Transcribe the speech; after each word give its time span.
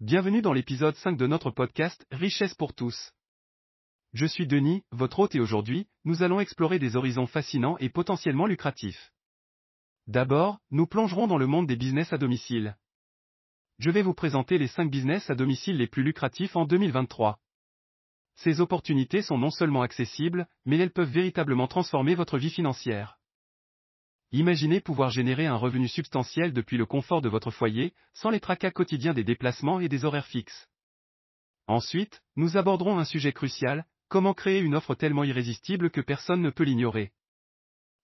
Bienvenue 0.00 0.42
dans 0.42 0.52
l'épisode 0.52 0.94
5 0.94 1.16
de 1.16 1.26
notre 1.26 1.50
podcast 1.50 2.06
Richesse 2.12 2.54
pour 2.54 2.72
tous. 2.72 3.10
Je 4.12 4.26
suis 4.26 4.46
Denis, 4.46 4.84
votre 4.92 5.18
hôte 5.18 5.34
et 5.34 5.40
aujourd'hui, 5.40 5.88
nous 6.04 6.22
allons 6.22 6.38
explorer 6.38 6.78
des 6.78 6.94
horizons 6.94 7.26
fascinants 7.26 7.76
et 7.78 7.88
potentiellement 7.88 8.46
lucratifs. 8.46 9.10
D'abord, 10.06 10.60
nous 10.70 10.86
plongerons 10.86 11.26
dans 11.26 11.36
le 11.36 11.48
monde 11.48 11.66
des 11.66 11.74
business 11.74 12.12
à 12.12 12.16
domicile. 12.16 12.76
Je 13.80 13.90
vais 13.90 14.02
vous 14.02 14.14
présenter 14.14 14.56
les 14.56 14.68
5 14.68 14.88
business 14.88 15.30
à 15.30 15.34
domicile 15.34 15.78
les 15.78 15.88
plus 15.88 16.04
lucratifs 16.04 16.54
en 16.54 16.64
2023. 16.64 17.40
Ces 18.36 18.60
opportunités 18.60 19.22
sont 19.22 19.36
non 19.36 19.50
seulement 19.50 19.82
accessibles, 19.82 20.46
mais 20.64 20.78
elles 20.78 20.92
peuvent 20.92 21.10
véritablement 21.10 21.66
transformer 21.66 22.14
votre 22.14 22.38
vie 22.38 22.50
financière. 22.50 23.17
Imaginez 24.30 24.80
pouvoir 24.80 25.10
générer 25.10 25.46
un 25.46 25.56
revenu 25.56 25.88
substantiel 25.88 26.52
depuis 26.52 26.76
le 26.76 26.84
confort 26.84 27.22
de 27.22 27.30
votre 27.30 27.50
foyer, 27.50 27.94
sans 28.12 28.28
les 28.28 28.40
tracas 28.40 28.70
quotidiens 28.70 29.14
des 29.14 29.24
déplacements 29.24 29.80
et 29.80 29.88
des 29.88 30.04
horaires 30.04 30.26
fixes. 30.26 30.68
Ensuite, 31.66 32.22
nous 32.36 32.56
aborderons 32.58 32.98
un 32.98 33.04
sujet 33.04 33.32
crucial, 33.32 33.86
comment 34.08 34.34
créer 34.34 34.60
une 34.60 34.74
offre 34.74 34.94
tellement 34.94 35.24
irrésistible 35.24 35.90
que 35.90 36.02
personne 36.02 36.42
ne 36.42 36.50
peut 36.50 36.64
l'ignorer. 36.64 37.12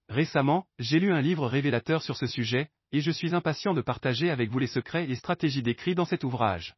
Récemment, 0.09 0.67
j'ai 0.79 0.99
lu 0.99 1.13
un 1.13 1.21
livre 1.21 1.47
révélateur 1.47 2.03
sur 2.03 2.17
ce 2.17 2.27
sujet, 2.27 2.71
et 2.93 3.01
je 3.01 3.11
suis 3.11 3.35
impatient 3.35 3.75
de 3.75 3.81
partager 3.83 4.31
avec 4.31 4.51
vous 4.51 4.59
les 4.59 4.67
secrets 4.67 5.11
et 5.11 5.17
stratégies 5.17 5.63
décrits 5.63 5.95
dans 5.95 6.05
cet 6.05 6.25
ouvrage. 6.25 6.75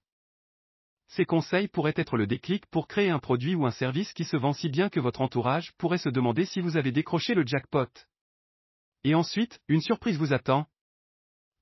Ces 1.08 1.24
conseils 1.24 1.69
pourraient 1.69 1.94
être 1.97 2.16
le 2.16 2.27
déclic 2.27 2.66
pour 2.66 2.88
créer 2.88 3.10
un 3.10 3.20
produit 3.20 3.55
ou 3.55 3.64
un 3.64 3.70
service 3.70 4.12
qui 4.12 4.24
se 4.24 4.36
vend 4.36 4.52
si 4.52 4.69
bien 4.69 4.88
que 4.88 4.98
votre 4.98 5.20
entourage 5.20 5.72
pourrait 5.78 5.98
se 5.98 6.08
demander 6.08 6.47
si 6.47 6.60
vous 6.60 6.77
avez 6.77 6.91
décroché 6.91 7.34
le 7.34 7.47
jackpot. 7.47 7.88
Et 9.05 9.14
ensuite, 9.14 9.60
une 9.68 9.80
surprise 9.80 10.18
vous 10.18 10.32
attend. 10.32 10.66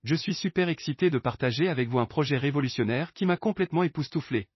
Je 0.03 0.15
suis 0.15 0.35
super 0.35 0.69
excité 0.69 1.11
de 1.11 1.19
partager 1.19 1.69
avec 1.69 1.89
vous 1.89 1.99
un 1.99 2.07
projet 2.07 2.37
révolutionnaire 2.37 3.13
qui 3.13 3.27
m'a 3.27 3.37
complètement 3.37 3.83
époustouflé. 3.83 4.49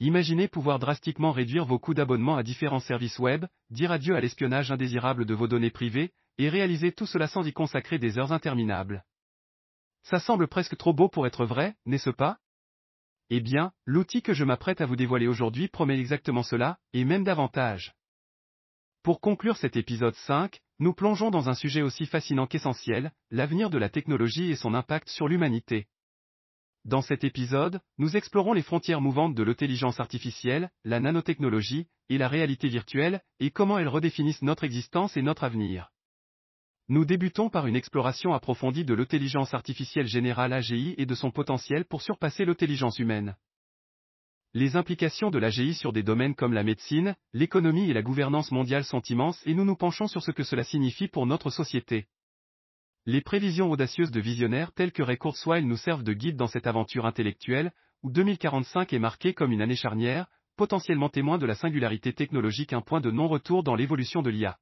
Imaginez 0.00 0.48
pouvoir 0.48 0.78
drastiquement 0.78 1.32
réduire 1.32 1.64
vos 1.64 1.78
coûts 1.78 1.94
d'abonnement 1.94 2.36
à 2.36 2.42
différents 2.42 2.80
services 2.80 3.18
web, 3.18 3.46
dire 3.70 3.92
adieu 3.92 4.16
à 4.16 4.20
l'espionnage 4.20 4.70
indésirable 4.70 5.24
de 5.24 5.34
vos 5.34 5.46
données 5.46 5.70
privées, 5.70 6.12
et 6.36 6.48
réaliser 6.48 6.92
tout 6.92 7.06
cela 7.06 7.28
sans 7.28 7.46
y 7.46 7.52
consacrer 7.52 7.98
des 7.98 8.18
heures 8.18 8.32
interminables. 8.32 9.04
Ça 10.02 10.18
semble 10.18 10.48
presque 10.48 10.76
trop 10.76 10.92
beau 10.92 11.08
pour 11.08 11.26
être 11.26 11.46
vrai, 11.46 11.76
n'est-ce 11.86 12.10
pas? 12.10 12.38
Eh 13.30 13.40
bien, 13.40 13.72
l'outil 13.86 14.20
que 14.20 14.34
je 14.34 14.44
m'apprête 14.44 14.80
à 14.80 14.86
vous 14.86 14.96
dévoiler 14.96 15.28
aujourd'hui 15.28 15.68
promet 15.68 15.98
exactement 15.98 16.42
cela, 16.42 16.78
et 16.92 17.04
même 17.04 17.24
davantage. 17.24 17.94
Pour 19.02 19.20
conclure 19.20 19.56
cet 19.56 19.76
épisode 19.76 20.14
5, 20.14 20.60
nous 20.78 20.92
plongeons 20.92 21.30
dans 21.30 21.48
un 21.48 21.54
sujet 21.54 21.82
aussi 21.82 22.06
fascinant 22.06 22.46
qu'essentiel, 22.46 23.12
l'avenir 23.30 23.70
de 23.70 23.78
la 23.78 23.88
technologie 23.88 24.50
et 24.50 24.56
son 24.56 24.74
impact 24.74 25.08
sur 25.08 25.28
l'humanité. 25.28 25.86
Dans 26.84 27.00
cet 27.00 27.24
épisode, 27.24 27.80
nous 27.96 28.16
explorons 28.16 28.52
les 28.52 28.62
frontières 28.62 29.00
mouvantes 29.00 29.34
de 29.34 29.42
l'intelligence 29.42 30.00
artificielle, 30.00 30.70
la 30.84 31.00
nanotechnologie, 31.00 31.86
et 32.10 32.18
la 32.18 32.28
réalité 32.28 32.68
virtuelle, 32.68 33.22
et 33.40 33.50
comment 33.50 33.78
elles 33.78 33.88
redéfinissent 33.88 34.42
notre 34.42 34.64
existence 34.64 35.16
et 35.16 35.22
notre 35.22 35.44
avenir. 35.44 35.90
Nous 36.88 37.06
débutons 37.06 37.48
par 37.48 37.66
une 37.66 37.76
exploration 37.76 38.34
approfondie 38.34 38.84
de 38.84 38.92
l'intelligence 38.92 39.54
artificielle 39.54 40.06
générale 40.06 40.52
AGI 40.52 40.94
et 40.98 41.06
de 41.06 41.14
son 41.14 41.30
potentiel 41.30 41.86
pour 41.86 42.02
surpasser 42.02 42.44
l'intelligence 42.44 42.98
humaine. 42.98 43.36
Les 44.56 44.76
implications 44.76 45.32
de 45.32 45.38
l'AGI 45.40 45.74
sur 45.74 45.92
des 45.92 46.04
domaines 46.04 46.36
comme 46.36 46.52
la 46.52 46.62
médecine, 46.62 47.16
l'économie 47.32 47.90
et 47.90 47.92
la 47.92 48.02
gouvernance 48.02 48.52
mondiale 48.52 48.84
sont 48.84 49.02
immenses 49.02 49.42
et 49.46 49.52
nous 49.54 49.64
nous 49.64 49.74
penchons 49.74 50.06
sur 50.06 50.22
ce 50.22 50.30
que 50.30 50.44
cela 50.44 50.62
signifie 50.62 51.08
pour 51.08 51.26
notre 51.26 51.50
société. 51.50 52.06
Les 53.04 53.20
prévisions 53.20 53.68
audacieuses 53.68 54.12
de 54.12 54.20
visionnaires 54.20 54.70
tels 54.72 54.92
que 54.92 55.02
Ray 55.02 55.18
Kurzweil 55.18 55.64
nous 55.64 55.76
servent 55.76 56.04
de 56.04 56.12
guide 56.12 56.36
dans 56.36 56.46
cette 56.46 56.68
aventure 56.68 57.04
intellectuelle, 57.04 57.72
où 58.04 58.12
2045 58.12 58.92
est 58.92 59.00
marqué 59.00 59.34
comme 59.34 59.50
une 59.50 59.60
année 59.60 59.74
charnière, 59.74 60.28
potentiellement 60.56 61.08
témoin 61.08 61.38
de 61.38 61.46
la 61.46 61.56
singularité 61.56 62.12
technologique 62.12 62.72
un 62.72 62.80
point 62.80 63.00
de 63.00 63.10
non-retour 63.10 63.64
dans 63.64 63.74
l'évolution 63.74 64.22
de 64.22 64.30
l'IA. 64.30 64.56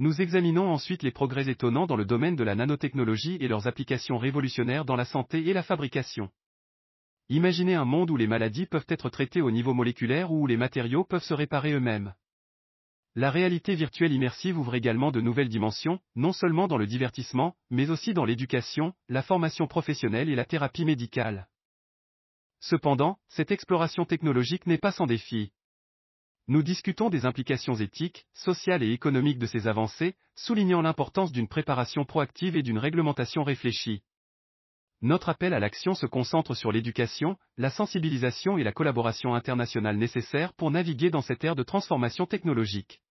Nous 0.00 0.20
examinons 0.20 0.68
ensuite 0.68 1.04
les 1.04 1.12
progrès 1.12 1.48
étonnants 1.48 1.86
dans 1.86 1.94
le 1.94 2.04
domaine 2.04 2.34
de 2.34 2.42
la 2.42 2.56
nanotechnologie 2.56 3.36
et 3.40 3.46
leurs 3.46 3.68
applications 3.68 4.18
révolutionnaires 4.18 4.84
dans 4.84 4.96
la 4.96 5.04
santé 5.04 5.48
et 5.48 5.52
la 5.52 5.62
fabrication. 5.62 6.30
Imaginez 7.28 7.74
un 7.74 7.84
monde 7.84 8.10
où 8.10 8.16
les 8.16 8.26
maladies 8.26 8.66
peuvent 8.66 8.86
être 8.88 9.08
traitées 9.08 9.42
au 9.42 9.50
niveau 9.50 9.74
moléculaire 9.74 10.32
ou 10.32 10.42
où 10.42 10.46
les 10.46 10.56
matériaux 10.56 11.04
peuvent 11.04 11.22
se 11.22 11.34
réparer 11.34 11.72
eux-mêmes. 11.72 12.14
La 13.14 13.30
réalité 13.30 13.74
virtuelle 13.74 14.12
immersive 14.12 14.58
ouvre 14.58 14.74
également 14.74 15.10
de 15.10 15.20
nouvelles 15.20 15.50
dimensions, 15.50 16.00
non 16.16 16.32
seulement 16.32 16.66
dans 16.66 16.78
le 16.78 16.86
divertissement, 16.86 17.54
mais 17.70 17.90
aussi 17.90 18.14
dans 18.14 18.24
l'éducation, 18.24 18.94
la 19.08 19.22
formation 19.22 19.66
professionnelle 19.66 20.30
et 20.30 20.34
la 20.34 20.46
thérapie 20.46 20.86
médicale. 20.86 21.46
Cependant, 22.60 23.18
cette 23.28 23.50
exploration 23.50 24.06
technologique 24.06 24.66
n'est 24.66 24.78
pas 24.78 24.92
sans 24.92 25.06
défi. 25.06 25.52
Nous 26.48 26.62
discutons 26.62 27.10
des 27.10 27.26
implications 27.26 27.74
éthiques, 27.74 28.26
sociales 28.32 28.82
et 28.82 28.92
économiques 28.92 29.38
de 29.38 29.46
ces 29.46 29.68
avancées, 29.68 30.16
soulignant 30.34 30.80
l'importance 30.80 31.32
d'une 31.32 31.48
préparation 31.48 32.04
proactive 32.04 32.56
et 32.56 32.62
d'une 32.62 32.78
réglementation 32.78 33.44
réfléchie. 33.44 34.02
Notre 35.02 35.30
appel 35.30 35.52
à 35.52 35.58
l'action 35.58 35.94
se 35.94 36.06
concentre 36.06 36.54
sur 36.54 36.70
l'éducation, 36.70 37.36
la 37.56 37.70
sensibilisation 37.70 38.56
et 38.56 38.62
la 38.62 38.70
collaboration 38.70 39.34
internationale 39.34 39.96
nécessaires 39.96 40.52
pour 40.52 40.70
naviguer 40.70 41.10
dans 41.10 41.22
cette 41.22 41.42
ère 41.42 41.56
de 41.56 41.64
transformation 41.64 42.24
technologique. 42.24 43.02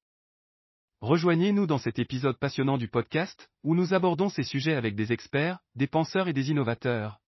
Rejoignez-nous 1.02 1.68
dans 1.68 1.80
cet 1.80 2.00
épisode 2.00 2.38
passionnant 2.38 2.78
du 2.78 2.88
podcast, 2.88 3.50
où 3.64 3.76
nous 3.76 3.94
abordons 3.94 4.30
ces 4.30 4.44
sujets 4.44 4.76
avec 4.76 4.96
des 4.96 5.12
experts, 5.12 5.60
des 5.76 5.88
penseurs 5.88 6.30
et 6.30 6.34
des 6.34 6.50
innovateurs. 6.50 7.20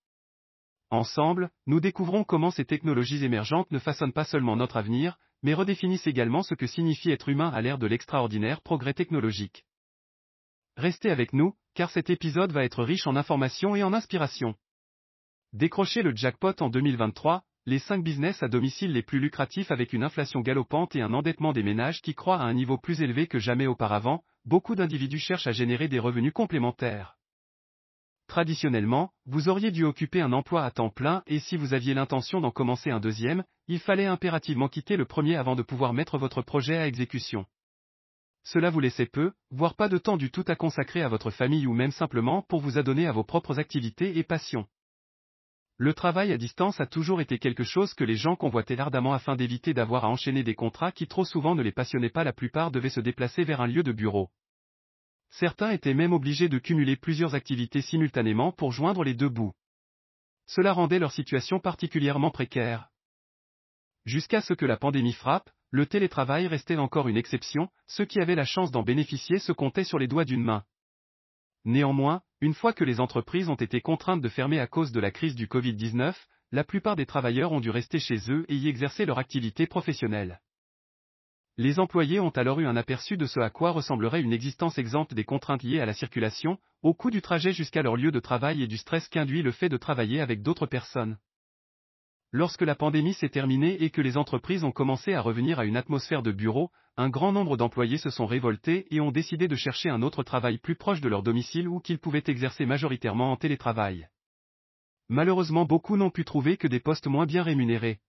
Ensemble, 0.91 1.49
nous 1.65 1.81
découvrons 1.81 2.23
comment 2.23 2.51
ces 2.51 2.63
technologies 2.63 3.25
émergentes 3.25 3.71
ne 3.71 3.79
façonnent 3.79 4.13
pas 4.13 4.23
seulement 4.23 4.55
notre 4.55 4.77
avenir, 4.77 5.17
mais 5.41 5.55
redéfinissent 5.55 6.07
également 6.07 6.41
ce 6.41 6.53
que 6.53 6.67
signifie 6.67 7.11
être 7.11 7.27
humain 7.27 7.49
à 7.49 7.61
l'ère 7.61 7.79
de 7.79 7.87
l'extraordinaire 7.87 8.61
progrès 8.61 8.93
technologique. 8.93 9.65
Restez 10.77 11.09
avec 11.09 11.33
nous, 11.33 11.53
car 11.73 11.89
cet 11.89 12.09
épisode 12.09 12.51
va 12.51 12.63
être 12.63 12.83
riche 12.83 13.07
en 13.07 13.15
informations 13.15 13.75
et 13.75 13.83
en 13.83 13.93
inspiration. 13.93 14.55
Décrocher 15.53 16.01
le 16.01 16.15
jackpot 16.15 16.53
en 16.61 16.69
2023, 16.69 17.43
les 17.65 17.79
5 17.79 18.03
business 18.03 18.43
à 18.43 18.47
domicile 18.47 18.91
les 18.91 19.03
plus 19.03 19.19
lucratifs 19.19 19.71
avec 19.71 19.93
une 19.93 20.03
inflation 20.03 20.41
galopante 20.41 20.95
et 20.95 21.01
un 21.01 21.13
endettement 21.13 21.53
des 21.53 21.63
ménages 21.63 22.01
qui 22.01 22.13
croît 22.13 22.39
à 22.39 22.43
un 22.43 22.53
niveau 22.53 22.77
plus 22.77 23.01
élevé 23.01 23.27
que 23.27 23.39
jamais 23.39 23.67
auparavant, 23.67 24.23
beaucoup 24.45 24.75
d'individus 24.75 25.19
cherchent 25.19 25.47
à 25.47 25.51
générer 25.51 25.87
des 25.87 25.99
revenus 25.99 26.33
complémentaires. 26.33 27.15
Traditionnellement, 28.27 29.11
vous 29.25 29.47
auriez 29.47 29.71
dû 29.71 29.83
occuper 29.83 30.21
un 30.21 30.33
emploi 30.33 30.63
à 30.63 30.71
temps 30.71 30.89
plein 30.89 31.23
et 31.27 31.39
si 31.39 31.55
vous 31.55 31.73
aviez 31.73 31.93
l'intention 31.93 32.41
d'en 32.41 32.51
commencer 32.51 32.89
un 32.89 32.99
deuxième, 32.99 33.43
il 33.67 33.79
fallait 33.79 34.05
impérativement 34.05 34.67
quitter 34.67 34.97
le 34.97 35.05
premier 35.05 35.35
avant 35.35 35.55
de 35.55 35.61
pouvoir 35.61 35.93
mettre 35.93 36.17
votre 36.17 36.41
projet 36.41 36.77
à 36.77 36.87
exécution. 36.87 37.45
Cela 38.43 38.69
vous 38.69 38.81
laissait 38.81 39.05
peu, 39.05 39.31
voire 39.51 39.75
pas 39.75 39.87
de 39.87 39.97
temps 39.97 40.17
du 40.17 40.29
tout 40.29 40.43
à 40.47 40.55
consacrer 40.55 41.01
à 41.01 41.07
votre 41.07 41.31
famille 41.31 41.65
ou 41.65 41.73
même 41.73 41.91
simplement 41.91 42.41
pour 42.41 42.59
vous 42.59 42.77
adonner 42.77 43.07
à 43.07 43.11
vos 43.13 43.23
propres 43.23 43.59
activités 43.59 44.17
et 44.17 44.23
passions. 44.23 44.67
Le 45.77 45.93
travail 45.93 46.31
à 46.31 46.37
distance 46.37 46.79
a 46.79 46.85
toujours 46.85 47.19
été 47.19 47.39
quelque 47.39 47.63
chose 47.63 47.93
que 47.93 48.03
les 48.03 48.15
gens 48.15 48.35
convoitaient 48.35 48.79
ardemment 48.79 49.13
afin 49.13 49.35
d'éviter 49.35 49.73
d'avoir 49.73 50.05
à 50.05 50.09
enchaîner 50.09 50.43
des 50.43 50.55
contrats 50.55 50.91
qui 50.91 51.07
trop 51.07 51.25
souvent 51.25 51.55
ne 51.55 51.63
les 51.63 51.71
passionnaient 51.71 52.09
pas 52.09 52.23
la 52.23 52.33
plupart 52.33 52.69
devaient 52.69 52.89
se 52.89 52.99
déplacer 52.99 53.43
vers 53.43 53.61
un 53.61 53.67
lieu 53.67 53.81
de 53.81 53.91
bureau. 53.91 54.29
Certains 55.31 55.71
étaient 55.71 55.95
même 55.95 56.13
obligés 56.13 56.47
de 56.47 56.59
cumuler 56.59 56.95
plusieurs 56.95 57.33
activités 57.33 57.81
simultanément 57.81 58.51
pour 58.51 58.71
joindre 58.71 59.03
les 59.03 59.15
deux 59.15 59.29
bouts. 59.29 59.53
Cela 60.45 60.73
rendait 60.73 60.99
leur 60.99 61.11
situation 61.11 61.59
particulièrement 61.59 62.29
précaire. 62.29 62.89
Jusqu'à 64.05 64.41
ce 64.41 64.53
que 64.53 64.65
la 64.65 64.77
pandémie 64.77 65.13
frappe, 65.13 65.49
le 65.73 65.87
télétravail 65.87 66.45
restait 66.45 66.75
encore 66.75 67.07
une 67.07 67.17
exception, 67.17 67.67
ceux 67.87 68.05
qui 68.05 68.19
avaient 68.19 68.35
la 68.35 68.45
chance 68.45 68.69
d'en 68.69 68.83
bénéficier 68.83 69.39
se 69.39 69.51
comptaient 69.51 69.83
sur 69.83 69.97
les 69.97 70.07
doigts 70.07 70.23
d'une 70.23 70.43
main. 70.43 70.63
Néanmoins, 71.65 72.21
une 72.41 72.53
fois 72.53 72.73
que 72.73 72.83
les 72.83 72.99
entreprises 72.99 73.49
ont 73.49 73.55
été 73.55 73.81
contraintes 73.81 74.21
de 74.21 74.29
fermer 74.29 74.59
à 74.59 74.67
cause 74.67 74.91
de 74.91 74.99
la 74.99 75.09
crise 75.09 75.33
du 75.33 75.47
Covid-19, 75.47 76.13
la 76.51 76.63
plupart 76.63 76.95
des 76.95 77.07
travailleurs 77.07 77.53
ont 77.53 77.59
dû 77.59 77.71
rester 77.71 77.97
chez 77.97 78.19
eux 78.29 78.45
et 78.49 78.55
y 78.55 78.67
exercer 78.67 79.07
leur 79.07 79.17
activité 79.17 79.65
professionnelle. 79.65 80.41
Les 81.57 81.79
employés 81.79 82.19
ont 82.19 82.29
alors 82.29 82.59
eu 82.59 82.67
un 82.67 82.75
aperçu 82.75 83.17
de 83.17 83.25
ce 83.25 83.39
à 83.39 83.49
quoi 83.49 83.71
ressemblerait 83.71 84.21
une 84.21 84.33
existence 84.33 84.77
exempte 84.77 85.15
des 85.15 85.23
contraintes 85.23 85.63
liées 85.63 85.79
à 85.79 85.87
la 85.87 85.93
circulation, 85.93 86.59
au 86.83 86.93
coût 86.93 87.09
du 87.09 87.23
trajet 87.23 87.51
jusqu'à 87.51 87.81
leur 87.81 87.95
lieu 87.95 88.11
de 88.11 88.19
travail 88.19 88.61
et 88.61 88.67
du 88.67 88.77
stress 88.77 89.07
qu'induit 89.07 89.41
le 89.41 89.51
fait 89.51 89.69
de 89.69 89.77
travailler 89.77 90.21
avec 90.21 90.43
d'autres 90.43 90.67
personnes. 90.67 91.17
Lorsque 92.35 92.63
la 92.63 92.73
pandémie 92.73 93.13
s'est 93.13 93.29
terminée 93.29 93.83
et 93.83 93.91
que 93.91 94.01
les 94.01 94.17
entreprises 94.17 94.63
ont 94.63 94.71
commencé 94.71 95.13
à 95.13 95.21
revenir 95.21 95.59
à 95.59 95.65
une 95.65 95.77
atmosphère 95.77 96.23
de 96.23 96.31
bureau, 96.31 96.71
un 96.97 97.07
grand 97.07 97.31
nombre 97.31 97.57
d'employés 97.57 97.99
se 97.99 98.09
sont 98.09 98.25
révoltés 98.25 98.87
et 98.89 98.99
ont 98.99 99.11
décidé 99.11 99.47
de 99.47 99.55
chercher 99.55 99.91
un 99.91 100.01
autre 100.01 100.23
travail 100.23 100.57
plus 100.57 100.73
proche 100.73 100.99
de 100.99 101.09
leur 101.09 101.21
domicile 101.21 101.67
ou 101.67 101.79
qu'ils 101.79 101.99
pouvaient 101.99 102.23
exercer 102.25 102.65
majoritairement 102.65 103.31
en 103.31 103.35
télétravail. 103.35 104.09
Malheureusement 105.09 105.65
beaucoup 105.65 105.95
n'ont 105.95 106.09
pu 106.09 106.25
trouver 106.25 106.57
que 106.57 106.67
des 106.67 106.79
postes 106.79 107.05
moins 107.05 107.27
bien 107.27 107.43
rémunérés. 107.43 107.99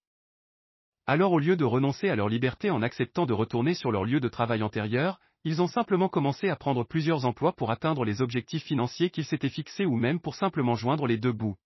Alors 1.05 1.33
au 1.33 1.39
lieu 1.39 1.55
de 1.55 1.65
renoncer 1.65 2.09
à 2.09 2.17
leur 2.17 2.31
liberté 2.31 2.71
en 2.71 2.81
acceptant 2.81 3.27
de 3.27 3.35
retourner 3.35 3.75
sur 3.75 3.93
leur 3.93 4.07
lieu 4.07 4.21
de 4.21 4.29
travail 4.29 4.63
antérieur, 4.63 5.21
ils 5.45 5.61
ont 5.61 5.69
simplement 5.69 6.09
commencé 6.09 6.49
à 6.49 6.57
prendre 6.57 6.83
plusieurs 6.85 7.27
emplois 7.27 7.53
pour 7.53 7.71
atteindre 7.71 8.07
les 8.07 8.23
objectifs 8.23 8.65
financiers 8.65 9.11
qu'ils 9.11 9.27
s'étaient 9.27 9.51
fixés 9.51 9.85
ou 9.85 9.97
même 9.97 10.19
pour 10.19 10.35
simplement 10.35 10.77
joindre 10.77 11.07
les 11.07 11.19
deux 11.19 11.33
bouts. 11.33 11.59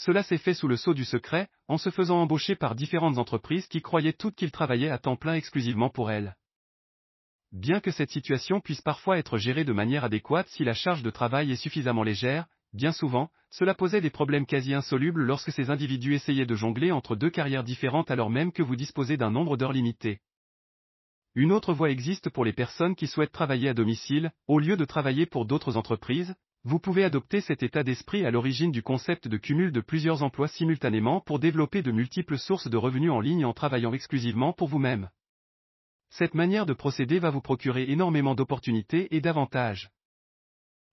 Cela 0.00 0.22
s'est 0.22 0.38
fait 0.38 0.54
sous 0.54 0.66
le 0.66 0.78
sceau 0.78 0.94
du 0.94 1.04
secret, 1.04 1.48
en 1.68 1.76
se 1.76 1.90
faisant 1.90 2.22
embaucher 2.22 2.56
par 2.56 2.74
différentes 2.74 3.18
entreprises 3.18 3.66
qui 3.66 3.82
croyaient 3.82 4.14
toutes 4.14 4.34
qu'il 4.34 4.50
travaillait 4.50 4.88
à 4.88 4.96
temps 4.96 5.16
plein 5.16 5.34
exclusivement 5.34 5.90
pour 5.90 6.10
elles. 6.10 6.36
Bien 7.52 7.80
que 7.80 7.90
cette 7.90 8.10
situation 8.10 8.60
puisse 8.60 8.80
parfois 8.80 9.18
être 9.18 9.36
gérée 9.36 9.64
de 9.64 9.74
manière 9.74 10.04
adéquate 10.04 10.48
si 10.48 10.64
la 10.64 10.72
charge 10.72 11.02
de 11.02 11.10
travail 11.10 11.52
est 11.52 11.56
suffisamment 11.56 12.02
légère, 12.02 12.46
bien 12.72 12.92
souvent, 12.92 13.30
cela 13.50 13.74
posait 13.74 14.00
des 14.00 14.08
problèmes 14.08 14.46
quasi 14.46 14.72
insolubles 14.72 15.22
lorsque 15.22 15.52
ces 15.52 15.68
individus 15.68 16.14
essayaient 16.14 16.46
de 16.46 16.54
jongler 16.54 16.92
entre 16.92 17.14
deux 17.14 17.30
carrières 17.30 17.64
différentes 17.64 18.10
alors 18.10 18.30
même 18.30 18.52
que 18.52 18.62
vous 18.62 18.76
disposez 18.76 19.18
d'un 19.18 19.30
nombre 19.30 19.58
d'heures 19.58 19.74
limité. 19.74 20.22
Une 21.34 21.52
autre 21.52 21.74
voie 21.74 21.90
existe 21.90 22.30
pour 22.30 22.46
les 22.46 22.54
personnes 22.54 22.96
qui 22.96 23.06
souhaitent 23.06 23.32
travailler 23.32 23.68
à 23.68 23.74
domicile, 23.74 24.32
au 24.46 24.60
lieu 24.60 24.78
de 24.78 24.84
travailler 24.86 25.26
pour 25.26 25.44
d'autres 25.44 25.76
entreprises, 25.76 26.34
vous 26.64 26.78
pouvez 26.78 27.04
adopter 27.04 27.40
cet 27.40 27.62
état 27.62 27.82
d'esprit 27.82 28.26
à 28.26 28.30
l'origine 28.30 28.70
du 28.70 28.82
concept 28.82 29.28
de 29.28 29.38
cumul 29.38 29.72
de 29.72 29.80
plusieurs 29.80 30.22
emplois 30.22 30.48
simultanément 30.48 31.20
pour 31.20 31.38
développer 31.38 31.82
de 31.82 31.90
multiples 31.90 32.38
sources 32.38 32.68
de 32.68 32.76
revenus 32.76 33.10
en 33.10 33.20
ligne 33.20 33.46
en 33.46 33.54
travaillant 33.54 33.94
exclusivement 33.94 34.52
pour 34.52 34.68
vous-même. 34.68 35.08
Cette 36.10 36.34
manière 36.34 36.66
de 36.66 36.74
procéder 36.74 37.18
va 37.18 37.30
vous 37.30 37.40
procurer 37.40 37.90
énormément 37.90 38.34
d'opportunités 38.34 39.14
et 39.14 39.22
d'avantages. 39.22 39.90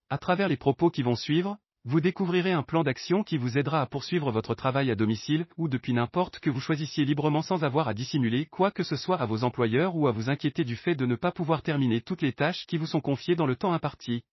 À 0.09 0.17
travers 0.17 0.47
les 0.47 0.55
propos 0.55 0.89
qui 0.89 1.03
vont 1.03 1.15
suivre, 1.15 1.57
vous 1.83 1.99
découvrirez 1.99 2.53
un 2.53 2.63
plan 2.63 2.83
d'action 2.83 3.23
qui 3.23 3.37
vous 3.37 3.57
aidera 3.57 3.81
à 3.81 3.87
poursuivre 3.87 4.31
votre 4.31 4.55
travail 4.55 4.89
à 4.89 4.95
domicile 4.95 5.47
ou 5.57 5.67
depuis 5.67 5.93
n'importe 5.93 6.39
que 6.39 6.49
vous 6.49 6.61
choisissiez 6.61 7.03
librement 7.03 7.41
sans 7.41 7.65
avoir 7.65 7.89
à 7.89 7.93
dissimuler 7.93 8.45
quoi 8.45 8.71
que 8.71 8.83
ce 8.83 8.95
soit 8.95 9.19
à 9.19 9.25
vos 9.25 9.43
employeurs 9.43 9.95
ou 9.97 10.07
à 10.07 10.11
vous 10.11 10.29
inquiéter 10.29 10.63
du 10.63 10.77
fait 10.77 10.95
de 10.95 11.05
ne 11.05 11.15
pas 11.15 11.31
pouvoir 11.33 11.61
terminer 11.61 11.99
toutes 11.99 12.21
les 12.21 12.33
tâches 12.33 12.65
qui 12.67 12.77
vous 12.77 12.87
sont 12.87 13.01
confiées 13.01 13.35
dans 13.35 13.45
le 13.45 13.57
temps 13.57 13.73
imparti. 13.73 14.23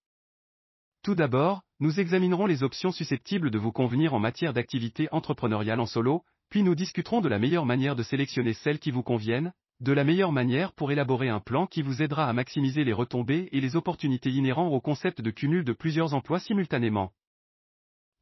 Tout 1.05 1.15
d'abord, 1.15 1.61
nous 1.81 2.01
examinerons 2.01 2.47
les 2.47 2.63
options 2.63 2.91
susceptibles 2.91 3.51
de 3.51 3.59
vous 3.59 3.73
convenir 3.73 4.15
en 4.15 4.19
matière 4.19 4.55
d'activité 4.55 5.07
entrepreneuriale 5.13 5.79
en 5.79 5.85
solo, 5.85 6.23
puis 6.49 6.63
nous 6.63 6.75
discuterons 6.75 7.21
de 7.21 7.29
la 7.29 7.39
meilleure 7.39 7.67
manière 7.67 7.95
de 7.95 8.03
sélectionner 8.03 8.55
celles 8.55 8.79
qui 8.79 8.91
vous 8.91 9.03
conviennent, 9.03 9.53
de 9.81 9.93
la 9.93 10.03
meilleure 10.03 10.33
manière 10.33 10.73
pour 10.73 10.93
élaborer 10.93 11.29
un 11.29 11.41
plan 11.41 11.67
qui 11.67 11.83
vous 11.83 12.01
aidera 12.01 12.27
à 12.27 12.33
maximiser 12.33 12.85
les 12.85 12.95
retombées 12.95 13.51
et 13.53 13.61
les 13.61 13.77
opportunités 13.77 14.31
inhérents 14.31 14.69
au 14.69 14.81
concept 14.81 15.21
de 15.21 15.31
cumul 15.31 15.63
de 15.63 15.75
plusieurs 15.75 16.15
emplois 16.15 16.41
simultanément. 16.41 17.13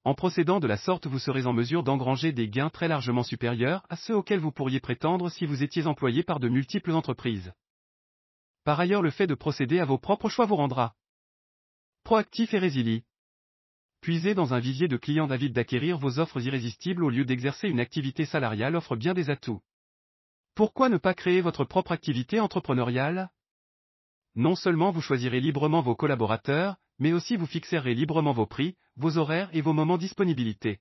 En 0.03 0.15
procédant 0.15 0.59
de 0.59 0.67
la 0.67 0.77
sorte 0.77 1.07
vous 1.07 1.21
serez 1.21 1.47
en 1.47 1.53
mesure 1.53 1.85
d'engranger 1.85 2.33
des 2.33 2.49
gains 2.49 2.71
très 2.71 2.89
largement 2.89 3.23
supérieurs 3.23 3.87
à 3.91 3.97
ceux 3.97 4.17
auxquels 4.17 4.41
vous 4.41 4.51
pourriez 4.51 4.81
prétendre 4.81 5.31
si 5.31 5.47
vous 5.47 5.63
étiez 5.63 5.87
employé 5.87 6.25
par 6.25 6.41
de 6.41 6.49
multiples 6.49 6.91
entreprises. 6.91 7.53
Par 8.65 8.81
ailleurs 8.81 9.03
le 9.03 9.11
fait 9.11 9.29
de 9.29 9.37
procéder 9.37 9.79
à 9.79 9.85
vos 9.85 9.99
propres 9.99 10.29
choix 10.29 10.47
vous 10.47 10.57
rendra 10.57 10.97
proactif 12.05 12.55
et 12.55 12.59
résilient. 12.59 13.03
Puiser 14.01 14.35
dans 14.35 14.55
un 14.55 14.59
vivier 14.59 14.89
de 14.89 14.97
clients 14.97 15.29
d'avides 15.29 15.53
d'acquérir 15.53 15.97
vos 15.97 16.19
offres 16.19 16.41
irrésistibles 16.41 17.05
au 17.05 17.11
lieu 17.11 17.25
d'exercer 17.25 17.69
une 17.69 17.81
activité 17.81 18.25
salariale 18.25 18.75
offre 18.75 18.97
bien 18.97 19.15
des 19.15 19.31
atouts. 19.31 19.63
Pourquoi 20.55 20.89
ne 20.89 20.99
pas 20.99 21.15
créer 21.15 21.41
votre 21.41 21.65
propre 21.65 21.93
activité 21.93 22.41
entrepreneuriale? 22.41 23.31
Non 24.35 24.57
seulement 24.57 24.91
vous 24.91 25.01
choisirez 25.01 25.41
librement 25.41 25.83
vos 25.83 25.95
collaborateurs, 25.95 26.77
mais 26.99 27.13
aussi 27.13 27.37
vous 27.37 27.47
fixerez 27.47 27.95
librement 27.95 28.33
vos 28.33 28.47
prix, 28.47 28.77
vos 28.97 29.19
horaires 29.19 29.51
et 29.53 29.61
vos 29.61 29.73
moments 29.73 29.99
disponibilité. 29.99 30.81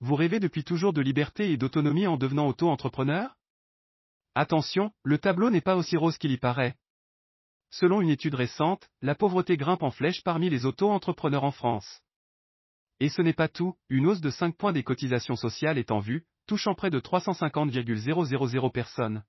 Vous 0.00 0.14
rêvez 0.14 0.40
depuis 0.40 0.64
toujours 0.64 0.92
de 0.92 1.02
liberté 1.02 1.52
et 1.52 1.56
d'autonomie 1.56 2.06
en 2.06 2.16
devenant 2.16 2.48
auto-entrepreneur? 2.48 3.36
Attention, 4.34 4.92
le 5.02 5.18
tableau 5.18 5.50
n'est 5.50 5.60
pas 5.60 5.76
aussi 5.76 5.96
rose 5.96 6.18
qu'il 6.18 6.32
y 6.32 6.38
paraît. 6.38 6.76
Selon 7.70 8.00
une 8.00 8.10
étude 8.10 8.34
récente, 8.34 8.88
la 9.00 9.14
pauvreté 9.14 9.56
grimpe 9.56 9.82
en 9.82 9.90
flèche 9.90 10.22
parmi 10.22 10.50
les 10.50 10.66
auto-entrepreneurs 10.66 11.44
en 11.44 11.52
France. 11.52 12.02
Et 12.98 13.08
ce 13.08 13.22
n'est 13.22 13.32
pas 13.32 13.48
tout, 13.48 13.76
une 13.88 14.06
hausse 14.06 14.20
de 14.20 14.30
5 14.30 14.56
points 14.56 14.72
des 14.72 14.82
cotisations 14.82 15.36
sociales 15.36 15.78
est 15.78 15.90
en 15.90 16.00
vue, 16.00 16.26
touchant 16.46 16.74
près 16.74 16.90
de 16.90 16.98
350,000 16.98 18.70
personnes. 18.72 19.24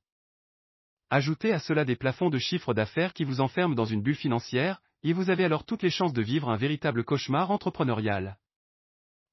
Ajoutez 1.10 1.54
à 1.54 1.60
cela 1.60 1.86
des 1.86 1.96
plafonds 1.96 2.30
de 2.30 2.40
chiffre 2.40 2.74
d'affaires 2.74 3.14
qui 3.14 3.24
vous 3.24 3.42
enferment 3.42 3.76
dans 3.76 3.86
une 3.86 4.02
bulle 4.02 4.16
financière, 4.16 4.82
et 5.04 5.14
vous 5.14 5.30
avez 5.30 5.46
alors 5.46 5.66
toutes 5.66 5.84
les 5.84 5.90
chances 5.90 6.14
de 6.14 6.22
vivre 6.22 6.50
un 6.50 6.58
véritable 6.58 7.04
cauchemar 7.04 7.52
entrepreneurial. 7.52 8.38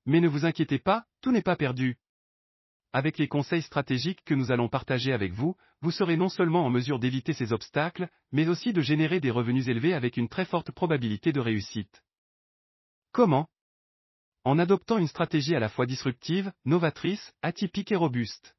Mais 0.05 0.21
ne 0.21 0.29
vous 0.29 0.45
inquiétez 0.45 0.79
pas, 0.79 1.05
tout 1.21 1.33
n'est 1.33 1.43
pas 1.43 1.57
perdu. 1.57 1.99
Avec 2.93 3.19
les 3.19 3.29
conseils 3.29 3.63
stratégiques 3.63 4.25
que 4.25 4.35
nous 4.35 4.51
allons 4.51 4.69
partager 4.69 5.13
avec 5.13 5.33
vous, 5.33 5.57
vous 5.83 5.91
serez 5.91 6.17
non 6.17 6.29
seulement 6.29 6.65
en 6.65 6.71
mesure 6.71 6.99
d'éviter 6.99 7.33
ces 7.33 7.53
obstacles, 7.53 8.09
mais 8.33 8.49
aussi 8.49 8.73
de 8.73 8.81
générer 8.81 9.21
des 9.21 9.31
revenus 9.31 9.69
élevés 9.69 9.95
avec 9.95 10.17
une 10.17 10.29
très 10.29 10.45
forte 10.45 10.73
probabilité 10.73 11.33
de 11.33 11.41
réussite. 11.41 12.03
Comment? 13.13 13.49
En 14.45 14.59
adoptant 14.59 14.99
une 14.99 15.09
stratégie 15.09 15.55
à 15.55 15.61
la 15.61 15.69
fois 15.69 15.87
disruptive, 15.87 16.53
novatrice, 16.65 17.33
atypique 17.43 17.93
et 17.93 17.97
robuste. 17.97 18.57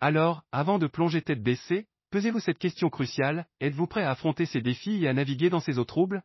Alors, 0.00 0.42
avant 0.52 0.78
de 0.78 0.86
plonger 0.86 1.22
tête 1.22 1.42
baissée, 1.42 1.86
Pesez-vous 2.12 2.40
cette 2.40 2.58
question 2.58 2.90
cruciale, 2.90 3.46
êtes-vous 3.58 3.86
prêt 3.86 4.02
à 4.02 4.10
affronter 4.10 4.44
ces 4.44 4.60
défis 4.60 5.02
et 5.02 5.08
à 5.08 5.14
naviguer 5.14 5.48
dans 5.48 5.60
ces 5.60 5.78
eaux 5.78 5.86
troubles? 5.86 6.22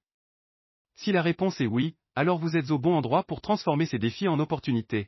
Si 0.97 1.13
la 1.13 1.21
réponse 1.21 1.61
est 1.61 1.65
oui, 1.65 1.95
alors 2.13 2.39
vous 2.39 2.57
êtes 2.57 2.71
au 2.71 2.77
bon 2.77 2.93
endroit 2.93 3.23
pour 3.23 3.39
transformer 3.39 3.85
ces 3.85 3.97
défis 3.97 4.27
en 4.27 4.37
opportunités. 4.37 5.07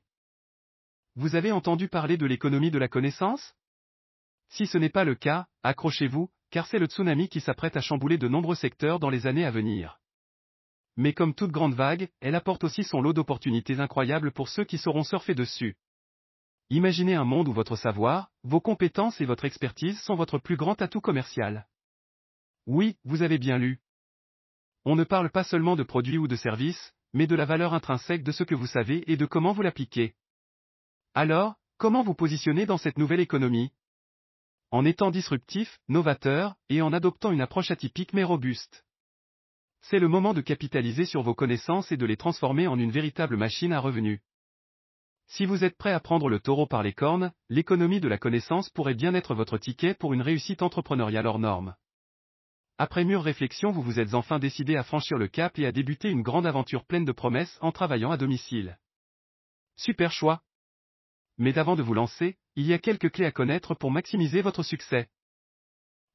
Vous 1.20 1.36
avez 1.36 1.52
entendu 1.52 1.90
parler 1.90 2.16
de 2.16 2.26
l'économie 2.26 2.72
de 2.72 2.80
la 2.80 2.88
connaissance? 2.88 3.54
Si 4.48 4.68
ce 4.68 4.78
n'est 4.78 4.88
pas 4.88 5.04
le 5.04 5.16
cas, 5.16 5.48
accrochez-vous, 5.64 6.30
car 6.50 6.66
c'est 6.66 6.80
le 6.80 6.86
tsunami 6.86 7.28
qui 7.28 7.42
s'apprête 7.42 7.76
à 7.76 7.82
chambouler 7.82 8.18
de 8.18 8.30
nombreux 8.30 8.56
secteurs 8.56 9.02
dans 9.02 9.10
les 9.10 9.28
années 9.28 9.44
à 9.44 9.52
venir. 9.52 10.00
Mais 10.96 11.12
comme 11.12 11.36
toute 11.36 11.52
grande 11.52 11.74
vague, 11.74 12.08
elle 12.22 12.36
apporte 12.36 12.64
aussi 12.64 12.86
son 12.86 13.02
lot 13.02 13.12
d'opportunités 13.12 13.82
incroyables 13.82 14.32
pour 14.32 14.48
ceux 14.48 14.64
qui 14.64 14.78
sauront 14.78 15.04
surfer 15.04 15.36
dessus. 15.36 15.76
Imaginez 16.70 17.16
un 17.16 17.26
monde 17.26 17.50
où 17.50 17.54
votre 17.54 17.76
savoir, 17.76 18.32
vos 18.44 18.62
compétences 18.62 19.20
et 19.20 19.26
votre 19.26 19.44
expertise 19.44 20.00
sont 20.04 20.16
votre 20.16 20.38
plus 20.38 20.56
grand 20.56 20.82
atout 20.82 21.02
commercial. 21.02 21.68
Oui, 22.66 22.96
vous 23.04 23.24
avez 23.24 23.40
bien 23.40 23.58
lu. 23.58 23.82
On 24.86 24.96
ne 24.96 25.04
parle 25.04 25.32
pas 25.32 25.44
seulement 25.44 25.76
de 25.76 25.84
produits 25.84 26.18
ou 26.18 26.30
de 26.30 26.38
services, 26.38 26.94
mais 27.12 27.28
de 27.28 27.36
la 27.36 27.44
valeur 27.44 27.74
intrinsèque 27.74 28.24
de 28.24 28.32
ce 28.32 28.46
que 28.46 28.56
vous 28.56 28.68
savez 28.68 29.04
et 29.12 29.18
de 29.18 29.26
comment 29.26 29.52
vous 29.52 29.64
l'appliquez. 29.64 30.16
Alors, 31.14 31.56
comment 31.78 32.04
vous 32.04 32.14
positionnez 32.14 32.66
dans 32.66 32.78
cette 32.78 32.98
nouvelle 32.98 33.20
économie? 33.20 33.72
En 34.72 34.86
étant 34.86 35.10
disruptif, 35.10 35.80
novateur, 35.88 36.56
et 36.70 36.82
en 36.82 36.94
adoptant 36.94 37.32
une 37.32 37.42
approche 37.42 37.72
atypique 37.72 38.14
mais 38.14 38.24
robuste. 38.24 38.86
C'est 39.82 40.00
le 40.00 40.08
moment 40.08 40.34
de 40.34 40.42
capitaliser 40.42 41.06
sur 41.06 41.24
vos 41.24 41.34
connaissances 41.34 41.92
et 41.92 41.98
de 41.98 42.06
les 42.06 42.18
transformer 42.18 42.68
en 42.68 42.78
une 42.78 42.92
véritable 42.92 43.38
machine 43.38 43.74
à 43.74 43.80
revenus. 43.80 44.20
Si 45.28 45.46
vous 45.46 45.64
êtes 45.64 45.78
prêt 45.78 45.94
à 45.94 46.00
prendre 46.00 46.30
le 46.30 46.40
taureau 46.40 46.68
par 46.68 46.84
les 46.84 46.94
cornes, 46.94 47.32
l'économie 47.50 48.00
de 48.00 48.08
la 48.08 48.18
connaissance 48.18 48.70
pourrait 48.70 48.96
bien 48.96 49.14
être 49.14 49.34
votre 49.34 49.58
ticket 49.58 49.94
pour 49.94 50.14
une 50.14 50.22
réussite 50.22 50.62
entrepreneuriale 50.62 51.28
hors 51.28 51.40
norme. 51.40 51.76
Après 52.78 53.04
mûre 53.04 53.24
réflexion 53.24 53.72
vous 53.72 53.82
vous 53.82 54.00
êtes 54.00 54.14
enfin 54.14 54.40
décidé 54.40 54.76
à 54.76 54.84
franchir 54.84 55.18
le 55.18 55.28
cap 55.28 55.58
et 55.60 55.66
à 55.66 55.72
débuter 55.72 56.10
une 56.10 56.22
grande 56.22 56.46
aventure 56.46 56.86
pleine 56.86 57.06
de 57.06 57.12
promesses 57.12 57.58
en 57.62 57.72
travaillant 57.72 58.12
à 58.12 58.18
domicile. 58.18 58.78
Super 59.76 60.12
choix. 60.12 60.42
Mais 61.40 61.58
avant 61.58 61.76
de 61.76 61.82
vous 61.82 61.96
lancer, 61.96 62.38
il 62.56 62.68
y 62.68 62.74
a 62.74 62.78
quelques 62.78 63.12
clés 63.12 63.26
à 63.26 63.32
connaître 63.32 63.74
pour 63.74 63.90
maximiser 63.90 64.42
votre 64.42 64.62
succès. 64.62 65.10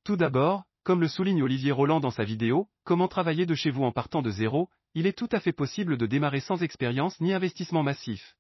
Tout 0.05 0.17
d'abord, 0.17 0.63
comme 0.85 1.01
le 1.01 1.09
souligne 1.09 1.43
Olivier 1.43 1.73
Roland 1.73 1.99
dans 1.99 2.11
sa 2.11 2.25
vidéo, 2.25 2.69
Comment 2.85 3.09
travailler 3.09 3.47
de 3.47 3.55
chez 3.55 3.71
vous 3.71 3.83
en 3.83 3.93
partant 3.93 4.21
de 4.21 4.31
zéro, 4.31 4.69
il 4.93 5.07
est 5.07 5.17
tout 5.17 5.29
à 5.33 5.41
fait 5.41 5.55
possible 5.55 5.97
de 5.97 6.05
démarrer 6.05 6.41
sans 6.41 6.63
expérience 6.63 7.19
ni 7.19 7.33
investissement 7.33 7.83
massif. 7.83 8.37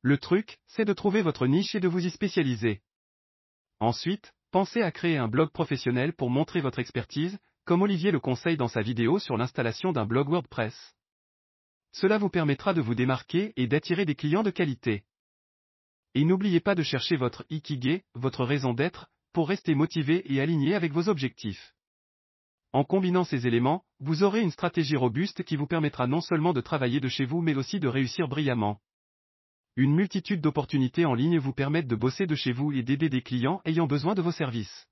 Le 0.00 0.16
truc, 0.16 0.58
c'est 0.66 0.86
de 0.86 0.94
trouver 0.94 1.20
votre 1.20 1.46
niche 1.46 1.74
et 1.74 1.80
de 1.80 1.86
vous 1.86 2.04
y 2.04 2.10
spécialiser. 2.10 2.80
Ensuite, 3.78 4.32
pensez 4.50 4.80
à 4.80 4.90
créer 4.90 5.18
un 5.18 5.28
blog 5.28 5.50
professionnel 5.50 6.14
pour 6.14 6.30
montrer 6.30 6.62
votre 6.62 6.78
expertise, 6.78 7.38
comme 7.66 7.82
Olivier 7.82 8.10
le 8.10 8.20
conseille 8.20 8.56
dans 8.56 8.68
sa 8.68 8.80
vidéo 8.80 9.18
sur 9.18 9.36
l'installation 9.36 9.92
d'un 9.92 10.06
blog 10.06 10.30
WordPress. 10.30 10.96
Cela 11.92 12.16
vous 12.16 12.30
permettra 12.30 12.72
de 12.72 12.80
vous 12.80 12.94
démarquer 12.94 13.52
et 13.56 13.66
d'attirer 13.66 14.06
des 14.06 14.14
clients 14.14 14.42
de 14.42 14.50
qualité. 14.50 15.04
Et 16.14 16.24
n'oubliez 16.24 16.60
pas 16.60 16.74
de 16.74 16.82
chercher 16.82 17.16
votre 17.16 17.44
ikigai, 17.48 18.04
votre 18.14 18.44
raison 18.44 18.74
d'être, 18.74 19.08
pour 19.32 19.48
rester 19.48 19.74
motivé 19.74 20.22
et 20.32 20.40
aligné 20.40 20.74
avec 20.74 20.92
vos 20.92 21.08
objectifs. 21.08 21.72
En 22.72 22.84
combinant 22.84 23.24
ces 23.24 23.46
éléments, 23.46 23.84
vous 24.00 24.22
aurez 24.22 24.40
une 24.40 24.50
stratégie 24.50 24.96
robuste 24.96 25.42
qui 25.42 25.56
vous 25.56 25.66
permettra 25.66 26.06
non 26.06 26.20
seulement 26.20 26.52
de 26.52 26.60
travailler 26.60 27.00
de 27.00 27.08
chez 27.08 27.24
vous 27.24 27.40
mais 27.40 27.54
aussi 27.54 27.80
de 27.80 27.88
réussir 27.88 28.28
brillamment. 28.28 28.80
Une 29.76 29.94
multitude 29.94 30.42
d'opportunités 30.42 31.06
en 31.06 31.14
ligne 31.14 31.38
vous 31.38 31.52
permettent 31.54 31.86
de 31.86 31.96
bosser 31.96 32.26
de 32.26 32.34
chez 32.34 32.52
vous 32.52 32.72
et 32.72 32.82
d'aider 32.82 33.08
des 33.08 33.22
clients 33.22 33.62
ayant 33.64 33.86
besoin 33.86 34.14
de 34.14 34.20
vos 34.20 34.32
services. 34.32 34.86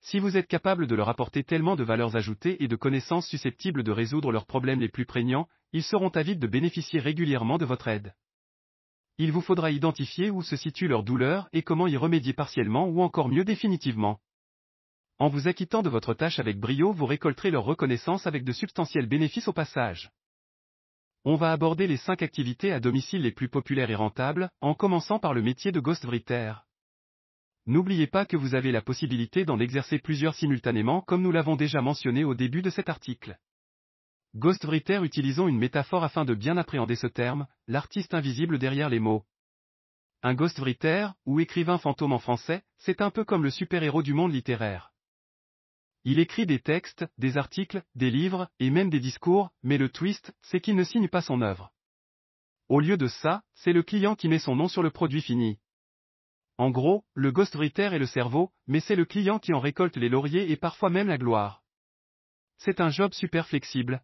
Si 0.00 0.18
vous 0.18 0.36
êtes 0.36 0.46
capable 0.46 0.86
de 0.86 0.94
leur 0.94 1.08
apporter 1.08 1.44
tellement 1.44 1.76
de 1.76 1.84
valeurs 1.84 2.16
ajoutées 2.16 2.62
et 2.62 2.68
de 2.68 2.76
connaissances 2.76 3.28
susceptibles 3.28 3.82
de 3.82 3.90
résoudre 3.92 4.32
leurs 4.32 4.46
problèmes 4.46 4.80
les 4.80 4.88
plus 4.88 5.04
prégnants, 5.04 5.48
ils 5.72 5.82
seront 5.82 6.10
avides 6.10 6.38
de 6.38 6.46
bénéficier 6.46 7.00
régulièrement 7.00 7.58
de 7.58 7.64
votre 7.64 7.88
aide. 7.88 8.14
Il 9.18 9.32
vous 9.32 9.40
faudra 9.40 9.70
identifier 9.70 10.30
où 10.30 10.42
se 10.42 10.56
situe 10.56 10.88
leur 10.88 11.02
douleur 11.02 11.48
et 11.54 11.62
comment 11.62 11.86
y 11.86 11.96
remédier 11.96 12.34
partiellement 12.34 12.86
ou 12.86 13.00
encore 13.00 13.28
mieux 13.28 13.44
définitivement. 13.44 14.20
En 15.18 15.28
vous 15.28 15.48
acquittant 15.48 15.82
de 15.82 15.88
votre 15.88 16.12
tâche 16.12 16.38
avec 16.38 16.60
brio, 16.60 16.92
vous 16.92 17.06
récolterez 17.06 17.50
leur 17.50 17.64
reconnaissance 17.64 18.26
avec 18.26 18.44
de 18.44 18.52
substantiels 18.52 19.06
bénéfices 19.06 19.48
au 19.48 19.54
passage. 19.54 20.10
on 21.24 21.36
va 21.36 21.50
aborder 21.50 21.86
les 21.86 21.96
5 21.96 22.22
activités 22.22 22.72
à 22.72 22.78
domicile 22.78 23.22
les 23.22 23.32
plus 23.32 23.48
populaires 23.48 23.90
et 23.90 23.96
rentables, 23.96 24.50
en 24.60 24.74
commençant 24.74 25.18
par 25.18 25.34
le 25.34 25.42
métier 25.42 25.72
de 25.72 25.80
ghostwriter. 25.80 26.52
N'oubliez 27.66 28.06
pas 28.06 28.26
que 28.26 28.36
vous 28.36 28.54
avez 28.54 28.70
la 28.70 28.80
possibilité 28.80 29.44
d'en 29.44 29.58
exercer 29.58 29.98
plusieurs 29.98 30.36
simultanément 30.36 31.00
comme 31.00 31.22
nous 31.22 31.32
l'avons 31.32 31.56
déjà 31.56 31.80
mentionné 31.80 32.22
au 32.22 32.34
début 32.34 32.62
de 32.62 32.70
cet 32.70 32.88
article. 32.88 33.38
Ghostwriter 34.36 35.00
utilisons 35.02 35.48
une 35.48 35.56
métaphore 35.56 36.04
afin 36.04 36.26
de 36.26 36.34
bien 36.34 36.58
appréhender 36.58 36.94
ce 36.94 37.06
terme, 37.06 37.46
l'artiste 37.68 38.12
invisible 38.12 38.58
derrière 38.58 38.90
les 38.90 39.00
mots. 39.00 39.24
Un 40.22 40.34
ghostwriter, 40.34 41.08
ou 41.24 41.40
écrivain 41.40 41.78
fantôme 41.78 42.12
en 42.12 42.18
français, 42.18 42.62
c'est 42.76 43.00
un 43.00 43.10
peu 43.10 43.24
comme 43.24 43.42
le 43.42 43.50
super-héros 43.50 44.02
du 44.02 44.12
monde 44.12 44.34
littéraire. 44.34 44.92
Il 46.04 46.18
écrit 46.18 46.44
des 46.44 46.58
textes, 46.58 47.06
des 47.16 47.38
articles, 47.38 47.82
des 47.94 48.10
livres, 48.10 48.50
et 48.58 48.68
même 48.68 48.90
des 48.90 49.00
discours, 49.00 49.52
mais 49.62 49.78
le 49.78 49.88
twist, 49.88 50.34
c'est 50.42 50.60
qu'il 50.60 50.76
ne 50.76 50.84
signe 50.84 51.08
pas 51.08 51.22
son 51.22 51.40
œuvre. 51.40 51.72
Au 52.68 52.80
lieu 52.80 52.98
de 52.98 53.06
ça, 53.06 53.42
c'est 53.54 53.72
le 53.72 53.82
client 53.82 54.16
qui 54.16 54.28
met 54.28 54.38
son 54.38 54.54
nom 54.54 54.68
sur 54.68 54.82
le 54.82 54.90
produit 54.90 55.22
fini. 55.22 55.58
En 56.58 56.70
gros, 56.70 57.06
le 57.14 57.32
ghostwriter 57.32 57.94
est 57.94 57.98
le 57.98 58.06
cerveau, 58.06 58.52
mais 58.66 58.80
c'est 58.80 58.96
le 58.96 59.06
client 59.06 59.38
qui 59.38 59.54
en 59.54 59.60
récolte 59.60 59.96
les 59.96 60.10
lauriers 60.10 60.50
et 60.50 60.58
parfois 60.58 60.90
même 60.90 61.08
la 61.08 61.16
gloire. 61.16 61.62
C'est 62.58 62.82
un 62.82 62.90
job 62.90 63.14
super 63.14 63.46
flexible. 63.48 64.02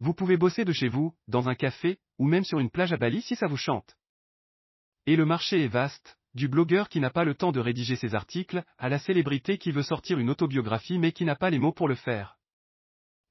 Vous 0.00 0.12
pouvez 0.12 0.36
bosser 0.36 0.64
de 0.64 0.72
chez 0.72 0.88
vous, 0.88 1.14
dans 1.26 1.48
un 1.48 1.54
café, 1.54 1.98
ou 2.18 2.26
même 2.26 2.44
sur 2.44 2.58
une 2.58 2.70
plage 2.70 2.92
à 2.92 2.96
Bali 2.96 3.22
si 3.22 3.34
ça 3.34 3.46
vous 3.46 3.56
chante. 3.56 3.96
Et 5.06 5.16
le 5.16 5.24
marché 5.24 5.64
est 5.64 5.68
vaste, 5.68 6.18
du 6.34 6.48
blogueur 6.48 6.88
qui 6.90 7.00
n'a 7.00 7.10
pas 7.10 7.24
le 7.24 7.34
temps 7.34 7.52
de 7.52 7.60
rédiger 7.60 7.96
ses 7.96 8.14
articles, 8.14 8.62
à 8.76 8.88
la 8.90 8.98
célébrité 8.98 9.56
qui 9.56 9.72
veut 9.72 9.82
sortir 9.82 10.18
une 10.18 10.28
autobiographie 10.28 10.98
mais 10.98 11.12
qui 11.12 11.24
n'a 11.24 11.34
pas 11.34 11.48
les 11.48 11.58
mots 11.58 11.72
pour 11.72 11.88
le 11.88 11.94
faire. 11.94 12.36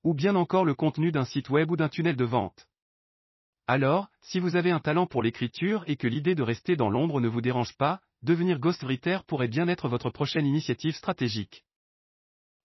Ou 0.04 0.16
bien 0.16 0.36
encore 0.36 0.66
le 0.66 0.74
contenu 0.74 1.12
d'un 1.12 1.26
site 1.26 1.50
web 1.50 1.70
ou 1.70 1.76
d'un 1.76 1.90
tunnel 1.90 2.16
de 2.16 2.26
vente. 2.26 2.68
Alors, 3.68 4.10
si 4.22 4.40
vous 4.40 4.56
avez 4.56 4.72
un 4.72 4.80
talent 4.80 5.06
pour 5.06 5.22
l'écriture 5.22 5.84
et 5.88 5.98
que 5.98 6.08
l'idée 6.08 6.36
de 6.36 6.44
rester 6.44 6.76
dans 6.76 6.90
l'ombre 6.90 7.22
ne 7.22 7.28
vous 7.28 7.42
dérange 7.42 7.76
pas, 7.78 8.02
devenir 8.22 8.60
ghostwriter 8.60 9.20
pourrait 9.28 9.48
bien 9.48 9.68
être 9.68 9.88
votre 9.88 10.10
prochaine 10.10 10.46
initiative 10.46 10.96
stratégique. 10.96 11.64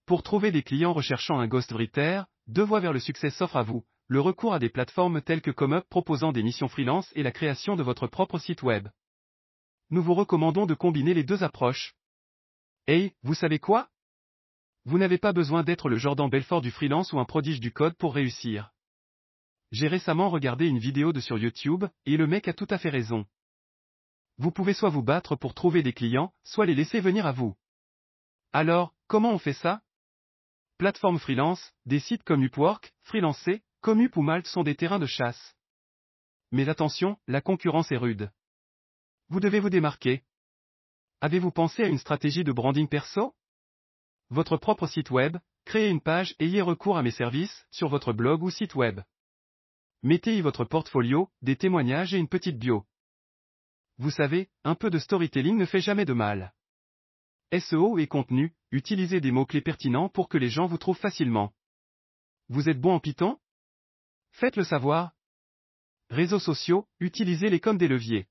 Pour 0.07 0.23
trouver 0.23 0.53
des 0.53 0.63
clients 0.63 0.93
recherchant 0.93 1.39
un 1.39 1.47
ghostwriter, 1.47 2.23
deux 2.51 2.63
voies 2.63 2.81
vers 2.81 2.93
le 2.93 3.01
succès 3.01 3.31
s'offrent 3.31 3.57
à 3.57 3.63
vous, 3.63 3.85
le 4.07 4.21
recours 4.21 4.53
à 4.53 4.59
des 4.59 4.69
plateformes 4.69 5.23
telles 5.23 5.43
que 5.43 5.51
ComeUp 5.51 5.89
proposant 5.89 6.33
des 6.33 6.43
missions 6.43 6.69
freelance 6.69 7.11
et 7.15 7.23
la 7.23 7.33
création 7.33 7.77
de 7.77 7.83
votre 7.83 8.07
propre 8.07 8.39
site 8.39 8.63
web 8.63 8.89
nous 9.91 10.03
vous 10.03 10.15
recommandons 10.15 10.67
de 10.67 10.75
combiner 10.75 11.15
les 11.15 11.25
deux 11.25 11.43
approches. 11.43 11.95
Et, 12.87 13.15
vous 13.23 13.35
savez 13.35 13.59
quoi? 13.59 13.89
Vous 14.85 14.99
n'avez 14.99 15.19
pas 15.19 15.33
besoin 15.33 15.63
d'être 15.63 15.89
le 15.89 15.99
Jordan 15.99 16.31
Belfort 16.31 16.63
du 16.63 16.71
freelance 16.71 17.13
ou 17.13 17.19
un 17.19 17.25
prodige 17.25 17.61
du 17.61 17.73
code 17.73 17.97
pour 17.97 18.15
réussir. 18.15 18.71
J'ai 19.73 19.89
récemment 19.89 20.31
regardé 20.31 20.67
une 20.67 20.79
vidéo 20.79 21.13
de 21.13 21.21
sur 21.21 21.39
YouTube, 21.39 21.85
et 22.07 22.17
le 22.17 22.27
mec 22.27 22.49
a 22.49 22.53
tout 22.53 22.67
à 22.71 22.79
fait 22.79 22.89
raison. 22.89 23.27
Vous 24.39 24.51
pouvez 24.51 24.73
soit 24.73 24.89
vous 24.89 25.03
battre 25.03 25.37
pour 25.37 25.55
trouver 25.55 25.83
des 25.83 25.93
clients, 25.93 26.33
soit 26.45 26.67
les 26.67 26.75
laisser 26.75 27.01
venir 27.01 27.27
à 27.27 27.33
vous. 27.33 27.57
Alors, 28.53 28.95
comment 29.07 29.33
on 29.33 29.39
fait 29.39 29.53
ça? 29.53 29.83
Plateforme 30.81 31.19
freelance, 31.19 31.75
des 31.85 32.01
sites 32.01 32.23
comme 32.23 32.43
Upwork, 32.43 32.95
Freelancer, 33.03 33.61
Comup 33.83 34.17
ou 34.17 34.23
Malte 34.23 34.47
sont 34.47 34.63
des 34.63 34.75
terrains 34.75 34.99
de 34.99 35.05
chasse. 35.05 35.55
Mais 36.53 36.71
attention, 36.71 37.19
la 37.27 37.43
concurrence 37.43 37.93
est 37.93 37.99
rude. 37.99 38.33
Vous 39.29 39.41
devez 39.41 39.61
vous 39.61 39.69
démarquer. 39.69 40.25
Avez-vous 41.21 41.51
pensé 41.51 41.83
à 41.83 41.89
une 41.89 41.99
stratégie 41.99 42.45
de 42.45 42.53
branding 42.53 42.89
perso? 42.89 43.35
Votre 44.31 44.57
propre 44.57 44.87
site 44.87 45.11
web, 45.11 45.37
créez 45.67 45.91
une 45.91 46.01
page 46.01 46.35
et 46.39 46.47
ayez 46.47 46.63
recours 46.63 46.97
à 46.97 47.03
mes 47.03 47.11
services, 47.11 47.67
sur 47.71 47.91
votre 47.91 48.15
blog 48.15 48.43
ou 48.43 48.49
site 48.49 48.75
web. 48.75 49.03
Mettez-y 50.03 50.41
votre 50.41 50.65
portfolio, 50.65 51.29
des 51.43 51.57
témoignages 51.57 52.15
et 52.15 52.19
une 52.19 52.27
petite 52.27 52.59
bio. 52.59 52.87
Vous 53.99 54.11
savez, 54.11 54.49
un 54.65 54.75
peu 54.75 54.89
de 54.89 54.99
storytelling 54.99 55.59
ne 55.59 55.67
fait 55.67 55.83
jamais 55.83 56.07
de 56.07 56.15
mal. 56.15 56.55
SEO 57.59 57.99
et 57.99 58.07
contenu, 58.07 58.55
utilisez 58.71 59.21
des 59.21 59.33
mots-clés 59.33 59.61
pertinents 59.61 60.09
pour 60.09 60.29
que 60.29 60.39
les 60.39 60.51
gens 60.51 60.67
vous 60.67 60.79
trouvent 60.79 60.99
facilement. 60.99 61.53
Vous 62.49 62.69
êtes 62.69 62.81
bon 62.81 62.95
en 62.95 63.01
Python? 63.01 63.39
Faites-le 64.33 64.63
savoir. 64.63 65.13
Réseaux 66.11 66.39
sociaux, 66.39 66.89
utilisez-les 67.01 67.61
comme 67.61 67.79
des 67.79 67.89
leviers. 67.89 68.29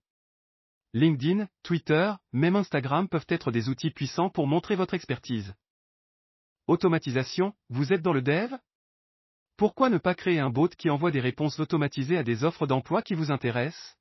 LinkedIn, 0.93 1.47
Twitter, 1.63 2.13
même 2.31 2.55
Instagram 2.55 3.07
peuvent 3.07 3.25
être 3.27 3.51
des 3.51 3.69
outils 3.69 3.91
puissants 3.91 4.29
pour 4.29 4.47
montrer 4.47 4.75
votre 4.75 4.93
expertise. 4.93 5.53
Automatisation, 6.67 7.53
vous 7.69 7.91
êtes 7.93 8.01
dans 8.01 8.13
le 8.13 8.21
dev? 8.21 8.55
Pourquoi 9.57 9.89
ne 9.89 9.97
pas 9.97 10.15
créer 10.15 10.39
un 10.39 10.49
bot 10.49 10.69
qui 10.69 10.89
envoie 10.89 11.11
des 11.11 11.19
réponses 11.19 11.59
automatisées 11.59 12.17
à 12.17 12.23
des 12.23 12.45
offres 12.45 12.67
d'emploi 12.67 13.01
qui 13.01 13.13
vous 13.13 13.31
intéressent? 13.31 13.97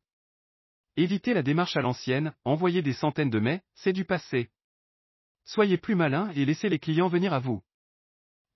Évitez 0.97 1.35
la 1.35 1.43
démarche 1.43 1.77
à 1.77 1.81
l'ancienne, 1.81 2.35
envoyer 2.45 2.83
des 2.83 2.93
centaines 2.93 3.31
de 3.31 3.41
mails, 3.41 3.63
c'est 3.75 3.93
du 3.93 4.05
passé. 4.05 4.51
Soyez 5.49 5.79
plus 5.79 5.95
malin 5.95 6.31
et 6.37 6.45
laissez 6.45 6.69
les 6.69 6.79
clients 6.79 7.09
venir 7.09 7.33
à 7.33 7.39
vous. 7.39 7.63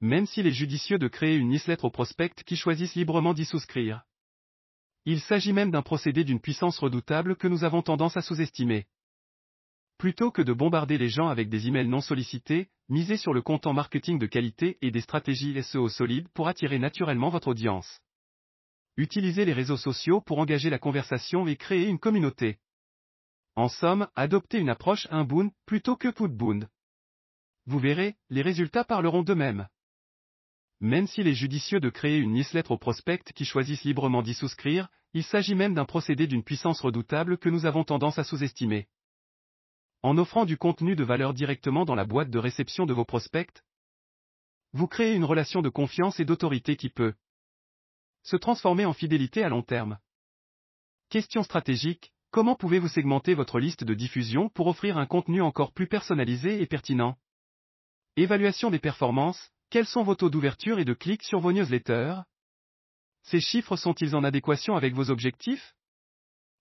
Même 0.02 0.26
s'il 0.26 0.46
est 0.46 0.52
judicieux 0.52 0.98
de 0.98 1.08
créer 1.08 1.36
une 1.36 1.48
newsletter 1.48 1.86
aux 1.86 1.90
prospects 1.90 2.44
qui 2.44 2.54
choisissent 2.54 2.96
librement 2.96 3.32
d'y 3.32 3.46
souscrire. 3.46 4.02
Il 5.06 5.22
s'agit 5.22 5.54
même 5.54 5.70
d'un 5.70 5.80
procédé 5.80 6.22
d'une 6.22 6.38
puissance 6.38 6.78
redoutable 6.78 7.36
que 7.36 7.48
nous 7.48 7.64
avons 7.64 7.80
tendance 7.80 8.18
à 8.18 8.20
sous-estimer. 8.20 8.88
Plutôt 9.96 10.30
que 10.30 10.42
de 10.42 10.52
bombarder 10.52 10.98
les 10.98 11.08
gens 11.08 11.28
avec 11.28 11.48
des 11.48 11.66
emails 11.66 11.88
non 11.88 12.02
sollicités, 12.02 12.68
misez 12.90 13.16
sur 13.16 13.32
le 13.32 13.40
content 13.40 13.72
marketing 13.72 14.18
de 14.18 14.26
qualité 14.26 14.76
et 14.82 14.90
des 14.90 15.00
stratégies 15.00 15.62
SEO 15.62 15.88
solides 15.88 16.28
pour 16.34 16.46
attirer 16.46 16.78
naturellement 16.78 17.30
votre 17.30 17.48
audience. 17.48 18.00
Utilisez 18.98 19.46
les 19.46 19.54
réseaux 19.54 19.78
sociaux 19.78 20.20
pour 20.20 20.40
engager 20.40 20.68
la 20.68 20.78
conversation 20.78 21.46
et 21.46 21.56
créer 21.56 21.88
une 21.88 21.98
communauté. 21.98 22.58
En 23.56 23.70
somme, 23.70 24.08
adoptez 24.14 24.58
une 24.58 24.68
approche 24.68 25.08
inbound 25.10 25.52
plutôt 25.64 25.96
que 25.96 26.08
putbound. 26.08 26.68
Vous 27.66 27.78
verrez, 27.78 28.16
les 28.28 28.42
résultats 28.42 28.84
parleront 28.84 29.22
d'eux-mêmes. 29.22 29.68
Même 30.80 31.06
s'il 31.06 31.28
est 31.28 31.34
judicieux 31.34 31.78
de 31.78 31.90
créer 31.90 32.18
une 32.18 32.32
newsletter 32.32 32.72
aux 32.72 32.78
prospects 32.78 33.32
qui 33.34 33.44
choisissent 33.44 33.84
librement 33.84 34.22
d'y 34.22 34.34
souscrire, 34.34 34.88
il 35.14 35.22
s'agit 35.22 35.54
même 35.54 35.74
d'un 35.74 35.84
procédé 35.84 36.26
d'une 36.26 36.42
puissance 36.42 36.80
redoutable 36.80 37.38
que 37.38 37.48
nous 37.48 37.66
avons 37.66 37.84
tendance 37.84 38.18
à 38.18 38.24
sous-estimer. 38.24 38.88
En 40.02 40.18
offrant 40.18 40.44
du 40.44 40.56
contenu 40.56 40.96
de 40.96 41.04
valeur 41.04 41.34
directement 41.34 41.84
dans 41.84 41.94
la 41.94 42.04
boîte 42.04 42.30
de 42.30 42.38
réception 42.38 42.86
de 42.86 42.92
vos 42.92 43.04
prospects, 43.04 43.62
vous 44.72 44.88
créez 44.88 45.14
une 45.14 45.24
relation 45.24 45.62
de 45.62 45.68
confiance 45.68 46.18
et 46.18 46.24
d'autorité 46.24 46.76
qui 46.76 46.88
peut 46.88 47.14
se 48.24 48.36
transformer 48.36 48.84
en 48.84 48.92
fidélité 48.92 49.44
à 49.44 49.48
long 49.48 49.62
terme. 49.62 49.98
Question 51.10 51.42
stratégique, 51.42 52.12
comment 52.30 52.56
pouvez-vous 52.56 52.88
segmenter 52.88 53.34
votre 53.34 53.60
liste 53.60 53.84
de 53.84 53.94
diffusion 53.94 54.48
pour 54.48 54.66
offrir 54.66 54.96
un 54.96 55.06
contenu 55.06 55.42
encore 55.42 55.72
plus 55.72 55.86
personnalisé 55.86 56.60
et 56.60 56.66
pertinent? 56.66 57.18
Évaluation 58.16 58.68
des 58.68 58.78
performances, 58.78 59.50
quels 59.70 59.86
sont 59.86 60.02
vos 60.02 60.14
taux 60.14 60.28
d'ouverture 60.28 60.78
et 60.78 60.84
de 60.84 60.92
clics 60.92 61.22
sur 61.22 61.40
vos 61.40 61.50
newsletters? 61.50 62.16
Ces 63.22 63.40
chiffres 63.40 63.76
sont-ils 63.76 64.14
en 64.14 64.22
adéquation 64.22 64.76
avec 64.76 64.92
vos 64.92 65.08
objectifs? 65.08 65.74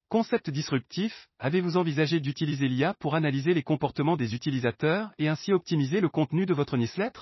Concept 0.07 0.49
disruptif, 0.49 1.27
avez-vous 1.39 1.75
envisagé 1.75 2.21
d'utiliser 2.21 2.69
l'IA 2.69 2.93
pour 2.93 3.15
analyser 3.15 3.53
les 3.53 3.63
comportements 3.63 4.15
des 4.15 4.33
utilisateurs 4.33 5.11
et 5.17 5.27
ainsi 5.27 5.51
optimiser 5.51 5.99
le 5.99 6.07
contenu 6.07 6.45
de 6.45 6.53
votre 6.53 6.77
newsletter? 6.77 7.19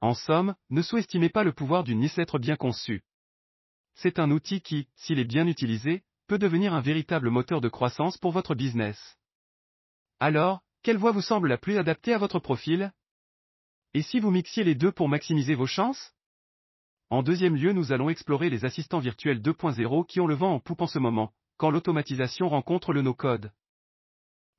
En 0.00 0.14
somme, 0.14 0.54
ne 0.68 0.80
sous-estimez 0.80 1.30
pas 1.30 1.42
le 1.42 1.52
pouvoir 1.52 1.82
d'une 1.82 1.98
newsletter 1.98 2.38
bien 2.38 2.54
conçue. 2.54 3.02
C'est 3.96 4.20
un 4.20 4.30
outil 4.30 4.60
qui, 4.60 4.86
s'il 4.94 5.18
est 5.18 5.24
bien 5.24 5.48
utilisé, 5.48 6.04
peut 6.28 6.38
devenir 6.38 6.74
un 6.74 6.80
véritable 6.80 7.30
moteur 7.30 7.60
de 7.60 7.68
croissance 7.68 8.18
pour 8.18 8.30
votre 8.30 8.54
business. 8.54 9.18
Alors, 10.20 10.62
quelle 10.84 10.96
voie 10.96 11.10
vous 11.10 11.22
semble 11.22 11.48
la 11.48 11.58
plus 11.58 11.76
adaptée 11.76 12.14
à 12.14 12.18
votre 12.18 12.38
profil? 12.38 12.92
Et 13.94 14.02
si 14.02 14.20
vous 14.20 14.30
mixiez 14.30 14.64
les 14.64 14.74
deux 14.74 14.92
pour 14.92 15.08
maximiser 15.08 15.54
vos 15.54 15.66
chances? 15.66 16.14
En 17.08 17.24
deuxième 17.24 17.56
lieu, 17.56 17.72
nous 17.72 17.92
allons 17.92 18.08
explorer 18.08 18.50
les 18.50 18.64
assistants 18.64 19.00
virtuels 19.00 19.40
2.0 19.40 20.06
qui 20.06 20.20
ont 20.20 20.28
le 20.28 20.34
vent 20.34 20.54
en 20.54 20.60
poupe 20.60 20.82
en 20.82 20.86
ce 20.86 21.00
moment, 21.00 21.32
quand 21.56 21.70
l'automatisation 21.70 22.48
rencontre 22.48 22.92
le 22.92 23.02
no-code. 23.02 23.52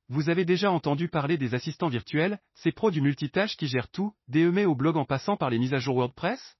Vous 0.08 0.28
avez 0.28 0.44
déjà 0.44 0.70
entendu 0.70 1.08
parler 1.08 1.38
des 1.38 1.54
assistants 1.54 1.88
virtuels, 1.88 2.38
ces 2.54 2.72
pros 2.72 2.90
du 2.90 3.00
multitâche 3.00 3.56
qui 3.56 3.68
gèrent 3.68 3.90
tout, 3.90 4.12
des 4.28 4.40
emails 4.40 4.66
au 4.66 4.74
blog 4.74 4.98
en 4.98 5.06
passant 5.06 5.38
par 5.38 5.48
les 5.48 5.58
mises 5.58 5.72
à 5.72 5.78
jour 5.78 5.96
WordPress? 5.96 6.58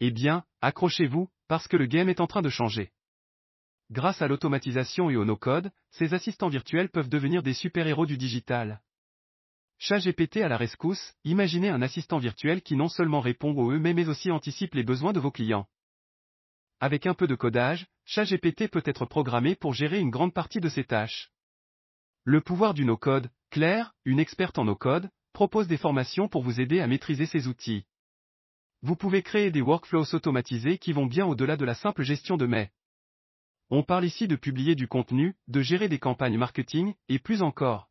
Eh 0.00 0.10
bien, 0.10 0.44
accrochez-vous, 0.60 1.28
parce 1.46 1.68
que 1.68 1.76
le 1.76 1.86
game 1.86 2.08
est 2.08 2.20
en 2.20 2.26
train 2.26 2.42
de 2.42 2.48
changer. 2.48 2.90
Grâce 3.90 4.20
à 4.20 4.26
l'automatisation 4.26 5.10
et 5.10 5.16
au 5.16 5.24
no-code, 5.24 5.70
ces 5.92 6.12
assistants 6.12 6.48
virtuels 6.48 6.90
peuvent 6.90 7.08
devenir 7.08 7.44
des 7.44 7.54
super-héros 7.54 8.06
du 8.06 8.18
digital. 8.18 8.82
ChatGPT 9.80 10.38
à 10.38 10.48
la 10.48 10.56
rescousse, 10.56 11.14
imaginez 11.22 11.68
un 11.68 11.82
assistant 11.82 12.18
virtuel 12.18 12.62
qui 12.62 12.74
non 12.74 12.88
seulement 12.88 13.20
répond 13.20 13.54
aux 13.54 13.70
eux 13.70 13.78
mais 13.78 14.08
aussi 14.08 14.32
anticipe 14.32 14.74
les 14.74 14.82
besoins 14.82 15.12
de 15.12 15.20
vos 15.20 15.30
clients. 15.30 15.68
Avec 16.80 17.06
un 17.06 17.14
peu 17.14 17.28
de 17.28 17.36
codage, 17.36 17.86
ChatGPT 18.04 18.68
peut 18.68 18.82
être 18.84 19.06
programmé 19.06 19.54
pour 19.54 19.74
gérer 19.74 20.00
une 20.00 20.10
grande 20.10 20.34
partie 20.34 20.58
de 20.58 20.68
ses 20.68 20.82
tâches. 20.82 21.30
Le 22.24 22.40
pouvoir 22.40 22.74
du 22.74 22.84
no-code, 22.84 23.30
Claire, 23.50 23.94
une 24.04 24.18
experte 24.18 24.58
en 24.58 24.64
no-code, 24.64 25.10
propose 25.32 25.68
des 25.68 25.76
formations 25.76 26.28
pour 26.28 26.42
vous 26.42 26.60
aider 26.60 26.80
à 26.80 26.88
maîtriser 26.88 27.26
ces 27.26 27.46
outils. 27.46 27.84
Vous 28.82 28.96
pouvez 28.96 29.22
créer 29.22 29.52
des 29.52 29.60
workflows 29.60 30.12
automatisés 30.12 30.78
qui 30.78 30.92
vont 30.92 31.06
bien 31.06 31.24
au-delà 31.24 31.56
de 31.56 31.64
la 31.64 31.74
simple 31.74 32.02
gestion 32.02 32.36
de 32.36 32.46
mails. 32.46 32.70
On 33.70 33.84
parle 33.84 34.06
ici 34.06 34.26
de 34.26 34.36
publier 34.36 34.74
du 34.74 34.88
contenu, 34.88 35.36
de 35.46 35.60
gérer 35.60 35.88
des 35.88 35.98
campagnes 36.00 36.38
marketing, 36.38 36.94
et 37.08 37.18
plus 37.18 37.42
encore. 37.42 37.87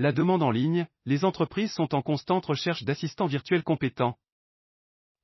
La 0.00 0.12
demande 0.12 0.42
en 0.42 0.50
ligne, 0.50 0.86
les 1.04 1.26
entreprises 1.26 1.72
sont 1.72 1.94
en 1.94 2.00
constante 2.00 2.46
recherche 2.46 2.84
d'assistants 2.84 3.26
virtuels 3.26 3.62
compétents. 3.62 4.16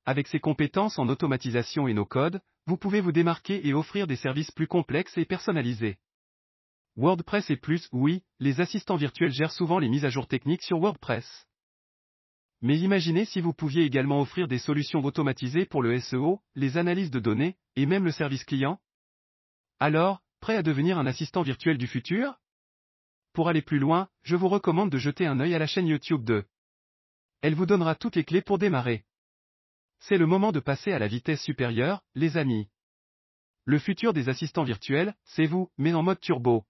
Avec 0.05 0.27
ces 0.27 0.39
compétences 0.39 0.99
en 0.99 1.09
automatisation 1.09 1.87
et 1.87 1.95
nos 1.95 2.05
codes, 2.05 2.41
vous 2.67 2.77
pouvez 2.77 3.01
vous 3.01 3.11
démarquer 3.11 3.67
et 3.67 3.73
offrir 3.73 4.05
des 4.05 4.17
services 4.17 4.51
plus 4.51 4.67
complexes 4.67 5.17
et 5.17 5.25
personnalisés. 5.25 5.97
WordPress 6.95 7.49
et 7.49 7.57
plus, 7.57 7.89
oui, 7.91 8.21
les 8.39 8.61
assistants 8.61 8.97
virtuels 8.97 9.31
gèrent 9.31 9.51
souvent 9.51 9.79
les 9.79 9.89
mises 9.89 10.05
à 10.05 10.09
jour 10.09 10.27
techniques 10.27 10.61
sur 10.61 10.77
WordPress. 10.77 11.47
Mais 12.61 12.77
imaginez 12.77 13.25
si 13.25 13.41
vous 13.41 13.53
pouviez 13.53 13.83
également 13.83 14.21
offrir 14.21 14.47
des 14.47 14.59
solutions 14.59 15.03
automatisées 15.03 15.65
pour 15.65 15.81
le 15.81 15.99
SEO, 15.99 16.39
les 16.53 16.77
analyses 16.77 17.09
de 17.09 17.19
données, 17.19 17.57
et 17.75 17.87
même 17.87 18.05
le 18.05 18.11
service 18.11 18.43
client 18.43 18.79
Alors, 19.79 20.21
prêt 20.39 20.55
à 20.55 20.61
devenir 20.61 20.99
un 20.99 21.07
assistant 21.07 21.41
virtuel 21.41 21.79
du 21.79 21.87
futur? 21.87 22.37
Pour 23.37 23.49
aller 23.49 23.61
plus 23.61 23.77
loin, 23.77 24.09
je 24.23 24.35
vous 24.35 24.47
recommande 24.47 24.89
de 24.89 24.97
jeter 24.97 25.27
un 25.27 25.39
œil 25.39 25.53
à 25.53 25.59
la 25.59 25.67
chaîne 25.67 25.85
YouTube 25.85 26.23
de. 26.23 26.47
Elle 27.41 27.53
vous 27.53 27.67
donnera 27.67 27.93
toutes 27.93 28.15
les 28.15 28.23
clés 28.23 28.41
pour 28.41 28.57
démarrer. 28.57 29.05
C'est 29.99 30.17
le 30.17 30.25
moment 30.25 30.51
de 30.51 30.59
passer 30.59 30.91
à 30.91 30.97
la 30.97 31.07
vitesse 31.07 31.43
supérieure, 31.43 32.03
les 32.15 32.37
amis. 32.37 32.67
Le 33.63 33.77
futur 33.77 34.11
des 34.11 34.27
assistants 34.27 34.63
virtuels, 34.63 35.13
c'est 35.23 35.45
vous, 35.45 35.69
mais 35.77 35.93
en 35.93 36.01
mode 36.01 36.19
turbo. 36.19 36.65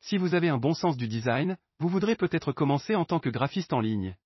Si 0.00 0.18
vous 0.18 0.34
avez 0.34 0.48
un 0.48 0.58
bon 0.58 0.74
sens 0.74 0.96
du 0.96 1.06
design, 1.06 1.56
vous 1.78 1.88
voudrez 1.88 2.16
peut-être 2.16 2.50
commencer 2.50 2.96
en 2.96 3.04
tant 3.04 3.20
que 3.20 3.30
graphiste 3.30 3.72
en 3.72 3.78
ligne. 3.78 4.16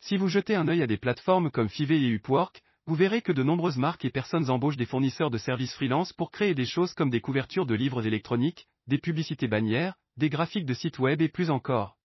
Si 0.00 0.16
vous 0.16 0.26
jetez 0.26 0.56
un 0.56 0.66
œil 0.66 0.82
à 0.82 0.88
des 0.88 0.98
plateformes 0.98 1.52
comme 1.52 1.68
Fiverr 1.68 2.02
et 2.02 2.08
Upwork, 2.08 2.60
vous 2.86 2.94
verrez 2.94 3.22
que 3.22 3.32
de 3.32 3.42
nombreuses 3.42 3.76
marques 3.76 4.04
et 4.04 4.10
personnes 4.10 4.50
embauchent 4.50 4.76
des 4.76 4.86
fournisseurs 4.86 5.30
de 5.30 5.38
services 5.38 5.74
freelance 5.74 6.12
pour 6.12 6.30
créer 6.30 6.54
des 6.54 6.66
choses 6.66 6.94
comme 6.94 7.10
des 7.10 7.20
couvertures 7.20 7.66
de 7.66 7.74
livres 7.74 8.06
électroniques, 8.06 8.66
des 8.86 8.98
publicités 8.98 9.48
bannières, 9.48 9.94
des 10.16 10.30
graphiques 10.30 10.66
de 10.66 10.74
sites 10.74 10.98
web 10.98 11.22
et 11.22 11.28
plus 11.28 11.50
encore. 11.50 11.96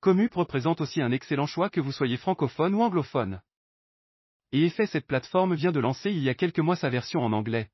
Comup 0.00 0.34
représente 0.34 0.80
aussi 0.80 1.02
un 1.02 1.10
excellent 1.10 1.46
choix 1.46 1.70
que 1.70 1.80
vous 1.80 1.92
soyez 1.92 2.16
francophone 2.16 2.74
ou 2.74 2.82
anglophone. 2.82 3.40
Et 4.52 4.64
Effet 4.64 4.86
cette 4.86 5.06
plateforme 5.06 5.54
vient 5.54 5.72
de 5.72 5.80
lancer 5.80 6.10
il 6.10 6.22
y 6.22 6.28
a 6.28 6.34
quelques 6.34 6.60
mois 6.60 6.76
sa 6.76 6.88
version 6.88 7.20
en 7.20 7.32
anglais. 7.32 7.68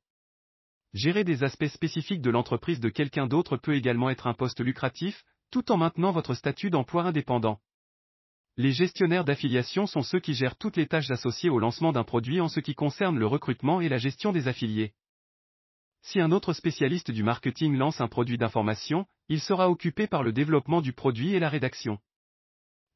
Gérer 0.94 1.24
des 1.24 1.44
aspects 1.44 1.66
spécifiques 1.66 2.22
de 2.22 2.30
l'entreprise 2.30 2.80
de 2.80 2.88
quelqu'un 2.88 3.26
d'autre 3.26 3.56
peut 3.56 3.74
également 3.74 4.10
être 4.10 4.26
un 4.26 4.34
poste 4.34 4.60
lucratif, 4.60 5.24
tout 5.50 5.70
en 5.70 5.76
maintenant 5.76 6.12
votre 6.12 6.34
statut 6.34 6.70
d'emploi 6.70 7.02
indépendant. 7.02 7.60
Les 8.56 8.70
gestionnaires 8.70 9.24
d'affiliation 9.24 9.86
sont 9.86 10.02
ceux 10.02 10.20
qui 10.20 10.34
gèrent 10.34 10.56
toutes 10.56 10.76
les 10.76 10.86
tâches 10.86 11.10
associées 11.10 11.50
au 11.50 11.58
lancement 11.58 11.90
d'un 11.90 12.04
produit 12.04 12.40
en 12.40 12.48
ce 12.48 12.60
qui 12.60 12.76
concerne 12.76 13.18
le 13.18 13.26
recrutement 13.26 13.80
et 13.80 13.88
la 13.88 13.98
gestion 13.98 14.30
des 14.30 14.46
affiliés. 14.46 14.92
Si 16.02 16.20
un 16.20 16.30
autre 16.30 16.52
spécialiste 16.52 17.10
du 17.10 17.24
marketing 17.24 17.76
lance 17.76 18.00
un 18.00 18.06
produit 18.06 18.38
d'information, 18.38 19.06
il 19.28 19.40
sera 19.40 19.70
occupé 19.70 20.06
par 20.06 20.22
le 20.22 20.32
développement 20.32 20.82
du 20.82 20.92
produit 20.92 21.34
et 21.34 21.40
la 21.40 21.48
rédaction. 21.48 21.98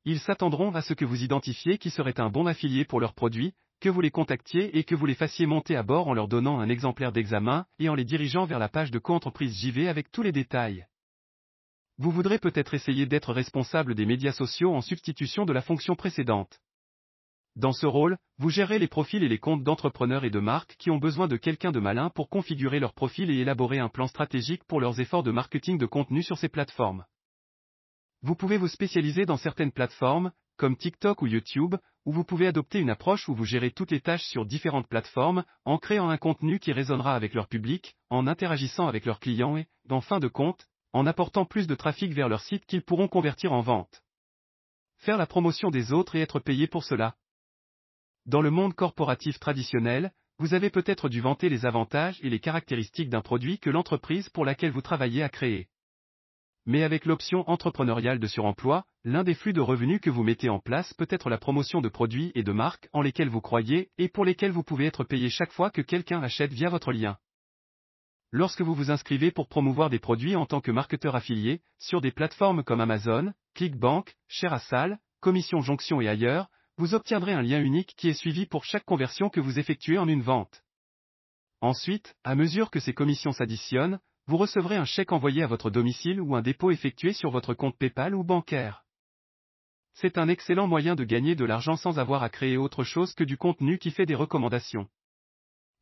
Ils 0.04 0.20
s'attendront 0.20 0.72
à 0.74 0.82
ce 0.82 0.94
que 0.94 1.04
vous 1.04 1.24
identifiez 1.24 1.78
qui 1.78 1.90
serait 1.90 2.20
un 2.20 2.30
bon 2.30 2.46
affilié 2.46 2.84
pour 2.84 3.00
leur 3.00 3.14
produit, 3.14 3.54
que 3.80 3.88
vous 3.88 4.00
les 4.00 4.10
contactiez 4.12 4.78
et 4.78 4.84
que 4.84 4.94
vous 4.94 5.06
les 5.06 5.14
fassiez 5.14 5.46
monter 5.46 5.74
à 5.74 5.82
bord 5.82 6.06
en 6.06 6.14
leur 6.14 6.28
donnant 6.28 6.60
un 6.60 6.68
exemplaire 6.68 7.10
d'examen 7.10 7.66
et 7.80 7.88
en 7.88 7.94
les 7.94 8.04
dirigeant 8.04 8.44
vers 8.44 8.58
la 8.60 8.68
page 8.68 8.92
de 8.92 8.98
co-entreprise 9.00 9.56
JV 9.56 9.88
avec 9.88 10.12
tous 10.12 10.22
les 10.22 10.32
détails. 10.32 10.86
Vous 11.98 12.12
voudrez 12.12 12.38
peut-être 12.38 12.74
essayer 12.74 13.06
d'être 13.06 13.32
responsable 13.32 13.96
des 13.96 14.06
médias 14.06 14.32
sociaux 14.32 14.72
en 14.72 14.80
substitution 14.80 15.44
de 15.44 15.52
la 15.52 15.62
fonction 15.62 15.96
précédente. 15.96 16.60
Dans 17.56 17.72
ce 17.72 17.86
rôle, 17.86 18.18
vous 18.38 18.50
gérez 18.50 18.78
les 18.78 18.86
profils 18.86 19.24
et 19.24 19.28
les 19.28 19.40
comptes 19.40 19.64
d'entrepreneurs 19.64 20.24
et 20.24 20.30
de 20.30 20.38
marques 20.38 20.76
qui 20.78 20.92
ont 20.92 20.98
besoin 20.98 21.26
de 21.26 21.36
quelqu'un 21.36 21.72
de 21.72 21.80
malin 21.80 22.08
pour 22.10 22.28
configurer 22.28 22.78
leur 22.78 22.94
profil 22.94 23.30
et 23.30 23.38
élaborer 23.38 23.80
un 23.80 23.88
plan 23.88 24.06
stratégique 24.06 24.62
pour 24.62 24.80
leurs 24.80 25.00
efforts 25.00 25.24
de 25.24 25.32
marketing 25.32 25.76
de 25.76 25.86
contenu 25.86 26.22
sur 26.22 26.38
ces 26.38 26.48
plateformes. 26.48 27.04
Vous 28.22 28.36
pouvez 28.36 28.58
vous 28.58 28.68
spécialiser 28.68 29.26
dans 29.26 29.36
certaines 29.36 29.72
plateformes, 29.72 30.30
comme 30.56 30.76
TikTok 30.76 31.20
ou 31.22 31.26
YouTube, 31.26 31.74
où 32.04 32.12
vous 32.12 32.22
pouvez 32.22 32.46
adopter 32.46 32.78
une 32.78 32.90
approche 32.90 33.28
où 33.28 33.34
vous 33.34 33.44
gérez 33.44 33.72
toutes 33.72 33.90
les 33.90 34.00
tâches 34.00 34.24
sur 34.26 34.46
différentes 34.46 34.88
plateformes, 34.88 35.42
en 35.64 35.78
créant 35.78 36.10
un 36.10 36.16
contenu 36.16 36.60
qui 36.60 36.70
résonnera 36.70 37.16
avec 37.16 37.34
leur 37.34 37.48
public, 37.48 37.96
en 38.08 38.28
interagissant 38.28 38.86
avec 38.86 39.04
leurs 39.04 39.18
clients 39.18 39.56
et, 39.56 39.66
en 39.90 40.00
fin 40.00 40.20
de 40.20 40.28
compte, 40.28 40.68
en 40.92 41.06
apportant 41.06 41.44
plus 41.44 41.66
de 41.66 41.74
trafic 41.74 42.12
vers 42.12 42.28
leur 42.28 42.40
site 42.40 42.66
qu'ils 42.66 42.82
pourront 42.82 43.08
convertir 43.08 43.52
en 43.52 43.60
vente. 43.60 44.02
Faire 44.98 45.18
la 45.18 45.26
promotion 45.26 45.70
des 45.70 45.92
autres 45.92 46.16
et 46.16 46.20
être 46.20 46.40
payé 46.40 46.66
pour 46.66 46.84
cela. 46.84 47.16
Dans 48.26 48.42
le 48.42 48.50
monde 48.50 48.74
corporatif 48.74 49.38
traditionnel, 49.38 50.12
vous 50.38 50.54
avez 50.54 50.70
peut-être 50.70 51.08
dû 51.08 51.20
vanter 51.20 51.48
les 51.48 51.66
avantages 51.66 52.18
et 52.22 52.30
les 52.30 52.40
caractéristiques 52.40 53.10
d'un 53.10 53.22
produit 53.22 53.58
que 53.58 53.70
l'entreprise 53.70 54.28
pour 54.28 54.44
laquelle 54.44 54.70
vous 54.70 54.82
travaillez 54.82 55.22
a 55.22 55.28
créé. 55.28 55.68
Mais 56.66 56.82
avec 56.82 57.06
l'option 57.06 57.48
entrepreneuriale 57.48 58.18
de 58.18 58.26
suremploi, 58.26 58.84
l'un 59.02 59.24
des 59.24 59.34
flux 59.34 59.54
de 59.54 59.60
revenus 59.60 60.00
que 60.00 60.10
vous 60.10 60.22
mettez 60.22 60.50
en 60.50 60.58
place 60.58 60.92
peut 60.94 61.06
être 61.10 61.30
la 61.30 61.38
promotion 61.38 61.80
de 61.80 61.88
produits 61.88 62.30
et 62.34 62.42
de 62.42 62.52
marques 62.52 62.88
en 62.92 63.00
lesquels 63.00 63.30
vous 63.30 63.40
croyez 63.40 63.90
et 63.96 64.08
pour 64.08 64.24
lesquels 64.24 64.52
vous 64.52 64.62
pouvez 64.62 64.84
être 64.84 65.02
payé 65.02 65.30
chaque 65.30 65.52
fois 65.52 65.70
que 65.70 65.80
quelqu'un 65.80 66.22
achète 66.22 66.52
via 66.52 66.68
votre 66.68 66.92
lien. 66.92 67.16
Lorsque 68.30 68.60
vous 68.60 68.74
vous 68.74 68.90
inscrivez 68.90 69.30
pour 69.30 69.48
promouvoir 69.48 69.88
des 69.88 69.98
produits 69.98 70.36
en 70.36 70.44
tant 70.44 70.60
que 70.60 70.70
marketeur 70.70 71.16
affilié, 71.16 71.62
sur 71.78 72.02
des 72.02 72.12
plateformes 72.12 72.62
comme 72.62 72.82
Amazon, 72.82 73.32
ClickBank, 73.54 74.14
ShareAsale, 74.28 74.98
Commission 75.20 75.60
Jonction 75.62 76.02
et 76.02 76.08
ailleurs, 76.08 76.48
vous 76.76 76.94
obtiendrez 76.94 77.32
un 77.32 77.40
lien 77.40 77.60
unique 77.60 77.94
qui 77.96 78.08
est 78.08 78.14
suivi 78.14 78.44
pour 78.44 78.64
chaque 78.64 78.84
conversion 78.84 79.30
que 79.30 79.40
vous 79.40 79.58
effectuez 79.58 79.96
en 79.96 80.08
une 80.08 80.20
vente. 80.20 80.62
Ensuite, 81.62 82.14
à 82.22 82.34
mesure 82.34 82.70
que 82.70 82.80
ces 82.80 82.92
commissions 82.92 83.32
s'additionnent, 83.32 83.98
vous 84.26 84.36
recevrez 84.36 84.76
un 84.76 84.84
chèque 84.84 85.12
envoyé 85.12 85.42
à 85.42 85.46
votre 85.46 85.70
domicile 85.70 86.20
ou 86.20 86.36
un 86.36 86.42
dépôt 86.42 86.70
effectué 86.70 87.14
sur 87.14 87.30
votre 87.30 87.54
compte 87.54 87.78
PayPal 87.78 88.14
ou 88.14 88.24
bancaire. 88.24 88.84
C'est 89.94 90.18
un 90.18 90.28
excellent 90.28 90.68
moyen 90.68 90.94
de 90.94 91.02
gagner 91.02 91.34
de 91.34 91.46
l'argent 91.46 91.76
sans 91.76 91.98
avoir 91.98 92.22
à 92.22 92.28
créer 92.28 92.58
autre 92.58 92.84
chose 92.84 93.14
que 93.14 93.24
du 93.24 93.38
contenu 93.38 93.78
qui 93.78 93.90
fait 93.90 94.06
des 94.06 94.14
recommandations. 94.14 94.86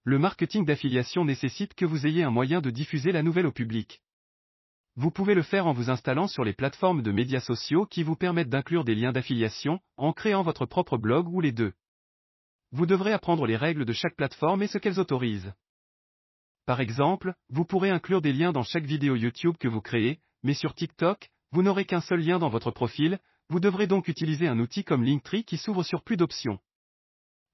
Le 0.09 0.21
marketing 0.21 0.65
d'affiliation 0.65 1.25
nécessite 1.25 1.75
que 1.75 1.85
vous 1.85 2.07
ayez 2.07 2.23
un 2.23 2.31
moyen 2.31 2.61
de 2.61 2.71
diffuser 2.71 3.11
la 3.11 3.25
nouvelle 3.25 3.49
au 3.49 3.51
public. 3.51 4.03
Vous 4.95 5.11
pouvez 5.11 5.35
le 5.35 5.43
faire 5.43 5.67
en 5.67 5.73
vous 5.73 5.91
installant 5.91 6.29
sur 6.29 6.45
les 6.45 6.53
plateformes 6.53 7.03
de 7.03 7.11
médias 7.11 7.41
sociaux 7.41 7.87
qui 7.87 8.05
vous 8.05 8.15
permettent 8.15 8.49
d'inclure 8.49 8.85
des 8.85 8.95
liens 8.95 9.11
d'affiliation, 9.11 9.81
en 9.97 10.13
créant 10.13 10.45
votre 10.45 10.65
propre 10.65 10.97
blog 10.97 11.27
ou 11.27 11.41
les 11.41 11.51
deux. 11.51 11.73
Vous 12.71 12.87
devrez 12.87 13.13
apprendre 13.13 13.49
les 13.49 13.57
règles 13.57 13.85
de 13.85 13.93
chaque 13.93 14.15
plateforme 14.15 14.63
et 14.63 14.69
ce 14.69 14.79
qu'elles 14.79 15.01
autorisent. 15.01 15.53
Par 16.67 16.81
exemple, 16.81 17.35
vous 17.49 17.65
pourrez 17.65 17.91
inclure 17.91 18.23
des 18.23 18.33
liens 18.33 18.53
dans 18.53 18.63
chaque 18.63 18.87
vidéo 18.87 19.17
YouTube 19.17 19.57
que 19.59 19.67
vous 19.67 19.81
créez, 19.81 20.21
mais 20.45 20.55
sur 20.55 20.73
TikTok, 20.77 21.31
vous 21.51 21.65
n'aurez 21.65 21.85
qu'un 21.85 22.01
seul 22.01 22.21
lien 22.21 22.39
dans 22.39 22.49
votre 22.49 22.71
profil, 22.71 23.19
vous 23.49 23.59
devrez 23.59 23.89
donc 23.89 24.07
utiliser 24.07 24.47
un 24.47 24.61
outil 24.61 24.85
comme 24.85 25.03
Linktree 25.03 25.43
qui 25.43 25.57
s'ouvre 25.57 25.83
sur 25.83 26.05
plus 26.05 26.17
d'options. 26.17 26.61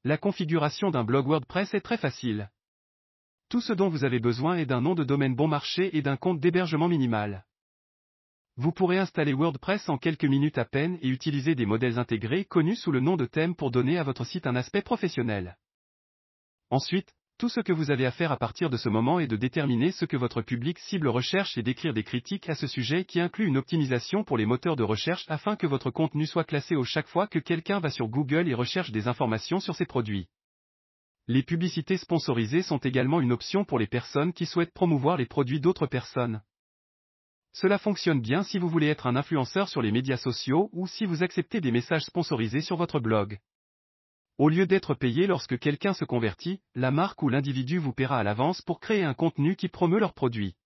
La 0.04 0.18
configuration 0.18 0.90
d'un 0.90 1.04
blog 1.04 1.28
WordPress 1.28 1.74
est 1.74 1.80
très 1.80 1.96
facile. 1.96 2.50
Tout 3.48 3.60
ce 3.60 3.72
dont 3.72 3.88
vous 3.88 4.02
avez 4.02 4.18
besoin 4.18 4.56
est 4.56 4.66
d'un 4.66 4.80
nom 4.80 4.96
de 4.96 5.04
domaine 5.04 5.36
bon 5.36 5.46
marché 5.46 5.96
et 5.96 6.02
d'un 6.02 6.16
compte 6.16 6.40
d'hébergement 6.40 6.88
minimal. 6.88 7.44
Vous 8.56 8.72
pourrez 8.72 8.98
installer 8.98 9.32
WordPress 9.32 9.88
en 9.88 9.98
quelques 9.98 10.24
minutes 10.24 10.58
à 10.58 10.64
peine 10.64 10.98
et 11.02 11.08
utiliser 11.08 11.54
des 11.54 11.66
modèles 11.66 12.00
intégrés 12.00 12.44
connus 12.44 12.76
sous 12.76 12.90
le 12.90 12.98
nom 12.98 13.16
de 13.16 13.26
thème 13.26 13.54
pour 13.54 13.70
donner 13.70 13.96
à 13.96 14.02
votre 14.02 14.24
site 14.24 14.48
un 14.48 14.56
aspect 14.56 14.82
professionnel. 14.82 15.56
Ensuite, 16.70 17.14
tout 17.42 17.48
ce 17.48 17.58
que 17.58 17.72
vous 17.72 17.90
avez 17.90 18.06
à 18.06 18.12
faire 18.12 18.30
à 18.30 18.36
partir 18.36 18.70
de 18.70 18.76
ce 18.76 18.88
moment 18.88 19.18
est 19.18 19.26
de 19.26 19.34
déterminer 19.34 19.90
ce 19.90 20.04
que 20.04 20.16
votre 20.16 20.42
public 20.42 20.78
cible 20.78 21.08
recherche 21.08 21.58
et 21.58 21.64
d'écrire 21.64 21.92
des 21.92 22.04
critiques 22.04 22.48
à 22.48 22.54
ce 22.54 22.68
sujet 22.68 23.04
qui 23.04 23.18
inclut 23.18 23.48
une 23.48 23.56
optimisation 23.56 24.22
pour 24.22 24.38
les 24.38 24.46
moteurs 24.46 24.76
de 24.76 24.84
recherche 24.84 25.24
afin 25.26 25.56
que 25.56 25.66
votre 25.66 25.90
contenu 25.90 26.24
soit 26.24 26.44
classé 26.44 26.76
au 26.76 26.84
chaque 26.84 27.08
fois 27.08 27.26
que 27.26 27.40
quelqu'un 27.40 27.80
va 27.80 27.90
sur 27.90 28.06
Google 28.06 28.48
et 28.48 28.54
recherche 28.54 28.92
des 28.92 29.08
informations 29.08 29.58
sur 29.58 29.74
ces 29.74 29.86
produits. 29.86 30.28
Les 31.26 31.42
publicités 31.42 31.96
sponsorisées 31.96 32.62
sont 32.62 32.78
également 32.78 33.20
une 33.20 33.32
option 33.32 33.64
pour 33.64 33.80
les 33.80 33.88
personnes 33.88 34.32
qui 34.32 34.46
souhaitent 34.46 34.72
promouvoir 34.72 35.16
les 35.16 35.26
produits 35.26 35.58
d'autres 35.58 35.88
personnes. 35.88 36.42
Cela 37.52 37.78
fonctionne 37.78 38.20
bien 38.20 38.44
si 38.44 38.60
vous 38.60 38.68
voulez 38.68 38.86
être 38.86 39.08
un 39.08 39.16
influenceur 39.16 39.68
sur 39.68 39.82
les 39.82 39.90
médias 39.90 40.16
sociaux 40.16 40.70
ou 40.72 40.86
si 40.86 41.06
vous 41.06 41.24
acceptez 41.24 41.60
des 41.60 41.72
messages 41.72 42.04
sponsorisés 42.04 42.60
sur 42.60 42.76
votre 42.76 43.00
blog. 43.00 43.40
Au 44.42 44.48
lieu 44.48 44.66
d'être 44.66 44.94
payé 44.94 45.28
lorsque 45.28 45.56
quelqu'un 45.56 45.94
se 45.94 46.04
convertit, 46.04 46.58
la 46.74 46.90
marque 46.90 47.22
ou 47.22 47.28
l'individu 47.28 47.78
vous 47.78 47.92
paiera 47.92 48.18
à 48.18 48.24
l'avance 48.24 48.60
pour 48.60 48.80
créer 48.80 49.04
un 49.04 49.14
contenu 49.14 49.54
qui 49.54 49.68
promeut 49.68 50.00
leur 50.00 50.14
produit. 50.14 50.56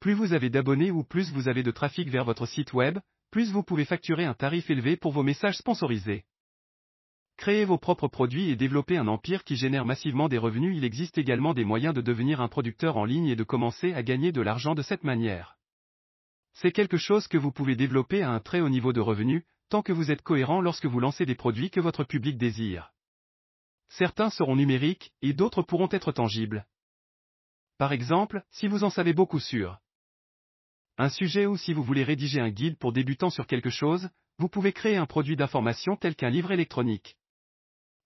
Plus 0.00 0.12
vous 0.12 0.32
avez 0.32 0.50
d'abonnés 0.50 0.90
ou 0.90 1.04
plus 1.04 1.30
vous 1.30 1.46
avez 1.48 1.62
de 1.62 1.70
trafic 1.70 2.08
vers 2.08 2.24
votre 2.24 2.46
site 2.46 2.72
web, 2.72 2.98
plus 3.30 3.52
vous 3.52 3.62
pouvez 3.62 3.84
facturer 3.84 4.24
un 4.24 4.34
tarif 4.34 4.70
élevé 4.70 4.96
pour 4.96 5.12
vos 5.12 5.22
messages 5.22 5.56
sponsorisés. 5.56 6.24
Créer 7.36 7.64
vos 7.64 7.78
propres 7.78 8.08
produits 8.08 8.50
et 8.50 8.56
développer 8.56 8.96
un 8.96 9.06
empire 9.06 9.44
qui 9.44 9.54
génère 9.54 9.84
massivement 9.84 10.28
des 10.28 10.38
revenus. 10.38 10.76
Il 10.76 10.82
existe 10.82 11.16
également 11.16 11.54
des 11.54 11.64
moyens 11.64 11.94
de 11.94 12.00
devenir 12.00 12.40
un 12.40 12.48
producteur 12.48 12.96
en 12.96 13.04
ligne 13.04 13.28
et 13.28 13.36
de 13.36 13.44
commencer 13.44 13.92
à 13.92 14.02
gagner 14.02 14.32
de 14.32 14.40
l'argent 14.40 14.74
de 14.74 14.82
cette 14.82 15.04
manière. 15.04 15.58
C'est 16.54 16.72
quelque 16.72 16.96
chose 16.96 17.28
que 17.28 17.38
vous 17.38 17.52
pouvez 17.52 17.76
développer 17.76 18.22
à 18.22 18.32
un 18.32 18.40
très 18.40 18.60
haut 18.60 18.68
niveau 18.68 18.92
de 18.92 19.00
revenus, 19.00 19.44
tant 19.70 19.82
que 19.82 19.92
vous 19.92 20.10
êtes 20.10 20.22
cohérent 20.22 20.60
lorsque 20.60 20.86
vous 20.86 21.00
lancez 21.00 21.24
des 21.24 21.34
produits 21.34 21.70
que 21.70 21.80
votre 21.80 22.04
public 22.04 22.36
désire. 22.36 22.92
Certains 23.88 24.28
seront 24.28 24.56
numériques, 24.56 25.12
et 25.22 25.32
d'autres 25.32 25.62
pourront 25.62 25.88
être 25.90 26.12
tangibles. 26.12 26.66
Par 27.78 27.92
exemple, 27.92 28.42
si 28.50 28.68
vous 28.68 28.84
en 28.84 28.90
savez 28.90 29.14
beaucoup 29.14 29.40
sur 29.40 29.78
un 30.98 31.08
sujet 31.08 31.46
ou 31.46 31.56
si 31.56 31.72
vous 31.72 31.82
voulez 31.82 32.04
rédiger 32.04 32.40
un 32.40 32.50
guide 32.50 32.76
pour 32.76 32.92
débutants 32.92 33.30
sur 33.30 33.46
quelque 33.46 33.70
chose, 33.70 34.10
vous 34.38 34.48
pouvez 34.48 34.72
créer 34.72 34.96
un 34.96 35.06
produit 35.06 35.36
d'information 35.36 35.96
tel 35.96 36.14
qu'un 36.14 36.28
livre 36.28 36.50
électronique. 36.52 37.16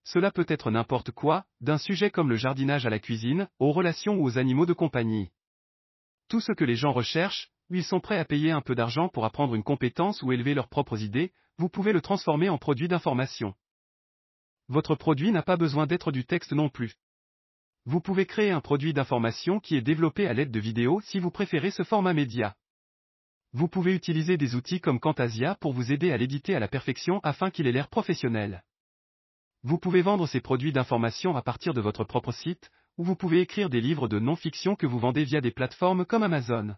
Cela 0.05 0.31
peut 0.31 0.47
être 0.49 0.71
n'importe 0.71 1.11
quoi, 1.11 1.45
d'un 1.61 1.79
sujet 1.79 2.11
comme 2.11 2.29
le 2.29 2.37
jardinage 2.37 2.87
à 2.87 2.91
la 2.91 2.99
cuisine, 2.99 3.49
aux 3.59 3.73
relations 3.73 4.17
ou 4.17 4.25
aux 4.25 4.39
animaux 4.39 4.67
de 4.67 4.75
compagnie. 4.75 5.33
Tout 6.29 6.41
ce 6.41 6.53
que 6.53 6.65
les 6.65 6.77
gens 6.77 6.93
recherchent, 6.93 7.51
ils 7.71 7.85
sont 7.85 8.01
prêts 8.01 8.19
à 8.19 8.25
payer 8.25 8.51
un 8.51 8.61
peu 8.61 8.75
d'argent 8.75 9.09
pour 9.09 9.25
apprendre 9.25 9.55
une 9.55 9.65
compétence 9.65 10.23
ou 10.23 10.31
élever 10.31 10.55
leurs 10.55 10.69
propres 10.69 11.03
idées, 11.03 11.33
vous 11.59 11.69
pouvez 11.69 11.93
le 11.93 12.01
transformer 12.01 12.49
en 12.49 12.59
produit 12.59 12.89
d'information. 12.89 13.55
Votre 14.69 14.95
produit 14.95 15.31
n'a 15.31 15.43
pas 15.43 15.57
besoin 15.57 15.87
d'être 15.87 16.11
du 16.11 16.25
texte 16.25 16.53
non 16.53 16.69
plus. 16.69 16.95
Vous 17.87 18.01
pouvez 18.01 18.27
créer 18.27 18.51
un 18.51 18.61
produit 18.61 18.95
d'information 18.95 19.61
qui 19.61 19.77
est 19.77 19.83
développé 19.83 20.27
à 20.27 20.33
l'aide 20.33 20.51
de 20.51 20.61
vidéos 20.61 21.01
si 21.03 21.21
vous 21.21 21.31
préférez 21.31 21.71
ce 21.71 21.83
format 21.83 22.15
média. 22.15 22.57
Vous 23.53 23.69
pouvez 23.69 23.95
utiliser 23.95 24.37
des 24.37 24.57
outils 24.57 24.81
comme 24.81 24.99
Camtasia 24.99 25.55
pour 25.57 25.73
vous 25.73 25.93
aider 25.93 26.11
à 26.11 26.17
l'éditer 26.17 26.57
à 26.57 26.61
la 26.61 26.67
perfection 26.67 27.21
afin 27.23 27.51
qu'il 27.51 27.67
ait 27.67 27.73
l'air 27.73 27.89
professionnel. 27.89 28.65
Vous 29.63 29.79
pouvez 29.79 30.03
vendre 30.03 30.27
ces 30.27 30.41
produits 30.41 30.73
d'information 30.73 31.37
à 31.37 31.43
partir 31.43 31.73
de 31.73 31.81
votre 31.81 32.05
propre 32.05 32.33
site, 32.33 32.71
ou 32.99 33.05
vous 33.05 33.17
pouvez 33.17 33.41
écrire 33.41 33.71
des 33.71 33.81
livres 33.81 34.09
de 34.09 34.19
non-fiction 34.19 34.77
que 34.77 34.87
vous 34.87 34.99
vendez 34.99 35.25
via 35.25 35.41
des 35.41 35.53
plateformes 35.53 36.05
comme 36.05 36.23
Amazon. 36.23 36.75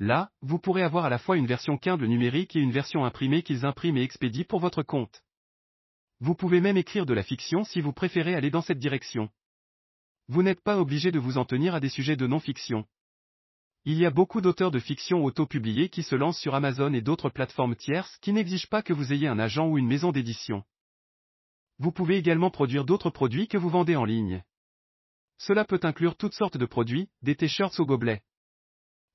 Là, 0.00 0.30
vous 0.40 0.58
pourrez 0.58 0.82
avoir 0.82 1.04
à 1.04 1.10
la 1.10 1.18
fois 1.18 1.36
une 1.36 1.46
version 1.46 1.76
Kindle 1.76 2.06
numérique 2.06 2.56
et 2.56 2.60
une 2.60 2.72
version 2.72 3.04
imprimée 3.04 3.42
qu'ils 3.42 3.66
impriment 3.66 3.98
et 3.98 4.02
expédient 4.02 4.46
pour 4.48 4.58
votre 4.58 4.82
compte. 4.82 5.22
Vous 6.20 6.34
pouvez 6.34 6.62
même 6.62 6.78
écrire 6.78 7.04
de 7.04 7.12
la 7.12 7.22
fiction 7.22 7.64
si 7.64 7.82
vous 7.82 7.92
préférez 7.92 8.34
aller 8.34 8.50
dans 8.50 8.62
cette 8.62 8.78
direction. 8.78 9.28
Vous 10.28 10.42
n'êtes 10.42 10.62
pas 10.62 10.78
obligé 10.78 11.12
de 11.12 11.18
vous 11.18 11.36
en 11.36 11.44
tenir 11.44 11.74
à 11.74 11.80
des 11.80 11.90
sujets 11.90 12.16
de 12.16 12.26
non-fiction. 12.26 12.86
Il 13.84 13.98
y 13.98 14.06
a 14.06 14.10
beaucoup 14.10 14.40
d'auteurs 14.40 14.70
de 14.70 14.78
fiction 14.78 15.22
auto-publiés 15.22 15.90
qui 15.90 16.02
se 16.02 16.16
lancent 16.16 16.40
sur 16.40 16.54
Amazon 16.54 16.94
et 16.94 17.02
d'autres 17.02 17.28
plateformes 17.28 17.76
tierces 17.76 18.16
qui 18.22 18.32
n'exigent 18.32 18.70
pas 18.70 18.82
que 18.82 18.94
vous 18.94 19.12
ayez 19.12 19.28
un 19.28 19.38
agent 19.38 19.68
ou 19.68 19.76
une 19.76 19.86
maison 19.86 20.12
d'édition. 20.12 20.64
Vous 21.78 21.92
pouvez 21.92 22.16
également 22.16 22.50
produire 22.50 22.86
d'autres 22.86 23.10
produits 23.10 23.48
que 23.48 23.58
vous 23.58 23.70
vendez 23.70 23.96
en 23.96 24.06
ligne. 24.06 24.42
Cela 25.36 25.66
peut 25.66 25.80
inclure 25.82 26.16
toutes 26.16 26.34
sortes 26.34 26.56
de 26.56 26.66
produits, 26.66 27.10
des 27.20 27.36
t-shirts 27.36 27.78
au 27.80 27.84
gobelet. 27.84 28.22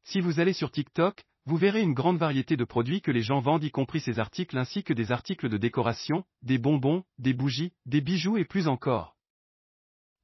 Si 0.07 0.21
vous 0.21 0.39
allez 0.39 0.53
sur 0.53 0.69
TikTok, 0.69 1.23
vous 1.47 1.57
verrez 1.57 1.81
une 1.81 1.95
grande 1.95 2.19
variété 2.19 2.55
de 2.55 2.63
produits 2.63 3.01
que 3.01 3.09
les 3.09 3.23
gens 3.23 3.39
vendent 3.39 3.63
y 3.63 3.71
compris 3.71 3.99
ces 3.99 4.19
articles 4.19 4.55
ainsi 4.55 4.83
que 4.83 4.93
des 4.93 5.11
articles 5.11 5.49
de 5.49 5.57
décoration, 5.57 6.23
des 6.43 6.59
bonbons, 6.59 7.03
des 7.17 7.33
bougies, 7.33 7.73
des 7.87 8.01
bijoux 8.01 8.37
et 8.37 8.45
plus 8.45 8.67
encore. 8.67 9.15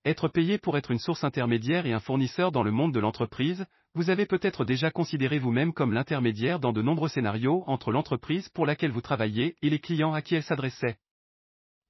Être 0.05 0.27
payé 0.27 0.59
pour 0.59 0.77
être 0.77 0.91
une 0.91 0.99
source 0.99 1.23
intermédiaire 1.23 1.87
et 1.87 1.93
un 1.93 1.99
fournisseur 1.99 2.51
dans 2.51 2.61
le 2.61 2.71
monde 2.71 2.93
de 2.93 2.99
l'entreprise, 2.99 3.65
vous 3.95 4.11
avez 4.11 4.27
peut-être 4.27 4.65
déjà 4.65 4.91
considéré 4.91 5.39
vous-même 5.39 5.73
comme 5.73 5.93
l'intermédiaire 5.93 6.59
dans 6.59 6.73
de 6.73 6.83
nombreux 6.83 7.09
scénarios 7.09 7.63
entre 7.65 7.91
l'entreprise 7.91 8.49
pour 8.49 8.67
laquelle 8.67 8.91
vous 8.91 9.01
travaillez 9.01 9.55
et 9.63 9.71
les 9.71 9.79
clients 9.79 10.13
à 10.13 10.21
qui 10.21 10.35
elle 10.35 10.43
s'adressait. 10.43 10.99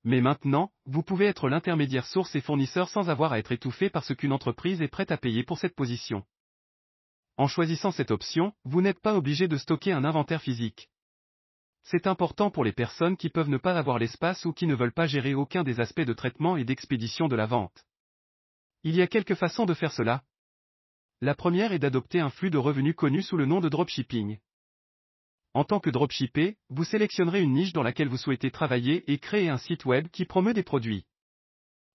Mais 0.06 0.22
maintenant, 0.22 0.72
vous 0.86 1.04
pouvez 1.04 1.26
être 1.26 1.50
l'intermédiaire 1.50 2.06
source 2.06 2.36
et 2.36 2.42
fournisseur 2.42 2.88
sans 2.88 3.10
avoir 3.10 3.34
à 3.34 3.40
être 3.40 3.52
étouffé 3.52 3.90
parce 3.90 4.16
qu'une 4.16 4.32
entreprise 4.32 4.82
est 4.82 4.88
prête 4.88 5.12
à 5.12 5.18
payer 5.18 5.44
pour 5.44 5.58
cette 5.58 5.76
position. 5.76 6.24
En 7.42 7.48
choisissant 7.48 7.90
cette 7.90 8.12
option, 8.12 8.54
vous 8.66 8.84
n'êtes 8.84 9.00
pas 9.00 9.16
obligé 9.16 9.48
de 9.48 9.58
stocker 9.58 9.92
un 9.92 10.06
inventaire 10.06 10.44
physique. 10.44 10.92
C'est 11.82 12.06
important 12.06 12.52
pour 12.52 12.64
les 12.64 12.72
personnes 12.72 13.18
qui 13.18 13.30
peuvent 13.30 13.50
ne 13.50 13.58
pas 13.58 13.80
avoir 13.80 13.98
l'espace 13.98 14.46
ou 14.46 14.54
qui 14.54 14.68
ne 14.68 14.76
veulent 14.76 14.94
pas 14.94 15.08
gérer 15.08 15.34
aucun 15.34 15.64
des 15.64 15.80
aspects 15.80 16.02
de 16.02 16.14
traitement 16.14 16.56
et 16.56 16.66
d'expédition 16.66 17.28
de 17.28 17.36
la 17.36 17.48
vente. 17.48 17.84
Il 18.84 18.96
y 18.96 19.02
a 19.02 19.08
quelques 19.08 19.34
façons 19.34 19.66
de 19.66 19.74
faire 19.74 19.92
cela. 19.92 20.22
La 21.20 21.34
première 21.34 21.72
est 21.72 21.80
d'adopter 21.80 22.20
un 22.20 22.30
flux 22.30 22.52
de 22.52 22.60
revenus 22.60 22.96
connu 22.96 23.24
sous 23.24 23.38
le 23.38 23.48
nom 23.48 23.60
de 23.60 23.70
dropshipping. 23.70 24.38
En 25.56 25.64
tant 25.64 25.80
que 25.80 25.90
dropshipper, 25.90 26.60
vous 26.70 26.84
sélectionnerez 26.84 27.42
une 27.42 27.54
niche 27.54 27.74
dans 27.74 27.82
laquelle 27.82 28.10
vous 28.10 28.18
souhaitez 28.18 28.52
travailler 28.52 29.12
et 29.12 29.18
créer 29.18 29.50
un 29.50 29.58
site 29.58 29.86
web 29.86 30.10
qui 30.10 30.26
promeut 30.26 30.54
des 30.54 30.62
produits. 30.62 31.08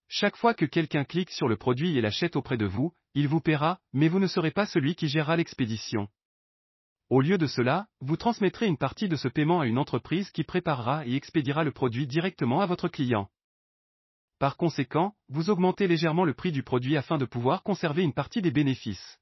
Chaque 0.08 0.36
fois 0.36 0.54
que 0.54 0.64
quelqu'un 0.64 1.04
clique 1.04 1.30
sur 1.30 1.48
le 1.48 1.56
produit 1.56 1.98
et 1.98 2.00
l'achète 2.00 2.36
auprès 2.36 2.56
de 2.56 2.66
vous, 2.66 2.92
il 3.14 3.28
vous 3.28 3.40
paiera, 3.40 3.80
mais 3.92 4.08
vous 4.08 4.20
ne 4.20 4.26
serez 4.26 4.52
pas 4.52 4.66
celui 4.66 4.94
qui 4.94 5.08
gérera 5.08 5.36
l'expédition. 5.36 6.08
Au 7.08 7.20
lieu 7.20 7.38
de 7.38 7.46
cela, 7.46 7.86
vous 8.00 8.16
transmettrez 8.16 8.66
une 8.66 8.78
partie 8.78 9.08
de 9.08 9.16
ce 9.16 9.28
paiement 9.28 9.60
à 9.60 9.66
une 9.66 9.78
entreprise 9.78 10.30
qui 10.30 10.44
préparera 10.44 11.06
et 11.06 11.14
expédiera 11.14 11.64
le 11.64 11.72
produit 11.72 12.06
directement 12.06 12.60
à 12.60 12.66
votre 12.66 12.88
client. 12.88 13.28
Par 14.38 14.56
conséquent, 14.56 15.14
vous 15.28 15.50
augmentez 15.50 15.88
légèrement 15.88 16.24
le 16.24 16.34
prix 16.34 16.52
du 16.52 16.62
produit 16.62 16.96
afin 16.96 17.16
de 17.16 17.24
pouvoir 17.24 17.62
conserver 17.62 18.02
une 18.02 18.12
partie 18.12 18.42
des 18.42 18.50
bénéfices. 18.50 19.18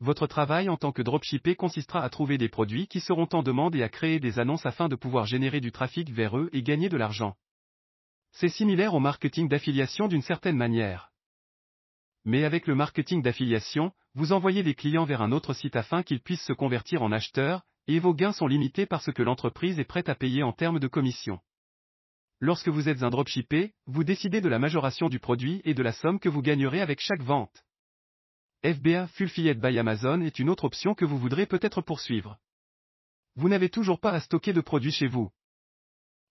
Votre 0.00 0.26
travail 0.26 0.68
en 0.68 0.76
tant 0.76 0.92
que 0.92 1.02
dropshipper 1.02 1.56
consistera 1.56 2.02
à 2.02 2.08
trouver 2.10 2.38
des 2.38 2.48
produits 2.48 2.86
qui 2.86 3.00
seront 3.00 3.28
en 3.32 3.42
demande 3.42 3.74
et 3.76 3.82
à 3.82 3.88
créer 3.88 4.20
des 4.20 4.38
annonces 4.38 4.66
afin 4.66 4.88
de 4.88 4.96
pouvoir 4.96 5.26
générer 5.26 5.60
du 5.60 5.72
trafic 5.72 6.10
vers 6.10 6.38
eux 6.38 6.48
et 6.52 6.62
gagner 6.62 6.88
de 6.88 6.96
l'argent. 6.96 7.36
C'est 8.32 8.48
similaire 8.48 8.94
au 8.94 9.00
marketing 9.00 9.48
d'affiliation 9.48 10.08
d'une 10.08 10.22
certaine 10.22 10.56
manière. 10.56 11.10
Mais 12.24 12.44
avec 12.44 12.66
le 12.66 12.74
marketing 12.74 13.22
d'affiliation, 13.22 13.92
vous 14.14 14.32
envoyez 14.32 14.62
des 14.62 14.74
clients 14.74 15.04
vers 15.04 15.22
un 15.22 15.32
autre 15.32 15.54
site 15.54 15.76
afin 15.76 16.02
qu'ils 16.02 16.20
puissent 16.22 16.44
se 16.44 16.52
convertir 16.52 17.02
en 17.02 17.12
acheteurs, 17.12 17.62
et 17.86 17.98
vos 17.98 18.14
gains 18.14 18.32
sont 18.32 18.46
limités 18.46 18.86
par 18.86 19.02
ce 19.02 19.10
que 19.10 19.22
l'entreprise 19.22 19.78
est 19.78 19.84
prête 19.84 20.08
à 20.08 20.14
payer 20.14 20.42
en 20.42 20.52
termes 20.52 20.80
de 20.80 20.88
commission. 20.88 21.40
Lorsque 22.38 22.68
vous 22.68 22.88
êtes 22.88 23.02
un 23.02 23.10
dropshipper, 23.10 23.74
vous 23.86 24.04
décidez 24.04 24.40
de 24.40 24.48
la 24.48 24.58
majoration 24.58 25.08
du 25.08 25.18
produit 25.18 25.60
et 25.64 25.74
de 25.74 25.82
la 25.82 25.92
somme 25.92 26.18
que 26.18 26.28
vous 26.28 26.42
gagnerez 26.42 26.80
avec 26.80 27.00
chaque 27.00 27.22
vente. 27.22 27.64
FBA 28.62 29.06
Fulfilled 29.08 29.60
by 29.60 29.78
Amazon 29.78 30.20
est 30.20 30.38
une 30.38 30.50
autre 30.50 30.64
option 30.64 30.94
que 30.94 31.04
vous 31.04 31.18
voudrez 31.18 31.46
peut-être 31.46 31.80
poursuivre. 31.80 32.38
Vous 33.36 33.48
n'avez 33.48 33.70
toujours 33.70 34.00
pas 34.00 34.12
à 34.12 34.20
stocker 34.20 34.52
de 34.52 34.60
produits 34.60 34.92
chez 34.92 35.06
vous. 35.06 35.30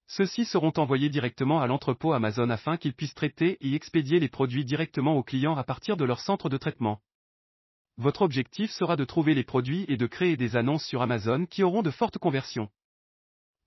Ceux-ci 0.09 0.45
seront 0.45 0.73
envoyés 0.77 1.09
directement 1.09 1.61
à 1.61 1.67
l'entrepôt 1.67 2.13
Amazon 2.13 2.49
afin 2.49 2.77
qu'ils 2.77 2.95
puissent 2.95 3.13
traiter 3.13 3.59
et 3.61 3.75
expédier 3.75 4.19
les 4.19 4.27
produits 4.27 4.65
directement 4.65 5.15
aux 5.15 5.21
clients 5.21 5.55
à 5.55 5.63
partir 5.63 5.97
de 5.97 6.03
leur 6.03 6.19
centre 6.19 6.49
de 6.49 6.57
traitement. 6.57 6.99
Votre 7.97 8.23
objectif 8.23 8.71
sera 8.71 8.95
de 8.95 9.05
trouver 9.05 9.35
les 9.35 9.43
produits 9.43 9.85
et 9.87 9.97
de 9.97 10.07
créer 10.07 10.35
des 10.35 10.55
annonces 10.55 10.83
sur 10.83 11.03
Amazon 11.03 11.45
qui 11.45 11.61
auront 11.61 11.83
de 11.83 11.91
fortes 11.91 12.17
conversions. 12.17 12.69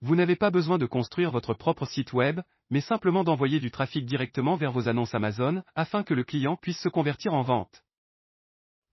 Vous 0.01 0.17
n'avez 0.17 0.35
pas 0.35 0.51
besoin 0.51 0.79
de 0.79 0.87
construire 0.87 1.31
votre 1.31 1.55
propre 1.55 1.87
site 1.87 2.13
web, 2.13 2.41
mais 2.71 2.81
simplement 2.81 3.23
d'envoyer 3.23 3.61
du 3.61 3.71
trafic 3.71 4.05
directement 4.05 4.57
vers 4.57 4.73
vos 4.73 4.89
annonces 4.89 5.15
Amazon, 5.15 5.63
afin 5.77 6.03
que 6.03 6.13
le 6.13 6.25
client 6.25 6.57
puisse 6.57 6.81
se 6.81 6.89
convertir 6.89 7.35
en 7.35 7.43
vente. 7.43 7.85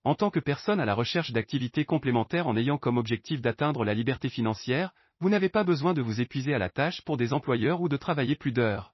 En 0.04 0.14
tant 0.14 0.30
que 0.30 0.40
personne 0.40 0.80
à 0.80 0.86
la 0.86 0.94
recherche 0.94 1.32
d'activités 1.32 1.84
complémentaires 1.84 2.46
en 2.46 2.56
ayant 2.56 2.78
comme 2.78 3.00
objectif 3.00 3.42
d'atteindre 3.42 3.84
la 3.86 3.96
liberté 3.96 4.30
financière, 4.30 4.94
vous 5.20 5.30
n'avez 5.30 5.50
pas 5.50 5.64
besoin 5.64 5.94
de 5.94 6.02
vous 6.02 6.22
épuiser 6.22 6.54
à 6.54 6.60
la 6.60 6.70
tâche 6.70 7.02
pour 7.02 7.18
des 7.18 7.34
employeurs 7.34 7.82
ou 7.82 7.90
de 7.90 7.98
travailler 7.98 8.36
plus 8.36 8.52
d'heures. 8.52 8.94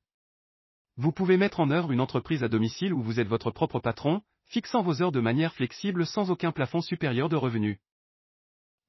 Vous 0.97 1.11
pouvez 1.11 1.37
mettre 1.37 1.59
en 1.59 1.69
œuvre 1.69 1.91
une 1.91 2.01
entreprise 2.01 2.43
à 2.43 2.47
domicile 2.47 2.93
où 2.93 3.03
vous 3.03 3.19
êtes 3.19 3.27
votre 3.27 3.51
propre 3.51 3.79
patron, 3.79 4.21
fixant 4.45 4.81
vos 4.81 5.01
heures 5.01 5.11
de 5.11 5.19
manière 5.19 5.53
flexible 5.53 6.05
sans 6.05 6.31
aucun 6.31 6.51
plafond 6.51 6.81
supérieur 6.81 7.29
de 7.29 7.35
revenus. 7.35 7.77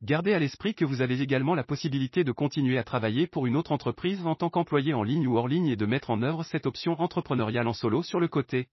Gardez 0.02 0.34
à 0.34 0.38
l'esprit 0.38 0.74
que 0.74 0.84
vous 0.84 1.00
avez 1.00 1.20
également 1.20 1.54
la 1.54 1.64
possibilité 1.64 2.22
de 2.22 2.32
continuer 2.32 2.78
à 2.78 2.84
travailler 2.84 3.26
pour 3.26 3.46
une 3.46 3.56
autre 3.56 3.72
entreprise 3.72 4.24
en 4.26 4.34
tant 4.34 4.50
qu'employé 4.50 4.94
en 4.94 5.02
ligne 5.02 5.26
ou 5.26 5.36
hors 5.36 5.48
ligne 5.48 5.68
et 5.68 5.76
de 5.76 5.86
mettre 5.86 6.10
en 6.10 6.22
œuvre 6.22 6.44
cette 6.44 6.66
option 6.66 7.00
entrepreneuriale 7.00 7.66
en 7.66 7.72
solo 7.72 8.02
sur 8.02 8.20
le 8.20 8.28
côté. 8.28 8.68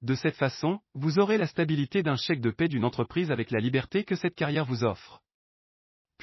De 0.00 0.14
cette 0.14 0.36
façon, 0.36 0.80
vous 0.94 1.18
aurez 1.18 1.38
la 1.38 1.46
stabilité 1.46 2.02
d'un 2.02 2.16
chèque 2.16 2.40
de 2.40 2.50
paix 2.50 2.68
d'une 2.68 2.84
entreprise 2.84 3.30
avec 3.30 3.50
la 3.50 3.60
liberté 3.60 4.04
que 4.04 4.16
cette 4.16 4.34
carrière 4.34 4.64
vous 4.64 4.84
offre. 4.84 5.22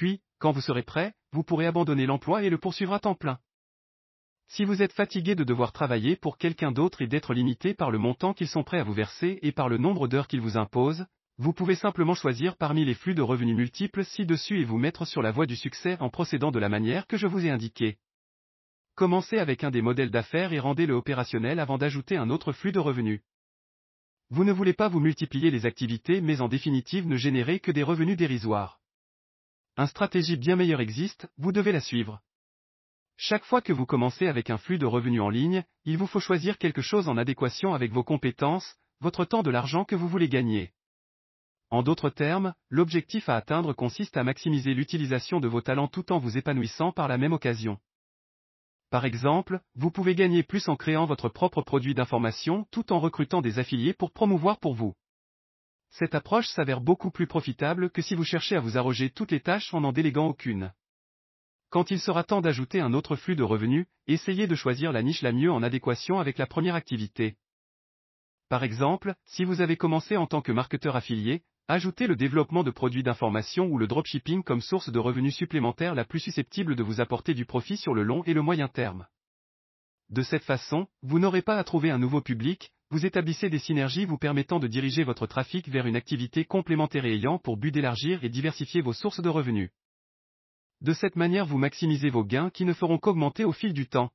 Puis, 0.00 0.22
quand 0.38 0.52
vous 0.52 0.62
serez 0.62 0.82
prêt, 0.82 1.12
vous 1.30 1.42
pourrez 1.42 1.66
abandonner 1.66 2.06
l'emploi 2.06 2.42
et 2.42 2.48
le 2.48 2.56
poursuivre 2.56 2.94
à 2.94 3.00
temps 3.00 3.14
plein. 3.14 3.38
Si 4.46 4.64
vous 4.64 4.80
êtes 4.80 4.94
fatigué 4.94 5.34
de 5.34 5.44
devoir 5.44 5.72
travailler 5.72 6.16
pour 6.16 6.38
quelqu'un 6.38 6.72
d'autre 6.72 7.02
et 7.02 7.06
d'être 7.06 7.34
limité 7.34 7.74
par 7.74 7.90
le 7.90 7.98
montant 7.98 8.32
qu'ils 8.32 8.48
sont 8.48 8.62
prêts 8.62 8.78
à 8.78 8.82
vous 8.82 8.94
verser 8.94 9.38
et 9.42 9.52
par 9.52 9.68
le 9.68 9.76
nombre 9.76 10.08
d'heures 10.08 10.26
qu'ils 10.26 10.40
vous 10.40 10.56
imposent, 10.56 11.04
vous 11.36 11.52
pouvez 11.52 11.74
simplement 11.74 12.14
choisir 12.14 12.56
parmi 12.56 12.86
les 12.86 12.94
flux 12.94 13.14
de 13.14 13.20
revenus 13.20 13.54
multiples 13.54 14.02
ci-dessus 14.06 14.62
et 14.62 14.64
vous 14.64 14.78
mettre 14.78 15.04
sur 15.04 15.20
la 15.20 15.32
voie 15.32 15.44
du 15.44 15.54
succès 15.54 15.98
en 16.00 16.08
procédant 16.08 16.50
de 16.50 16.58
la 16.58 16.70
manière 16.70 17.06
que 17.06 17.18
je 17.18 17.26
vous 17.26 17.44
ai 17.44 17.50
indiquée. 17.50 17.98
Commencez 18.94 19.36
avec 19.36 19.64
un 19.64 19.70
des 19.70 19.82
modèles 19.82 20.10
d'affaires 20.10 20.54
et 20.54 20.60
rendez-le 20.60 20.94
opérationnel 20.94 21.60
avant 21.60 21.76
d'ajouter 21.76 22.16
un 22.16 22.30
autre 22.30 22.52
flux 22.52 22.72
de 22.72 22.78
revenus. 22.78 23.20
Vous 24.30 24.44
ne 24.44 24.52
voulez 24.52 24.72
pas 24.72 24.88
vous 24.88 25.00
multiplier 25.00 25.50
les 25.50 25.66
activités 25.66 26.22
mais 26.22 26.40
en 26.40 26.48
définitive 26.48 27.06
ne 27.06 27.16
générer 27.16 27.60
que 27.60 27.70
des 27.70 27.82
revenus 27.82 28.16
dérisoires. 28.16 28.79
Un 29.80 29.86
stratégie 29.86 30.36
bien 30.36 30.56
meilleure 30.56 30.82
existe, 30.82 31.26
vous 31.38 31.52
devez 31.52 31.72
la 31.72 31.80
suivre. 31.80 32.20
Chaque 33.16 33.46
fois 33.46 33.62
que 33.62 33.72
vous 33.72 33.86
commencez 33.86 34.26
avec 34.26 34.50
un 34.50 34.58
flux 34.58 34.76
de 34.76 34.84
revenus 34.84 35.22
en 35.22 35.30
ligne, 35.30 35.64
il 35.86 35.96
vous 35.96 36.06
faut 36.06 36.20
choisir 36.20 36.58
quelque 36.58 36.82
chose 36.82 37.08
en 37.08 37.16
adéquation 37.16 37.72
avec 37.72 37.90
vos 37.90 38.04
compétences, 38.04 38.76
votre 39.00 39.24
temps 39.24 39.42
de 39.42 39.48
l'argent 39.48 39.86
que 39.86 39.96
vous 39.96 40.06
voulez 40.06 40.28
gagner. 40.28 40.74
En 41.70 41.82
d'autres 41.82 42.10
termes, 42.10 42.52
l'objectif 42.68 43.30
à 43.30 43.36
atteindre 43.36 43.72
consiste 43.72 44.18
à 44.18 44.22
maximiser 44.22 44.74
l'utilisation 44.74 45.40
de 45.40 45.48
vos 45.48 45.62
talents 45.62 45.88
tout 45.88 46.12
en 46.12 46.18
vous 46.18 46.36
épanouissant 46.36 46.92
par 46.92 47.08
la 47.08 47.16
même 47.16 47.32
occasion. 47.32 47.78
Par 48.90 49.06
exemple, 49.06 49.62
vous 49.76 49.90
pouvez 49.90 50.14
gagner 50.14 50.42
plus 50.42 50.68
en 50.68 50.76
créant 50.76 51.06
votre 51.06 51.30
propre 51.30 51.62
produit 51.62 51.94
d'information 51.94 52.66
tout 52.70 52.92
en 52.92 53.00
recrutant 53.00 53.40
des 53.40 53.58
affiliés 53.58 53.94
pour 53.94 54.12
promouvoir 54.12 54.58
pour 54.60 54.74
vous. 54.74 54.94
Cette 55.90 56.14
approche 56.14 56.48
s'avère 56.48 56.80
beaucoup 56.80 57.10
plus 57.10 57.26
profitable 57.26 57.90
que 57.90 58.00
si 58.00 58.14
vous 58.14 58.24
cherchez 58.24 58.56
à 58.56 58.60
vous 58.60 58.78
arroger 58.78 59.10
toutes 59.10 59.32
les 59.32 59.40
tâches 59.40 59.74
en 59.74 59.80
n'en 59.80 59.92
déléguant 59.92 60.28
aucune. 60.28 60.72
Quand 61.68 61.90
il 61.90 62.00
sera 62.00 62.24
temps 62.24 62.40
d'ajouter 62.40 62.80
un 62.80 62.94
autre 62.94 63.16
flux 63.16 63.36
de 63.36 63.42
revenus, 63.42 63.86
essayez 64.06 64.46
de 64.46 64.54
choisir 64.54 64.92
la 64.92 65.02
niche 65.02 65.22
la 65.22 65.32
mieux 65.32 65.52
en 65.52 65.62
adéquation 65.62 66.18
avec 66.18 66.38
la 66.38 66.46
première 66.46 66.74
activité. 66.74 67.36
Par 68.48 68.64
exemple, 68.64 69.14
si 69.26 69.44
vous 69.44 69.60
avez 69.60 69.76
commencé 69.76 70.16
en 70.16 70.26
tant 70.26 70.42
que 70.42 70.50
marketeur 70.50 70.96
affilié, 70.96 71.44
ajoutez 71.68 72.08
le 72.08 72.16
développement 72.16 72.64
de 72.64 72.72
produits 72.72 73.04
d'information 73.04 73.66
ou 73.66 73.78
le 73.78 73.86
dropshipping 73.86 74.42
comme 74.42 74.60
source 74.60 74.90
de 74.90 74.98
revenus 74.98 75.36
supplémentaires 75.36 75.94
la 75.94 76.04
plus 76.04 76.18
susceptible 76.18 76.74
de 76.74 76.82
vous 76.82 77.00
apporter 77.00 77.34
du 77.34 77.46
profit 77.46 77.76
sur 77.76 77.94
le 77.94 78.02
long 78.02 78.24
et 78.24 78.34
le 78.34 78.42
moyen 78.42 78.66
terme. 78.66 79.06
De 80.08 80.22
cette 80.22 80.42
façon, 80.42 80.88
vous 81.02 81.20
n'aurez 81.20 81.42
pas 81.42 81.56
à 81.56 81.62
trouver 81.62 81.92
un 81.92 81.98
nouveau 81.98 82.20
public, 82.20 82.72
vous 82.90 83.06
établissez 83.06 83.48
des 83.48 83.60
synergies 83.60 84.04
vous 84.04 84.18
permettant 84.18 84.58
de 84.58 84.66
diriger 84.66 85.04
votre 85.04 85.26
trafic 85.26 85.68
vers 85.68 85.86
une 85.86 85.94
activité 85.94 86.44
complémentaire 86.44 87.04
et 87.04 87.14
ayant 87.14 87.38
pour 87.38 87.56
but 87.56 87.70
d'élargir 87.70 88.24
et 88.24 88.28
diversifier 88.28 88.80
vos 88.80 88.92
sources 88.92 89.20
de 89.20 89.28
revenus. 89.28 89.70
De 90.80 90.92
cette 90.92 91.14
manière 91.14 91.46
vous 91.46 91.58
maximisez 91.58 92.10
vos 92.10 92.24
gains 92.24 92.50
qui 92.50 92.64
ne 92.64 92.72
feront 92.72 92.98
qu'augmenter 92.98 93.44
au 93.44 93.52
fil 93.52 93.72
du 93.72 93.86
temps. 93.86 94.10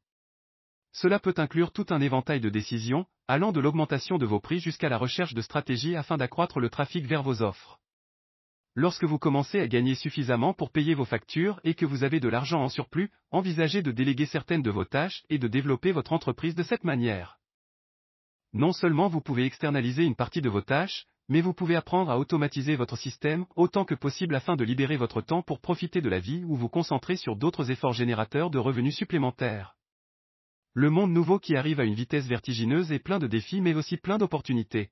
Cela 0.92 1.20
peut 1.20 1.34
inclure 1.38 1.72
tout 1.72 1.86
un 1.90 2.02
éventail 2.02 2.42
de 2.42 2.50
décisions, 2.50 3.06
allant 3.30 3.54
de 3.54 3.62
l'augmentation 3.62 4.18
de 4.18 4.26
vos 4.26 4.42
prix 4.42 4.60
jusqu'à 4.60 4.90
la 4.90 4.98
recherche 4.98 5.34
de 5.34 5.42
stratégies 5.42 5.96
afin 5.96 6.18
d'accroître 6.18 6.60
le 6.60 6.70
trafic 6.70 7.06
vers 7.06 7.24
vos 7.24 7.42
offres. 7.42 7.80
Lorsque 8.74 9.06
vous 9.06 9.20
commencez 9.20 9.62
à 9.62 9.70
gagner 9.70 9.96
suffisamment 9.96 10.54
pour 10.54 10.70
payer 10.70 10.96
vos 10.96 11.06
factures 11.06 11.62
et 11.64 11.76
que 11.76 11.86
vous 11.86 12.04
avez 12.04 12.20
de 12.20 12.28
l'argent 12.28 12.62
en 12.62 12.68
surplus, 12.68 13.10
envisagez 13.32 13.82
de 13.82 13.92
déléguer 13.92 14.26
certaines 14.26 14.64
de 14.64 14.72
vos 14.72 14.84
tâches 14.84 15.24
et 15.30 15.38
de 15.38 15.48
développer 15.48 15.94
votre 15.94 16.12
entreprise 16.12 16.56
de 16.56 16.64
cette 16.64 16.84
manière. 16.84 17.40
Non 18.56 18.72
seulement 18.72 19.10
vous 19.10 19.20
pouvez 19.20 19.44
externaliser 19.44 20.06
une 20.06 20.16
partie 20.16 20.40
de 20.40 20.48
vos 20.48 20.62
tâches, 20.62 21.08
mais 21.28 21.42
vous 21.42 21.54
pouvez 21.54 21.76
apprendre 21.76 22.10
à 22.10 22.18
automatiser 22.18 22.78
votre 22.78 22.98
système 22.98 23.46
autant 23.58 23.84
que 23.84 23.96
possible 23.96 24.34
afin 24.34 24.56
de 24.56 24.64
libérer 24.64 24.96
votre 24.96 25.20
temps 25.20 25.42
pour 25.42 25.60
profiter 25.60 26.00
de 26.00 26.08
la 26.08 26.20
vie 26.20 26.46
ou 26.46 26.56
vous 26.56 26.70
concentrer 26.70 27.18
sur 27.18 27.36
d'autres 27.36 27.70
efforts 27.70 27.92
générateurs 27.92 28.50
de 28.50 28.58
revenus 28.58 28.96
supplémentaires. 28.96 29.76
Le 30.74 30.90
monde 30.90 31.12
nouveau 31.12 31.38
qui 31.38 31.58
arrive 31.58 31.82
à 31.82 31.84
une 31.84 31.96
vitesse 31.96 32.28
vertigineuse 32.28 32.94
est 32.94 33.00
plein 33.00 33.20
de 33.20 33.28
défis 33.28 33.60
mais 33.60 33.74
aussi 33.74 33.98
plein 33.98 34.18
d'opportunités. 34.18 34.90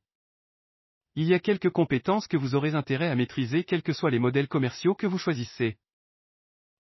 Il 1.16 1.30
y 1.30 1.34
a 1.34 1.40
quelques 1.40 1.70
compétences 1.70 2.28
que 2.28 2.36
vous 2.36 2.56
aurez 2.56 2.76
intérêt 2.76 3.08
à 3.08 3.16
maîtriser 3.16 3.64
quels 3.64 3.82
que 3.82 3.94
soient 3.94 4.12
les 4.12 4.20
modèles 4.20 4.50
commerciaux 4.50 4.94
que 4.94 5.08
vous 5.08 5.18
choisissez. 5.18 5.78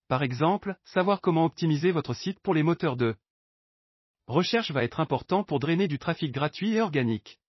Par 0.09 0.21
exemple, 0.21 0.75
savoir 0.83 1.21
comment 1.21 1.45
optimiser 1.45 1.91
votre 1.91 2.13
site 2.13 2.41
pour 2.41 2.53
les 2.53 2.63
moteurs 2.63 2.97
de 2.97 3.15
recherche 4.27 4.71
va 4.71 4.83
être 4.83 4.99
important 4.99 5.43
pour 5.43 5.59
drainer 5.59 5.87
du 5.87 5.99
trafic 5.99 6.31
gratuit 6.31 6.73
et 6.73 6.81
organique 6.81 7.39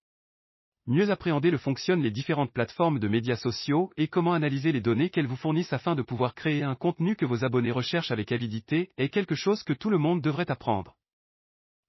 mieux 0.87 1.11
appréhender 1.11 1.51
le 1.51 1.59
fonctionnent 1.59 2.03
les 2.03 2.11
différentes 2.11 2.53
plateformes 2.53 2.99
de 2.99 3.09
médias 3.09 3.37
sociaux 3.37 3.91
et 3.97 4.09
comment 4.09 4.35
analyser 4.35 4.73
les 4.73 4.81
données 4.81 5.09
qu'elles 5.09 5.27
vous 5.27 5.37
fournissent 5.37 5.73
afin 5.73 5.95
de 5.95 6.03
pouvoir 6.03 6.35
créer 6.35 6.63
un 6.63 6.75
contenu 6.75 7.17
que 7.17 7.25
vos 7.25 7.45
abonnés 7.45 7.71
recherchent 7.71 8.11
avec 8.11 8.33
avidité 8.33 8.91
est 8.99 9.09
quelque 9.09 9.35
chose 9.35 9.63
que 9.63 9.73
tout 9.73 9.91
le 9.91 9.99
monde 9.99 10.21
devrait 10.21 10.51
apprendre. 10.51 10.97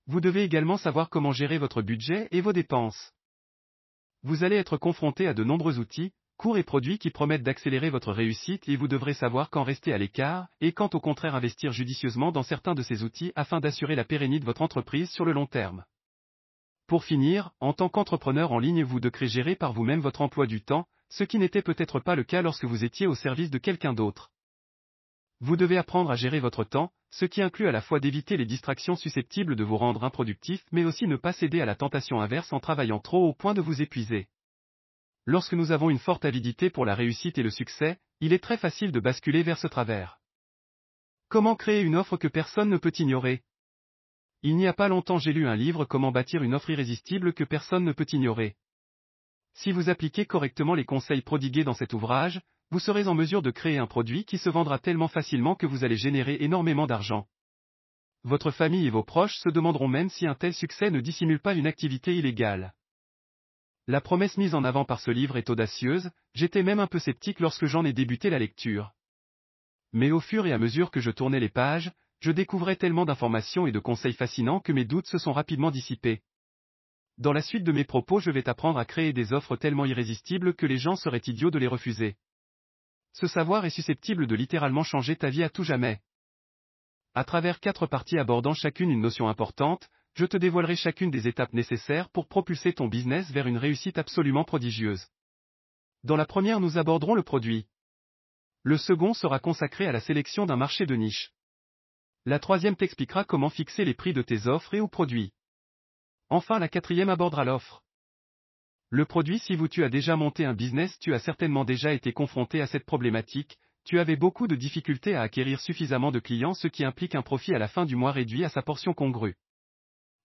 Vous 0.07 0.21
devez 0.21 0.43
également 0.43 0.77
savoir 0.77 1.09
comment 1.09 1.31
gérer 1.31 1.57
votre 1.57 1.81
budget 1.81 2.27
et 2.31 2.41
vos 2.41 2.53
dépenses. 2.53 3.11
Vous 4.23 4.43
allez 4.43 4.55
être 4.55 4.77
confronté 4.77 5.27
à 5.27 5.33
de 5.33 5.43
nombreux 5.43 5.77
outils, 5.79 6.13
cours 6.37 6.57
et 6.57 6.63
produits 6.63 6.97
qui 6.97 7.09
promettent 7.09 7.43
d'accélérer 7.43 7.89
votre 7.89 8.11
réussite 8.11 8.67
et 8.67 8.75
vous 8.75 8.87
devrez 8.87 9.13
savoir 9.13 9.49
quand 9.49 9.63
rester 9.63 9.93
à 9.93 9.97
l'écart, 9.97 10.47
et 10.61 10.71
quand 10.71 10.95
au 10.95 10.99
contraire 10.99 11.35
investir 11.35 11.71
judicieusement 11.71 12.31
dans 12.31 12.43
certains 12.43 12.75
de 12.75 12.81
ces 12.81 13.03
outils 13.03 13.31
afin 13.35 13.59
d'assurer 13.59 13.95
la 13.95 14.03
pérennité 14.03 14.41
de 14.41 14.45
votre 14.45 14.61
entreprise 14.61 15.09
sur 15.09 15.25
le 15.25 15.31
long 15.31 15.45
terme. 15.45 15.85
Pour 16.87 17.03
finir, 17.03 17.51
en 17.59 17.73
tant 17.73 17.89
qu'entrepreneur 17.89 18.51
en 18.51 18.59
ligne 18.59 18.83
vous 18.83 18.99
devrez 18.99 19.27
gérer 19.27 19.55
par 19.55 19.73
vous-même 19.73 20.01
votre 20.01 20.21
emploi 20.21 20.45
du 20.45 20.61
temps, 20.61 20.87
ce 21.09 21.23
qui 21.23 21.39
n'était 21.39 21.61
peut-être 21.61 21.99
pas 21.99 22.15
le 22.15 22.23
cas 22.23 22.41
lorsque 22.41 22.65
vous 22.65 22.83
étiez 22.83 23.07
au 23.07 23.15
service 23.15 23.49
de 23.49 23.57
quelqu'un 23.57 23.93
d'autre. 23.93 24.31
Vous 25.41 25.55
devez 25.55 25.77
apprendre 25.77 26.11
à 26.11 26.15
gérer 26.15 26.39
votre 26.39 26.63
temps, 26.63 26.91
ce 27.11 27.25
qui 27.25 27.41
inclut 27.41 27.67
à 27.67 27.71
la 27.71 27.81
fois 27.81 27.99
d'éviter 27.99 28.37
les 28.37 28.45
distractions 28.45 28.95
susceptibles 28.95 29.55
de 29.55 29.63
vous 29.63 29.77
rendre 29.77 30.03
improductif 30.03 30.63
mais 30.71 30.85
aussi 30.85 31.07
ne 31.07 31.15
pas 31.15 31.33
céder 31.33 31.61
à 31.61 31.65
la 31.65 31.75
tentation 31.75 32.21
inverse 32.21 32.51
en 32.53 32.59
travaillant 32.59 32.99
trop 32.99 33.27
au 33.27 33.33
point 33.33 33.53
de 33.53 33.61
vous 33.61 33.81
épuiser. 33.81 34.27
Lorsque 35.25 35.53
nous 35.53 35.71
avons 35.71 35.89
une 35.89 35.99
forte 35.99 36.23
avidité 36.23 36.69
pour 36.69 36.85
la 36.85 36.93
réussite 36.93 37.37
et 37.37 37.43
le 37.43 37.49
succès, 37.49 37.97
il 38.21 38.31
est 38.31 38.43
très 38.43 38.57
facile 38.57 38.91
de 38.91 38.99
basculer 38.99 39.41
vers 39.41 39.57
ce 39.57 39.67
travers. 39.67 40.19
Comment 41.29 41.55
créer 41.55 41.81
une 41.81 41.95
offre 41.95 42.17
que 42.17 42.27
personne 42.27 42.69
ne 42.69 42.77
peut 42.77 42.93
ignorer? 42.99 43.43
Il 44.43 44.55
n'y 44.55 44.67
a 44.67 44.73
pas 44.73 44.87
longtemps 44.87 45.17
j'ai 45.17 45.33
lu 45.33 45.47
un 45.47 45.55
livre 45.55 45.85
Comment 45.85 46.11
bâtir 46.11 46.43
une 46.43 46.53
offre 46.53 46.69
irrésistible 46.69 47.33
que 47.33 47.43
personne 47.43 47.83
ne 47.83 47.93
peut 47.93 48.05
ignorer. 48.11 48.55
Si 49.55 49.71
vous 49.71 49.89
appliquez 49.89 50.25
correctement 50.25 50.75
les 50.75 50.85
conseils 50.85 51.21
prodigués 51.21 51.63
dans 51.63 51.73
cet 51.73 51.93
ouvrage, 51.93 52.41
vous 52.69 52.79
serez 52.79 53.07
en 53.07 53.15
mesure 53.15 53.41
de 53.41 53.49
créer 53.49 53.79
un 53.79 53.87
produit 53.87 54.25
qui 54.25 54.37
se 54.37 54.49
vendra 54.49 54.77
tellement 54.77 55.07
facilement 55.07 55.55
que 55.55 55.65
vous 55.65 55.83
allez 55.83 55.97
générer 55.97 56.37
énormément 56.41 56.85
d'argent. 56.85 57.27
Votre 58.23 58.51
famille 58.51 58.85
et 58.85 58.91
vos 58.91 59.03
proches 59.03 59.37
se 59.37 59.49
demanderont 59.49 59.87
même 59.87 60.09
si 60.09 60.27
un 60.27 60.35
tel 60.35 60.53
succès 60.53 60.91
ne 60.91 60.99
dissimule 60.99 61.39
pas 61.39 61.55
une 61.55 61.67
activité 61.67 62.15
illégale. 62.15 62.73
La 63.87 64.01
promesse 64.01 64.37
mise 64.37 64.55
en 64.55 64.63
avant 64.63 64.83
par 64.83 64.99
ce 64.99 65.11
livre 65.11 65.37
est 65.37 65.49
audacieuse, 65.49 66.09
j'étais 66.33 66.63
même 66.63 66.79
un 66.79 66.87
peu 66.87 66.97
sceptique 66.97 67.39
lorsque 67.39 67.65
j'en 67.65 67.85
ai 67.85 67.93
débuté 67.93 68.31
la 68.31 68.39
lecture. 68.39 68.91
Mais 69.93 70.11
au 70.11 70.19
fur 70.19 70.47
et 70.47 70.53
à 70.53 70.57
mesure 70.57 70.89
que 70.89 70.99
je 70.99 71.11
tournais 71.11 71.39
les 71.39 71.49
pages, 71.49 71.91
je 72.19 72.31
découvrais 72.31 72.77
tellement 72.77 73.05
d'informations 73.05 73.67
et 73.67 73.71
de 73.71 73.79
conseils 73.79 74.13
fascinants 74.13 74.59
que 74.59 74.71
mes 74.71 74.85
doutes 74.85 75.05
se 75.05 75.19
sont 75.19 75.33
rapidement 75.33 75.69
dissipés. 75.69 76.23
Dans 77.19 77.31
la 77.31 77.43
suite 77.43 77.63
de 77.63 77.71
mes 77.71 77.83
propos 77.83 78.19
je 78.19 78.31
vais 78.31 78.41
t'apprendre 78.41 78.79
à 78.79 78.85
créer 78.85 79.13
des 79.13 79.33
offres 79.33 79.55
tellement 79.55 79.85
irrésistibles 79.85 80.55
que 80.55 80.65
les 80.65 80.77
gens 80.77 80.95
seraient 80.95 81.21
idiots 81.27 81.51
de 81.51 81.59
les 81.59 81.67
refuser. 81.67 82.17
Ce 83.13 83.27
savoir 83.27 83.65
est 83.65 83.69
susceptible 83.69 84.25
de 84.25 84.35
littéralement 84.35 84.83
changer 84.83 85.15
ta 85.15 85.29
vie 85.29 85.43
à 85.43 85.49
tout 85.49 85.63
jamais. 85.63 86.01
À 87.13 87.23
travers 87.23 87.59
quatre 87.59 87.85
parties 87.85 88.17
abordant 88.17 88.53
chacune 88.53 88.89
une 88.89 88.99
notion 88.99 89.29
importante, 89.29 89.87
je 90.15 90.25
te 90.25 90.37
dévoilerai 90.37 90.77
chacune 90.77 91.11
des 91.11 91.27
étapes 91.27 91.51
nécessaires 91.51 92.09
pour 92.09 92.27
propulser 92.27 92.71
ton 92.71 92.87
business 92.87 93.29
vers 93.31 93.47
une 93.47 93.57
réussite 93.57 93.97
absolument 93.97 94.45
prodigieuse. 94.45 95.05
Dans 96.03 96.15
la 96.15 96.25
première 96.25 96.61
nous 96.61 96.77
aborderons 96.77 97.15
le 97.15 97.23
produit. 97.23 97.67
Le 98.63 98.77
second 98.77 99.13
sera 99.13 99.39
consacré 99.39 99.87
à 99.87 99.91
la 99.91 99.99
sélection 99.99 100.45
d'un 100.45 100.55
marché 100.55 100.85
de 100.85 100.95
niche. 100.95 101.33
La 102.25 102.39
troisième 102.39 102.77
t'expliquera 102.77 103.25
comment 103.25 103.49
fixer 103.49 103.83
les 103.83 103.93
prix 103.93 104.13
de 104.13 104.21
tes 104.21 104.47
offres 104.47 104.73
et 104.73 104.79
ou 104.79 104.87
produits. 104.87 105.33
Enfin 106.29 106.59
la 106.59 106.69
quatrième 106.69 107.09
abordera 107.09 107.43
l'offre. 107.43 107.83
Le 108.89 109.03
produit 109.03 109.39
si 109.39 109.57
vous 109.57 109.67
tu 109.67 109.83
as 109.83 109.89
déjà 109.89 110.15
monté 110.15 110.45
un 110.45 110.53
business 110.53 110.97
tu 110.99 111.13
as 111.13 111.19
certainement 111.19 111.65
déjà 111.65 111.91
été 111.91 112.13
confronté 112.13 112.61
à 112.61 112.67
cette 112.67 112.85
problématique, 112.85 113.57
tu 113.83 113.99
avais 113.99 114.15
beaucoup 114.15 114.47
de 114.47 114.55
difficultés 114.55 115.13
à 115.13 115.23
acquérir 115.23 115.59
suffisamment 115.59 116.13
de 116.13 116.19
clients 116.19 116.53
ce 116.53 116.69
qui 116.69 116.85
implique 116.85 117.15
un 117.15 117.21
profit 117.21 117.53
à 117.53 117.59
la 117.59 117.67
fin 117.67 117.85
du 117.85 117.97
mois 117.97 118.13
réduit 118.13 118.45
à 118.45 118.49
sa 118.49 118.61
portion 118.61 118.93
congrue. 118.93 119.35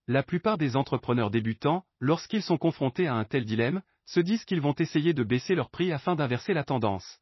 La 0.07 0.23
plupart 0.23 0.59
des 0.59 0.77
entrepreneurs 0.77 1.31
débutants, 1.31 1.85
lorsqu'ils 2.01 2.43
sont 2.43 2.59
confrontés 2.59 3.07
à 3.07 3.15
un 3.15 3.25
tel 3.25 3.45
dilemme, 3.45 3.83
se 4.07 4.21
disent 4.21 4.45
qu'ils 4.45 4.61
vont 4.61 4.75
essayer 4.79 5.15
de 5.15 5.23
baisser 5.23 5.55
leur 5.55 5.71
prix 5.71 5.93
afin 5.93 6.17
d'inverser 6.17 6.53
la 6.53 6.65
tendance. 6.65 7.21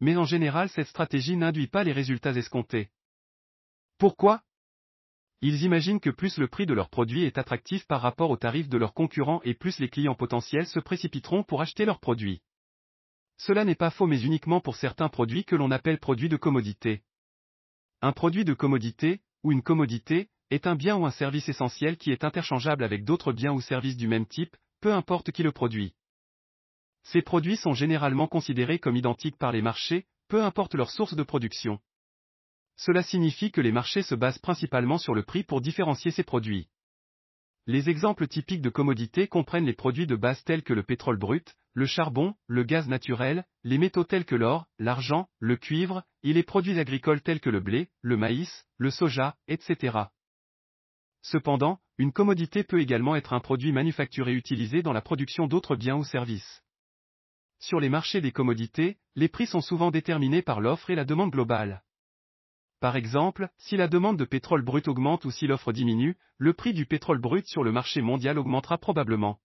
Mais 0.00 0.16
en 0.16 0.24
général 0.24 0.68
cette 0.68 0.88
stratégie 0.88 1.36
n'induit 1.36 1.68
pas 1.68 1.84
les 1.84 1.92
résultats 1.92 2.32
escomptés. 2.32 2.90
Pourquoi? 3.98 4.42
Ils 5.40 5.62
imaginent 5.62 6.00
que 6.00 6.10
plus 6.10 6.38
le 6.38 6.48
prix 6.48 6.66
de 6.66 6.74
leur 6.74 6.88
produit 6.88 7.24
est 7.24 7.38
attractif 7.38 7.86
par 7.86 8.00
rapport 8.00 8.30
au 8.30 8.36
tarif 8.36 8.68
de 8.68 8.78
leurs 8.78 8.94
concurrents 8.94 9.40
et 9.44 9.54
plus 9.54 9.78
les 9.78 9.88
clients 9.88 10.14
potentiels 10.14 10.66
se 10.66 10.80
précipiteront 10.80 11.44
pour 11.44 11.60
acheter 11.60 11.84
leurs 11.84 12.00
produits. 12.00 12.42
Cela 13.36 13.64
n'est 13.64 13.74
pas 13.74 13.90
faux 13.90 14.06
mais 14.06 14.22
uniquement 14.22 14.60
pour 14.60 14.76
certains 14.76 15.08
produits 15.08 15.44
que 15.44 15.56
l'on 15.56 15.70
appelle 15.70 15.98
produits 15.98 16.28
de 16.28 16.36
commodité. 16.36 17.02
Un 18.00 18.12
produit 18.12 18.44
de 18.44 18.54
commodité, 18.54 19.20
ou 19.42 19.52
une 19.52 19.62
commodité, 19.62 20.28
est 20.54 20.66
un 20.66 20.76
bien 20.76 20.96
ou 20.96 21.04
un 21.04 21.10
service 21.10 21.48
essentiel 21.48 21.96
qui 21.96 22.12
est 22.12 22.24
interchangeable 22.24 22.84
avec 22.84 23.04
d'autres 23.04 23.32
biens 23.32 23.52
ou 23.52 23.60
services 23.60 23.96
du 23.96 24.08
même 24.08 24.26
type, 24.26 24.56
peu 24.80 24.92
importe 24.92 25.32
qui 25.32 25.42
le 25.42 25.52
produit. 25.52 25.94
Ces 27.02 27.22
produits 27.22 27.56
sont 27.56 27.74
généralement 27.74 28.26
considérés 28.26 28.78
comme 28.78 28.96
identiques 28.96 29.36
par 29.36 29.52
les 29.52 29.62
marchés, 29.62 30.06
peu 30.28 30.42
importe 30.42 30.74
leur 30.74 30.90
source 30.90 31.14
de 31.14 31.22
production. 31.22 31.78
Cela 32.76 33.02
signifie 33.02 33.50
que 33.50 33.60
les 33.60 33.72
marchés 33.72 34.02
se 34.02 34.14
basent 34.14 34.38
principalement 34.38 34.98
sur 34.98 35.14
le 35.14 35.22
prix 35.22 35.44
pour 35.44 35.60
différencier 35.60 36.10
ces 36.10 36.24
produits. 36.24 36.68
Les 37.66 37.88
exemples 37.88 38.26
typiques 38.26 38.60
de 38.60 38.68
commodités 38.68 39.26
comprennent 39.26 39.64
les 39.64 39.74
produits 39.74 40.06
de 40.06 40.16
base 40.16 40.42
tels 40.44 40.62
que 40.62 40.74
le 40.74 40.82
pétrole 40.82 41.18
brut, 41.18 41.54
le 41.72 41.86
charbon, 41.86 42.34
le 42.46 42.62
gaz 42.62 42.88
naturel, 42.88 43.44
les 43.62 43.78
métaux 43.78 44.04
tels 44.04 44.26
que 44.26 44.34
l'or, 44.34 44.66
l'argent, 44.78 45.28
le 45.38 45.56
cuivre, 45.56 46.04
et 46.22 46.32
les 46.32 46.42
produits 46.42 46.78
agricoles 46.78 47.22
tels 47.22 47.40
que 47.40 47.50
le 47.50 47.60
blé, 47.60 47.88
le 48.02 48.16
maïs, 48.16 48.66
le 48.76 48.90
soja, 48.90 49.36
etc. 49.48 50.08
Cependant, 51.24 51.80
une 51.96 52.12
commodité 52.12 52.64
peut 52.64 52.80
également 52.80 53.16
être 53.16 53.32
un 53.32 53.40
produit 53.40 53.72
manufacturé 53.72 54.34
utilisé 54.34 54.82
dans 54.82 54.92
la 54.92 55.00
production 55.00 55.46
d'autres 55.46 55.74
biens 55.74 55.96
ou 55.96 56.04
services. 56.04 56.62
Sur 57.58 57.80
les 57.80 57.88
marchés 57.88 58.20
des 58.20 58.30
commodités, 58.30 58.98
les 59.14 59.28
prix 59.28 59.46
sont 59.46 59.62
souvent 59.62 59.90
déterminés 59.90 60.42
par 60.42 60.60
l'offre 60.60 60.90
et 60.90 60.94
la 60.94 61.06
demande 61.06 61.30
globale. 61.30 61.82
Par 62.78 62.94
exemple, 62.94 63.48
si 63.56 63.78
la 63.78 63.88
demande 63.88 64.18
de 64.18 64.26
pétrole 64.26 64.60
brut 64.60 64.86
augmente 64.86 65.24
ou 65.24 65.30
si 65.30 65.46
l'offre 65.46 65.72
diminue, 65.72 66.18
le 66.36 66.52
prix 66.52 66.74
du 66.74 66.84
pétrole 66.84 67.20
brut 67.20 67.46
sur 67.46 67.64
le 67.64 67.72
marché 67.72 68.02
mondial 68.02 68.38
augmentera 68.38 68.76
probablement. 68.76 69.40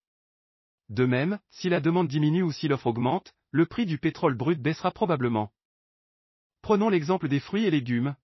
De 0.89 1.06
même, 1.06 1.39
si 1.50 1.70
la 1.70 1.80
demande 1.80 2.10
diminue 2.10 2.44
ou 2.44 2.52
si 2.52 2.68
l'offre 2.68 2.88
augmente, 2.88 3.34
le 3.52 3.65
prix 3.65 3.86
du 3.86 4.00
pétrole 4.00 4.36
brut 4.36 4.60
baissera 4.62 4.92
probablement. 4.92 5.54
Prenons 6.62 6.89
l'exemple 6.89 7.30
des 7.30 7.39
fruits 7.39 7.63
et 7.63 7.72
légumes. 7.72 8.18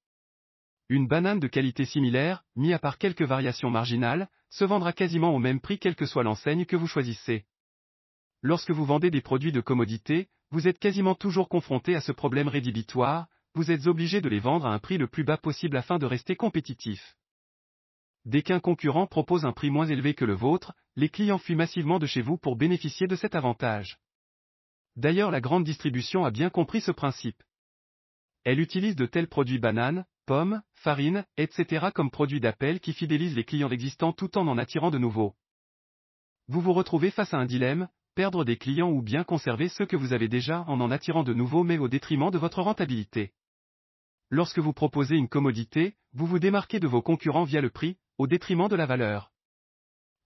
Une 0.88 1.08
banane 1.08 1.39
de 1.39 1.48
qualité 1.48 1.86
similaire, 1.86 2.43
mis 2.56 2.71
à 2.71 2.80
part 2.80 3.00
quelques 3.00 3.24
variations 3.24 3.71
marginales, 3.71 4.30
se 4.50 4.65
vendra 4.65 4.93
quasiment 4.93 5.34
au 5.34 5.39
même 5.39 5.60
prix 5.60 5.80
quelle 5.80 5.95
que 5.95 6.06
soit 6.06 6.24
l'enseigne 6.24 6.65
que 6.65 6.76
vous 6.76 6.88
choisissez. 6.88 7.45
Lorsque 8.43 8.69
vous 8.69 8.86
vendez 8.86 9.10
des 9.10 9.21
produits 9.21 9.52
de 9.52 9.62
commodité, 9.62 10.30
vous 10.52 10.67
êtes 10.67 10.78
quasiment 10.78 11.15
toujours 11.15 11.50
confronté 11.50 11.95
à 11.95 12.02
ce 12.02 12.12
problème 12.12 12.48
rédhibitoire, 12.48 13.28
vous 13.56 13.71
êtes 13.71 13.88
obligé 13.88 14.21
de 14.21 14.30
les 14.30 14.39
vendre 14.39 14.67
à 14.67 14.74
un 14.74 14.80
prix 14.80 15.00
le 15.00 15.08
plus 15.08 15.24
bas 15.24 15.38
possible 15.38 15.76
afin 15.78 15.98
de 15.98 16.06
rester 16.06 16.36
compétitif. 16.36 17.15
Dès 18.26 18.43
qu'un 18.43 18.60
concurrent 18.60 19.08
propose 19.08 19.45
un 19.45 19.54
prix 19.54 19.71
moins 19.71 19.88
élevé 19.88 20.13
que 20.13 20.26
le 20.26 20.34
vôtre, 20.34 20.74
les 20.95 21.10
clients 21.10 21.39
fuient 21.39 21.56
massivement 21.56 21.98
de 21.98 22.06
chez 22.06 22.21
vous 22.21 22.38
pour 22.38 22.56
bénéficier 22.56 23.08
de 23.08 23.15
cet 23.15 23.34
avantage. 23.34 23.98
D'ailleurs 24.95 25.32
la 25.32 25.41
grande 25.41 25.63
distribution 25.63 26.26
a 26.26 26.32
bien 26.32 26.50
compris 26.50 26.82
ce 26.82 26.91
principe. 26.91 27.41
Elle 28.43 28.60
utilise 28.60 28.95
de 28.95 29.08
tels 29.08 29.28
produits 29.28 29.60
bananes, 29.60 30.06
pommes, 30.26 30.62
farine, 30.74 31.26
etc. 31.38 31.88
comme 31.94 32.12
produits 32.12 32.40
d'appel 32.40 32.80
qui 32.80 32.94
fidélisent 32.94 33.36
les 33.36 33.44
clients 33.44 33.70
existants 33.70 34.14
tout 34.14 34.38
en 34.38 34.48
en 34.48 34.58
attirant 34.58 34.92
de 34.92 34.98
nouveaux. 34.98 35.36
Vous 36.48 36.62
vous 36.62 36.74
retrouvez 36.74 37.12
face 37.12 37.34
à 37.34 37.38
un 37.38 37.46
dilemme, 37.46 37.88
perdre 38.16 38.46
des 38.46 38.58
clients 38.58 38.92
ou 38.92 39.02
bien 39.02 39.24
conserver 39.24 39.70
ceux 39.70 39.86
que 39.86 39.96
vous 39.96 40.14
avez 40.14 40.28
déjà 40.28 40.64
en 40.68 40.80
en 40.80 40.92
attirant 40.92 41.24
de 41.24 41.34
nouveaux 41.34 41.64
mais 41.64 41.78
au 41.78 41.88
détriment 41.88 42.32
de 42.32 42.38
votre 42.38 42.62
rentabilité. 42.62 43.34
Lorsque 44.30 44.60
vous 44.60 44.74
proposez 44.74 45.16
une 45.16 45.28
commodité, 45.28 45.96
vous 46.14 46.26
vous 46.26 46.40
démarquez 46.40 46.80
de 46.80 46.88
vos 46.88 47.02
concurrents 47.02 47.44
via 47.44 47.62
le 47.62 47.70
prix, 47.70 47.98
au 48.18 48.28
détriment 48.28 48.68
de 48.68 48.76
la 48.76 48.86
valeur. 48.86 49.32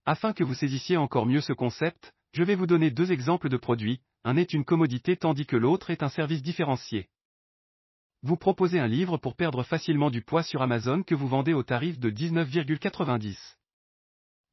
Afin 0.06 0.32
que 0.32 0.44
vous 0.44 0.54
saisissiez 0.54 0.96
encore 0.96 1.26
mieux 1.26 1.40
ce 1.40 1.52
concept, 1.52 2.14
je 2.32 2.42
vais 2.42 2.54
vous 2.54 2.66
donner 2.66 2.90
deux 2.90 3.12
exemples 3.12 3.48
de 3.48 3.56
produits, 3.56 4.00
un 4.24 4.36
est 4.36 4.54
une 4.54 4.64
commodité 4.64 5.16
tandis 5.16 5.46
que 5.46 5.56
l'autre 5.56 5.90
est 5.90 6.02
un 6.02 6.08
service 6.08 6.42
différencié. 6.42 7.08
Vous 8.22 8.36
proposez 8.36 8.78
un 8.78 8.86
livre 8.86 9.16
pour 9.16 9.34
perdre 9.34 9.62
facilement 9.62 10.10
du 10.10 10.20
poids 10.20 10.42
sur 10.42 10.60
Amazon 10.60 11.02
que 11.02 11.14
vous 11.14 11.26
vendez 11.26 11.54
au 11.54 11.62
tarif 11.62 11.98
de 11.98 12.10
19,90. 12.10 13.34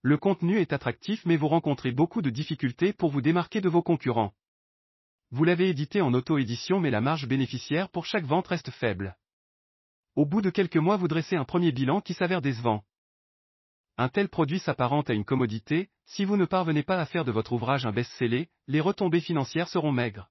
Le 0.02 0.18
contenu 0.18 0.60
est 0.60 0.72
attractif 0.72 1.26
mais 1.26 1.36
vous 1.36 1.50
rencontrez 1.50 1.92
beaucoup 1.92 2.22
de 2.22 2.30
difficultés 2.30 2.94
pour 2.94 3.10
vous 3.12 3.20
démarquer 3.20 3.60
de 3.60 3.68
vos 3.68 3.82
concurrents. 3.82 4.34
Vous 5.32 5.44
l'avez 5.44 5.68
édité 5.68 6.00
en 6.00 6.14
auto-édition 6.14 6.80
mais 6.80 6.92
la 6.92 7.02
marge 7.02 7.28
bénéficiaire 7.28 7.90
pour 7.90 8.06
chaque 8.06 8.24
vente 8.24 8.48
reste 8.48 8.72
faible. 8.72 9.18
Au 10.16 10.26
bout 10.26 10.42
de 10.42 10.50
quelques 10.50 10.78
mois 10.78 10.96
vous 10.96 11.10
dressez 11.10 11.36
un 11.36 11.44
premier 11.44 11.74
bilan 11.74 12.00
qui 12.00 12.14
s'avère 12.14 12.42
décevant. 12.42 12.86
Un 13.98 14.08
tel 14.08 14.30
produit 14.30 14.60
s'apparente 14.60 15.10
à 15.10 15.14
une 15.14 15.26
commodité, 15.26 15.90
si 16.06 16.24
vous 16.24 16.38
ne 16.38 16.46
parvenez 16.46 16.84
pas 16.84 17.02
à 17.02 17.06
faire 17.06 17.26
de 17.26 17.34
votre 17.34 17.52
ouvrage 17.52 17.86
un 17.86 17.92
best-seller, 17.92 18.48
les 18.68 18.80
retombées 18.80 19.20
financières 19.20 19.68
seront 19.68 19.92
maigres. 19.92 20.30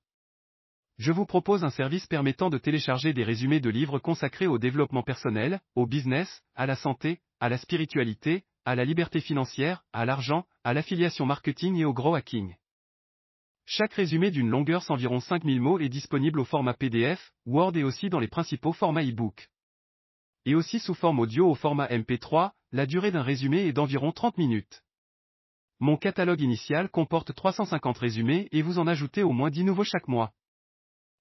Je 0.98 1.12
vous 1.12 1.26
propose 1.26 1.64
un 1.64 1.70
service 1.70 2.06
permettant 2.06 2.50
de 2.50 2.58
télécharger 2.58 3.12
des 3.12 3.24
résumés 3.24 3.60
de 3.60 3.70
livres 3.70 3.98
consacrés 3.98 4.46
au 4.46 4.58
développement 4.58 5.02
personnel, 5.02 5.60
au 5.74 5.86
business, 5.86 6.42
à 6.54 6.66
la 6.66 6.76
santé, 6.76 7.20
à 7.40 7.48
la 7.48 7.58
spiritualité, 7.58 8.44
à 8.64 8.74
la 8.74 8.84
liberté 8.84 9.20
financière, 9.20 9.84
à 9.92 10.04
l'argent, 10.06 10.44
à 10.64 10.72
l'affiliation 10.74 11.26
marketing 11.26 11.76
et 11.76 11.84
au 11.84 11.92
gros 11.92 12.14
hacking. 12.14 12.54
Chaque 13.66 13.94
résumé 13.94 14.30
d'une 14.30 14.48
longueur 14.48 14.84
d'environ 14.88 15.20
5000 15.20 15.60
mots 15.60 15.78
est 15.78 15.88
disponible 15.88 16.40
au 16.40 16.44
format 16.44 16.74
PDF, 16.74 17.32
Word 17.44 17.76
et 17.76 17.84
aussi 17.84 18.08
dans 18.08 18.20
les 18.20 18.28
principaux 18.28 18.72
formats 18.72 19.04
e-book 19.04 19.48
et 20.46 20.54
aussi 20.54 20.78
sous 20.78 20.94
forme 20.94 21.18
audio 21.18 21.50
au 21.50 21.54
format 21.54 21.88
MP3, 21.88 22.52
la 22.72 22.86
durée 22.86 23.10
d'un 23.10 23.22
résumé 23.22 23.66
est 23.66 23.72
d'environ 23.72 24.12
30 24.12 24.38
minutes. 24.38 24.82
Mon 25.80 25.96
catalogue 25.96 26.40
initial 26.40 26.88
comporte 26.88 27.34
350 27.34 27.98
résumés 27.98 28.48
et 28.52 28.62
vous 28.62 28.78
en 28.78 28.86
ajoutez 28.86 29.24
au 29.24 29.32
moins 29.32 29.50
10 29.50 29.64
nouveaux 29.64 29.84
chaque 29.84 30.08
mois. 30.08 30.32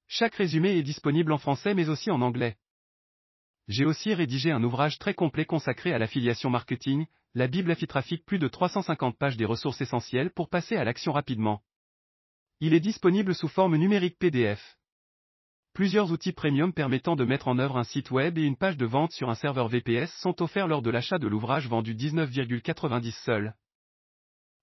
Chaque 0.08 0.36
résumé 0.36 0.78
est 0.78 0.84
disponible 0.84 1.32
en 1.32 1.38
français 1.38 1.74
mais 1.74 1.90
aussi 1.90 2.12
en 2.12 2.22
anglais. 2.22 2.58
J'ai 3.68 3.86
aussi 3.86 4.14
rédigé 4.14 4.52
un 4.52 4.64
ouvrage 4.64 5.00
très 5.00 5.16
complet 5.16 5.46
consacré 5.46 5.92
à 5.92 5.98
l'affiliation 5.98 6.50
marketing, 6.50 7.08
la 7.34 7.48
Bible 7.48 7.72
Affitrafic 7.72 8.24
plus 8.26 8.40
de 8.40 8.48
350 8.48 9.18
pages 9.18 9.38
des 9.38 9.46
ressources 9.46 9.82
essentielles 9.82 10.32
pour 10.32 10.50
passer 10.50 10.76
à 10.76 10.84
l'action 10.84 11.12
rapidement. 11.12 11.64
Il 12.60 12.74
est 12.74 12.80
disponible 12.80 13.34
sous 13.34 13.48
forme 13.48 13.76
numérique 13.76 14.18
PDF. 14.20 14.78
Plusieurs 15.74 16.12
outils 16.12 16.32
premium 16.32 16.72
permettant 16.72 17.18
de 17.18 17.26
mettre 17.26 17.50
en 17.50 17.60
œuvre 17.60 17.78
un 17.78 17.84
site 17.84 18.12
web 18.12 18.38
et 18.38 18.44
une 18.44 18.56
page 18.56 18.78
de 18.78 18.86
vente 18.86 19.12
sur 19.12 19.30
un 19.30 19.36
serveur 19.36 19.68
VPS 19.68 20.10
sont 20.22 20.42
offerts 20.42 20.68
lors 20.68 20.82
de 20.82 20.90
l'achat 20.90 21.18
de 21.18 21.28
l'ouvrage 21.28 21.68
vendu 21.68 21.94
19,90 21.94 23.12
seul. 23.26 23.56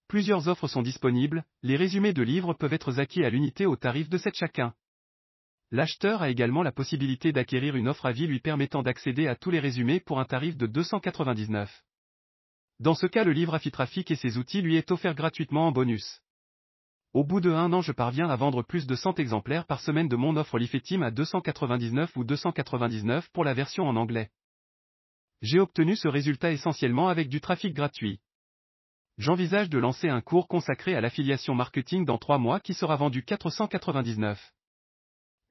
Plusieurs 0.09 0.49
offres 0.49 0.69
sont 0.69 0.81
disponibles, 0.81 1.45
les 1.63 1.77
résumés 1.77 2.15
de 2.15 2.23
livres 2.23 2.55
peuvent 2.55 2.73
être 2.73 2.99
acquis 2.99 3.25
à 3.25 3.31
l'unité 3.31 3.67
au 3.67 3.77
tarif 3.77 4.09
de 4.09 4.17
7 4.17 4.35
chacun. 4.35 4.75
L'acheteur 5.75 6.21
a 6.21 6.29
également 6.29 6.63
la 6.63 6.71
possibilité 6.71 7.33
d'acquérir 7.33 7.77
une 7.77 7.89
offre 7.89 8.05
à 8.05 8.13
vie 8.13 8.27
lui 8.27 8.41
permettant 8.41 8.83
d'accéder 8.83 9.27
à 9.27 9.37
tous 9.37 9.51
les 9.51 9.59
résumés 9.59 10.01
pour 10.01 10.21
un 10.21 10.27
tarif 10.27 10.55
de 10.59 10.67
299. 10.67 11.83
Dans 12.79 12.95
ce 12.95 13.07
cas 13.07 13.25
le 13.25 13.33
livre 13.33 13.55
Affitrafic 13.55 14.11
et 14.11 14.17
ses 14.17 14.37
outils 14.37 14.61
lui 14.61 14.77
est 14.77 14.91
offert 14.91 15.15
gratuitement 15.15 15.69
en 15.69 15.73
bonus. 15.73 16.21
Au 17.15 17.25
bout 17.25 17.41
de 17.41 17.51
un 17.51 17.73
an 17.73 17.81
je 17.81 17.93
parviens 17.93 18.29
à 18.29 18.37
vendre 18.37 18.63
plus 18.63 18.87
de 18.87 18.95
100 18.95 19.19
exemplaires 19.19 19.65
par 19.65 19.81
semaine 19.81 20.09
de 20.09 20.17
mon 20.17 20.37
offre 20.37 20.59
Lifetim 20.59 21.01
à 21.01 21.11
299 21.11 22.19
ou 22.19 22.25
299 22.25 23.31
pour 23.31 23.43
la 23.43 23.55
version 23.55 23.89
en 23.89 23.97
anglais. 23.97 24.29
J'ai 25.41 25.59
obtenu 25.59 25.97
ce 25.97 26.07
résultat 26.07 26.53
essentiellement 26.53 27.09
avec 27.09 27.31
du 27.31 27.41
trafic 27.41 27.73
gratuit. 27.73 28.21
J'envisage 29.17 29.71
de 29.71 29.79
lancer 29.79 30.11
un 30.11 30.21
cours 30.21 30.49
consacré 30.49 30.95
à 30.95 31.01
l'affiliation 31.01 31.55
marketing 31.55 32.05
dans 32.05 32.19
3 32.19 32.37
mois 32.37 32.61
qui 32.61 32.75
sera 32.75 32.97
vendu 32.97 33.25
499. 33.25 34.53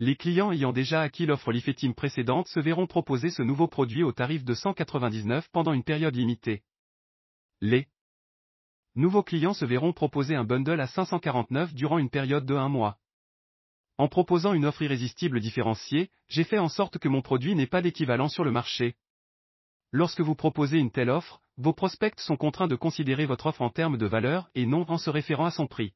Les 0.03 0.15
clients 0.15 0.51
ayant 0.51 0.73
déjà 0.73 1.01
acquis 1.01 1.27
l'offre 1.27 1.51
Lifetim 1.51 1.93
précédente 1.93 2.47
se 2.47 2.59
verront 2.59 2.87
proposer 2.87 3.29
ce 3.29 3.43
nouveau 3.43 3.67
produit 3.67 4.01
au 4.01 4.11
tarif 4.11 4.43
de 4.43 4.55
199 4.55 5.47
pendant 5.51 5.73
une 5.73 5.83
période 5.83 6.15
limitée. 6.15 6.63
Les 7.61 7.87
nouveaux 8.95 9.21
clients 9.21 9.53
se 9.53 9.63
verront 9.63 9.93
proposer 9.93 10.33
un 10.33 10.43
bundle 10.43 10.81
à 10.81 10.87
549 10.87 11.75
durant 11.75 11.99
une 11.99 12.09
période 12.09 12.47
de 12.47 12.55
un 12.55 12.67
mois. 12.67 12.97
En 13.99 14.07
proposant 14.07 14.53
une 14.55 14.65
offre 14.65 14.81
irrésistible 14.81 15.39
différenciée, 15.39 16.09
j'ai 16.29 16.45
fait 16.45 16.57
en 16.57 16.69
sorte 16.69 16.97
que 16.97 17.07
mon 17.07 17.21
produit 17.21 17.53
n'ait 17.53 17.67
pas 17.67 17.83
d'équivalent 17.83 18.27
sur 18.27 18.43
le 18.43 18.49
marché. 18.49 18.95
Lorsque 19.91 20.21
vous 20.21 20.33
proposez 20.33 20.79
une 20.79 20.89
telle 20.89 21.11
offre, 21.11 21.43
vos 21.57 21.73
prospects 21.73 22.19
sont 22.19 22.37
contraints 22.37 22.67
de 22.67 22.75
considérer 22.75 23.27
votre 23.27 23.45
offre 23.45 23.61
en 23.61 23.69
termes 23.69 23.99
de 23.99 24.07
valeur 24.07 24.49
et 24.55 24.65
non 24.65 24.83
en 24.89 24.97
se 24.97 25.11
référant 25.11 25.45
à 25.45 25.51
son 25.51 25.67
prix. 25.67 25.93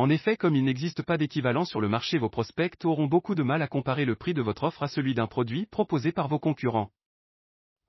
En 0.00 0.08
effet, 0.08 0.38
comme 0.38 0.56
il 0.56 0.64
n'existe 0.64 1.02
pas 1.02 1.18
d'équivalent 1.18 1.66
sur 1.66 1.78
le 1.78 1.86
marché, 1.90 2.16
vos 2.16 2.30
prospects 2.30 2.86
auront 2.86 3.06
beaucoup 3.06 3.34
de 3.34 3.42
mal 3.42 3.60
à 3.60 3.68
comparer 3.68 4.06
le 4.06 4.16
prix 4.16 4.32
de 4.32 4.40
votre 4.40 4.62
offre 4.62 4.82
à 4.82 4.88
celui 4.88 5.12
d'un 5.12 5.26
produit 5.26 5.66
proposé 5.66 6.10
par 6.10 6.26
vos 6.26 6.38
concurrents. 6.38 6.90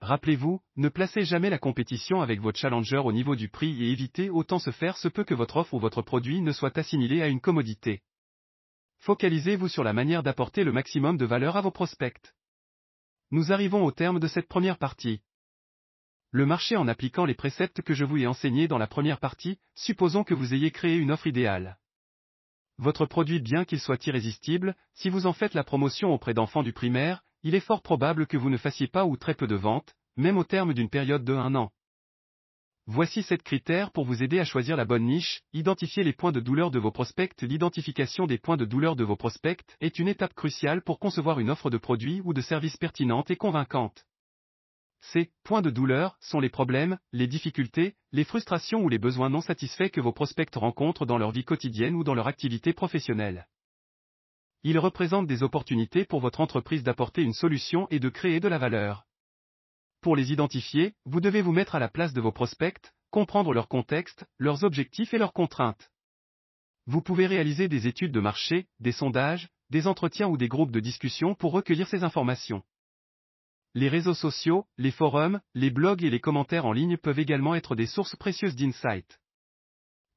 Rappelez-vous, 0.02 0.60
ne 0.76 0.90
placez 0.90 1.24
jamais 1.24 1.50
la 1.50 1.58
compétition 1.58 2.22
avec 2.22 2.42
votre 2.42 2.60
challenger 2.60 2.98
au 2.98 3.14
niveau 3.14 3.38
du 3.38 3.48
prix 3.48 3.82
et 3.82 3.92
évitez 3.92 4.30
autant 4.30 4.60
se 4.60 4.72
faire 4.72 4.98
ce 4.98 5.08
peu 5.08 5.24
que 5.24 5.34
votre 5.34 5.56
offre 5.56 5.74
ou 5.74 5.80
votre 5.80 6.02
produit 6.02 6.42
ne 6.42 6.52
soit 6.52 6.78
assimilé 6.78 7.22
à 7.22 7.30
une 7.30 7.40
commodité. 7.40 8.02
Focalisez-vous 9.00 9.70
sur 9.70 9.86
la 9.86 9.94
manière 9.94 10.22
d'apporter 10.22 10.66
le 10.66 10.74
maximum 10.74 11.16
de 11.16 11.26
valeur 11.26 11.56
à 11.56 11.62
vos 11.62 11.72
prospects. 11.72 12.34
Nous 13.32 13.54
arrivons 13.54 13.86
au 13.86 13.92
terme 13.94 14.20
de 14.20 14.28
cette 14.28 14.50
première 14.50 14.80
partie. 14.80 15.22
Le 16.32 16.46
marché 16.46 16.76
en 16.76 16.90
appliquant 16.90 17.24
les 17.24 17.36
préceptes 17.36 17.82
que 17.82 17.94
je 17.94 18.04
vous 18.04 18.18
ai 18.18 18.28
enseignés 18.28 18.68
dans 18.68 18.78
la 18.78 18.88
première 18.88 19.22
partie, 19.22 19.60
supposons 19.76 20.26
que 20.26 20.34
vous 20.34 20.54
ayez 20.54 20.72
créé 20.72 20.98
une 20.98 21.12
offre 21.12 21.28
idéale. 21.28 21.78
Votre 22.78 23.06
produit 23.06 23.40
bien 23.40 23.66
qu'il 23.66 23.80
soit 23.80 24.06
irrésistible, 24.08 24.76
si 24.94 25.10
vous 25.10 25.26
en 25.26 25.34
faites 25.34 25.54
la 25.54 25.64
promotion 25.64 26.14
auprès 26.14 26.34
d'enfants 26.34 26.64
du 26.64 26.74
primaire, 26.74 27.22
il 27.44 27.56
est 27.56 27.60
fort 27.60 27.82
probable 27.82 28.28
que 28.28 28.38
vous 28.38 28.50
ne 28.50 28.58
fassiez 28.58 28.88
pas 28.88 29.06
ou 29.06 29.18
très 29.18 29.34
peu 29.34 29.48
de 29.48 29.56
ventes, 29.56 29.94
même 30.18 30.38
au 30.38 30.44
terme 30.44 30.74
d'une 30.74 30.90
période 30.90 31.24
de 31.24 31.34
un 31.34 31.56
an. 31.56 31.72
Voici 32.88 33.24
sept 33.24 33.44
critères 33.44 33.92
pour 33.92 34.06
vous 34.06 34.24
aider 34.24 34.40
à 34.40 34.44
choisir 34.44 34.76
la 34.76 34.86
bonne 34.86 35.06
niche, 35.06 35.42
identifier 35.54 36.04
les 36.04 36.14
points 36.14 36.32
de 36.32 36.40
douleur 36.40 36.72
de 36.72 36.80
vos 36.80 36.92
prospects. 36.92 37.42
L'identification 37.42 38.26
des 38.26 38.40
points 38.40 38.58
de 38.58 38.66
douleur 38.66 38.96
de 38.96 39.04
vos 39.04 39.16
prospects 39.16 39.62
est 39.80 40.00
une 40.00 40.08
étape 40.08 40.34
cruciale 40.34 40.82
pour 40.82 41.00
concevoir 41.00 41.40
une 41.40 41.52
offre 41.52 41.70
de 41.70 41.78
produit 41.78 42.22
ou 42.26 42.34
de 42.34 42.42
service 42.42 42.78
pertinente 42.78 43.30
et 43.30 43.36
convaincante. 43.36 44.06
Ces 45.02 45.32
points 45.44 45.62
de 45.62 45.72
douleur 45.72 46.16
sont 46.22 46.40
les 46.40 46.50
problèmes, 46.50 47.00
les 47.12 47.28
difficultés, 47.28 47.96
les 48.12 48.24
frustrations 48.24 48.82
ou 48.82 48.90
les 48.90 49.00
besoins 49.00 49.30
non 49.30 49.42
satisfaits 49.42 49.90
que 49.90 50.00
vos 50.00 50.14
prospects 50.14 50.56
rencontrent 50.56 51.06
dans 51.06 51.18
leur 51.18 51.32
vie 51.32 51.44
quotidienne 51.44 51.96
ou 51.96 52.04
dans 52.04 52.14
leur 52.14 52.28
activité 52.28 52.72
professionnelle. 52.72 53.48
Ils 54.64 54.78
représentent 54.78 55.28
des 55.28 55.42
opportunités 55.42 56.06
pour 56.06 56.22
votre 56.22 56.40
entreprise 56.40 56.84
d'apporter 56.84 57.24
une 57.24 57.34
solution 57.34 57.88
et 57.90 58.00
de 58.00 58.10
créer 58.10 58.40
de 58.40 58.48
la 58.48 58.60
valeur. 58.60 59.08
Pour 60.02 60.16
les 60.16 60.32
identifier, 60.32 60.94
vous 61.06 61.20
devez 61.20 61.42
vous 61.42 61.52
mettre 61.52 61.76
à 61.76 61.80
la 61.80 61.90
place 61.90 62.14
de 62.14 62.22
vos 62.22 62.32
prospects, 62.32 62.94
comprendre 63.10 63.54
leur 63.54 63.68
contexte, 63.68 64.26
leurs 64.38 64.64
objectifs 64.64 65.14
et 65.16 65.18
leurs 65.18 65.34
contraintes. 65.34 65.92
Vous 66.86 67.02
pouvez 67.02 67.26
réaliser 67.26 67.68
des 67.68 67.88
études 67.88 68.12
de 68.12 68.20
marché, 68.20 68.68
des 68.80 68.92
sondages, 68.92 69.50
des 69.72 69.88
entretiens 69.88 70.28
ou 70.28 70.38
des 70.38 70.48
groupes 70.48 70.72
de 70.72 70.80
discussion 70.80 71.34
pour 71.34 71.54
recueillir 71.54 71.88
ces 71.88 72.04
informations. 72.04 72.64
Les 73.74 73.88
réseaux 73.88 74.14
sociaux, 74.14 74.66
les 74.78 74.92
forums, 74.92 75.40
les 75.54 75.70
blogs 75.70 76.04
et 76.04 76.10
les 76.10 76.20
commentaires 76.20 76.66
en 76.66 76.74
ligne 76.74 76.98
peuvent 76.98 77.20
également 77.20 77.56
être 77.56 77.76
des 77.76 77.86
sources 77.86 78.18
précieuses 78.18 78.56
d'insights. 78.58 79.20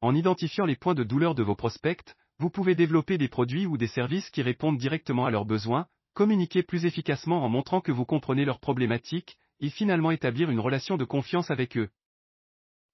En 0.00 0.12
identifiant 0.14 0.66
les 0.66 0.74
points 0.74 0.94
de 0.94 1.04
douleur 1.04 1.36
de 1.36 1.44
vos 1.44 1.54
prospects, 1.54 2.16
vous 2.38 2.50
pouvez 2.50 2.74
développer 2.74 3.16
des 3.16 3.28
produits 3.28 3.66
ou 3.66 3.76
des 3.76 3.86
services 3.86 4.28
qui 4.30 4.42
répondent 4.42 4.76
directement 4.76 5.24
à 5.24 5.30
leurs 5.30 5.44
besoins, 5.44 5.86
communiquer 6.14 6.64
plus 6.64 6.84
efficacement 6.84 7.44
en 7.44 7.48
montrant 7.48 7.80
que 7.80 7.92
vous 7.92 8.04
comprenez 8.04 8.44
leurs 8.44 8.58
problématiques, 8.58 9.36
et 9.60 9.70
finalement 9.70 10.10
établir 10.10 10.50
une 10.50 10.58
relation 10.58 10.96
de 10.96 11.04
confiance 11.04 11.52
avec 11.52 11.76
eux. 11.76 11.90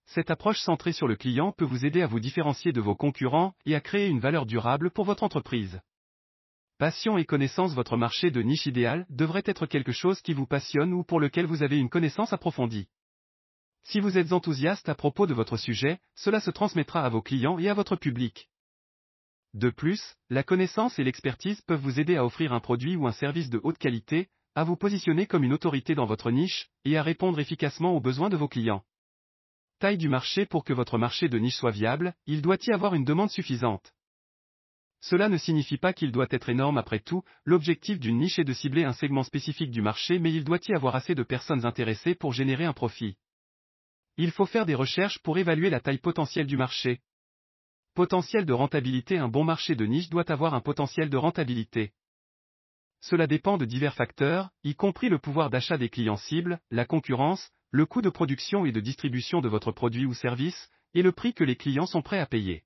Cette 0.04 0.30
approche 0.30 0.60
centrée 0.60 0.92
sur 0.92 1.08
le 1.08 1.16
client 1.16 1.52
peut 1.52 1.64
vous 1.64 1.86
aider 1.86 2.02
à 2.02 2.06
vous 2.06 2.20
différencier 2.20 2.72
de 2.72 2.82
vos 2.82 2.94
concurrents 2.94 3.54
et 3.64 3.74
à 3.74 3.80
créer 3.80 4.08
une 4.08 4.20
valeur 4.20 4.44
durable 4.44 4.90
pour 4.90 5.06
votre 5.06 5.22
entreprise. 5.22 5.80
Passion 6.80 7.18
et 7.18 7.26
connaissance 7.26 7.74
Votre 7.74 7.98
marché 7.98 8.30
de 8.30 8.40
niche 8.40 8.64
idéal 8.64 9.04
devrait 9.10 9.42
être 9.44 9.66
quelque 9.66 9.92
chose 9.92 10.22
qui 10.22 10.32
vous 10.32 10.46
passionne 10.46 10.94
ou 10.94 11.04
pour 11.04 11.20
lequel 11.20 11.44
vous 11.44 11.62
avez 11.62 11.78
une 11.78 11.90
connaissance 11.90 12.32
approfondie. 12.32 12.88
Si 13.82 14.00
vous 14.00 14.16
êtes 14.16 14.32
enthousiaste 14.32 14.88
à 14.88 14.94
propos 14.94 15.26
de 15.26 15.34
votre 15.34 15.58
sujet, 15.58 16.00
cela 16.14 16.40
se 16.40 16.50
transmettra 16.50 17.04
à 17.04 17.10
vos 17.10 17.20
clients 17.20 17.58
et 17.58 17.68
à 17.68 17.74
votre 17.74 17.96
public. 17.96 18.48
De 19.52 19.68
plus, 19.68 20.16
la 20.30 20.42
connaissance 20.42 20.98
et 20.98 21.04
l'expertise 21.04 21.60
peuvent 21.60 21.82
vous 21.82 22.00
aider 22.00 22.16
à 22.16 22.24
offrir 22.24 22.54
un 22.54 22.60
produit 22.60 22.96
ou 22.96 23.06
un 23.06 23.12
service 23.12 23.50
de 23.50 23.60
haute 23.62 23.76
qualité, 23.76 24.30
à 24.54 24.64
vous 24.64 24.76
positionner 24.76 25.26
comme 25.26 25.44
une 25.44 25.52
autorité 25.52 25.94
dans 25.94 26.06
votre 26.06 26.30
niche, 26.30 26.70
et 26.86 26.96
à 26.96 27.02
répondre 27.02 27.40
efficacement 27.40 27.94
aux 27.94 28.00
besoins 28.00 28.30
de 28.30 28.38
vos 28.38 28.48
clients. 28.48 28.84
Taille 29.80 29.98
du 29.98 30.08
marché 30.08 30.46
Pour 30.46 30.64
que 30.64 30.72
votre 30.72 30.96
marché 30.96 31.28
de 31.28 31.38
niche 31.38 31.56
soit 31.56 31.72
viable, 31.72 32.14
il 32.24 32.40
doit 32.40 32.56
y 32.66 32.72
avoir 32.72 32.94
une 32.94 33.04
demande 33.04 33.28
suffisante. 33.28 33.92
Cela 35.00 35.28
ne 35.30 35.38
signifie 35.38 35.78
pas 35.78 35.94
qu'il 35.94 36.12
doit 36.12 36.26
être 36.30 36.50
énorme 36.50 36.76
après 36.76 37.00
tout, 37.00 37.22
l'objectif 37.44 37.98
d'une 37.98 38.18
niche 38.18 38.38
est 38.38 38.44
de 38.44 38.52
cibler 38.52 38.84
un 38.84 38.92
segment 38.92 39.22
spécifique 39.22 39.70
du 39.70 39.80
marché 39.80 40.18
mais 40.18 40.32
il 40.32 40.44
doit 40.44 40.58
y 40.68 40.74
avoir 40.74 40.94
assez 40.94 41.14
de 41.14 41.22
personnes 41.22 41.64
intéressées 41.64 42.14
pour 42.14 42.34
générer 42.34 42.64
un 42.66 42.74
profit. 42.74 43.16
Il 44.18 44.30
faut 44.30 44.44
faire 44.44 44.66
des 44.66 44.74
recherches 44.74 45.18
pour 45.20 45.38
évaluer 45.38 45.70
la 45.70 45.80
taille 45.80 45.98
potentielle 45.98 46.46
du 46.46 46.58
marché. 46.58 47.00
Potentiel 47.94 48.44
de 48.44 48.52
rentabilité 48.52 49.16
Un 49.16 49.28
bon 49.28 49.42
marché 49.44 49.74
de 49.74 49.86
niche 49.86 50.10
doit 50.10 50.30
avoir 50.30 50.52
un 50.52 50.60
potentiel 50.60 51.08
de 51.08 51.16
rentabilité. 51.16 51.92
Cela 53.00 53.26
dépend 53.26 53.56
de 53.56 53.64
divers 53.64 53.94
facteurs, 53.94 54.50
y 54.62 54.74
compris 54.74 55.08
le 55.08 55.18
pouvoir 55.18 55.48
d'achat 55.48 55.78
des 55.78 55.88
clients 55.88 56.18
cibles, 56.18 56.60
la 56.70 56.84
concurrence, 56.84 57.50
le 57.70 57.86
coût 57.86 58.02
de 58.02 58.10
production 58.10 58.66
et 58.66 58.72
de 58.72 58.80
distribution 58.80 59.40
de 59.40 59.48
votre 59.48 59.72
produit 59.72 60.04
ou 60.04 60.12
service, 60.12 60.68
et 60.92 61.02
le 61.02 61.12
prix 61.12 61.32
que 61.32 61.44
les 61.44 61.56
clients 61.56 61.86
sont 61.86 62.02
prêts 62.02 62.20
à 62.20 62.26
payer. 62.26 62.64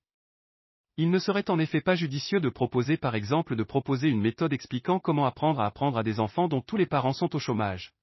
Il 0.97 1.11
ne 1.11 1.19
serait 1.19 1.49
en 1.49 1.59
effet 1.59 1.81
pas 1.81 1.95
judicieux 1.95 2.39
de 2.39 2.47
proposer 2.47 2.95
par 2.95 3.15
exemple 3.15 3.57
de 3.57 3.63
proposer 3.63 4.07
une 4.07 4.21
méthode 4.21 4.53
expliquant 4.53 4.99
comment 4.99 5.25
apprendre 5.25 5.59
à 5.59 5.65
apprendre 5.65 5.97
à 5.97 6.03
des 6.03 6.21
enfants 6.21 6.47
dont 6.47 6.61
tous 6.61 6.77
les 6.77 6.85
parents 6.85 7.13
sont 7.13 7.35
au 7.35 7.39
chômage. 7.39 7.93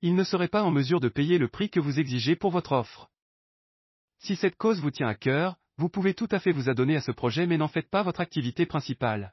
Il 0.00 0.16
ne 0.16 0.24
serait 0.24 0.48
pas 0.48 0.64
en 0.64 0.72
mesure 0.72 0.98
de 0.98 1.08
payer 1.08 1.38
le 1.38 1.46
prix 1.46 1.70
que 1.70 1.78
vous 1.78 2.00
exigez 2.00 2.34
pour 2.34 2.50
votre 2.50 2.72
offre. 2.72 3.08
Si 4.18 4.34
cette 4.34 4.56
cause 4.56 4.80
vous 4.80 4.90
tient 4.90 5.06
à 5.06 5.14
cœur, 5.14 5.56
vous 5.76 5.88
pouvez 5.88 6.12
tout 6.12 6.28
à 6.32 6.40
fait 6.40 6.50
vous 6.50 6.68
adonner 6.68 6.96
à 6.96 7.00
ce 7.00 7.12
projet 7.12 7.46
mais 7.46 7.56
n'en 7.56 7.68
faites 7.68 7.88
pas 7.88 8.02
votre 8.02 8.20
activité 8.20 8.66
principale. 8.66 9.32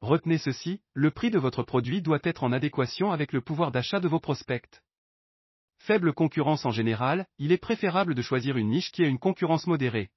Retenez 0.00 0.38
ceci, 0.38 0.80
le 0.92 1.12
prix 1.12 1.30
de 1.30 1.38
votre 1.38 1.62
produit 1.62 2.02
doit 2.02 2.20
être 2.24 2.42
en 2.42 2.50
adéquation 2.50 3.12
avec 3.12 3.32
le 3.32 3.42
pouvoir 3.42 3.70
d'achat 3.70 4.00
de 4.00 4.08
vos 4.08 4.18
prospects. 4.18 4.82
Faible 5.78 6.12
concurrence 6.14 6.66
en 6.66 6.72
général, 6.72 7.26
il 7.38 7.52
est 7.52 7.58
préférable 7.58 8.16
de 8.16 8.22
choisir 8.22 8.56
une 8.56 8.70
niche 8.70 8.90
qui 8.90 9.04
a 9.04 9.06
une 9.06 9.18
concurrence 9.18 9.68
modérée. 9.68 10.10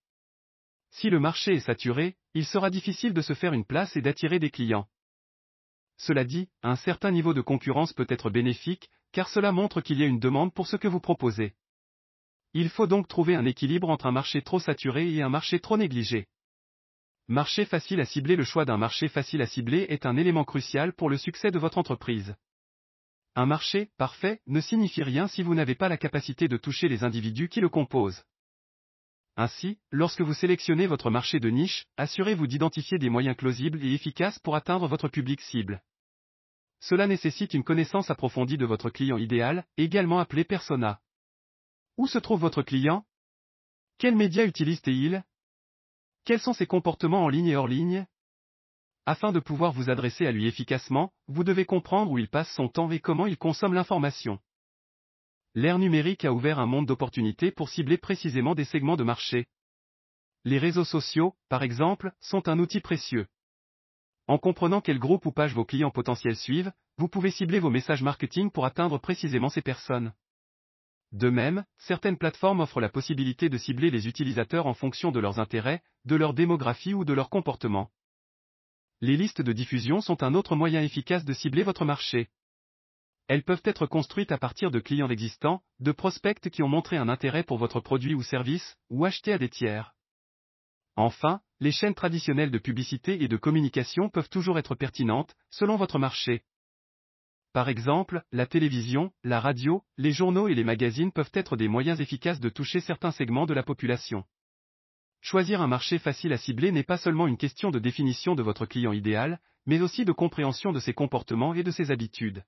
Si 0.93 1.09
le 1.09 1.19
marché 1.19 1.55
est 1.55 1.59
saturé, 1.59 2.15
il 2.35 2.45
sera 2.45 2.69
difficile 2.69 3.13
de 3.13 3.21
se 3.21 3.33
faire 3.33 3.53
une 3.53 3.65
place 3.65 3.95
et 3.95 4.01
d'attirer 4.01 4.37
des 4.37 4.51
clients. 4.51 4.87
Cela 5.97 6.23
dit, 6.23 6.49
un 6.61 6.75
certain 6.75 7.09
niveau 7.09 7.33
de 7.33 7.41
concurrence 7.41 7.93
peut 7.93 8.05
être 8.09 8.29
bénéfique, 8.29 8.89
car 9.11 9.27
cela 9.27 9.51
montre 9.51 9.81
qu'il 9.81 9.99
y 9.99 10.03
a 10.03 10.07
une 10.07 10.19
demande 10.19 10.53
pour 10.53 10.67
ce 10.67 10.75
que 10.75 10.87
vous 10.87 10.99
proposez. 10.99 11.55
Il 12.53 12.69
faut 12.69 12.85
donc 12.85 13.07
trouver 13.07 13.33
un 13.35 13.45
équilibre 13.45 13.89
entre 13.89 14.05
un 14.05 14.11
marché 14.11 14.43
trop 14.43 14.59
saturé 14.59 15.11
et 15.11 15.23
un 15.23 15.29
marché 15.29 15.59
trop 15.59 15.77
négligé. 15.77 16.27
Marché 17.27 17.65
facile 17.65 17.99
à 17.99 18.05
cibler 18.05 18.35
Le 18.35 18.43
choix 18.43 18.65
d'un 18.65 18.77
marché 18.77 19.07
facile 19.07 19.41
à 19.41 19.47
cibler 19.47 19.87
est 19.89 20.05
un 20.05 20.15
élément 20.15 20.43
crucial 20.43 20.93
pour 20.93 21.09
le 21.09 21.17
succès 21.17 21.49
de 21.49 21.57
votre 21.57 21.79
entreprise. 21.79 22.35
Un 23.35 23.47
marché 23.47 23.89
parfait 23.97 24.41
ne 24.45 24.61
signifie 24.61 25.01
rien 25.01 25.27
si 25.27 25.41
vous 25.41 25.55
n'avez 25.55 25.73
pas 25.73 25.89
la 25.89 25.97
capacité 25.97 26.47
de 26.47 26.57
toucher 26.57 26.87
les 26.87 27.03
individus 27.03 27.49
qui 27.49 27.61
le 27.61 27.69
composent. 27.69 28.23
Ainsi, 29.35 29.79
lorsque 29.91 30.21
vous 30.21 30.33
sélectionnez 30.33 30.85
votre 30.85 31.09
marché 31.09 31.39
de 31.39 31.49
niche, 31.49 31.85
assurez-vous 31.97 32.45
d'identifier 32.45 32.99
des 32.99 33.09
moyens 33.09 33.35
plausibles 33.35 33.83
et 33.83 33.93
efficaces 33.93 34.37
pour 34.39 34.55
atteindre 34.55 34.87
votre 34.87 35.07
public 35.07 35.41
cible. 35.41 35.81
Cela 36.79 37.07
nécessite 37.07 37.53
une 37.53 37.63
connaissance 37.63 38.11
approfondie 38.11 38.57
de 38.57 38.65
votre 38.65 38.91
client 38.91 39.17
idéal, 39.17 39.65
également 39.77 40.19
appelé 40.19 40.43
persona. 40.43 40.99
Où 41.97 42.05
se 42.07 42.19
trouve 42.19 42.41
votre 42.41 42.61
client? 42.61 43.05
Quels 43.97 44.15
médias 44.15 44.45
utilise-t-il? 44.45 45.23
Quels 46.25 46.39
sont 46.39 46.53
ses 46.53 46.67
comportements 46.67 47.23
en 47.23 47.29
ligne 47.29 47.47
et 47.47 47.55
hors 47.55 47.67
ligne? 47.67 48.05
Afin 49.05 49.31
de 49.31 49.39
pouvoir 49.39 49.71
vous 49.71 49.89
adresser 49.89 50.27
à 50.27 50.31
lui 50.31 50.47
efficacement, 50.47 51.11
vous 51.27 51.43
devez 51.43 51.65
comprendre 51.65 52.11
où 52.11 52.17
il 52.17 52.29
passe 52.29 52.53
son 52.53 52.69
temps 52.69 52.89
et 52.91 52.99
comment 52.99 53.25
il 53.25 53.37
consomme 53.37 53.73
l'information. 53.73 54.39
L'ère 55.55 55.77
numérique 55.77 56.25
a 56.25 56.33
ouvert 56.33 56.57
un 56.57 56.65
monde 56.65 56.87
d'opportunités 56.87 57.51
pour 57.51 57.69
cibler 57.69 57.97
précisément 57.97 58.55
des 58.55 58.65
segments 58.65 58.97
de 58.97 59.03
marché. 59.03 59.45
Les 60.45 60.57
réseaux 60.57 60.83
sociaux, 60.83 61.35
par 61.47 61.61
exemple, 61.61 62.11
sont 62.19 62.49
un 62.49 62.57
outil 62.57 62.79
précieux. 62.79 63.27
En 64.27 64.39
comprenant 64.39 64.81
quel 64.81 64.97
groupe 64.97 65.25
ou 65.27 65.31
page 65.31 65.53
vos 65.53 65.63
clients 65.65 65.91
potentiels 65.91 66.35
suivent, 66.35 66.71
vous 66.97 67.07
pouvez 67.07 67.29
cibler 67.29 67.59
vos 67.59 67.69
messages 67.69 68.01
marketing 68.01 68.49
pour 68.49 68.65
atteindre 68.65 68.97
précisément 68.97 69.49
ces 69.49 69.61
personnes. 69.61 70.13
De 71.11 71.29
même, 71.29 71.65
certaines 71.77 72.17
plateformes 72.17 72.61
offrent 72.61 72.81
la 72.81 72.89
possibilité 72.89 73.47
de 73.47 73.57
cibler 73.59 73.91
les 73.91 74.07
utilisateurs 74.07 74.65
en 74.65 74.73
fonction 74.73 75.11
de 75.11 75.19
leurs 75.19 75.39
intérêts, 75.39 75.83
de 76.05 76.15
leur 76.15 76.33
démographie 76.33 76.95
ou 76.95 77.05
de 77.05 77.13
leur 77.13 77.29
comportement. 77.29 77.91
Les 79.01 79.17
listes 79.17 79.41
de 79.41 79.53
diffusion 79.53 80.01
sont 80.01 80.23
un 80.23 80.33
autre 80.33 80.55
moyen 80.55 80.81
efficace 80.81 81.25
de 81.25 81.33
cibler 81.33 81.61
votre 81.61 81.85
marché. 81.85 82.29
Elles 83.27 83.43
peuvent 83.43 83.61
être 83.63 83.85
construites 83.85 84.31
à 84.31 84.37
partir 84.37 84.69
de 84.69 84.79
clients 84.79 85.09
existants, 85.09 85.61
de 85.79 85.91
prospects 85.91 86.49
qui 86.49 86.61
ont 86.61 86.67
montré 86.67 86.97
un 86.97 87.09
intérêt 87.09 87.43
pour 87.43 87.57
votre 87.57 87.79
produit 87.79 88.13
ou 88.13 88.21
service, 88.21 88.75
ou 88.89 89.05
acheté 89.05 89.31
à 89.31 89.37
des 89.37 89.49
tiers. 89.49 89.95
Enfin, 90.95 91.41
les 91.59 91.71
chaînes 91.71 91.95
traditionnelles 91.95 92.51
de 92.51 92.59
publicité 92.59 93.23
et 93.23 93.27
de 93.27 93.37
communication 93.37 94.09
peuvent 94.09 94.29
toujours 94.29 94.59
être 94.59 94.75
pertinentes, 94.75 95.35
selon 95.49 95.77
votre 95.77 95.97
marché. 95.97 96.43
Par 97.53 97.69
exemple, 97.69 98.23
la 98.31 98.45
télévision, 98.45 99.11
la 99.23 99.39
radio, 99.39 99.83
les 99.97 100.11
journaux 100.11 100.47
et 100.47 100.55
les 100.55 100.63
magazines 100.63 101.11
peuvent 101.11 101.31
être 101.33 101.55
des 101.55 101.67
moyens 101.67 102.01
efficaces 102.01 102.39
de 102.39 102.49
toucher 102.49 102.79
certains 102.79 103.11
segments 103.11 103.45
de 103.45 103.53
la 103.53 103.63
population. 103.63 104.25
Choisir 105.21 105.61
un 105.61 105.67
marché 105.67 105.99
facile 105.99 106.33
à 106.33 106.37
cibler 106.37 106.71
n'est 106.71 106.83
pas 106.83 106.97
seulement 106.97 107.27
une 107.27 107.37
question 107.37 107.71
de 107.71 107.79
définition 107.79 108.35
de 108.35 108.43
votre 108.43 108.65
client 108.65 108.91
idéal, 108.91 109.39
mais 109.65 109.81
aussi 109.81 110.03
de 110.03 110.11
compréhension 110.11 110.73
de 110.73 110.79
ses 110.79 110.93
comportements 110.93 111.53
et 111.53 111.63
de 111.63 111.71
ses 111.71 111.91
habitudes. 111.91 112.43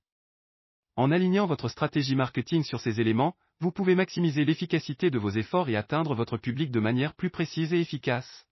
En 0.97 1.11
alignant 1.11 1.45
votre 1.45 1.67
stratégie 1.67 2.15
marketing 2.15 2.63
sur 2.63 2.79
ces 2.79 3.01
éléments, 3.01 3.35
vous 3.59 3.71
pouvez 3.71 3.95
maximiser 3.95 4.45
l'efficacité 4.45 5.09
de 5.09 5.19
vos 5.19 5.31
efforts 5.31 5.67
et 5.67 5.75
atteindre 5.75 6.15
votre 6.15 6.37
public 6.37 6.71
de 6.71 6.79
manière 6.79 7.15
plus 7.15 7.29
précise 7.29 7.73
et 7.73 7.81
efficace. 7.81 8.47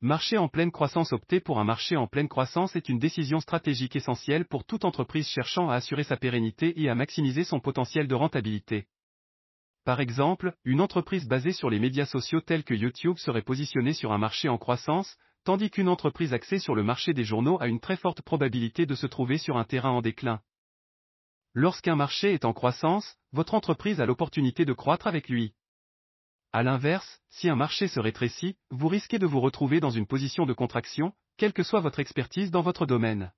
Marché 0.00 0.36
en 0.36 0.48
pleine 0.48 0.72
croissance 0.72 1.12
Opter 1.12 1.38
pour 1.38 1.60
un 1.60 1.64
marché 1.64 1.96
en 1.96 2.08
pleine 2.08 2.28
croissance 2.28 2.74
est 2.74 2.88
une 2.88 2.98
décision 2.98 3.38
stratégique 3.38 3.94
essentielle 3.94 4.46
pour 4.46 4.64
toute 4.64 4.84
entreprise 4.84 5.28
cherchant 5.28 5.70
à 5.70 5.74
assurer 5.74 6.02
sa 6.02 6.16
pérennité 6.16 6.80
et 6.80 6.88
à 6.88 6.96
maximiser 6.96 7.44
son 7.44 7.60
potentiel 7.60 8.08
de 8.08 8.14
rentabilité. 8.16 8.86
Par 9.84 10.00
exemple, 10.00 10.54
une 10.64 10.80
entreprise 10.80 11.28
basée 11.28 11.52
sur 11.52 11.70
les 11.70 11.78
médias 11.78 12.06
sociaux 12.06 12.40
tels 12.40 12.64
que 12.64 12.74
YouTube 12.74 13.16
serait 13.16 13.42
positionnée 13.42 13.92
sur 13.92 14.12
un 14.12 14.18
marché 14.18 14.48
en 14.48 14.58
croissance, 14.58 15.16
tandis 15.44 15.70
qu'une 15.70 15.88
entreprise 15.88 16.32
axée 16.32 16.58
sur 16.58 16.74
le 16.74 16.82
marché 16.82 17.12
des 17.12 17.24
journaux 17.24 17.58
a 17.60 17.68
une 17.68 17.80
très 17.80 17.96
forte 17.96 18.22
probabilité 18.22 18.86
de 18.86 18.96
se 18.96 19.06
trouver 19.06 19.38
sur 19.38 19.56
un 19.56 19.64
terrain 19.64 19.90
en 19.90 20.02
déclin. 20.02 20.40
Lorsqu'un 21.60 21.96
marché 21.96 22.34
est 22.34 22.44
en 22.44 22.52
croissance, 22.52 23.16
votre 23.32 23.52
entreprise 23.52 24.00
a 24.00 24.06
l'opportunité 24.06 24.64
de 24.64 24.72
croître 24.72 25.08
avec 25.08 25.28
lui. 25.28 25.54
A 26.52 26.62
l'inverse, 26.62 27.20
si 27.30 27.48
un 27.48 27.56
marché 27.56 27.88
se 27.88 27.98
rétrécit, 27.98 28.56
vous 28.70 28.86
risquez 28.86 29.18
de 29.18 29.26
vous 29.26 29.40
retrouver 29.40 29.80
dans 29.80 29.90
une 29.90 30.06
position 30.06 30.46
de 30.46 30.52
contraction, 30.52 31.14
quelle 31.36 31.52
que 31.52 31.64
soit 31.64 31.80
votre 31.80 31.98
expertise 31.98 32.52
dans 32.52 32.62
votre 32.62 32.86
domaine. 32.86 33.32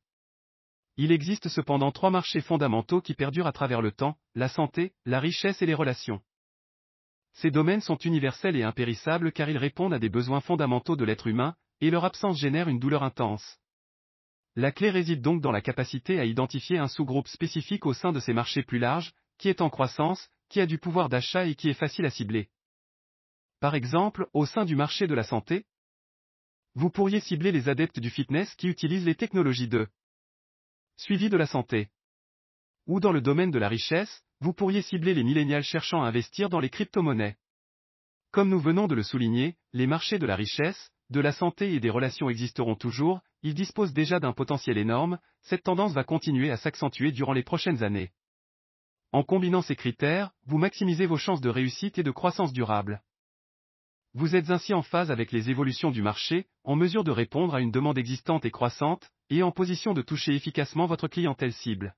Il 0.99 1.13
existe 1.13 1.49
cependant 1.49 1.93
trois 1.93 2.11
marchés 2.11 2.43
fondamentaux 2.43 3.01
qui 3.01 3.15
perdurent 3.15 3.47
à 3.47 3.53
travers 3.53 3.81
le 3.81 3.91
temps, 3.91 4.19
la 4.35 4.51
santé, 4.51 4.93
la 5.07 5.19
richesse 5.19 5.63
et 5.63 5.67
les 5.67 5.73
relations. 5.73 6.21
Ces 7.33 7.51
domaines 7.51 7.81
sont 7.81 7.97
universels 7.97 8.57
et 8.57 8.65
impérissables 8.65 9.33
car 9.33 9.49
ils 9.49 9.57
répondent 9.57 9.95
à 9.95 9.99
des 9.99 10.11
besoins 10.11 10.43
fondamentaux 10.43 10.95
de 10.95 11.07
l'être 11.07 11.27
humain, 11.27 11.57
et 11.81 11.89
leur 11.89 12.05
absence 12.05 12.39
génère 12.39 12.69
une 12.69 12.81
douleur 12.81 13.03
intense. 13.03 13.60
La 14.57 14.73
clé 14.73 14.91
réside 14.91 15.23
donc 15.23 15.41
dans 15.41 15.53
la 15.53 15.61
capacité 15.61 16.19
à 16.19 16.25
identifier 16.25 16.79
un 16.79 16.89
sous-groupe 16.89 17.29
spécifique 17.29 17.87
au 17.87 17.93
sein 17.93 18.13
de 18.13 18.21
ces 18.21 18.33
marchés 18.33 18.63
plus 18.63 18.79
larges, 18.79 19.13
qui 19.39 19.49
est 19.49 19.61
en 19.61 19.71
croissance, 19.71 20.29
qui 20.49 20.61
a 20.61 20.67
du 20.67 20.79
pouvoir 20.79 21.09
d'achat 21.09 21.47
et 21.47 21.55
qui 21.55 21.69
est 21.69 21.75
facile 21.75 22.05
à 22.05 22.11
cibler. 22.11 22.51
Par 23.61 23.75
exemple, 23.75 24.27
au 24.33 24.47
sein 24.47 24.65
du 24.65 24.75
marché 24.75 25.07
de 25.07 25.15
la 25.15 25.23
santé, 25.23 25.67
vous 26.75 26.91
pourriez 26.91 27.21
cibler 27.21 27.53
les 27.53 27.69
adeptes 27.69 28.01
du 28.01 28.11
fitness 28.11 28.55
qui 28.57 28.69
utilisent 28.69 29.07
les 29.07 29.15
technologies 29.15 29.69
de 29.69 29.89
suivi 30.97 31.29
de 31.29 31.37
la 31.37 31.47
santé. 31.47 31.89
Ou 32.87 33.01
dans 33.01 33.13
le 33.13 33.21
domaine 33.21 33.51
de 33.51 33.59
la 33.59 33.69
richesse, 33.69 34.23
vous 34.41 34.53
pourriez 34.53 34.83
cibler 34.83 35.15
les 35.15 35.25
millénials 35.25 35.63
cherchant 35.63 36.03
à 36.03 36.09
investir 36.09 36.49
dans 36.49 36.61
les 36.61 36.71
crypto-monnaies. 36.71 37.37
Comme 38.33 38.49
nous 38.49 38.61
venons 38.61 38.87
de 38.87 38.95
le 38.95 39.03
souligner, 39.03 39.57
les 39.73 39.87
marchés 39.87 40.19
de 40.19 40.27
la 40.27 40.37
richesse, 40.37 40.91
de 41.11 41.21
la 41.21 41.33
santé 41.33 41.75
et 41.75 41.81
des 41.81 41.91
relations 41.91 42.31
existeront 42.31 42.77
toujours, 42.77 43.21
ils 43.43 43.55
disposent 43.55 43.93
déjà 43.93 44.21
d'un 44.21 44.33
potentiel 44.33 44.79
énorme, 44.79 45.19
cette 45.43 45.65
tendance 45.65 45.93
va 45.93 46.05
continuer 46.05 46.51
à 46.51 46.57
s'accentuer 46.57 47.11
durant 47.11 47.33
les 47.33 47.43
prochaines 47.43 47.83
années. 47.83 48.13
En 49.13 49.25
combinant 49.25 49.63
ces 49.63 49.75
critères, 49.75 50.31
vous 50.47 50.59
maximisez 50.59 51.07
vos 51.07 51.17
chances 51.17 51.41
de 51.41 51.49
réussite 51.49 51.99
et 51.99 52.05
de 52.05 52.13
croissance 52.13 52.53
durable. 52.53 53.03
Vous 54.15 54.37
êtes 54.37 54.51
ainsi 54.51 54.73
en 54.73 54.83
phase 54.83 55.11
avec 55.11 55.33
les 55.33 55.51
évolutions 55.51 55.91
du 55.91 56.03
marché, 56.03 56.47
en 56.63 56.77
mesure 56.77 57.03
de 57.03 57.11
répondre 57.11 57.55
à 57.55 57.61
une 57.61 57.73
demande 57.73 57.99
existante 57.99 58.45
et 58.45 58.51
croissante, 58.51 59.11
et 59.31 59.43
en 59.43 59.51
position 59.51 59.95
de 59.95 60.03
toucher 60.03 60.35
efficacement 60.35 60.87
votre 60.87 61.09
clientèle 61.09 61.53
cible. 61.53 61.95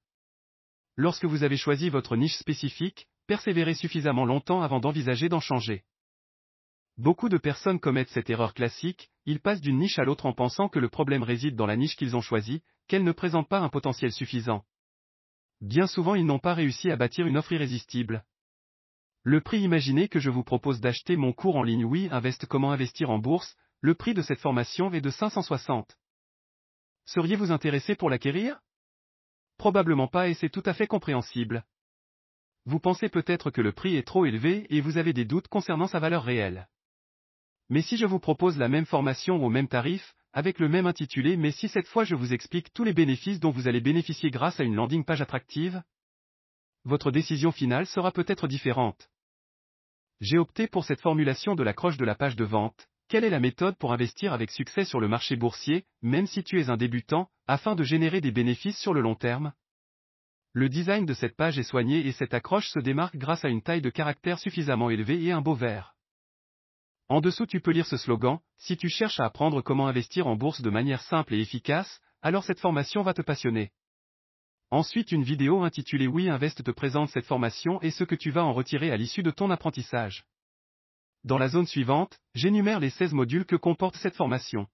Lorsque 0.97 1.25
vous 1.25 1.43
avez 1.43 1.57
choisi 1.57 1.91
votre 1.91 2.17
niche 2.17 2.37
spécifique, 2.37 3.07
persévérez 3.27 3.75
suffisamment 3.75 4.25
longtemps 4.25 4.63
avant 4.63 4.81
d'envisager 4.81 5.29
d'en 5.29 5.41
changer. 5.41 5.85
Beaucoup 6.99 7.29
de 7.29 7.39
personnes 7.39 7.81
commettent 7.81 8.11
cette 8.11 8.29
erreur 8.29 8.53
classique, 8.53 9.11
ils 9.25 9.41
passent 9.41 9.61
d'une 9.61 9.79
niche 9.79 9.99
à 9.99 10.05
l'autre 10.05 10.27
en 10.27 10.35
pensant 10.35 10.69
que 10.69 10.79
le 10.79 10.89
problème 10.89 11.23
réside 11.23 11.57
dans 11.57 11.67
la 11.67 11.77
niche 11.77 11.97
qu'ils 11.97 12.17
ont 12.17 12.21
choisie, 12.21 12.63
qu'elle 12.87 13.05
ne 13.05 13.13
présente 13.13 13.49
pas 13.49 13.61
un 13.61 13.71
potentiel 13.71 14.13
suffisant. 14.13 14.65
Bien 15.61 15.87
souvent 15.87 16.15
ils 16.15 16.27
n'ont 16.27 16.39
pas 16.39 16.55
réussi 16.55 16.91
à 16.91 16.97
bâtir 16.97 17.27
une 17.27 17.39
offre 17.39 17.53
irrésistible. 17.53 18.25
Le 19.23 19.41
prix 19.41 19.61
imaginé 19.61 20.09
que 20.09 20.19
je 20.19 20.31
vous 20.31 20.43
propose 20.43 20.81
d'acheter 20.81 21.17
mon 21.17 21.33
cours 21.33 21.57
en 21.57 21.63
ligne 21.63 21.85
Oui 21.85 22.09
Invest 22.11 22.47
Comment 22.47 22.73
investir 22.73 23.11
en 23.11 23.19
bourse, 23.19 23.57
le 23.81 23.95
prix 23.95 24.13
de 24.13 24.23
cette 24.23 24.41
formation 24.41 24.93
est 24.93 25.01
de 25.01 25.11
560. 25.11 25.97
Seriez-vous 27.07 27.53
intéressé 27.53 27.95
pour 27.95 28.11
l'acquérir? 28.11 28.61
Probablement 29.57 30.09
pas 30.09 30.29
et 30.29 30.35
c'est 30.35 30.51
tout 30.51 30.63
à 30.67 30.75
fait 30.75 30.87
compréhensible. 30.87 31.65
Vous 32.65 32.81
pensez 32.81 33.09
peut-être 33.09 33.51
que 33.51 33.61
le 33.61 33.73
prix 33.73 33.97
est 33.97 34.07
trop 34.07 34.27
élevé 34.27 34.67
et 34.71 34.81
vous 34.81 34.99
avez 34.99 35.13
des 35.13 35.25
doutes 35.25 35.49
concernant 35.49 35.87
sa 35.87 35.99
valeur 35.99 36.25
réelle. 36.25 36.69
Mais 37.69 37.83
si 37.83 37.97
je 37.97 38.07
vous 38.07 38.19
propose 38.19 38.59
la 38.59 38.69
même 38.69 38.87
formation 38.87 39.45
au 39.45 39.49
même 39.49 39.69
tarif, 39.69 40.15
avec 40.33 40.59
le 40.59 40.69
même 40.69 40.87
intitulé 40.87 41.37
mais 41.37 41.51
si 41.51 41.69
cette 41.69 41.87
fois 41.87 42.05
je 42.05 42.15
vous 42.15 42.33
explique 42.33 42.73
tous 42.73 42.85
les 42.85 42.95
bénéfices 42.95 43.41
dont 43.41 43.51
vous 43.51 43.69
allez 43.69 43.81
bénéficier 43.81 44.31
grâce 44.31 44.61
à 44.61 44.65
une 44.65 44.75
landing 44.75 45.05
page 45.05 45.21
attractive 45.21 45.83
Votre 46.85 47.11
décision 47.11 47.53
finale 47.53 47.87
sera 47.87 48.13
peut-être 48.13 48.49
différente. 48.49 49.09
J'ai 50.21 50.39
opté 50.39 50.69
pour 50.69 50.85
cette 50.85 51.01
formulation 51.01 51.55
de 51.55 51.63
l'accroche 51.63 51.97
de 51.97 52.05
la 52.05 52.15
page 52.15 52.37
de 52.37 52.45
vente. 52.45 52.87
Quelle 53.09 53.25
est 53.25 53.31
la 53.31 53.41
méthode 53.41 53.77
pour 53.77 53.93
investir 53.93 54.33
avec 54.33 54.51
succès 54.51 54.85
sur 54.85 55.01
le 55.01 55.09
marché 55.09 55.37
boursier, 55.37 55.85
même 56.01 56.27
si 56.27 56.43
tu 56.43 56.61
es 56.61 56.71
un 56.71 56.77
débutant, 56.77 57.29
afin 57.47 57.75
de 57.75 57.83
générer 57.83 58.21
des 58.21 58.31
bénéfices 58.31 58.79
sur 58.79 58.95
le 58.95 59.01
long 59.01 59.17
terme? 59.17 59.53
Le 60.55 60.69
design 60.69 61.07
de 61.07 61.15
cette 61.15 61.37
page 61.37 61.59
est 61.59 61.63
soigné 61.63 62.07
et 62.07 62.13
cette 62.13 62.35
accroche 62.35 62.69
se 62.69 62.79
démarque 62.79 63.17
grâce 63.17 63.45
à 63.45 63.49
une 63.49 63.63
taille 63.63 63.83
de 63.83 63.91
caractère 63.91 64.39
suffisamment 64.39 64.91
élevée 64.91 65.23
et 65.23 65.33
un 65.33 65.41
beau 65.41 65.55
vert. 65.55 65.95
En 67.13 67.21
dessous 67.21 67.45
tu 67.45 67.61
peux 67.61 67.73
lire 67.73 67.85
ce 67.85 67.99
slogan, 67.99 68.39
si 68.57 68.79
tu 68.79 68.89
cherches 68.89 69.21
à 69.21 69.27
apprendre 69.27 69.61
comment 69.61 69.87
investir 69.87 70.27
en 70.27 70.35
bourse 70.35 70.63
de 70.63 70.71
manière 70.71 71.03
simple 71.03 71.35
et 71.35 71.41
efficace, 71.41 72.01
alors 72.23 72.43
cette 72.43 72.59
formation 72.59 73.03
va 73.03 73.13
te 73.13 73.21
passionner. 73.21 73.71
Ensuite 74.71 75.13
une 75.13 75.23
vidéo 75.23 75.63
intitulée 75.63 76.07
Oui 76.07 76.31
Invest 76.31 76.65
te 76.65 76.71
présente 76.71 77.11
cette 77.11 77.27
formation 77.27 77.79
et 77.83 77.91
ce 77.91 78.05
que 78.05 78.15
tu 78.15 78.31
vas 78.31 78.47
en 78.47 78.55
retirer 78.55 78.91
à 78.91 78.97
l'issue 78.97 79.23
de 79.23 79.31
ton 79.31 79.51
apprentissage. 79.51 80.25
Dans 81.23 81.37
la 81.37 81.49
zone 81.49 81.67
suivante, 81.67 82.19
j'énumère 82.35 82.81
les 82.81 82.89
16 82.89 83.13
modules 83.13 83.45
que 83.45 83.57
comporte 83.57 83.97
cette 83.97 84.17
formation. 84.17 84.67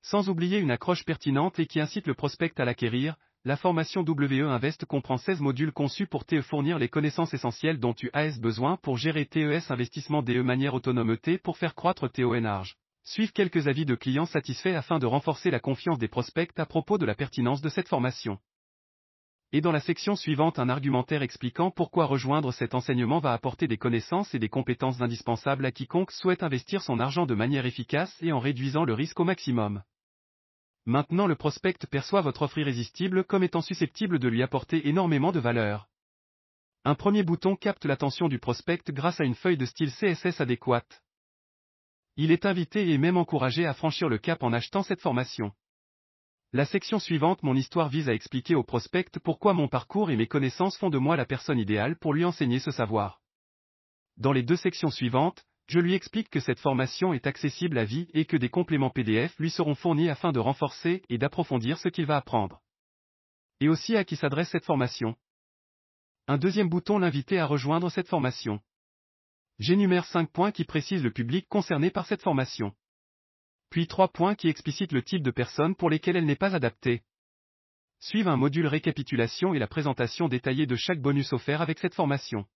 Sans 0.00 0.30
oublier 0.30 0.56
une 0.56 0.70
accroche 0.70 1.04
pertinente 1.04 1.58
et 1.58 1.66
qui 1.66 1.80
incite 1.80 2.06
le 2.06 2.14
prospect 2.14 2.58
à 2.58 2.64
l'acquérir, 2.64 3.14
la 3.46 3.56
formation 3.56 4.04
WE 4.04 4.42
Invest 4.42 4.86
comprend 4.86 5.18
16 5.18 5.40
modules 5.40 5.70
conçus 5.70 6.08
pour 6.08 6.24
te 6.24 6.42
fournir 6.42 6.80
les 6.80 6.88
connaissances 6.88 7.32
essentielles 7.32 7.78
dont 7.78 7.94
tu 7.94 8.10
as 8.12 8.36
besoin 8.40 8.76
pour 8.76 8.98
gérer 8.98 9.24
TES 9.24 9.70
investissement 9.70 10.20
DE 10.20 10.42
manière 10.42 10.74
autonome 10.74 11.16
T 11.16 11.38
pour 11.38 11.56
faire 11.56 11.76
croître 11.76 12.10
TONARGE. 12.10 12.74
Suivent 13.04 13.30
quelques 13.30 13.68
avis 13.68 13.84
de 13.84 13.94
clients 13.94 14.26
satisfaits 14.26 14.74
afin 14.74 14.98
de 14.98 15.06
renforcer 15.06 15.52
la 15.52 15.60
confiance 15.60 16.00
des 16.00 16.08
prospects 16.08 16.58
à 16.58 16.66
propos 16.66 16.98
de 16.98 17.06
la 17.06 17.14
pertinence 17.14 17.60
de 17.60 17.68
cette 17.68 17.86
formation. 17.86 18.40
Et 19.52 19.60
dans 19.60 19.70
la 19.70 19.78
section 19.78 20.16
suivante 20.16 20.58
un 20.58 20.68
argumentaire 20.68 21.22
expliquant 21.22 21.70
pourquoi 21.70 22.06
rejoindre 22.06 22.50
cet 22.50 22.74
enseignement 22.74 23.20
va 23.20 23.32
apporter 23.32 23.68
des 23.68 23.78
connaissances 23.78 24.34
et 24.34 24.40
des 24.40 24.48
compétences 24.48 25.00
indispensables 25.00 25.66
à 25.66 25.70
quiconque 25.70 26.10
souhaite 26.10 26.42
investir 26.42 26.82
son 26.82 26.98
argent 26.98 27.26
de 27.26 27.34
manière 27.36 27.64
efficace 27.64 28.12
et 28.22 28.32
en 28.32 28.40
réduisant 28.40 28.84
le 28.84 28.94
risque 28.94 29.20
au 29.20 29.24
maximum. 29.24 29.84
Maintenant 30.86 31.26
le 31.26 31.34
prospect 31.34 31.78
perçoit 31.90 32.20
votre 32.20 32.42
offre 32.42 32.58
irrésistible 32.58 33.24
comme 33.24 33.42
étant 33.42 33.60
susceptible 33.60 34.20
de 34.20 34.28
lui 34.28 34.42
apporter 34.42 34.88
énormément 34.88 35.32
de 35.32 35.40
valeur. 35.40 35.88
Un 36.84 36.94
premier 36.94 37.24
bouton 37.24 37.56
capte 37.56 37.84
l'attention 37.84 38.28
du 38.28 38.38
prospect 38.38 38.82
grâce 38.90 39.20
à 39.20 39.24
une 39.24 39.34
feuille 39.34 39.56
de 39.56 39.66
style 39.66 39.90
CSS 39.90 40.40
adéquate. 40.40 41.02
Il 42.16 42.30
est 42.30 42.46
invité 42.46 42.88
et 42.90 42.98
même 42.98 43.16
encouragé 43.16 43.66
à 43.66 43.74
franchir 43.74 44.08
le 44.08 44.18
cap 44.18 44.44
en 44.44 44.52
achetant 44.52 44.84
cette 44.84 45.00
formation. 45.00 45.50
La 46.52 46.64
section 46.64 47.00
suivante 47.00 47.42
Mon 47.42 47.56
histoire 47.56 47.88
vise 47.88 48.08
à 48.08 48.14
expliquer 48.14 48.54
au 48.54 48.62
prospect 48.62 49.10
pourquoi 49.24 49.54
mon 49.54 49.66
parcours 49.66 50.12
et 50.12 50.16
mes 50.16 50.28
connaissances 50.28 50.78
font 50.78 50.90
de 50.90 50.98
moi 50.98 51.16
la 51.16 51.26
personne 51.26 51.58
idéale 51.58 51.98
pour 51.98 52.14
lui 52.14 52.24
enseigner 52.24 52.60
ce 52.60 52.70
savoir. 52.70 53.20
Dans 54.16 54.32
les 54.32 54.44
deux 54.44 54.56
sections 54.56 54.90
suivantes, 54.90 55.44
je 55.66 55.80
lui 55.80 55.94
explique 55.94 56.30
que 56.30 56.40
cette 56.40 56.60
formation 56.60 57.12
est 57.12 57.26
accessible 57.26 57.76
à 57.78 57.84
vie 57.84 58.08
et 58.14 58.24
que 58.24 58.36
des 58.36 58.48
compléments 58.48 58.90
PDF 58.90 59.36
lui 59.38 59.50
seront 59.50 59.74
fournis 59.74 60.08
afin 60.08 60.30
de 60.30 60.38
renforcer 60.38 61.02
et 61.08 61.18
d'approfondir 61.18 61.78
ce 61.78 61.88
qu'il 61.88 62.06
va 62.06 62.16
apprendre. 62.16 62.62
Et 63.60 63.68
aussi 63.68 63.96
à 63.96 64.04
qui 64.04 64.16
s'adresse 64.16 64.50
cette 64.50 64.64
formation. 64.64 65.16
Un 66.28 66.38
deuxième 66.38 66.68
bouton 66.68 66.98
l'inviter 66.98 67.38
à 67.38 67.46
rejoindre 67.46 67.90
cette 67.90 68.08
formation. 68.08 68.60
J'énumère 69.58 70.04
5 70.04 70.30
points 70.30 70.52
qui 70.52 70.64
précisent 70.64 71.02
le 71.02 71.12
public 71.12 71.48
concerné 71.48 71.90
par 71.90 72.06
cette 72.06 72.22
formation. 72.22 72.72
Puis 73.70 73.88
3 73.88 74.08
points 74.08 74.34
qui 74.34 74.48
explicitent 74.48 74.92
le 74.92 75.02
type 75.02 75.22
de 75.22 75.30
personnes 75.30 75.74
pour 75.74 75.90
lesquelles 75.90 76.16
elle 76.16 76.26
n'est 76.26 76.36
pas 76.36 76.54
adaptée. 76.54 77.02
Suivent 77.98 78.28
un 78.28 78.36
module 78.36 78.66
récapitulation 78.66 79.54
et 79.54 79.58
la 79.58 79.66
présentation 79.66 80.28
détaillée 80.28 80.66
de 80.66 80.76
chaque 80.76 81.00
bonus 81.00 81.32
offert 81.32 81.62
avec 81.62 81.78
cette 81.78 81.94
formation. 81.94 82.46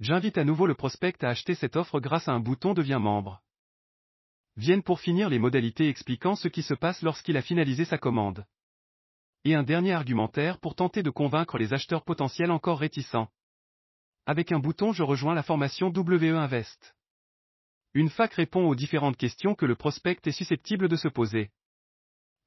J'invite 0.00 0.38
à 0.38 0.44
nouveau 0.44 0.66
le 0.66 0.74
prospect 0.74 1.22
à 1.22 1.28
acheter 1.28 1.54
cette 1.54 1.76
offre 1.76 2.00
grâce 2.00 2.26
à 2.26 2.32
un 2.32 2.40
bouton 2.40 2.72
Devient 2.72 2.98
membre. 2.98 3.42
Viennent 4.56 4.82
pour 4.82 4.98
finir 4.98 5.28
les 5.28 5.38
modalités 5.38 5.90
expliquant 5.90 6.36
ce 6.36 6.48
qui 6.48 6.62
se 6.62 6.72
passe 6.72 7.02
lorsqu'il 7.02 7.36
a 7.36 7.42
finalisé 7.42 7.84
sa 7.84 7.98
commande. 7.98 8.46
Et 9.44 9.54
un 9.54 9.62
dernier 9.62 9.92
argumentaire 9.92 10.58
pour 10.58 10.74
tenter 10.74 11.02
de 11.02 11.10
convaincre 11.10 11.58
les 11.58 11.74
acheteurs 11.74 12.02
potentiels 12.02 12.50
encore 12.50 12.78
réticents. 12.78 13.28
Avec 14.24 14.52
un 14.52 14.58
bouton 14.58 14.92
Je 14.92 15.02
rejoins 15.02 15.34
la 15.34 15.42
formation 15.42 15.92
WE 15.94 16.34
Invest. 16.34 16.96
Une 17.92 18.08
fac 18.08 18.32
répond 18.32 18.66
aux 18.68 18.74
différentes 18.74 19.18
questions 19.18 19.54
que 19.54 19.66
le 19.66 19.76
prospect 19.76 20.20
est 20.24 20.32
susceptible 20.32 20.88
de 20.88 20.96
se 20.96 21.08
poser. 21.08 21.50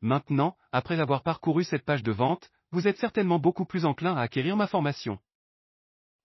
Maintenant, 0.01 0.58
après 0.72 0.99
avoir 0.99 1.22
parcouru 1.22 1.64
cette 1.64 1.86
page 1.86 2.01
de 2.01 2.12
vente, 2.12 2.49
vous 2.72 2.88
êtes 2.88 2.97
certainement 2.97 3.38
beaucoup 3.38 3.66
plus 3.66 3.86
enclin 3.86 4.16
à 4.16 4.22
acquérir 4.22 4.58
ma 4.58 4.66
formation 4.66 5.20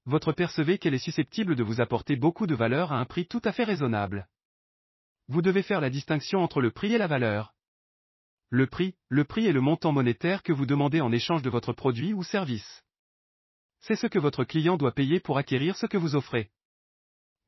votre 0.09 0.33
percevez 0.33 0.79
qu'elle 0.79 0.95
est 0.95 0.99
susceptible 0.99 1.55
de 1.55 1.63
vous 1.63 1.83
apporter 1.83 2.17
beaucoup 2.17 2.47
de 2.47 2.55
valeur 2.55 2.93
à 2.93 2.99
un 2.99 3.05
prix 3.05 3.27
tout 3.27 3.43
à 3.45 3.53
fait 3.53 3.65
raisonnable. 3.65 4.27
Vous 5.29 5.43
devez 5.43 5.63
faire 5.63 5.83
la 5.83 5.91
distinction 5.91 6.43
entre 6.43 6.63
le 6.63 6.71
prix 6.71 6.95
et 6.95 6.99
la 6.99 7.07
valeur. 7.07 7.55
Le 8.49 8.67
prix, 8.67 8.95
le 9.11 9.25
prix 9.25 9.47
est 9.47 9.53
le 9.53 9.61
montant 9.61 9.93
monétaire 9.93 10.43
que 10.43 10.55
vous 10.55 10.65
demandez 10.65 11.03
en 11.03 11.13
échange 11.13 11.43
de 11.43 11.51
votre 11.51 11.75
produit 11.75 12.15
ou 12.15 12.23
service. 12.23 12.83
C'est 13.81 13.97
ce 13.97 14.07
que 14.07 14.19
votre 14.19 14.45
client 14.45 14.79
doit 14.79 14.95
payer 14.95 15.21
pour 15.21 15.37
acquérir 15.37 15.77
ce 15.77 15.85
que 15.85 15.99
vous 15.99 16.17
offrez. 16.17 16.51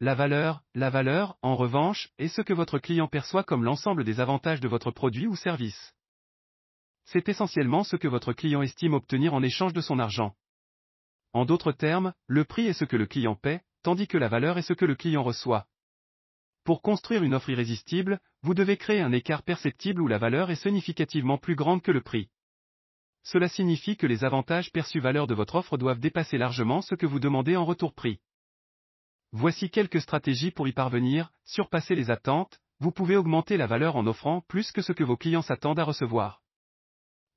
La 0.00 0.14
valeur, 0.14 0.62
la 0.74 0.90
valeur, 0.90 1.38
en 1.40 1.56
revanche, 1.56 2.11
est 2.18 2.28
ce 2.28 2.42
que 2.42 2.52
votre 2.52 2.78
client 2.78 3.08
perçoit 3.08 3.42
comme 3.42 3.64
l'ensemble 3.64 4.04
des 4.04 4.20
avantages 4.20 4.61
de 4.61 4.68
votre 4.68 4.90
produit 4.90 5.26
ou 5.26 5.34
service. 5.34 5.94
C'est 7.06 7.30
essentiellement 7.30 7.84
ce 7.84 7.96
que 7.96 8.08
votre 8.08 8.34
client 8.34 8.61
estime 8.61 8.92
obtenir 8.92 9.32
en 9.32 9.42
échange 9.42 9.72
de 9.72 9.80
son 9.80 9.98
argent. 9.98 10.36
En 11.33 11.45
d'autres 11.45 11.72
termes, 11.72 12.12
le 12.26 12.45
prix 12.45 12.66
est 12.66 12.72
ce 12.72 12.85
que 12.85 12.97
le 12.97 13.07
client 13.07 13.37
paie, 13.37 13.62
tandis 13.83 14.09
que 14.09 14.18
la 14.18 14.28
valeur 14.28 14.59
est 14.59 14.62
ce 14.62 14.72
que 14.72 14.85
le 14.85 14.97
client 14.97 15.22
reçoit. 15.22 15.66
Pour 16.64 16.83
construire 16.83 17.22
une 17.22 17.35
offre 17.35 17.51
irrésistible, 17.51 18.20
vous 18.43 18.55
devez 18.55 18.76
créer 18.76 19.01
un 19.01 19.12
écart 19.12 19.43
perceptible 19.43 20.03
où 20.03 20.09
la 20.09 20.18
valeur 20.18 20.51
est 20.51 20.57
significativement 20.57 21.39
plus 21.39 21.55
grande 21.55 21.83
que 21.83 21.93
le 21.93 22.01
prix. 22.01 22.28
Cela 23.22 23.49
signifie 23.49 23.97
que 23.97 24.07
les 24.07 24.24
avantages 24.24 24.72
perçus 24.72 25.01
valeur 25.01 25.26
de 25.26 25.35
votre 25.35 25.57
offre 25.57 25.76
doivent 25.76 26.01
dépasser 26.01 26.39
largement 26.39 26.83
ce 26.83 26.95
que 26.95 27.07
vous 27.07 27.20
demandez 27.20 27.57
en 27.57 27.64
retour 27.64 27.95
prix. 27.95 28.20
Voici 29.33 29.70
quelques 29.70 30.01
stratégies 30.01 30.51
pour 30.51 30.68
y 30.68 30.72
parvenir, 30.72 31.31
surpasser 31.45 31.95
les 31.95 32.11
attentes, 32.11 32.61
vous 32.81 32.91
pouvez 32.91 33.16
augmenter 33.16 33.57
la 33.57 33.66
valeur 33.66 33.97
en 33.97 34.07
offrant 34.07 34.41
plus 34.49 34.72
que 34.72 34.83
ce 34.83 34.93
que 34.93 35.05
vos 35.05 35.16
clients 35.16 35.43
s'attendent 35.43 35.78
à 35.78 35.85
recevoir. 35.85 36.43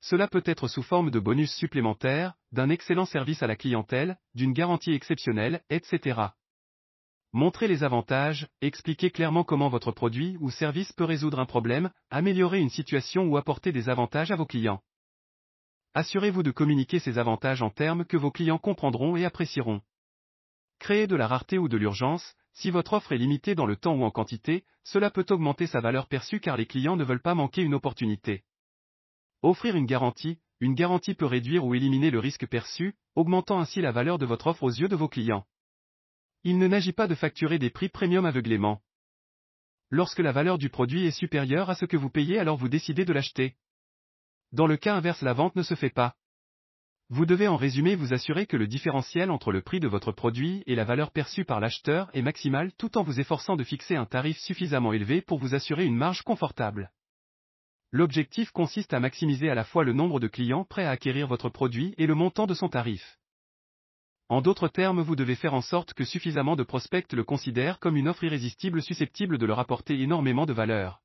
Cela 0.04 0.28
peut 0.28 0.42
être 0.44 0.68
sous 0.68 0.82
forme 0.82 1.10
de 1.10 1.18
bonus 1.18 1.50
supplémentaires, 1.54 2.34
d'un 2.52 2.68
excellent 2.68 3.06
service 3.06 3.42
à 3.42 3.46
la 3.46 3.56
clientèle, 3.56 4.18
d'une 4.34 4.52
garantie 4.52 4.92
exceptionnelle, 4.92 5.62
etc. 5.70 6.20
Montrez 7.32 7.68
les 7.68 7.84
avantages, 7.84 8.46
expliquez 8.60 9.10
clairement 9.10 9.44
comment 9.44 9.70
votre 9.70 9.92
produit 9.92 10.36
ou 10.40 10.50
service 10.50 10.92
peut 10.92 11.04
résoudre 11.04 11.40
un 11.40 11.46
problème, 11.46 11.90
améliorer 12.10 12.60
une 12.60 12.68
situation 12.68 13.24
ou 13.24 13.38
apporter 13.38 13.72
des 13.72 13.88
avantages 13.88 14.30
à 14.30 14.36
vos 14.36 14.44
clients. 14.44 14.82
Assurez-vous 15.94 16.42
de 16.42 16.50
communiquer 16.50 16.98
ces 16.98 17.16
avantages 17.16 17.62
en 17.62 17.70
termes 17.70 18.04
que 18.04 18.18
vos 18.18 18.30
clients 18.30 18.58
comprendront 18.58 19.16
et 19.16 19.24
apprécieront. 19.24 19.80
Créer 20.80 21.06
de 21.06 21.16
la 21.16 21.28
rareté 21.28 21.56
ou 21.56 21.66
de 21.66 21.78
l'urgence, 21.78 22.34
si 22.52 22.70
votre 22.70 22.92
offre 22.92 23.12
est 23.12 23.18
limitée 23.18 23.54
dans 23.54 23.64
le 23.64 23.76
temps 23.76 23.94
ou 23.94 24.04
en 24.04 24.10
quantité, 24.10 24.66
cela 24.82 25.10
peut 25.10 25.24
augmenter 25.30 25.66
sa 25.66 25.80
valeur 25.80 26.08
perçue 26.08 26.40
car 26.40 26.58
les 26.58 26.66
clients 26.66 26.96
ne 26.96 27.04
veulent 27.04 27.22
pas 27.22 27.34
manquer 27.34 27.62
une 27.62 27.74
opportunité. 27.74 28.44
Offrir 29.44 29.76
une 29.76 29.84
garantie, 29.84 30.38
une 30.60 30.72
garantie 30.72 31.12
peut 31.12 31.26
réduire 31.26 31.66
ou 31.66 31.74
éliminer 31.74 32.10
le 32.10 32.18
risque 32.18 32.46
perçu, 32.46 32.94
augmentant 33.14 33.60
ainsi 33.60 33.82
la 33.82 33.92
valeur 33.92 34.16
de 34.16 34.24
votre 34.24 34.46
offre 34.46 34.62
aux 34.62 34.70
yeux 34.70 34.88
de 34.88 34.96
vos 34.96 35.06
clients. 35.06 35.44
Il 36.44 36.56
ne 36.56 36.66
n'agit 36.66 36.94
pas 36.94 37.06
de 37.06 37.14
facturer 37.14 37.58
des 37.58 37.68
prix 37.68 37.90
premium 37.90 38.24
aveuglément. 38.24 38.80
Lorsque 39.90 40.20
la 40.20 40.32
valeur 40.32 40.56
du 40.56 40.70
produit 40.70 41.04
est 41.04 41.10
supérieure 41.10 41.68
à 41.68 41.74
ce 41.74 41.84
que 41.84 41.98
vous 41.98 42.08
payez 42.08 42.38
alors 42.38 42.56
vous 42.56 42.70
décidez 42.70 43.04
de 43.04 43.12
l'acheter. 43.12 43.54
Dans 44.52 44.66
le 44.66 44.78
cas 44.78 44.94
inverse 44.94 45.20
la 45.20 45.34
vente 45.34 45.56
ne 45.56 45.62
se 45.62 45.74
fait 45.74 45.90
pas. 45.90 46.14
Vous 47.10 47.26
devez 47.26 47.46
en 47.46 47.58
résumé 47.58 47.96
vous 47.96 48.14
assurer 48.14 48.46
que 48.46 48.56
le 48.56 48.66
différentiel 48.66 49.30
entre 49.30 49.52
le 49.52 49.60
prix 49.60 49.78
de 49.78 49.88
votre 49.88 50.10
produit 50.10 50.62
et 50.64 50.74
la 50.74 50.84
valeur 50.84 51.10
perçue 51.10 51.44
par 51.44 51.60
l'acheteur 51.60 52.08
est 52.14 52.22
maximal 52.22 52.72
tout 52.78 52.96
en 52.96 53.02
vous 53.02 53.20
efforçant 53.20 53.56
de 53.56 53.64
fixer 53.64 53.94
un 53.94 54.06
tarif 54.06 54.38
suffisamment 54.38 54.94
élevé 54.94 55.20
pour 55.20 55.38
vous 55.38 55.54
assurer 55.54 55.84
une 55.84 55.96
marge 55.96 56.22
confortable. 56.22 56.90
L'objectif 57.96 58.50
consiste 58.50 58.92
à 58.92 58.98
maximiser 58.98 59.48
à 59.50 59.54
la 59.54 59.62
fois 59.62 59.84
le 59.84 59.92
nombre 59.92 60.18
de 60.18 60.26
clients 60.26 60.64
prêts 60.64 60.84
à 60.84 60.90
acquérir 60.90 61.28
votre 61.28 61.48
produit 61.48 61.94
et 61.96 62.08
le 62.08 62.16
montant 62.16 62.48
de 62.48 62.52
son 62.52 62.68
tarif. 62.68 63.20
En 64.28 64.42
d'autres 64.42 64.66
termes, 64.66 65.00
vous 65.00 65.14
devez 65.14 65.36
faire 65.36 65.54
en 65.54 65.60
sorte 65.60 65.94
que 65.94 66.04
suffisamment 66.04 66.56
de 66.56 66.64
prospects 66.64 67.12
le 67.12 67.22
considèrent 67.22 67.78
comme 67.78 67.96
une 67.96 68.08
offre 68.08 68.24
irrésistible 68.24 68.82
susceptible 68.82 69.38
de 69.38 69.46
leur 69.46 69.60
apporter 69.60 70.00
énormément 70.00 70.44
de 70.44 70.52
valeur. 70.52 71.02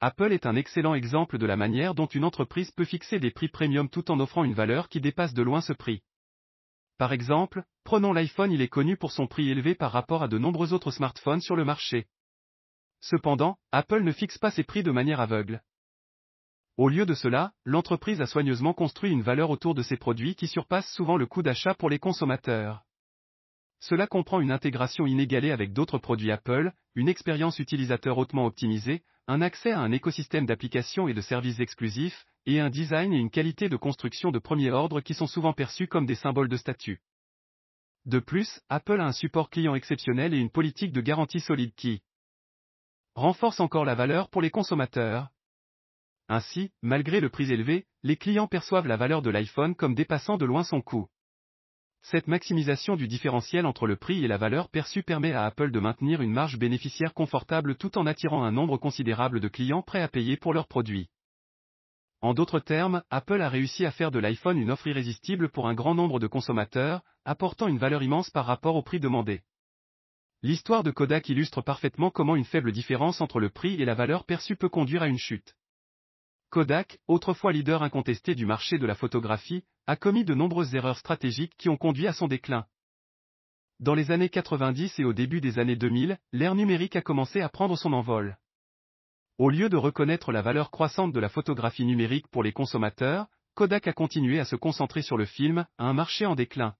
Apple 0.00 0.32
est 0.32 0.46
un 0.46 0.56
excellent 0.56 0.94
exemple 0.94 1.38
de 1.38 1.46
la 1.46 1.56
manière 1.56 1.94
dont 1.94 2.06
une 2.06 2.24
entreprise 2.24 2.72
peut 2.72 2.84
fixer 2.84 3.20
des 3.20 3.30
prix 3.30 3.46
premium 3.46 3.88
tout 3.88 4.10
en 4.10 4.18
offrant 4.18 4.42
une 4.42 4.52
valeur 4.52 4.88
qui 4.88 5.00
dépasse 5.00 5.32
de 5.32 5.42
loin 5.42 5.60
ce 5.60 5.74
prix. 5.74 6.02
Par 6.98 7.12
exemple, 7.12 7.62
prenons 7.84 8.12
l'iPhone, 8.12 8.50
il 8.50 8.62
est 8.62 8.66
connu 8.66 8.96
pour 8.96 9.12
son 9.12 9.28
prix 9.28 9.48
élevé 9.48 9.76
par 9.76 9.92
rapport 9.92 10.24
à 10.24 10.28
de 10.28 10.38
nombreux 10.38 10.72
autres 10.72 10.90
smartphones 10.90 11.40
sur 11.40 11.54
le 11.54 11.64
marché. 11.64 12.08
Cependant, 12.98 13.58
Apple 13.70 14.02
ne 14.02 14.10
fixe 14.10 14.38
pas 14.38 14.50
ses 14.50 14.64
prix 14.64 14.82
de 14.82 14.90
manière 14.90 15.20
aveugle. 15.20 15.62
Au 16.76 16.88
lieu 16.88 17.06
de 17.06 17.14
cela, 17.14 17.52
l'entreprise 17.64 18.20
a 18.20 18.26
soigneusement 18.26 18.72
construit 18.72 19.12
une 19.12 19.22
valeur 19.22 19.50
autour 19.50 19.74
de 19.74 19.82
ses 19.82 19.96
produits 19.96 20.34
qui 20.34 20.48
surpasse 20.48 20.92
souvent 20.92 21.16
le 21.16 21.26
coût 21.26 21.42
d'achat 21.42 21.74
pour 21.74 21.88
les 21.88 22.00
consommateurs. 22.00 22.82
Cela 23.78 24.08
comprend 24.08 24.40
une 24.40 24.50
intégration 24.50 25.06
inégalée 25.06 25.52
avec 25.52 25.72
d'autres 25.72 25.98
produits 25.98 26.32
Apple, 26.32 26.72
une 26.96 27.08
expérience 27.08 27.60
utilisateur 27.60 28.18
hautement 28.18 28.46
optimisée, 28.46 29.04
un 29.28 29.40
accès 29.40 29.70
à 29.70 29.80
un 29.80 29.92
écosystème 29.92 30.46
d'applications 30.46 31.06
et 31.06 31.14
de 31.14 31.20
services 31.20 31.60
exclusifs, 31.60 32.24
et 32.46 32.60
un 32.60 32.70
design 32.70 33.12
et 33.12 33.18
une 33.18 33.30
qualité 33.30 33.68
de 33.68 33.76
construction 33.76 34.32
de 34.32 34.38
premier 34.38 34.70
ordre 34.70 35.00
qui 35.00 35.14
sont 35.14 35.26
souvent 35.26 35.52
perçus 35.52 35.86
comme 35.86 36.06
des 36.06 36.14
symboles 36.14 36.48
de 36.48 36.56
statut. 36.56 37.00
De 38.04 38.18
plus, 38.18 38.60
Apple 38.68 39.00
a 39.00 39.06
un 39.06 39.12
support 39.12 39.48
client 39.48 39.74
exceptionnel 39.74 40.34
et 40.34 40.38
une 40.38 40.50
politique 40.50 40.92
de 40.92 41.00
garantie 41.00 41.40
solide 41.40 41.74
qui 41.74 42.02
renforce 43.14 43.60
encore 43.60 43.84
la 43.84 43.94
valeur 43.94 44.28
pour 44.28 44.42
les 44.42 44.50
consommateurs. 44.50 45.30
Ainsi, 46.28 46.70
malgré 46.82 47.20
le 47.20 47.28
prix 47.28 47.52
élevé, 47.52 47.86
les 48.02 48.16
clients 48.16 48.46
perçoivent 48.46 48.86
la 48.86 48.96
valeur 48.96 49.20
de 49.20 49.30
l'iPhone 49.30 49.74
comme 49.74 49.94
dépassant 49.94 50.38
de 50.38 50.46
loin 50.46 50.64
son 50.64 50.80
coût. 50.80 51.08
Cette 52.00 52.28
maximisation 52.28 52.96
du 52.96 53.08
différentiel 53.08 53.64
entre 53.66 53.86
le 53.86 53.96
prix 53.96 54.24
et 54.24 54.28
la 54.28 54.36
valeur 54.36 54.68
perçue 54.68 55.02
permet 55.02 55.32
à 55.32 55.44
Apple 55.44 55.70
de 55.70 55.80
maintenir 55.80 56.20
une 56.20 56.32
marge 56.32 56.58
bénéficiaire 56.58 57.14
confortable 57.14 57.76
tout 57.76 57.96
en 57.96 58.06
attirant 58.06 58.44
un 58.44 58.52
nombre 58.52 58.76
considérable 58.76 59.40
de 59.40 59.48
clients 59.48 59.82
prêts 59.82 60.02
à 60.02 60.08
payer 60.08 60.36
pour 60.36 60.52
leurs 60.52 60.68
produits. 60.68 61.08
En 62.20 62.32
d'autres 62.32 62.60
termes, 62.60 63.02
Apple 63.10 63.40
a 63.40 63.50
réussi 63.50 63.84
à 63.84 63.90
faire 63.90 64.10
de 64.10 64.18
l'iPhone 64.18 64.58
une 64.58 64.70
offre 64.70 64.86
irrésistible 64.86 65.50
pour 65.50 65.68
un 65.68 65.74
grand 65.74 65.94
nombre 65.94 66.20
de 66.20 66.26
consommateurs, 66.26 67.02
apportant 67.26 67.68
une 67.68 67.78
valeur 67.78 68.02
immense 68.02 68.30
par 68.30 68.46
rapport 68.46 68.76
au 68.76 68.82
prix 68.82 69.00
demandé. 69.00 69.42
L'histoire 70.42 70.82
de 70.82 70.90
Kodak 70.90 71.28
illustre 71.28 71.62
parfaitement 71.62 72.10
comment 72.10 72.36
une 72.36 72.44
faible 72.44 72.72
différence 72.72 73.20
entre 73.20 73.40
le 73.40 73.50
prix 73.50 73.80
et 73.80 73.84
la 73.84 73.94
valeur 73.94 74.24
perçue 74.24 74.56
peut 74.56 74.68
conduire 74.68 75.02
à 75.02 75.08
une 75.08 75.18
chute. 75.18 75.54
Kodak, 76.54 77.00
autrefois 77.08 77.50
leader 77.50 77.82
incontesté 77.82 78.36
du 78.36 78.46
marché 78.46 78.78
de 78.78 78.86
la 78.86 78.94
photographie, 78.94 79.64
a 79.88 79.96
commis 79.96 80.24
de 80.24 80.34
nombreuses 80.34 80.76
erreurs 80.76 80.98
stratégiques 80.98 81.56
qui 81.58 81.68
ont 81.68 81.76
conduit 81.76 82.06
à 82.06 82.12
son 82.12 82.28
déclin. 82.28 82.64
Dans 83.80 83.96
les 83.96 84.12
années 84.12 84.28
90 84.28 85.00
et 85.00 85.04
au 85.04 85.12
début 85.12 85.40
des 85.40 85.58
années 85.58 85.74
2000, 85.74 86.16
l'ère 86.30 86.54
numérique 86.54 86.94
a 86.94 87.02
commencé 87.02 87.40
à 87.40 87.48
prendre 87.48 87.76
son 87.76 87.92
envol. 87.92 88.38
Au 89.36 89.50
lieu 89.50 89.68
de 89.68 89.76
reconnaître 89.76 90.30
la 90.30 90.42
valeur 90.42 90.70
croissante 90.70 91.12
de 91.12 91.18
la 91.18 91.28
photographie 91.28 91.84
numérique 91.84 92.28
pour 92.28 92.44
les 92.44 92.52
consommateurs, 92.52 93.26
Kodak 93.56 93.88
a 93.88 93.92
continué 93.92 94.38
à 94.38 94.44
se 94.44 94.54
concentrer 94.54 95.02
sur 95.02 95.16
le 95.16 95.24
film, 95.24 95.66
un 95.78 95.92
marché 95.92 96.24
en 96.24 96.36
déclin. 96.36 96.76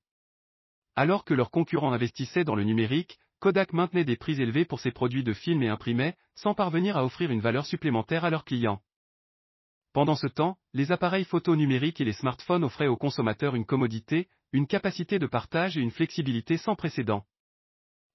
Alors 0.94 1.24
que 1.24 1.34
leurs 1.34 1.50
concurrents 1.50 1.92
investissaient 1.92 2.44
dans 2.44 2.54
le 2.54 2.62
numérique, 2.62 3.18
Kodak 3.40 3.72
maintenait 3.72 4.04
des 4.04 4.16
prix 4.16 4.40
élevés 4.40 4.66
pour 4.66 4.78
ses 4.78 4.92
produits 4.92 5.24
de 5.24 5.32
film 5.32 5.64
et 5.64 5.68
imprimait, 5.68 6.16
sans 6.36 6.54
parvenir 6.54 6.96
à 6.96 7.04
offrir 7.04 7.32
une 7.32 7.40
valeur 7.40 7.66
supplémentaire 7.66 8.24
à 8.24 8.30
leurs 8.30 8.44
clients. 8.44 8.80
Pendant 9.94 10.16
ce 10.16 10.26
temps, 10.26 10.58
les 10.72 10.90
appareils 10.90 11.24
photo 11.24 11.54
numériques 11.54 12.00
et 12.00 12.04
les 12.04 12.12
smartphones 12.12 12.64
offraient 12.64 12.88
aux 12.88 12.96
consommateurs 12.96 13.54
une 13.54 13.64
commodité, 13.64 14.26
une 14.52 14.66
capacité 14.66 15.20
de 15.20 15.28
partage 15.28 15.78
et 15.78 15.80
une 15.80 15.92
flexibilité 15.92 16.56
sans 16.56 16.74
précédent. 16.74 17.24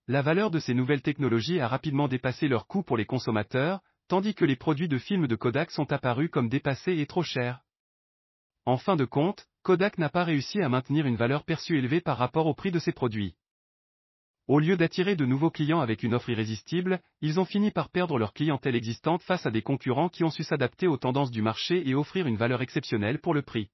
La 0.06 0.22
valeur 0.22 0.52
de 0.52 0.60
ces 0.60 0.74
nouvelles 0.74 1.02
technologies 1.02 1.62
a 1.62 1.70
rapidement 1.70 2.10
dépassé 2.10 2.50
leur 2.50 2.68
coût 2.68 2.84
pour 2.84 2.98
les 2.98 3.06
consommateurs, 3.06 3.80
tandis 4.10 4.36
que 4.36 4.44
les 4.44 4.58
produits 4.58 4.90
de 4.90 4.98
films 4.98 5.28
de 5.28 5.38
Kodak 5.38 5.72
sont 5.72 5.90
apparus 5.94 6.30
comme 6.30 6.50
dépassés 6.50 7.00
et 7.00 7.06
trop 7.06 7.24
chers. 7.24 7.62
En 8.66 8.76
fin 8.76 8.98
de 8.98 9.06
compte, 9.06 9.48
Kodak 9.64 10.00
n'a 10.00 10.10
pas 10.10 10.26
réussi 10.26 10.62
à 10.62 10.68
maintenir 10.68 11.06
une 11.06 11.16
valeur 11.16 11.46
perçue 11.46 11.78
élevée 11.78 12.02
par 12.02 12.18
rapport 12.18 12.48
au 12.48 12.54
prix 12.54 12.72
de 12.72 12.80
ses 12.80 12.92
produits. 12.92 13.36
Au 14.50 14.58
lieu 14.58 14.78
d'attirer 14.78 15.16
de 15.16 15.28
nouveaux 15.28 15.52
clients 15.52 15.80
avec 15.80 16.02
une 16.02 16.16
offre 16.16 16.32
irrésistible, 16.32 17.02
ils 17.22 17.40
ont 17.40 17.46
fini 17.46 17.70
par 17.70 17.90
perdre 17.90 18.18
leur 18.18 18.34
clientèle 18.34 18.76
existante 18.76 19.22
face 19.22 19.46
à 19.46 19.52
des 19.52 19.62
concurrents 19.62 20.10
qui 20.10 20.24
ont 20.24 20.32
su 20.32 20.42
s'adapter 20.42 20.88
aux 20.88 20.98
tendances 20.98 21.30
du 21.30 21.44
marché 21.44 21.88
et 21.88 21.94
offrir 21.94 22.26
une 22.26 22.36
valeur 22.36 22.64
exceptionnelle 22.64 23.20
pour 23.20 23.36
le 23.36 23.44
prix. 23.44 23.70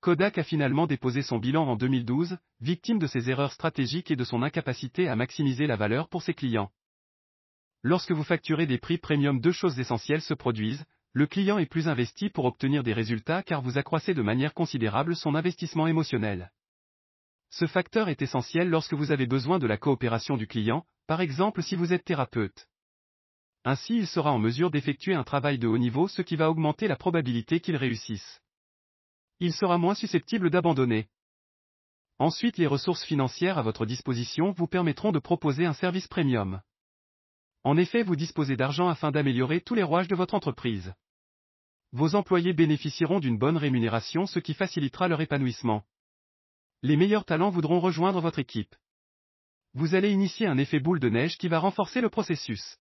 Kodak 0.00 0.38
a 0.38 0.42
finalement 0.42 0.88
déposé 0.88 1.22
son 1.22 1.38
bilan 1.38 1.68
en 1.68 1.76
2012, 1.76 2.36
victime 2.60 2.98
de 2.98 3.06
ses 3.06 3.30
erreurs 3.30 3.52
stratégiques 3.52 4.10
et 4.10 4.16
de 4.16 4.24
son 4.24 4.42
incapacité 4.42 5.06
à 5.06 5.14
maximiser 5.14 5.68
la 5.68 5.76
valeur 5.76 6.08
pour 6.08 6.24
ses 6.24 6.34
clients. 6.34 6.72
Lorsque 7.84 8.10
vous 8.10 8.24
facturez 8.24 8.66
des 8.66 8.78
prix 8.78 8.98
premium, 8.98 9.38
deux 9.38 9.52
choses 9.52 9.78
essentielles 9.78 10.20
se 10.20 10.34
produisent, 10.34 10.84
le 11.12 11.28
client 11.28 11.58
est 11.58 11.66
plus 11.66 11.86
investi 11.86 12.28
pour 12.28 12.46
obtenir 12.46 12.82
des 12.82 12.92
résultats 12.92 13.44
car 13.44 13.62
vous 13.62 13.78
accroissez 13.78 14.14
de 14.14 14.22
manière 14.22 14.52
considérable 14.52 15.14
son 15.14 15.36
investissement 15.36 15.86
émotionnel. 15.86 16.50
Ce 17.50 17.66
facteur 17.66 18.08
est 18.08 18.22
essentiel 18.22 18.68
lorsque 18.68 18.94
vous 18.94 19.12
avez 19.12 19.26
besoin 19.26 19.58
de 19.58 19.66
la 19.66 19.76
coopération 19.76 20.36
du 20.36 20.46
client, 20.46 20.84
par 21.06 21.20
exemple 21.20 21.62
si 21.62 21.76
vous 21.76 21.92
êtes 21.92 22.04
thérapeute. 22.04 22.68
Ainsi 23.64 23.96
il 23.96 24.06
sera 24.06 24.32
en 24.32 24.38
mesure 24.38 24.70
d'effectuer 24.70 25.14
un 25.14 25.24
travail 25.24 25.58
de 25.58 25.66
haut 25.66 25.78
niveau 25.78 26.08
ce 26.08 26.22
qui 26.22 26.36
va 26.36 26.50
augmenter 26.50 26.86
la 26.88 26.96
probabilité 26.96 27.60
qu'il 27.60 27.76
réussisse. 27.76 28.40
Il 29.40 29.52
sera 29.52 29.78
moins 29.78 29.94
susceptible 29.94 30.50
d'abandonner. 30.50 31.08
Ensuite 32.18 32.58
les 32.58 32.66
ressources 32.66 33.04
financières 33.04 33.58
à 33.58 33.62
votre 33.62 33.84
disposition 33.84 34.52
vous 34.52 34.66
permettront 34.66 35.12
de 35.12 35.18
proposer 35.18 35.66
un 35.66 35.74
service 35.74 36.08
premium. 36.08 36.60
En 37.64 37.76
effet 37.76 38.02
vous 38.02 38.16
disposez 38.16 38.56
d'argent 38.56 38.88
afin 38.88 39.10
d'améliorer 39.10 39.60
tous 39.60 39.74
les 39.74 39.82
rouages 39.82 40.08
de 40.08 40.14
votre 40.14 40.34
entreprise. 40.34 40.94
Vos 41.92 42.14
employés 42.14 42.52
bénéficieront 42.52 43.20
d'une 43.20 43.38
bonne 43.38 43.56
rémunération 43.56 44.26
ce 44.26 44.38
qui 44.38 44.54
facilitera 44.54 45.08
leur 45.08 45.20
épanouissement 45.20 45.84
les 46.86 46.96
meilleurs 46.96 47.24
talents 47.24 47.50
voudront 47.50 47.80
rejoindre 47.80 48.20
votre 48.20 48.38
équipe. 48.38 48.74
Vous 49.74 49.96
allez 49.96 50.12
initier 50.12 50.46
un 50.46 50.56
effet 50.56 50.78
boule 50.78 51.00
de 51.00 51.08
neige 51.08 51.36
qui 51.36 51.48
va 51.48 51.58
renforcer 51.58 52.00
le 52.00 52.08
processus. 52.08 52.78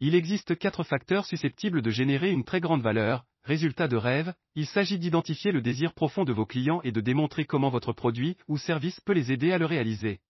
Il 0.00 0.14
existe 0.14 0.58
quatre 0.58 0.84
facteurs 0.84 1.26
susceptibles 1.26 1.82
de 1.82 1.90
générer 1.90 2.30
une 2.30 2.44
très 2.44 2.60
grande 2.60 2.80
valeur. 2.80 3.24
Résultat 3.42 3.88
de 3.88 3.96
rêve, 3.96 4.32
il 4.54 4.66
s'agit 4.66 4.98
d'identifier 4.98 5.52
le 5.52 5.60
désir 5.60 5.92
profond 5.92 6.24
de 6.24 6.32
vos 6.32 6.46
clients 6.46 6.80
et 6.82 6.92
de 6.92 7.02
démontrer 7.02 7.44
comment 7.44 7.68
votre 7.68 7.92
produit 7.92 8.38
ou 8.48 8.56
service 8.56 8.98
peut 9.00 9.12
les 9.12 9.30
aider 9.30 9.52
à 9.52 9.58
le 9.58 9.66
réaliser. 9.66 10.20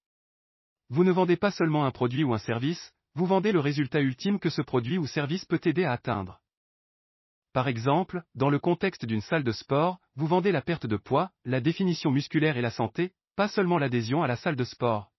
Vous 0.89 1.05
ne 1.05 1.13
vendez 1.13 1.37
pas 1.37 1.53
seulement 1.53 1.85
un 1.85 1.93
produit 1.93 2.25
ou 2.25 2.35
un 2.35 2.39
service, 2.39 2.93
vous 3.15 3.27
vendez 3.27 3.53
le 3.53 3.61
résultat 3.61 4.01
ultime 4.01 4.41
que 4.41 4.51
ce 4.51 4.63
produit 4.63 4.99
ou 4.99 5.07
service 5.07 5.45
peut 5.45 5.61
aider 5.65 5.85
à 5.85 5.93
atteindre. 5.93 6.41
Par 7.55 7.69
exemple, 7.69 8.25
dans 8.35 8.51
le 8.51 8.59
contexte 8.59 9.07
d'une 9.07 9.21
salle 9.21 9.45
de 9.45 9.53
sport, 9.53 10.01
vous 10.17 10.27
vendez 10.27 10.51
la 10.51 10.61
perte 10.61 10.87
de 10.87 10.97
poids, 10.97 11.31
la 11.45 11.61
définition 11.61 12.11
musculaire 12.11 12.57
et 12.57 12.61
la 12.61 12.73
santé, 12.73 13.13
pas 13.37 13.47
seulement 13.47 13.79
l'adhésion 13.79 14.25
à 14.25 14.27
la 14.27 14.35
salle 14.35 14.57
de 14.57 14.65
sport. 14.65 15.13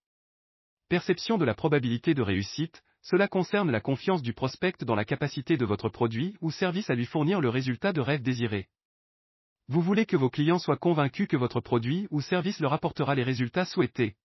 Perception 0.89 1.38
de 1.38 1.45
la 1.45 1.53
probabilité 1.53 2.13
de 2.13 2.21
réussite, 2.21 2.83
cela 3.01 3.29
concerne 3.29 3.71
la 3.71 3.79
confiance 3.79 4.21
du 4.21 4.33
prospect 4.33 4.73
dans 4.81 4.95
la 4.95 5.05
capacité 5.05 5.55
de 5.55 5.63
votre 5.63 5.88
produit 5.88 6.36
ou 6.41 6.51
service 6.51 6.89
à 6.89 6.95
lui 6.95 7.05
fournir 7.05 7.39
le 7.39 7.47
résultat 7.47 7.93
de 7.93 8.01
rêve 8.01 8.21
désiré. 8.21 8.67
Vous 9.69 9.81
voulez 9.81 10.05
que 10.05 10.17
vos 10.17 10.29
clients 10.29 10.59
soient 10.59 10.75
convaincus 10.75 11.29
que 11.29 11.38
votre 11.38 11.61
produit 11.61 12.05
ou 12.11 12.19
service 12.19 12.59
leur 12.59 12.73
apportera 12.73 13.15
les 13.15 13.23
résultats 13.23 13.63
souhaités. 13.63 14.17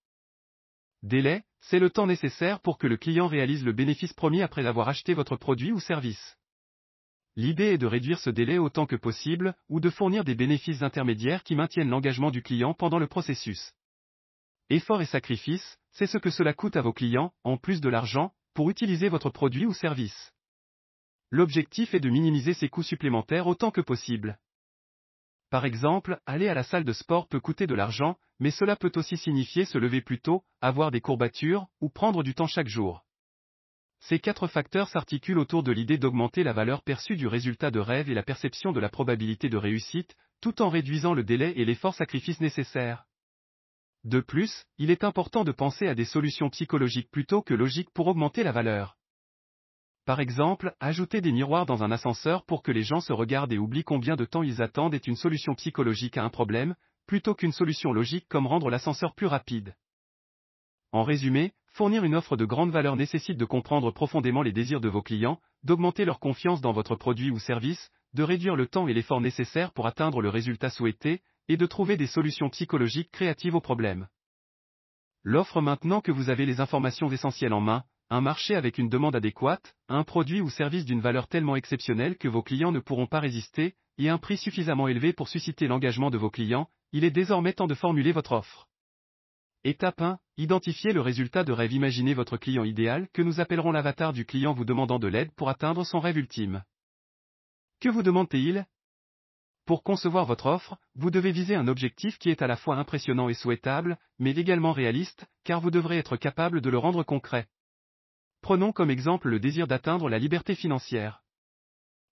Délai, 1.05 1.45
c'est 1.61 1.79
le 1.79 1.91
temps 1.91 2.09
nécessaire 2.09 2.59
pour 2.59 2.77
que 2.77 2.89
le 2.89 2.97
client 2.97 3.29
réalise 3.29 3.65
le 3.65 3.73
bénéfice 3.73 4.15
promis 4.15 4.43
après 4.43 4.67
avoir 4.67 4.89
acheté 4.89 5.15
votre 5.15 5.37
produit 5.37 5.71
ou 5.71 5.79
service. 5.79 6.40
L'idée 7.37 7.73
est 7.73 7.79
de 7.79 7.87
réduire 7.87 8.19
ce 8.19 8.31
délai 8.31 8.59
autant 8.59 8.87
que 8.87 8.97
possible, 8.97 9.55
ou 9.69 9.81
de 9.81 9.91
fournir 9.91 10.25
des 10.25 10.35
bénéfices 10.35 10.83
intermédiaires 10.83 11.43
qui 11.43 11.55
maintiennent 11.55 11.89
l'engagement 11.89 12.31
du 12.31 12.43
client 12.43 12.75
pendant 12.75 12.99
le 12.99 13.07
processus. 13.07 13.73
Effort 14.69 15.03
et 15.03 15.07
sacrifice, 15.07 15.79
c'est 15.93 16.07
ce 16.07 16.19
que 16.19 16.31
cela 16.31 16.55
coûte 16.55 16.77
à 16.77 16.83
vos 16.83 16.93
clients, 16.93 17.33
en 17.45 17.57
plus 17.57 17.81
de 17.81 17.89
l'argent, 17.89 18.33
pour 18.55 18.71
utiliser 18.71 19.09
votre 19.09 19.31
produit 19.31 19.67
ou 19.67 19.73
service. 19.73 20.33
L'objectif 21.31 21.95
est 21.95 22.01
de 22.01 22.11
minimiser 22.11 22.55
ces 22.55 22.69
coûts 22.69 22.83
supplémentaires 22.83 23.47
autant 23.47 23.71
que 23.71 23.81
possible. 23.81 24.39
Par 25.51 25.65
exemple, 25.65 26.21
aller 26.27 26.49
à 26.49 26.55
la 26.55 26.63
salle 26.63 26.85
de 26.85 26.93
sport 26.93 27.29
peut 27.29 27.41
coûter 27.41 27.67
de 27.67 27.75
l'argent, 27.75 28.17
mais 28.39 28.51
cela 28.51 28.77
peut 28.77 28.93
aussi 28.97 29.17
signifier 29.17 29.65
se 29.65 29.79
lever 29.79 30.01
plus 30.01 30.21
tôt, 30.21 30.45
avoir 30.61 30.91
des 30.91 31.01
courbatures, 31.01 31.67
ou 31.81 31.89
prendre 31.89 32.23
du 32.23 32.35
temps 32.35 32.47
chaque 32.47 32.69
jour. 32.69 33.05
Ces 34.01 34.19
quatre 34.19 34.49
facteurs 34.49 34.89
s'articulent 34.89 35.39
autour 35.39 35.63
de 35.63 35.73
l'idée 35.73 35.99
d'augmenter 35.99 36.43
la 36.43 36.55
valeur 36.55 36.83
perçue 36.83 37.17
du 37.17 37.27
résultat 37.27 37.71
de 37.71 37.81
rêve 37.81 38.11
et 38.11 38.15
la 38.15 38.23
perception 38.23 38.73
de 38.73 38.81
la 38.81 38.89
probabilité 38.89 39.49
de 39.49 39.59
réussite, 39.59 40.17
tout 40.41 40.63
en 40.63 40.71
réduisant 40.71 41.13
le 41.13 41.23
délai 41.23 41.53
et 41.57 41.67
l'effort 41.67 41.95
sacrifice 41.95 42.41
nécessaires. 42.41 43.05
De 44.05 44.21
plus, 44.21 44.65
il 44.79 44.91
est 44.91 45.05
important 45.05 45.45
de 45.45 45.53
penser 45.53 45.87
à 45.87 45.95
des 45.95 46.07
solutions 46.07 46.49
psychologiques 46.49 47.11
plutôt 47.11 47.43
que 47.43 47.53
logiques 47.53 47.91
pour 47.91 48.07
augmenter 48.07 48.43
la 48.43 48.53
valeur. 48.53 48.97
Par 50.07 50.21
exemple, 50.21 50.75
ajouter 50.81 51.21
des 51.21 51.31
miroirs 51.31 51.67
dans 51.67 51.85
un 51.85 51.91
ascenseur 51.91 52.47
pour 52.47 52.63
que 52.63 52.73
les 52.73 52.83
gens 52.83 53.01
se 53.01 53.13
regardent 53.13 53.53
et 53.53 53.59
oublient 53.59 53.85
combien 53.85 54.17
de 54.17 54.25
temps 54.25 54.43
ils 54.43 54.63
attendent 54.63 54.95
est 54.95 55.07
une 55.07 55.17
solution 55.17 55.55
psychologique 55.55 56.17
à 56.17 56.25
un 56.25 56.31
problème, 56.31 56.75
plutôt 57.07 57.35
qu'une 57.35 57.53
solution 57.53 57.93
logique 57.93 58.27
comme 58.29 58.47
rendre 58.47 58.71
l'ascenseur 58.71 59.15
plus 59.15 59.27
rapide. 59.27 59.75
En 60.93 61.05
résumé, 61.05 61.53
fournir 61.69 62.03
une 62.03 62.17
offre 62.17 62.37
de 62.37 62.45
grande 62.45 62.73
valeur 62.73 62.97
nécessite 62.97 63.37
de 63.37 63.45
comprendre 63.45 63.93
profondément 63.93 64.43
les 64.43 64.53
désirs 64.53 64.81
de 64.81 64.89
vos 64.89 65.03
clients, 65.03 65.41
d'augmenter 65.63 66.05
leur 66.05 66.19
confiance 66.19 66.61
dans 66.61 66.73
votre 66.73 66.97
produit 66.97 67.31
ou 67.31 67.39
service, 67.39 67.91
de 68.13 68.25
réduire 68.25 68.57
le 68.57 68.67
temps 68.67 68.89
et 68.89 68.95
l'effort 68.95 69.21
nécessaires 69.21 69.73
pour 69.73 69.87
atteindre 69.87 70.21
le 70.21 70.29
résultat 70.29 70.69
souhaité, 70.69 71.23
et 71.49 71.57
de 71.57 71.67
trouver 71.67 71.97
des 71.97 72.09
solutions 72.09 72.49
psychologiques 72.51 73.13
créatives 73.13 73.55
aux 73.55 73.61
problèmes. 73.61 74.09
L'offre 75.23 75.61
maintenant 75.61 76.01
que 76.01 76.13
vous 76.13 76.29
avez 76.29 76.47
les 76.47 76.61
informations 76.61 77.11
essentielles 77.11 77.53
en 77.53 77.61
main, 77.61 77.85
un 78.09 78.21
marché 78.21 78.57
avec 78.57 78.79
une 78.79 78.89
demande 78.89 79.15
adéquate, 79.15 79.77
un 79.89 80.03
produit 80.03 80.41
ou 80.41 80.51
service 80.51 80.85
d'une 80.85 81.01
valeur 81.01 81.29
tellement 81.29 81.55
exceptionnelle 81.55 82.17
que 82.17 82.29
vos 82.29 82.43
clients 82.43 82.73
ne 82.73 82.81
pourront 82.81 83.07
pas 83.07 83.21
résister, 83.21 83.75
et 83.99 84.09
un 84.09 84.19
prix 84.19 84.39
suffisamment 84.39 84.89
élevé 84.89 85.13
pour 85.13 85.29
susciter 85.29 85.69
l'engagement 85.69 86.11
de 86.11 86.19
vos 86.19 86.31
clients, 86.31 86.69
il 86.93 87.05
est 87.05 87.11
désormais 87.11 87.53
temps 87.53 87.69
de 87.69 87.75
formuler 87.75 88.11
votre 88.11 88.33
offre. 88.33 88.70
Étape 89.63 90.01
1. 90.01 90.19
Identifiez 90.39 90.95
le 90.95 91.03
résultat 91.03 91.45
de 91.45 91.53
rêve. 91.53 91.73
Imaginez 91.75 92.15
votre 92.15 92.39
client 92.39 92.65
idéal 92.65 93.09
que 93.13 93.21
nous 93.21 93.41
appellerons 93.41 93.73
l'avatar 93.73 94.15
du 94.15 94.25
client 94.25 94.55
vous 94.55 94.65
demandant 94.65 94.99
de 94.99 95.07
l'aide 95.07 95.33
pour 95.33 95.51
atteindre 95.51 95.85
son 95.85 96.01
rêve 96.01 96.17
ultime. 96.17 96.65
Que 97.79 97.91
vous 97.91 98.03
demande-t-il 98.03 98.67
Pour 99.67 99.83
concevoir 99.83 100.25
votre 100.25 100.47
offre, 100.47 100.79
vous 100.95 101.11
devez 101.11 101.31
viser 101.31 101.57
un 101.57 101.69
objectif 101.69 102.19
qui 102.19 102.31
est 102.31 102.41
à 102.41 102.47
la 102.47 102.57
fois 102.57 102.77
impressionnant 102.77 103.29
et 103.29 103.35
souhaitable, 103.35 103.99
mais 104.19 104.31
également 104.31 104.73
réaliste, 104.73 105.27
car 105.45 105.61
vous 105.61 105.71
devrez 105.71 105.99
être 105.99 106.17
capable 106.17 106.63
de 106.63 106.71
le 106.71 106.79
rendre 106.79 107.03
concret. 107.03 107.47
Prenons 108.41 108.73
comme 108.73 108.91
exemple 108.91 109.29
le 109.29 109.41
désir 109.41 109.67
d'atteindre 109.67 110.09
la 110.09 110.19
liberté 110.19 110.55
financière. 110.55 111.23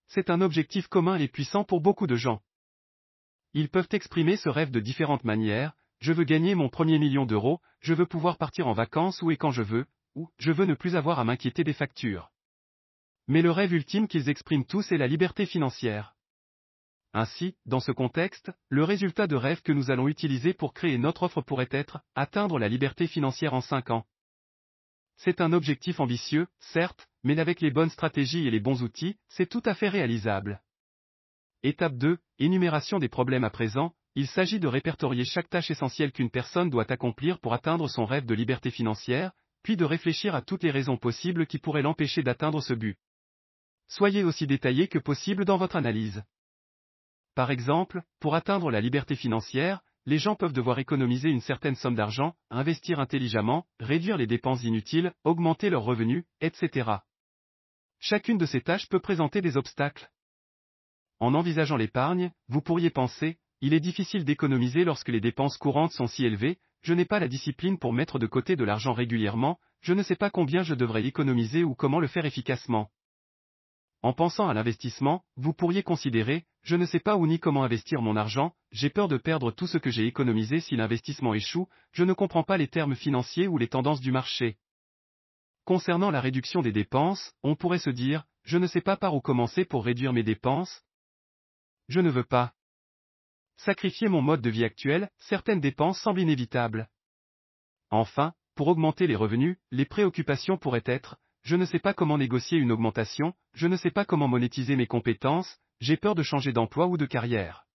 C'est 0.05 0.29
un 0.29 0.41
objectif 0.41 0.87
commun 0.87 1.15
et 1.15 1.27
puissant 1.27 1.63
pour 1.63 1.81
beaucoup 1.81 2.05
de 2.05 2.15
gens. 2.15 2.43
Ils 3.53 3.69
peuvent 3.69 3.89
exprimer 3.91 4.37
ce 4.37 4.49
rêve 4.49 4.69
de 4.69 4.79
différentes 4.79 5.23
manières, 5.23 5.73
je 5.99 6.13
veux 6.13 6.23
gagner 6.23 6.55
mon 6.55 6.69
premier 6.69 6.99
million 6.99 7.25
d'euros, 7.25 7.61
je 7.81 7.93
veux 7.93 8.05
pouvoir 8.05 8.37
partir 8.37 8.67
en 8.67 8.73
vacances 8.73 9.21
où 9.21 9.31
et 9.31 9.37
quand 9.37 9.51
je 9.51 9.61
veux, 9.61 9.85
ou 10.15 10.29
je 10.37 10.51
veux 10.51 10.65
ne 10.65 10.73
plus 10.73 10.95
avoir 10.95 11.19
à 11.19 11.23
m'inquiéter 11.23 11.63
des 11.63 11.73
factures. 11.73 12.31
Mais 13.27 13.41
le 13.41 13.51
rêve 13.51 13.73
ultime 13.73 14.07
qu'ils 14.07 14.29
expriment 14.29 14.65
tous 14.65 14.91
est 14.91 14.97
la 14.97 15.07
liberté 15.07 15.45
financière. 15.45 16.15
Ainsi, 17.13 17.55
dans 17.65 17.79
ce 17.79 17.91
contexte, 17.91 18.51
le 18.69 18.83
résultat 18.83 19.27
de 19.27 19.35
rêve 19.35 19.61
que 19.61 19.71
nous 19.71 19.91
allons 19.91 20.07
utiliser 20.07 20.53
pour 20.53 20.73
créer 20.73 20.97
notre 20.97 21.23
offre 21.23 21.41
pourrait 21.41 21.69
être 21.71 22.01
atteindre 22.15 22.59
la 22.59 22.69
liberté 22.69 23.07
financière 23.07 23.53
en 23.53 23.61
5 23.61 23.89
ans. 23.89 24.05
C'est 25.17 25.41
un 25.41 25.51
objectif 25.51 25.99
ambitieux, 25.99 26.47
certes, 26.59 27.09
mais 27.23 27.39
avec 27.39 27.61
les 27.61 27.71
bonnes 27.71 27.89
stratégies 27.89 28.47
et 28.47 28.51
les 28.51 28.59
bons 28.59 28.83
outils, 28.83 29.17
c'est 29.27 29.49
tout 29.49 29.63
à 29.65 29.73
fait 29.73 29.89
réalisable. 29.89 30.61
Étape 31.61 31.97
2. 31.97 32.19
Énumération 32.37 32.99
des 32.99 33.09
problèmes 33.09 33.43
à 33.43 33.49
présent. 33.49 33.93
Il 34.15 34.27
s'agit 34.27 34.59
de 34.59 34.67
répertorier 34.67 35.23
chaque 35.23 35.49
tâche 35.49 35.71
essentielle 35.71 36.11
qu'une 36.11 36.31
personne 36.31 36.69
doit 36.69 36.91
accomplir 36.91 37.39
pour 37.39 37.53
atteindre 37.53 37.87
son 37.87 38.05
rêve 38.05 38.25
de 38.25 38.33
liberté 38.33 38.71
financière, 38.71 39.31
puis 39.63 39.77
de 39.77 39.85
réfléchir 39.85 40.35
à 40.35 40.41
toutes 40.41 40.63
les 40.63 40.71
raisons 40.71 40.97
possibles 40.97 41.45
qui 41.45 41.59
pourraient 41.59 41.81
l'empêcher 41.81 42.23
d'atteindre 42.23 42.61
ce 42.61 42.73
but. 42.73 42.97
Soyez 43.87 44.23
aussi 44.23 44.47
détaillé 44.47 44.87
que 44.87 44.99
possible 44.99 45.45
dans 45.45 45.57
votre 45.57 45.75
analyse. 45.75 46.23
Par 47.35 47.51
exemple, 47.51 48.01
pour 48.19 48.35
atteindre 48.35 48.71
la 48.71 48.81
liberté 48.81 49.15
financière, 49.15 49.81
les 50.05 50.17
gens 50.17 50.35
peuvent 50.35 50.53
devoir 50.53 50.79
économiser 50.79 51.29
une 51.29 51.41
certaine 51.41 51.75
somme 51.75 51.95
d'argent, 51.95 52.35
investir 52.49 52.99
intelligemment, 52.99 53.65
réduire 53.79 54.17
les 54.17 54.27
dépenses 54.27 54.63
inutiles, 54.63 55.13
augmenter 55.23 55.69
leurs 55.69 55.83
revenus, 55.83 56.25
etc. 56.41 56.91
Chacune 57.99 58.37
de 58.37 58.45
ces 58.45 58.61
tâches 58.61 58.87
peut 58.89 58.99
présenter 58.99 59.41
des 59.41 59.57
obstacles. 59.57 60.09
En 61.19 61.33
envisageant 61.33 61.75
l'épargne, 61.75 62.31
vous 62.47 62.61
pourriez 62.61 62.89
penser, 62.89 63.37
il 63.61 63.73
est 63.73 63.79
difficile 63.79 64.23
d'économiser 64.23 64.85
lorsque 64.85 65.09
les 65.09 65.19
dépenses 65.19 65.57
courantes 65.57 65.91
sont 65.91 66.07
si 66.07 66.25
élevées, 66.25 66.59
je 66.81 66.93
n'ai 66.93 67.05
pas 67.05 67.19
la 67.19 67.27
discipline 67.27 67.77
pour 67.77 67.93
mettre 67.93 68.19
de 68.19 68.27
côté 68.27 68.55
de 68.55 68.63
l'argent 68.63 68.93
régulièrement, 68.93 69.59
je 69.81 69.93
ne 69.93 70.03
sais 70.03 70.15
pas 70.15 70.29
combien 70.29 70.63
je 70.63 70.75
devrais 70.75 71.05
économiser 71.05 71.63
ou 71.63 71.75
comment 71.75 71.99
le 71.99 72.07
faire 72.07 72.25
efficacement. 72.25 72.89
En 74.01 74.13
pensant 74.13 74.47
à 74.47 74.53
l'investissement, 74.53 75.25
vous 75.35 75.53
pourriez 75.53 75.83
considérer, 75.83 76.45
je 76.63 76.77
ne 76.77 76.85
sais 76.85 77.01
pas 77.01 77.17
où 77.17 77.27
ni 77.27 77.37
comment 77.37 77.65
investir 77.65 78.01
mon 78.01 78.15
argent, 78.15 78.53
j'ai 78.71 78.89
peur 78.89 79.09
de 79.09 79.17
perdre 79.17 79.51
tout 79.51 79.67
ce 79.67 79.77
que 79.77 79.89
j'ai 79.89 80.05
économisé 80.05 80.61
si 80.61 80.77
l'investissement 80.77 81.33
échoue, 81.33 81.67
je 81.91 82.05
ne 82.05 82.13
comprends 82.13 82.43
pas 82.43 82.57
les 82.57 82.69
termes 82.69 82.95
financiers 82.95 83.47
ou 83.47 83.57
les 83.57 83.67
tendances 83.67 83.99
du 83.99 84.13
marché. 84.13 84.57
Concernant 85.65 86.11
la 86.11 86.21
réduction 86.21 86.61
des 86.61 86.71
dépenses, 86.71 87.33
on 87.43 87.55
pourrait 87.55 87.77
se 87.77 87.89
dire, 87.89 88.23
je 88.43 88.57
ne 88.57 88.67
sais 88.67 88.81
pas 88.81 88.95
par 88.95 89.15
où 89.15 89.21
commencer 89.21 89.65
pour 89.65 89.83
réduire 89.83 90.13
mes 90.13 90.23
dépenses. 90.23 90.81
Je 91.89 91.99
ne 91.99 92.09
veux 92.09 92.23
pas 92.23 92.53
sacrifier 93.59 94.07
mon 94.07 94.21
mode 94.21 94.41
de 94.41 94.49
vie 94.49 94.63
actuel, 94.63 95.09
certaines 95.17 95.59
dépenses 95.59 95.99
semblent 96.01 96.21
inévitables. 96.21 96.89
Enfin, 97.89 98.33
pour 98.55 98.67
augmenter 98.67 99.07
les 99.07 99.15
revenus, 99.15 99.57
les 99.71 99.85
préoccupations 99.85 100.57
pourraient 100.57 100.83
être, 100.85 101.17
je 101.43 101.55
ne 101.55 101.65
sais 101.65 101.79
pas 101.79 101.93
comment 101.93 102.17
négocier 102.17 102.57
une 102.57 102.71
augmentation, 102.71 103.33
je 103.53 103.67
ne 103.67 103.77
sais 103.77 103.91
pas 103.91 104.05
comment 104.05 104.27
monétiser 104.27 104.75
mes 104.75 104.87
compétences, 104.87 105.57
j'ai 105.79 105.97
peur 105.97 106.15
de 106.15 106.23
changer 106.23 106.53
d'emploi 106.53 106.87
ou 106.87 106.97
de 106.97 107.05
carrière. 107.05 107.65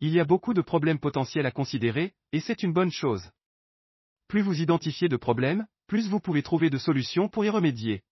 Il 0.00 0.10
y 0.10 0.20
a 0.20 0.24
beaucoup 0.24 0.54
de 0.54 0.60
problèmes 0.60 0.98
potentiels 0.98 1.46
à 1.46 1.50
considérer, 1.50 2.14
et 2.32 2.40
c'est 2.40 2.62
une 2.62 2.72
bonne 2.72 2.90
chose. 2.90 3.30
Plus 4.28 4.42
vous 4.42 4.60
identifiez 4.60 5.08
de 5.08 5.16
problèmes, 5.16 5.66
plus 5.86 6.08
vous 6.08 6.20
pouvez 6.20 6.42
trouver 6.42 6.70
de 6.70 6.78
solutions 6.78 7.28
pour 7.28 7.44
y 7.44 7.48
remédier. 7.48 8.02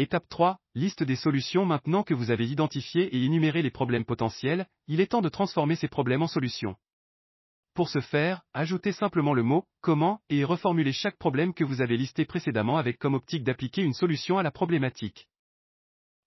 Étape 0.00 0.28
3, 0.28 0.60
liste 0.76 1.02
des 1.02 1.16
solutions 1.16 1.66
maintenant 1.66 2.04
que 2.04 2.14
vous 2.14 2.30
avez 2.30 2.46
identifié 2.46 3.16
et 3.16 3.24
énuméré 3.24 3.62
les 3.62 3.70
problèmes 3.72 4.04
potentiels, 4.04 4.68
il 4.86 5.00
est 5.00 5.08
temps 5.08 5.22
de 5.22 5.28
transformer 5.28 5.74
ces 5.74 5.88
problèmes 5.88 6.22
en 6.22 6.28
solutions. 6.28 6.76
Pour 7.74 7.88
ce 7.88 7.98
faire, 7.98 8.42
ajoutez 8.54 8.92
simplement 8.92 9.34
le 9.34 9.42
mot 9.42 9.64
«comment» 9.80 10.20
et 10.30 10.44
reformulez 10.44 10.92
chaque 10.92 11.18
problème 11.18 11.52
que 11.52 11.64
vous 11.64 11.80
avez 11.80 11.96
listé 11.96 12.24
précédemment 12.24 12.76
avec 12.76 13.00
comme 13.00 13.14
optique 13.14 13.42
d'appliquer 13.42 13.82
une 13.82 13.92
solution 13.92 14.38
à 14.38 14.44
la 14.44 14.52
problématique. 14.52 15.26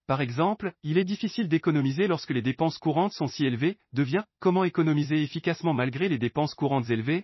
Par 0.06 0.20
exemple, 0.20 0.74
il 0.84 0.98
est 0.98 1.06
difficile 1.06 1.48
d'économiser 1.48 2.08
lorsque 2.08 2.32
les 2.32 2.42
dépenses 2.42 2.78
courantes 2.78 3.14
sont 3.14 3.28
si 3.28 3.46
élevées, 3.46 3.78
devient 3.94 4.26
«comment 4.42 4.66
économiser 4.66 5.24
efficacement 5.24 5.74
malgré 5.74 6.10
les 6.10 6.20
dépenses 6.20 6.56
courantes 6.56 6.90
élevées?» 6.90 7.24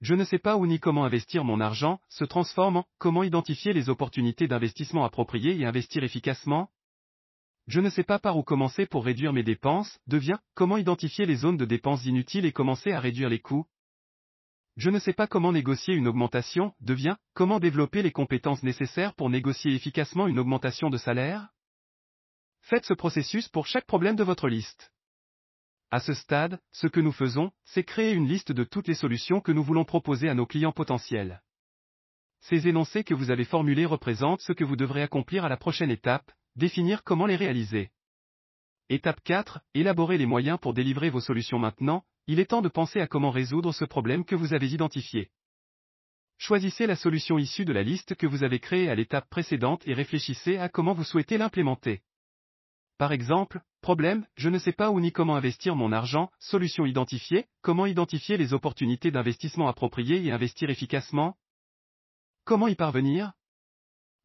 Je 0.00 0.14
ne 0.14 0.24
sais 0.24 0.38
pas 0.38 0.56
où 0.56 0.66
ni 0.66 0.78
comment 0.78 1.04
investir 1.04 1.44
mon 1.44 1.60
argent, 1.60 2.00
se 2.08 2.24
transforme 2.24 2.78
en 2.78 2.84
«comment 2.98 3.22
identifier 3.22 3.72
les 3.72 3.88
opportunités 3.88 4.46
d'investissement 4.46 5.04
appropriées 5.04 5.58
et 5.58 5.64
investir 5.64 6.04
efficacement?» 6.04 6.70
Je 7.66 7.80
ne 7.80 7.88
sais 7.88 8.04
pas 8.04 8.18
par 8.18 8.36
où 8.36 8.42
commencer 8.42 8.86
pour 8.86 9.04
réduire 9.04 9.32
mes 9.32 9.42
dépenses, 9.42 9.98
devient 10.06 10.38
comment 10.54 10.76
identifier 10.76 11.26
les 11.26 11.36
zones 11.36 11.56
de 11.56 11.64
dépenses 11.64 12.04
inutiles 12.04 12.44
et 12.44 12.52
commencer 12.52 12.92
à 12.92 13.00
réduire 13.00 13.28
les 13.28 13.40
coûts? 13.40 13.66
Je 14.76 14.90
ne 14.90 14.98
sais 14.98 15.14
pas 15.14 15.26
comment 15.26 15.52
négocier 15.52 15.94
une 15.94 16.06
augmentation, 16.06 16.74
devient 16.80 17.16
comment 17.34 17.58
développer 17.58 18.02
les 18.02 18.12
compétences 18.12 18.62
nécessaires 18.62 19.14
pour 19.14 19.30
négocier 19.30 19.74
efficacement 19.74 20.26
une 20.26 20.38
augmentation 20.38 20.90
de 20.90 20.98
salaire? 20.98 21.48
Faites 22.60 22.84
ce 22.84 22.94
processus 22.94 23.48
pour 23.48 23.66
chaque 23.66 23.86
problème 23.86 24.16
de 24.16 24.24
votre 24.24 24.48
liste. 24.48 24.92
À 25.90 26.00
ce 26.00 26.14
stade, 26.14 26.60
ce 26.72 26.86
que 26.86 27.00
nous 27.00 27.12
faisons, 27.12 27.52
c'est 27.64 27.84
créer 27.84 28.12
une 28.12 28.28
liste 28.28 28.52
de 28.52 28.64
toutes 28.64 28.88
les 28.88 28.94
solutions 28.94 29.40
que 29.40 29.52
nous 29.52 29.62
voulons 29.62 29.84
proposer 29.84 30.28
à 30.28 30.34
nos 30.34 30.46
clients 30.46 30.72
potentiels. 30.72 31.42
Ces 32.40 32.68
énoncés 32.68 33.04
que 33.04 33.14
vous 33.14 33.30
avez 33.30 33.44
formulés 33.44 33.86
représentent 33.86 34.40
ce 34.40 34.52
que 34.52 34.64
vous 34.64 34.76
devrez 34.76 35.02
accomplir 35.02 35.44
à 35.44 35.48
la 35.48 35.56
prochaine 35.56 35.90
étape, 35.90 36.30
Définir 36.56 37.04
comment 37.04 37.26
les 37.26 37.36
réaliser. 37.36 37.90
Étape 38.88 39.20
4. 39.24 39.60
Élaborer 39.74 40.16
les 40.16 40.24
moyens 40.24 40.58
pour 40.58 40.72
délivrer 40.72 41.10
vos 41.10 41.20
solutions 41.20 41.58
maintenant, 41.58 42.02
il 42.26 42.40
est 42.40 42.46
temps 42.46 42.62
de 42.62 42.70
penser 42.70 42.98
à 42.98 43.06
comment 43.06 43.30
résoudre 43.30 43.72
ce 43.74 43.84
problème 43.84 44.24
que 44.24 44.34
vous 44.34 44.54
avez 44.54 44.68
identifié. 44.68 45.30
Choisissez 46.38 46.86
la 46.86 46.96
solution 46.96 47.36
issue 47.36 47.66
de 47.66 47.74
la 47.74 47.82
liste 47.82 48.14
que 48.14 48.26
vous 48.26 48.42
avez 48.42 48.58
créée 48.58 48.88
à 48.88 48.94
l'étape 48.94 49.28
précédente 49.28 49.86
et 49.86 49.92
réfléchissez 49.92 50.56
à 50.56 50.70
comment 50.70 50.94
vous 50.94 51.04
souhaitez 51.04 51.36
l'implémenter. 51.36 52.00
Par 52.96 53.12
exemple, 53.12 53.60
problème, 53.86 54.26
je 54.34 54.48
ne 54.48 54.58
sais 54.58 54.72
pas 54.72 54.90
où 54.90 54.98
ni 54.98 55.12
comment 55.12 55.36
investir 55.36 55.76
mon 55.76 55.92
argent, 55.92 56.32
solution 56.40 56.86
identifiée, 56.86 57.46
comment 57.62 57.86
identifier 57.86 58.36
les 58.36 58.52
opportunités 58.52 59.12
d'investissement 59.12 59.68
appropriées 59.68 60.24
et 60.24 60.32
investir 60.32 60.70
efficacement 60.70 61.36
Comment 62.44 62.66
y 62.66 62.74
parvenir? 62.74 63.30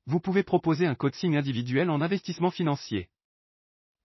Vous 0.07 0.19
pouvez 0.19 0.41
proposer 0.41 0.87
un 0.87 0.95
coaching 0.95 1.37
individuel 1.37 1.91
en 1.91 2.01
investissement 2.01 2.49
financier. 2.49 3.09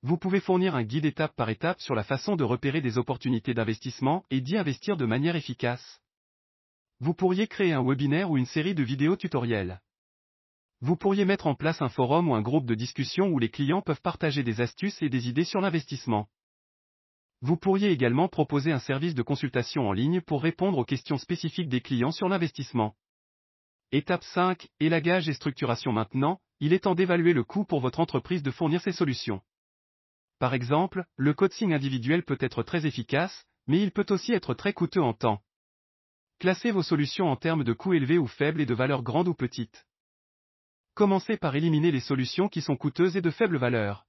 Vous 0.03 0.19
pouvez 0.19 0.41
fournir 0.41 0.75
un 0.75 0.83
guide 0.83 1.07
étape 1.07 1.35
par 1.35 1.49
étape 1.49 1.81
sur 1.81 1.95
la 1.95 2.05
façon 2.05 2.37
de 2.37 2.45
repérer 2.45 2.83
des 2.83 2.99
opportunités 2.99 3.55
d'investissement 3.55 4.25
et 4.31 4.43
d'y 4.43 4.59
investir 4.59 4.99
de 4.99 5.07
manière 5.07 5.37
efficace. 5.37 6.03
Vous 7.01 7.15
pourriez 7.15 7.47
créer 7.47 7.73
un 7.73 7.83
webinaire 7.83 8.31
ou 8.31 8.37
une 8.37 8.45
série 8.45 8.75
de 8.75 8.83
vidéos 8.83 9.17
tutoriels. 9.17 9.81
Vous 10.83 10.97
pourriez 10.97 11.25
mettre 11.25 11.47
en 11.47 11.55
place 11.55 11.81
un 11.81 11.89
forum 11.89 12.29
ou 12.29 12.35
un 12.35 12.43
groupe 12.43 12.67
de 12.67 12.75
discussion 12.75 13.29
où 13.29 13.39
les 13.39 13.49
clients 13.49 13.81
peuvent 13.81 14.03
partager 14.03 14.43
des 14.43 14.61
astuces 14.61 15.01
et 15.01 15.09
des 15.09 15.29
idées 15.29 15.45
sur 15.45 15.61
l'investissement. 15.61 16.29
Vous 17.41 17.57
pourriez 17.57 17.91
également 17.91 18.29
proposer 18.29 18.73
un 18.73 18.79
service 18.79 19.15
de 19.15 19.23
consultation 19.23 19.89
en 19.89 19.93
ligne 19.93 20.21
pour 20.21 20.43
répondre 20.43 20.79
aux 20.79 20.85
questions 20.85 21.17
spécifiques 21.17 21.69
des 21.69 21.81
clients 21.81 22.11
sur 22.11 22.29
l'investissement. 22.29 22.95
Étape 23.93 24.25
5, 24.25 24.69
élagage 24.81 25.29
et 25.29 25.33
structuration 25.33 25.93
maintenant, 25.93 26.41
il 26.61 26.73
est 26.73 26.81
temps 26.81 26.95
d'évaluer 26.95 27.33
le 27.33 27.45
coût 27.45 27.65
pour 27.65 27.81
votre 27.81 28.01
entreprise 28.01 28.43
de 28.43 28.51
fournir 28.51 28.83
ces 28.83 28.93
solutions. 28.93 29.41
Par 30.39 30.53
exemple, 30.53 31.05
le 31.17 31.33
coaching 31.33 31.73
individuel 31.73 32.23
peut 32.23 32.39
être 32.41 32.63
très 32.63 32.85
efficace, 32.85 33.47
mais 33.67 33.81
il 33.81 33.93
peut 33.93 34.07
aussi 34.11 34.33
être 34.33 34.53
très 34.53 34.75
coûteux 34.75 35.03
en 35.03 35.15
temps. 35.15 35.41
Classez 36.39 36.71
vos 36.71 36.83
solutions 36.83 37.31
en 37.31 37.37
termes 37.37 37.65
de 37.65 37.73
coûts 37.73 37.95
élevés 37.95 38.19
ou 38.19 38.27
faibles 38.27 38.61
et 38.61 38.67
de 38.67 38.75
valeur 38.75 39.03
grande 39.03 39.29
ou 39.29 39.35
petite. 39.35 39.87
Commencez 40.97 41.37
par 41.37 41.55
éliminer 41.55 41.91
les 41.91 42.01
solutions 42.01 42.49
qui 42.49 42.63
sont 42.63 42.75
coûteuses 42.75 43.19
et 43.19 43.21
de 43.21 43.31
faible 43.31 43.59
valeur. 43.59 44.07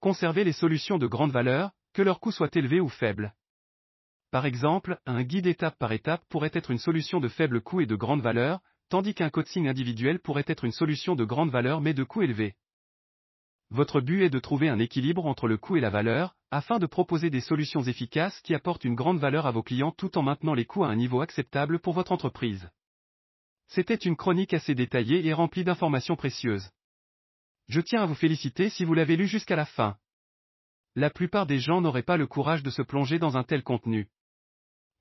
Conservez 0.00 0.44
les 0.44 0.52
solutions 0.52 0.98
de 0.98 1.06
grande 1.06 1.32
valeur, 1.32 1.70
que 1.94 2.02
leur 2.02 2.20
coût 2.20 2.32
soit 2.32 2.54
élevé 2.54 2.80
ou 2.80 2.90
faible. 2.90 3.34
Par 4.30 4.44
exemple, 4.44 5.00
un 5.06 5.22
guide 5.22 5.46
étape 5.46 5.78
par 5.78 5.92
étape 5.92 6.22
pourrait 6.28 6.50
être 6.52 6.70
une 6.70 6.76
solution 6.76 7.18
de 7.18 7.28
faible 7.28 7.62
coût 7.62 7.80
et 7.80 7.86
de 7.86 7.96
grande 7.96 8.20
valeur, 8.20 8.60
tandis 8.90 9.14
qu'un 9.14 9.30
coaching 9.30 9.68
individuel 9.68 10.20
pourrait 10.20 10.44
être 10.48 10.66
une 10.66 10.70
solution 10.70 11.14
de 11.14 11.24
grande 11.24 11.50
valeur 11.50 11.80
mais 11.80 11.94
de 11.94 12.04
coût 12.04 12.20
élevé. 12.20 12.56
Votre 13.70 14.02
but 14.02 14.22
est 14.22 14.28
de 14.28 14.38
trouver 14.38 14.68
un 14.68 14.78
équilibre 14.78 15.24
entre 15.24 15.48
le 15.48 15.56
coût 15.56 15.78
et 15.78 15.80
la 15.80 15.88
valeur, 15.88 16.36
afin 16.50 16.78
de 16.78 16.84
proposer 16.84 17.30
des 17.30 17.40
solutions 17.40 17.84
efficaces 17.84 18.38
qui 18.42 18.54
apportent 18.54 18.84
une 18.84 18.96
grande 18.96 19.18
valeur 19.18 19.46
à 19.46 19.50
vos 19.50 19.62
clients 19.62 19.92
tout 19.92 20.18
en 20.18 20.22
maintenant 20.22 20.52
les 20.52 20.66
coûts 20.66 20.84
à 20.84 20.88
un 20.88 20.96
niveau 20.96 21.22
acceptable 21.22 21.78
pour 21.78 21.94
votre 21.94 22.12
entreprise. 22.12 22.68
C'était 23.68 23.94
une 23.94 24.16
chronique 24.16 24.54
assez 24.54 24.74
détaillée 24.74 25.26
et 25.26 25.32
remplie 25.32 25.64
d'informations 25.64 26.16
précieuses. 26.16 26.70
Je 27.68 27.80
tiens 27.80 28.02
à 28.02 28.06
vous 28.06 28.14
féliciter 28.14 28.70
si 28.70 28.84
vous 28.84 28.94
l'avez 28.94 29.16
lu 29.16 29.26
jusqu'à 29.26 29.56
la 29.56 29.66
fin. 29.66 29.96
La 30.94 31.10
plupart 31.10 31.46
des 31.46 31.58
gens 31.58 31.80
n'auraient 31.80 32.02
pas 32.02 32.16
le 32.16 32.26
courage 32.26 32.62
de 32.62 32.70
se 32.70 32.82
plonger 32.82 33.18
dans 33.18 33.36
un 33.36 33.42
tel 33.42 33.62
contenu. 33.62 34.08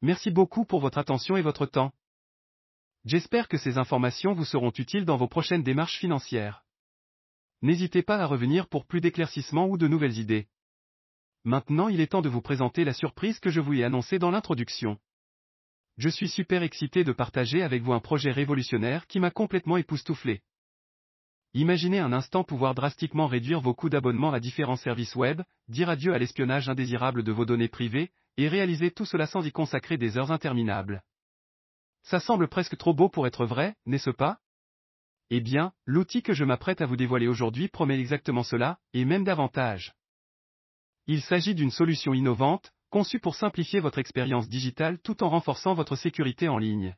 Merci 0.02 0.32
beaucoup 0.32 0.66
pour 0.66 0.82
votre 0.82 0.98
attention 0.98 1.38
et 1.38 1.42
votre 1.42 1.66
temps. 1.66 1.94
J'espère 3.06 3.48
que 3.48 3.58
ces 3.58 3.78
informations 3.78 4.34
vous 4.34 4.46
seront 4.46 4.72
utiles 4.72 5.06
dans 5.06 5.16
vos 5.16 5.28
prochaines 5.28 5.64
démarches 5.64 6.00
financières. 6.00 6.64
N'hésitez 7.62 8.02
pas 8.02 8.18
à 8.18 8.26
revenir 8.26 8.68
pour 8.68 8.86
plus 8.86 9.00
d'éclaircissements 9.00 9.68
ou 9.68 9.78
de 9.78 9.88
nouvelles 9.88 10.18
idées. 10.18 10.48
Maintenant 11.44 11.88
il 11.88 12.02
est 12.02 12.08
temps 12.08 12.24
de 12.24 12.30
vous 12.30 12.42
présenter 12.42 12.84
la 12.84 12.94
surprise 12.94 13.40
que 13.40 13.52
je 13.52 13.62
vous 13.62 13.74
ai 13.74 13.84
annoncée 13.84 14.18
dans 14.18 14.32
l'introduction. 14.32 15.00
Je 15.98 16.10
suis 16.10 16.28
super 16.28 16.62
excité 16.62 17.04
de 17.04 17.14
partager 17.14 17.64
avec 17.64 17.82
vous 17.82 17.94
un 17.94 18.00
projet 18.00 18.32
révolutionnaire 18.32 19.08
qui 19.08 19.20
m'a 19.20 19.32
complètement 19.32 19.78
époustouflé. 19.78 20.42
Imaginez 21.54 22.00
un 22.00 22.12
instant 22.12 22.44
pouvoir 22.44 22.76
drastiquement 22.76 23.28
réduire 23.28 23.62
vos 23.62 23.74
coûts 23.74 23.90
d'abonnement 23.90 24.34
à 24.34 24.42
différents 24.42 24.76
services 24.76 25.16
web, 25.16 25.42
dire 25.70 25.90
adieu 25.90 26.14
à 26.14 26.18
l'espionnage 26.18 26.68
indésirable 26.68 27.24
de 27.24 27.32
vos 27.32 27.46
données 27.46 27.70
privées, 27.70 28.12
et 28.36 28.50
réaliser 28.50 28.92
tout 28.92 29.06
cela 29.06 29.26
sans 29.26 29.46
y 29.46 29.54
consacrer 29.54 29.98
des 29.98 30.18
heures 30.18 30.32
interminables. 30.32 31.02
Ça 32.04 32.20
semble 32.20 32.50
presque 32.50 32.78
trop 32.78 32.94
beau 32.94 33.08
pour 33.08 33.26
être 33.26 33.46
vrai, 33.46 33.76
n'est-ce 33.86 34.10
pas? 34.10 34.40
Eh 35.30 35.40
bien, 35.40 35.72
l'outil 35.86 36.22
que 36.22 36.34
je 36.34 36.44
m'apprête 36.44 36.82
à 36.82 36.86
vous 36.86 36.98
dévoiler 36.98 37.30
aujourd'hui 37.30 37.70
promet 37.70 38.00
exactement 38.00 38.44
cela, 38.44 38.78
et 38.94 39.06
même 39.06 39.24
davantage. 39.24 39.94
Il 41.08 41.22
s'agit 41.22 41.56
d'une 41.56 41.72
solution 41.72 42.14
innovante, 42.14 42.74
conçu 42.96 43.20
pour 43.20 43.36
simplifier 43.36 43.82
votre 43.82 43.98
expérience 44.00 44.48
digitale 44.48 45.00
tout 45.00 45.22
en 45.22 45.28
renforçant 45.28 45.74
votre 45.74 45.98
sécurité 45.98 46.48
en 46.48 46.58
ligne. 46.58 46.96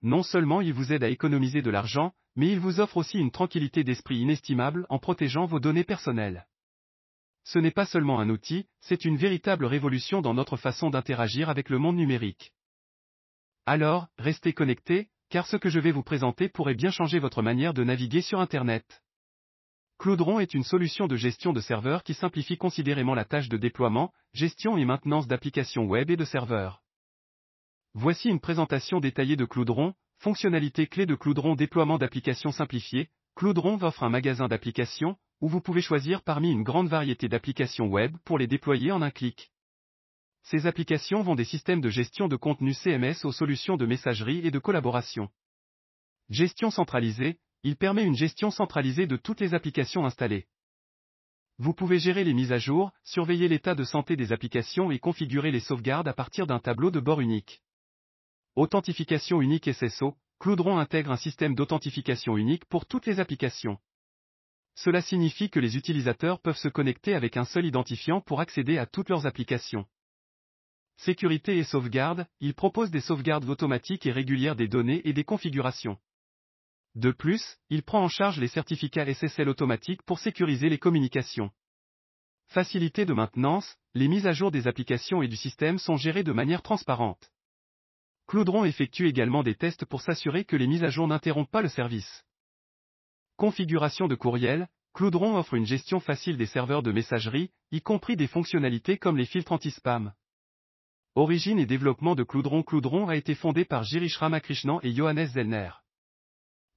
Non 0.00 0.22
seulement 0.22 0.60
il 0.60 0.72
vous 0.72 0.92
aide 0.92 1.02
à 1.02 1.08
économiser 1.08 1.60
de 1.60 1.70
l'argent, 1.70 2.12
mais 2.36 2.52
il 2.52 2.60
vous 2.60 2.78
offre 2.78 2.98
aussi 2.98 3.18
une 3.18 3.32
tranquillité 3.32 3.82
d'esprit 3.82 4.18
inestimable 4.18 4.86
en 4.90 5.00
protégeant 5.00 5.44
vos 5.44 5.58
données 5.58 5.82
personnelles. 5.82 6.46
Ce 7.42 7.58
n'est 7.58 7.72
pas 7.72 7.84
seulement 7.84 8.20
un 8.20 8.30
outil, 8.30 8.68
c'est 8.78 9.04
une 9.04 9.16
véritable 9.16 9.64
révolution 9.64 10.22
dans 10.22 10.34
notre 10.34 10.56
façon 10.56 10.88
d'interagir 10.88 11.50
avec 11.50 11.68
le 11.68 11.78
monde 11.78 11.96
numérique. 11.96 12.52
Alors, 13.66 14.06
restez 14.18 14.52
connectés, 14.52 15.08
car 15.30 15.48
ce 15.48 15.56
que 15.56 15.68
je 15.68 15.80
vais 15.80 15.90
vous 15.90 16.04
présenter 16.04 16.48
pourrait 16.48 16.76
bien 16.76 16.92
changer 16.92 17.18
votre 17.18 17.42
manière 17.42 17.74
de 17.74 17.82
naviguer 17.82 18.22
sur 18.22 18.38
Internet. 18.38 19.02
Cloudron 20.02 20.40
est 20.40 20.52
une 20.52 20.64
solution 20.64 21.06
de 21.06 21.14
gestion 21.14 21.52
de 21.52 21.60
serveurs 21.60 22.02
qui 22.02 22.14
simplifie 22.14 22.56
considérément 22.56 23.14
la 23.14 23.24
tâche 23.24 23.48
de 23.48 23.56
déploiement, 23.56 24.12
gestion 24.32 24.76
et 24.76 24.84
maintenance 24.84 25.28
d'applications 25.28 25.84
web 25.84 26.10
et 26.10 26.16
de 26.16 26.24
serveurs. 26.24 26.82
Voici 27.94 28.28
une 28.28 28.40
présentation 28.40 28.98
détaillée 28.98 29.36
de 29.36 29.44
Cloudron, 29.44 29.94
fonctionnalité 30.18 30.88
clé 30.88 31.06
de 31.06 31.14
Cloudron 31.14 31.54
déploiement 31.54 31.98
d'applications 31.98 32.50
simplifiées. 32.50 33.10
Cloudron 33.36 33.80
offre 33.80 34.02
un 34.02 34.08
magasin 34.08 34.48
d'applications, 34.48 35.16
où 35.40 35.48
vous 35.48 35.60
pouvez 35.60 35.82
choisir 35.82 36.22
parmi 36.22 36.50
une 36.50 36.64
grande 36.64 36.88
variété 36.88 37.28
d'applications 37.28 37.86
web 37.86 38.16
pour 38.24 38.38
les 38.38 38.48
déployer 38.48 38.90
en 38.90 39.02
un 39.02 39.12
clic. 39.12 39.52
Ces 40.42 40.66
applications 40.66 41.22
vont 41.22 41.36
des 41.36 41.44
systèmes 41.44 41.80
de 41.80 41.90
gestion 41.90 42.26
de 42.26 42.34
contenu 42.34 42.74
CMS 42.74 43.24
aux 43.24 43.30
solutions 43.30 43.76
de 43.76 43.86
messagerie 43.86 44.44
et 44.44 44.50
de 44.50 44.58
collaboration. 44.58 45.28
Gestion 46.28 46.72
centralisée, 46.72 47.38
il 47.64 47.76
permet 47.76 48.04
une 48.04 48.16
gestion 48.16 48.50
centralisée 48.50 49.06
de 49.06 49.16
toutes 49.16 49.40
les 49.40 49.54
applications 49.54 50.04
installées. 50.04 50.46
Vous 51.58 51.74
pouvez 51.74 51.98
gérer 51.98 52.24
les 52.24 52.34
mises 52.34 52.52
à 52.52 52.58
jour, 52.58 52.90
surveiller 53.04 53.46
l'état 53.46 53.74
de 53.74 53.84
santé 53.84 54.16
des 54.16 54.32
applications 54.32 54.90
et 54.90 54.98
configurer 54.98 55.52
les 55.52 55.60
sauvegardes 55.60 56.08
à 56.08 56.12
partir 56.12 56.46
d'un 56.46 56.58
tableau 56.58 56.90
de 56.90 56.98
bord 56.98 57.20
unique. 57.20 57.62
Authentification 58.56 59.40
unique 59.40 59.72
SSO, 59.72 60.16
Cloudron 60.40 60.78
intègre 60.78 61.12
un 61.12 61.16
système 61.16 61.54
d'authentification 61.54 62.36
unique 62.36 62.64
pour 62.64 62.86
toutes 62.86 63.06
les 63.06 63.20
applications. 63.20 63.78
Cela 64.74 65.02
signifie 65.02 65.50
que 65.50 65.60
les 65.60 65.76
utilisateurs 65.76 66.40
peuvent 66.40 66.56
se 66.56 66.68
connecter 66.68 67.14
avec 67.14 67.36
un 67.36 67.44
seul 67.44 67.66
identifiant 67.66 68.20
pour 68.20 68.40
accéder 68.40 68.78
à 68.78 68.86
toutes 68.86 69.10
leurs 69.10 69.26
applications. 69.26 69.86
Sécurité 70.96 71.58
et 71.58 71.64
sauvegarde, 71.64 72.26
il 72.40 72.54
propose 72.54 72.90
des 72.90 73.00
sauvegardes 73.00 73.48
automatiques 73.48 74.06
et 74.06 74.12
régulières 74.12 74.56
des 74.56 74.68
données 74.68 75.02
et 75.04 75.12
des 75.12 75.24
configurations. 75.24 75.98
De 76.94 77.10
plus, 77.10 77.56
il 77.70 77.82
prend 77.82 78.02
en 78.04 78.08
charge 78.08 78.38
les 78.38 78.48
certificats 78.48 79.06
SSL 79.06 79.48
automatiques 79.48 80.02
pour 80.02 80.18
sécuriser 80.18 80.68
les 80.68 80.78
communications. 80.78 81.50
Facilité 82.48 83.06
de 83.06 83.14
maintenance, 83.14 83.76
les 83.94 84.08
mises 84.08 84.26
à 84.26 84.32
jour 84.32 84.50
des 84.50 84.66
applications 84.66 85.22
et 85.22 85.28
du 85.28 85.36
système 85.36 85.78
sont 85.78 85.96
gérées 85.96 86.22
de 86.22 86.32
manière 86.32 86.60
transparente. 86.60 87.32
Cloudron 88.26 88.64
effectue 88.64 89.08
également 89.08 89.42
des 89.42 89.54
tests 89.54 89.86
pour 89.86 90.02
s'assurer 90.02 90.44
que 90.44 90.56
les 90.56 90.66
mises 90.66 90.84
à 90.84 90.90
jour 90.90 91.08
n'interrompent 91.08 91.50
pas 91.50 91.62
le 91.62 91.68
service. 91.68 92.24
Configuration 93.36 94.06
de 94.06 94.14
courriel, 94.14 94.68
Cloudron 94.92 95.36
offre 95.36 95.54
une 95.54 95.66
gestion 95.66 95.98
facile 95.98 96.36
des 96.36 96.46
serveurs 96.46 96.82
de 96.82 96.92
messagerie, 96.92 97.50
y 97.70 97.80
compris 97.80 98.16
des 98.16 98.26
fonctionnalités 98.26 98.98
comme 98.98 99.16
les 99.16 99.24
filtres 99.24 99.52
anti-spam. 99.52 100.12
Origine 101.14 101.58
et 101.58 101.66
développement 101.66 102.14
de 102.14 102.22
Cloudron 102.22 102.62
Cloudron 102.62 103.08
a 103.08 103.16
été 103.16 103.34
fondé 103.34 103.64
par 103.64 103.82
Girish 103.82 104.18
Ramakrishnan 104.18 104.80
et 104.82 104.94
Johannes 104.94 105.26
Zellner. 105.28 105.70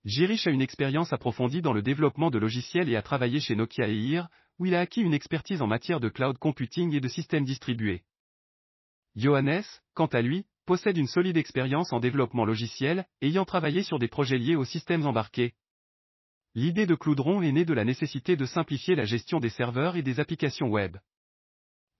Girish 0.05 0.45
a 0.45 0.51
une 0.51 0.61
expérience 0.61 1.13
approfondie 1.13 1.63
dans 1.63 1.73
le 1.73 1.81
développement 1.81 2.29
de 2.29 2.37
logiciels 2.37 2.89
et 2.89 2.95
a 2.95 3.01
travaillé 3.01 3.39
chez 3.39 3.55
Nokia 3.55 3.87
et 3.87 3.95
IR, 3.95 4.27
où 4.59 4.67
il 4.67 4.75
a 4.75 4.79
acquis 4.79 5.01
une 5.01 5.15
expertise 5.15 5.63
en 5.63 5.67
matière 5.67 5.99
de 5.99 6.09
cloud 6.09 6.37
computing 6.37 6.93
et 6.93 6.99
de 6.99 7.07
systèmes 7.07 7.43
distribués. 7.43 8.03
Johannes, 9.15 9.63
quant 9.95 10.05
à 10.05 10.21
lui, 10.21 10.45
possède 10.67 10.97
une 10.97 11.07
solide 11.07 11.37
expérience 11.37 11.91
en 11.91 11.99
développement 11.99 12.45
logiciel, 12.45 13.05
ayant 13.21 13.45
travaillé 13.45 13.81
sur 13.81 13.97
des 13.97 14.07
projets 14.07 14.37
liés 14.37 14.55
aux 14.55 14.65
systèmes 14.65 15.07
embarqués. 15.07 15.53
L'idée 16.53 16.85
de 16.85 16.95
Cloudron 16.95 17.41
est 17.41 17.51
née 17.51 17.65
de 17.65 17.73
la 17.73 17.83
nécessité 17.83 18.35
de 18.35 18.45
simplifier 18.45 18.95
la 18.95 19.05
gestion 19.05 19.39
des 19.39 19.49
serveurs 19.49 19.95
et 19.95 20.03
des 20.03 20.19
applications 20.19 20.69
web. 20.69 20.97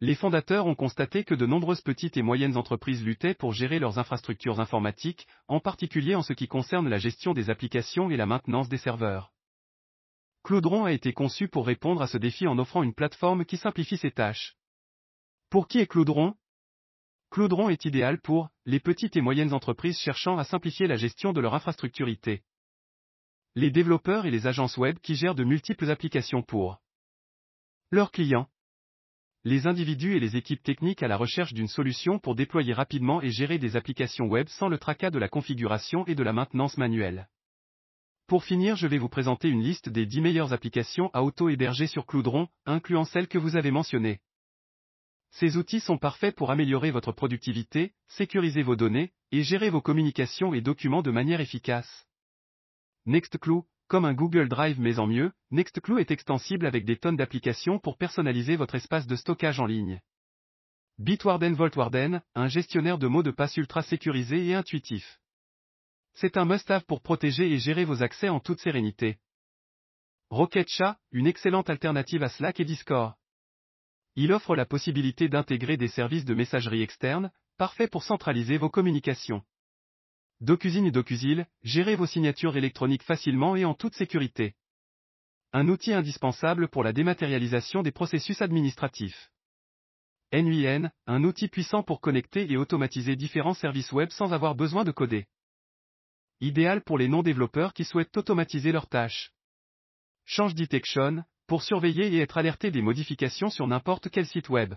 Les 0.02 0.16
fondateurs 0.16 0.66
ont 0.66 0.76
constaté 0.76 1.24
que 1.24 1.36
de 1.36 1.46
nombreuses 1.46 1.82
petites 1.82 2.18
et 2.18 2.22
moyennes 2.22 2.58
entreprises 2.58 3.04
luttaient 3.04 3.34
pour 3.34 3.54
gérer 3.54 3.80
leurs 3.80 3.98
infrastructures 3.98 4.60
informatiques, 4.60 5.26
en 5.48 5.62
particulier 5.62 6.16
en 6.16 6.22
ce 6.22 6.34
qui 6.34 6.48
concerne 6.48 6.90
la 6.90 6.98
gestion 6.98 7.34
des 7.34 7.50
applications 7.50 8.10
et 8.10 8.18
la 8.18 8.26
maintenance 8.26 8.68
des 8.68 8.78
serveurs. 8.78 9.32
Cloudron 10.44 10.84
a 10.86 10.92
été 10.92 11.14
conçu 11.14 11.48
pour 11.48 11.66
répondre 11.66 12.02
à 12.02 12.08
ce 12.08 12.18
défi 12.18 12.46
en 12.46 12.60
offrant 12.60 12.84
une 12.84 12.94
plateforme 12.94 13.46
qui 13.46 13.58
simplifie 13.58 13.98
ses 13.98 14.12
tâches. 14.12 14.56
Pour 15.50 15.68
qui 15.68 15.80
est 15.80 15.88
Cloudron 15.88 16.36
Cloudron 17.32 17.70
est 17.70 17.86
idéal 17.86 18.20
pour 18.20 18.50
les 18.66 18.80
petites 18.80 19.16
et 19.16 19.22
moyennes 19.22 19.54
entreprises 19.54 19.98
cherchant 19.98 20.38
à 20.38 20.44
simplifier 20.44 20.88
la 20.88 20.98
gestion 20.98 21.34
de 21.34 21.40
leur 21.40 21.56
infrastructure 21.56 22.10
IT. 22.10 22.42
Les 23.56 23.72
développeurs 23.72 24.26
et 24.26 24.32
les 24.32 24.46
agences 24.46 24.78
web 24.78 25.00
qui 25.00 25.16
gèrent 25.16 25.36
de 25.36 25.46
multiples 25.46 25.90
applications 25.90 26.44
pour 26.44 26.82
Leurs 27.90 28.12
clients. 28.12 28.50
Les 29.48 29.68
individus 29.68 30.16
et 30.16 30.20
les 30.20 30.38
équipes 30.38 30.64
techniques 30.64 31.04
à 31.04 31.08
la 31.08 31.18
recherche 31.18 31.54
d'une 31.54 31.68
solution 31.68 32.18
pour 32.18 32.34
déployer 32.34 32.74
rapidement 32.74 33.22
et 33.22 33.30
gérer 33.30 33.60
des 33.60 33.76
applications 33.76 34.26
web 34.26 34.48
sans 34.50 34.70
le 34.70 34.80
tracas 34.80 35.12
de 35.12 35.20
la 35.20 35.30
configuration 35.30 36.04
et 36.08 36.16
de 36.16 36.24
la 36.24 36.34
maintenance 36.34 36.80
manuelle. 36.80 37.30
Pour 38.26 38.44
finir, 38.44 38.76
je 38.76 38.88
vais 38.88 38.98
vous 38.98 39.08
présenter 39.08 39.48
une 39.48 39.62
liste 39.62 39.88
des 39.88 40.08
10 40.08 40.22
meilleures 40.22 40.52
applications 40.52 41.12
à 41.14 41.22
auto-héberger 41.22 41.86
sur 41.86 42.08
Cloudron, 42.08 42.48
incluant 42.66 43.06
celles 43.06 43.28
que 43.28 43.38
vous 43.38 43.56
avez 43.56 43.70
mentionnées. 43.70 44.20
Ces 45.30 45.58
outils 45.58 45.80
sont 45.80 46.00
parfaits 46.00 46.36
pour 46.36 46.50
améliorer 46.50 46.90
votre 46.90 47.12
productivité, 47.12 47.94
sécuriser 48.08 48.64
vos 48.64 48.76
données, 48.76 49.12
et 49.32 49.44
gérer 49.44 49.70
vos 49.70 49.82
communications 49.82 50.56
et 50.56 50.62
documents 50.62 51.04
de 51.04 51.12
manière 51.12 51.40
efficace. 51.40 52.08
Nextcloud, 53.06 53.66
comme 53.88 54.06
un 54.06 54.14
Google 54.14 54.48
Drive 54.48 54.80
mais 54.80 55.00
en 55.00 55.08
mieux, 55.08 55.32
Nextcloud 55.52 56.00
est 56.00 56.12
extensible 56.12 56.66
avec 56.66 56.86
des 56.86 56.98
tonnes 56.98 57.18
d'applications 57.18 57.80
pour 57.80 57.98
personnaliser 57.98 58.56
votre 58.56 58.76
espace 58.76 59.08
de 59.08 59.16
stockage 59.16 59.60
en 59.60 59.66
ligne. 59.66 60.02
Bitwarden 60.98 61.54
Voltwarden, 61.54 62.22
un 62.36 62.48
gestionnaire 62.48 62.98
de 62.98 63.08
mots 63.08 63.24
de 63.24 63.32
passe 63.32 63.58
ultra 63.58 63.82
sécurisé 63.82 64.48
et 64.48 64.56
intuitif. 64.56 65.20
C'est 66.14 66.38
un 66.38 66.46
must-have 66.46 66.86
pour 66.86 67.02
protéger 67.02 67.52
et 67.52 67.60
gérer 67.60 67.84
vos 67.84 68.02
accès 68.02 68.30
en 68.30 68.40
toute 68.40 68.62
sérénité. 68.62 69.18
Rocketchat, 70.30 70.98
une 71.12 71.28
excellente 71.28 71.70
alternative 71.70 72.24
à 72.24 72.30
Slack 72.30 72.60
et 72.62 72.66
Discord. 72.66 73.14
Il 74.16 74.32
offre 74.32 74.56
la 74.56 74.66
possibilité 74.66 75.28
d'intégrer 75.28 75.76
des 75.76 75.90
services 75.90 76.24
de 76.24 76.34
messagerie 76.34 76.82
externe, 76.82 77.32
parfait 77.58 77.90
pour 77.90 78.04
centraliser 78.04 78.58
vos 78.58 78.70
communications. 78.70 79.44
DocuSign 80.42 80.86
et 80.86 80.92
DocuSil, 80.92 81.48
gérez 81.64 81.96
vos 81.96 82.06
signatures 82.06 82.58
électroniques 82.58 83.04
facilement 83.04 83.56
et 83.56 83.66
en 83.66 83.74
toute 83.74 83.96
sécurité. 83.96 84.56
Un 85.54 85.70
outil 85.70 85.94
indispensable 85.94 86.68
pour 86.68 86.84
la 86.84 86.92
dématérialisation 86.92 87.82
des 87.82 87.92
processus 87.92 88.42
administratifs. 88.42 89.32
NUIN, 90.34 90.92
un 91.08 91.24
outil 91.24 91.48
puissant 91.48 91.84
pour 91.84 92.02
connecter 92.02 92.52
et 92.52 92.58
automatiser 92.58 93.16
différents 93.16 93.54
services 93.54 93.94
web 93.94 94.10
sans 94.10 94.34
avoir 94.34 94.56
besoin 94.56 94.84
de 94.84 94.92
coder 94.92 95.28
idéal 96.42 96.84
pour 96.84 96.98
les 96.98 97.08
non-développeurs 97.08 97.74
qui 97.74 97.86
souhaitent 97.86 98.16
automatiser 98.18 98.74
leurs 98.74 98.90
tâches. 98.90 99.32
Change 100.26 100.54
Detection, 100.54 101.24
pour 101.48 101.64
surveiller 101.64 102.14
et 102.14 102.20
être 102.20 102.38
alerté 102.38 102.72
des 102.72 102.82
modifications 102.82 103.50
sur 103.50 103.68
n'importe 103.68 104.10
quel 104.10 104.26
site 104.26 104.50
web. 104.50 104.76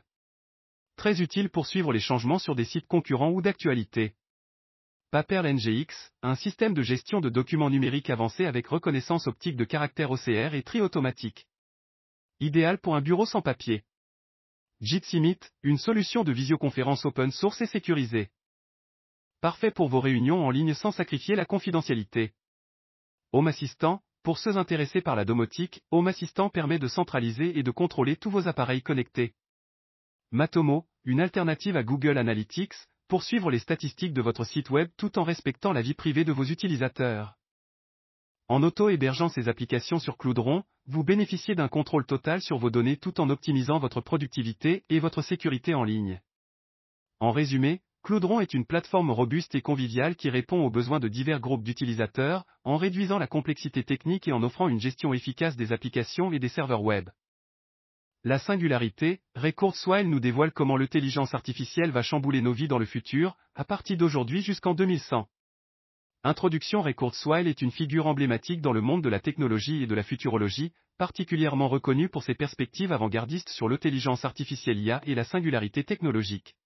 Très 0.97 1.21
utile 1.21 1.51
pour 1.51 1.67
suivre 1.67 1.93
les 1.93 2.01
changements 2.01 2.39
sur 2.39 2.55
des 2.55 2.65
sites 2.65 2.87
concurrents 2.87 3.31
ou 3.31 3.43
d'actualité. 3.43 4.15
Paper 5.11 5.41
NGX, 5.55 6.13
un 6.21 6.35
système 6.35 6.75
de 6.75 6.83
gestion 6.83 7.23
de 7.23 7.31
documents 7.31 7.71
numériques 7.71 8.11
avancé 8.11 8.45
avec 8.45 8.67
reconnaissance 8.67 9.27
optique 9.27 9.57
de 9.57 9.65
caractère 9.65 10.11
OCR 10.11 10.53
et 10.53 10.63
tri 10.63 10.83
automatique. 10.83 11.47
Idéal 12.41 12.79
pour 12.79 12.95
un 12.95 13.01
bureau 13.01 13.25
sans 13.25 13.41
papier. 13.41 13.85
Jitsi 14.83 15.19
Meet, 15.19 15.51
une 15.63 15.79
solution 15.79 16.25
de 16.25 16.33
visioconférence 16.33 17.07
open 17.07 17.31
source 17.31 17.63
et 17.63 17.67
sécurisée. 17.67 18.29
Parfait 19.41 19.71
pour 19.71 19.89
vos 19.89 20.01
réunions 20.01 20.45
en 20.45 20.51
ligne 20.51 20.75
sans 20.75 20.93
sacrifier 20.93 21.37
la 21.37 21.47
confidentialité. 21.47 22.35
Home 23.33 23.49
Assistant, 23.49 24.03
pour 24.23 24.37
ceux 24.37 24.59
intéressés 24.59 25.01
par 25.01 25.17
la 25.17 25.25
domotique, 25.25 25.81
Home 25.91 26.09
Assistant 26.09 26.51
permet 26.51 26.79
de 26.79 26.87
centraliser 26.87 27.59
et 27.59 27.63
de 27.63 27.71
contrôler 27.71 28.17
tous 28.17 28.31
vos 28.31 28.47
appareils 28.47 28.83
connectés. 28.83 29.33
Matomo, 30.33 30.85
une 31.05 31.23
alternative 31.23 31.79
à 31.79 31.83
Google 31.83 32.19
Analytics, 32.19 32.75
pour 33.09 33.23
suivre 33.23 33.51
les 33.51 33.59
statistiques 33.59 34.13
de 34.13 34.21
votre 34.21 34.45
site 34.45 34.69
web 34.69 34.91
tout 34.99 35.19
en 35.19 35.25
respectant 35.25 35.73
la 35.73 35.81
vie 35.81 35.95
privée 35.95 36.25
de 36.25 36.33
vos 36.33 36.45
utilisateurs. 36.45 37.35
En 38.49 38.63
auto-hébergeant 38.63 39.31
ces 39.31 39.49
applications 39.49 39.99
sur 39.99 40.17
Cloudron, 40.19 40.63
vous 40.87 41.05
bénéficiez 41.05 41.55
d'un 41.55 41.69
contrôle 41.69 42.07
total 42.07 42.41
sur 42.41 42.59
vos 42.59 42.71
données 42.71 42.97
tout 42.97 43.21
en 43.21 43.31
optimisant 43.31 43.79
votre 43.79 44.01
productivité 44.01 44.85
et 44.89 45.01
votre 45.01 45.23
sécurité 45.23 45.75
en 45.75 45.85
ligne. 45.85 46.21
En 47.21 47.33
résumé, 47.33 47.81
Cloudron 48.03 48.41
est 48.41 48.55
une 48.55 48.65
plateforme 48.65 49.11
robuste 49.11 49.55
et 49.55 49.61
conviviale 49.61 50.17
qui 50.17 50.31
répond 50.31 50.65
aux 50.65 50.71
besoins 50.71 51.01
de 51.01 51.09
divers 51.09 51.41
groupes 51.41 51.65
d'utilisateurs, 51.65 52.45
en 52.65 52.77
réduisant 52.77 53.19
la 53.19 53.27
complexité 53.27 53.85
technique 53.85 54.29
et 54.29 54.33
en 54.33 54.43
offrant 54.43 54.69
une 54.69 54.81
gestion 54.81 55.13
efficace 55.13 55.57
des 55.57 55.73
applications 55.73 56.33
et 56.33 56.39
des 56.39 56.49
serveurs 56.49 56.83
web. 56.83 57.11
La 58.25 58.41
singularité, 58.41 59.21
Ray 59.37 59.53
Kurzweil 59.53 60.05
nous 60.05 60.19
dévoile 60.19 60.51
comment 60.51 60.77
l'intelligence 60.77 61.35
artificielle 61.35 61.93
va 61.93 62.03
chambouler 62.03 62.43
nos 62.43 62.53
vies 62.53 62.67
dans 62.67 62.79
le 62.79 62.85
futur, 62.85 63.37
à 63.55 63.65
partir 63.65 63.97
d'aujourd'hui 63.97 64.43
jusqu'en 64.43 64.75
2100. 64.75 65.29
Introduction 66.25 66.83
Ray 66.83 66.97
Kurzweil 66.97 67.47
est 67.47 67.63
une 67.63 67.71
figure 67.71 68.09
emblématique 68.09 68.61
dans 68.61 68.73
le 68.73 68.81
monde 68.81 69.05
de 69.05 69.09
la 69.09 69.21
technologie 69.21 69.85
et 69.85 69.87
de 69.87 69.95
la 69.95 70.03
futurologie, 70.03 70.73
particulièrement 70.99 71.69
reconnue 71.69 72.09
pour 72.09 72.25
ses 72.25 72.35
perspectives 72.35 72.91
avant-gardistes 72.91 73.51
sur 73.51 73.69
l'intelligence 73.69 74.25
artificielle 74.25 74.81
IA 74.81 75.01
et 75.07 75.15
la 75.15 75.23
singularité 75.23 75.85
technologique. 75.85 76.57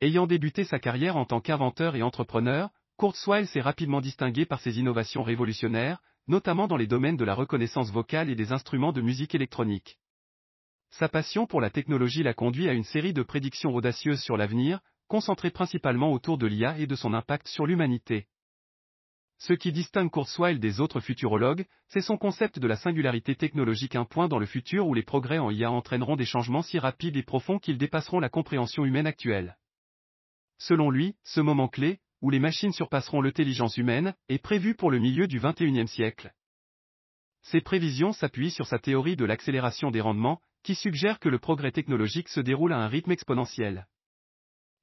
Ayant 0.00 0.28
débuté 0.28 0.62
sa 0.62 0.78
carrière 0.78 1.16
en 1.16 1.24
tant 1.24 1.40
qu'inventeur 1.40 1.96
et 1.96 2.02
entrepreneur, 2.02 2.70
Kurzweil 2.96 3.48
s'est 3.48 3.60
rapidement 3.60 4.00
distingué 4.00 4.46
par 4.46 4.60
ses 4.60 4.78
innovations 4.78 5.24
révolutionnaires, 5.24 6.00
notamment 6.28 6.68
dans 6.68 6.76
les 6.76 6.86
domaines 6.86 7.16
de 7.16 7.24
la 7.24 7.34
reconnaissance 7.34 7.90
vocale 7.90 8.30
et 8.30 8.36
des 8.36 8.52
instruments 8.52 8.92
de 8.92 9.00
musique 9.00 9.34
électronique. 9.34 9.98
Sa 10.98 11.08
passion 11.08 11.44
pour 11.48 11.60
la 11.60 11.70
technologie 11.70 12.22
l'a 12.22 12.34
conduit 12.34 12.68
à 12.68 12.72
une 12.72 12.84
série 12.84 13.12
de 13.12 13.24
prédictions 13.24 13.74
audacieuses 13.74 14.22
sur 14.22 14.36
l'avenir, 14.36 14.78
concentrées 15.08 15.50
principalement 15.50 16.12
autour 16.12 16.38
de 16.38 16.46
l'IA 16.46 16.78
et 16.78 16.86
de 16.86 16.94
son 16.94 17.14
impact 17.14 17.48
sur 17.48 17.66
l'humanité. 17.66 18.28
Ce 19.38 19.54
qui 19.54 19.72
distingue 19.72 20.08
Kurzweil 20.08 20.60
des 20.60 20.80
autres 20.80 21.00
futurologues, 21.00 21.66
c'est 21.88 22.00
son 22.00 22.16
concept 22.16 22.60
de 22.60 22.68
la 22.68 22.76
singularité 22.76 23.34
technologique 23.34 23.96
un 23.96 24.04
point 24.04 24.28
dans 24.28 24.38
le 24.38 24.46
futur 24.46 24.86
où 24.86 24.94
les 24.94 25.02
progrès 25.02 25.38
en 25.38 25.50
IA 25.50 25.68
entraîneront 25.68 26.14
des 26.14 26.26
changements 26.26 26.62
si 26.62 26.78
rapides 26.78 27.16
et 27.16 27.24
profonds 27.24 27.58
qu'ils 27.58 27.76
dépasseront 27.76 28.20
la 28.20 28.28
compréhension 28.28 28.84
humaine 28.84 29.08
actuelle. 29.08 29.56
Selon 30.58 30.90
lui, 30.90 31.16
ce 31.24 31.40
moment 31.40 31.66
clé, 31.66 31.98
où 32.22 32.30
les 32.30 32.38
machines 32.38 32.72
surpasseront 32.72 33.20
l'intelligence 33.20 33.78
humaine, 33.78 34.14
est 34.28 34.38
prévu 34.38 34.76
pour 34.76 34.92
le 34.92 35.00
milieu 35.00 35.26
du 35.26 35.40
XXIe 35.40 35.88
siècle. 35.88 36.32
Ces 37.42 37.60
prévisions 37.60 38.12
s'appuient 38.12 38.52
sur 38.52 38.68
sa 38.68 38.78
théorie 38.78 39.16
de 39.16 39.24
l'accélération 39.24 39.90
des 39.90 40.00
rendements, 40.00 40.40
qui 40.64 40.74
suggère 40.74 41.20
que 41.20 41.28
le 41.28 41.38
progrès 41.38 41.70
technologique 41.70 42.28
se 42.28 42.40
déroule 42.40 42.72
à 42.72 42.78
un 42.78 42.88
rythme 42.88 43.12
exponentiel. 43.12 43.86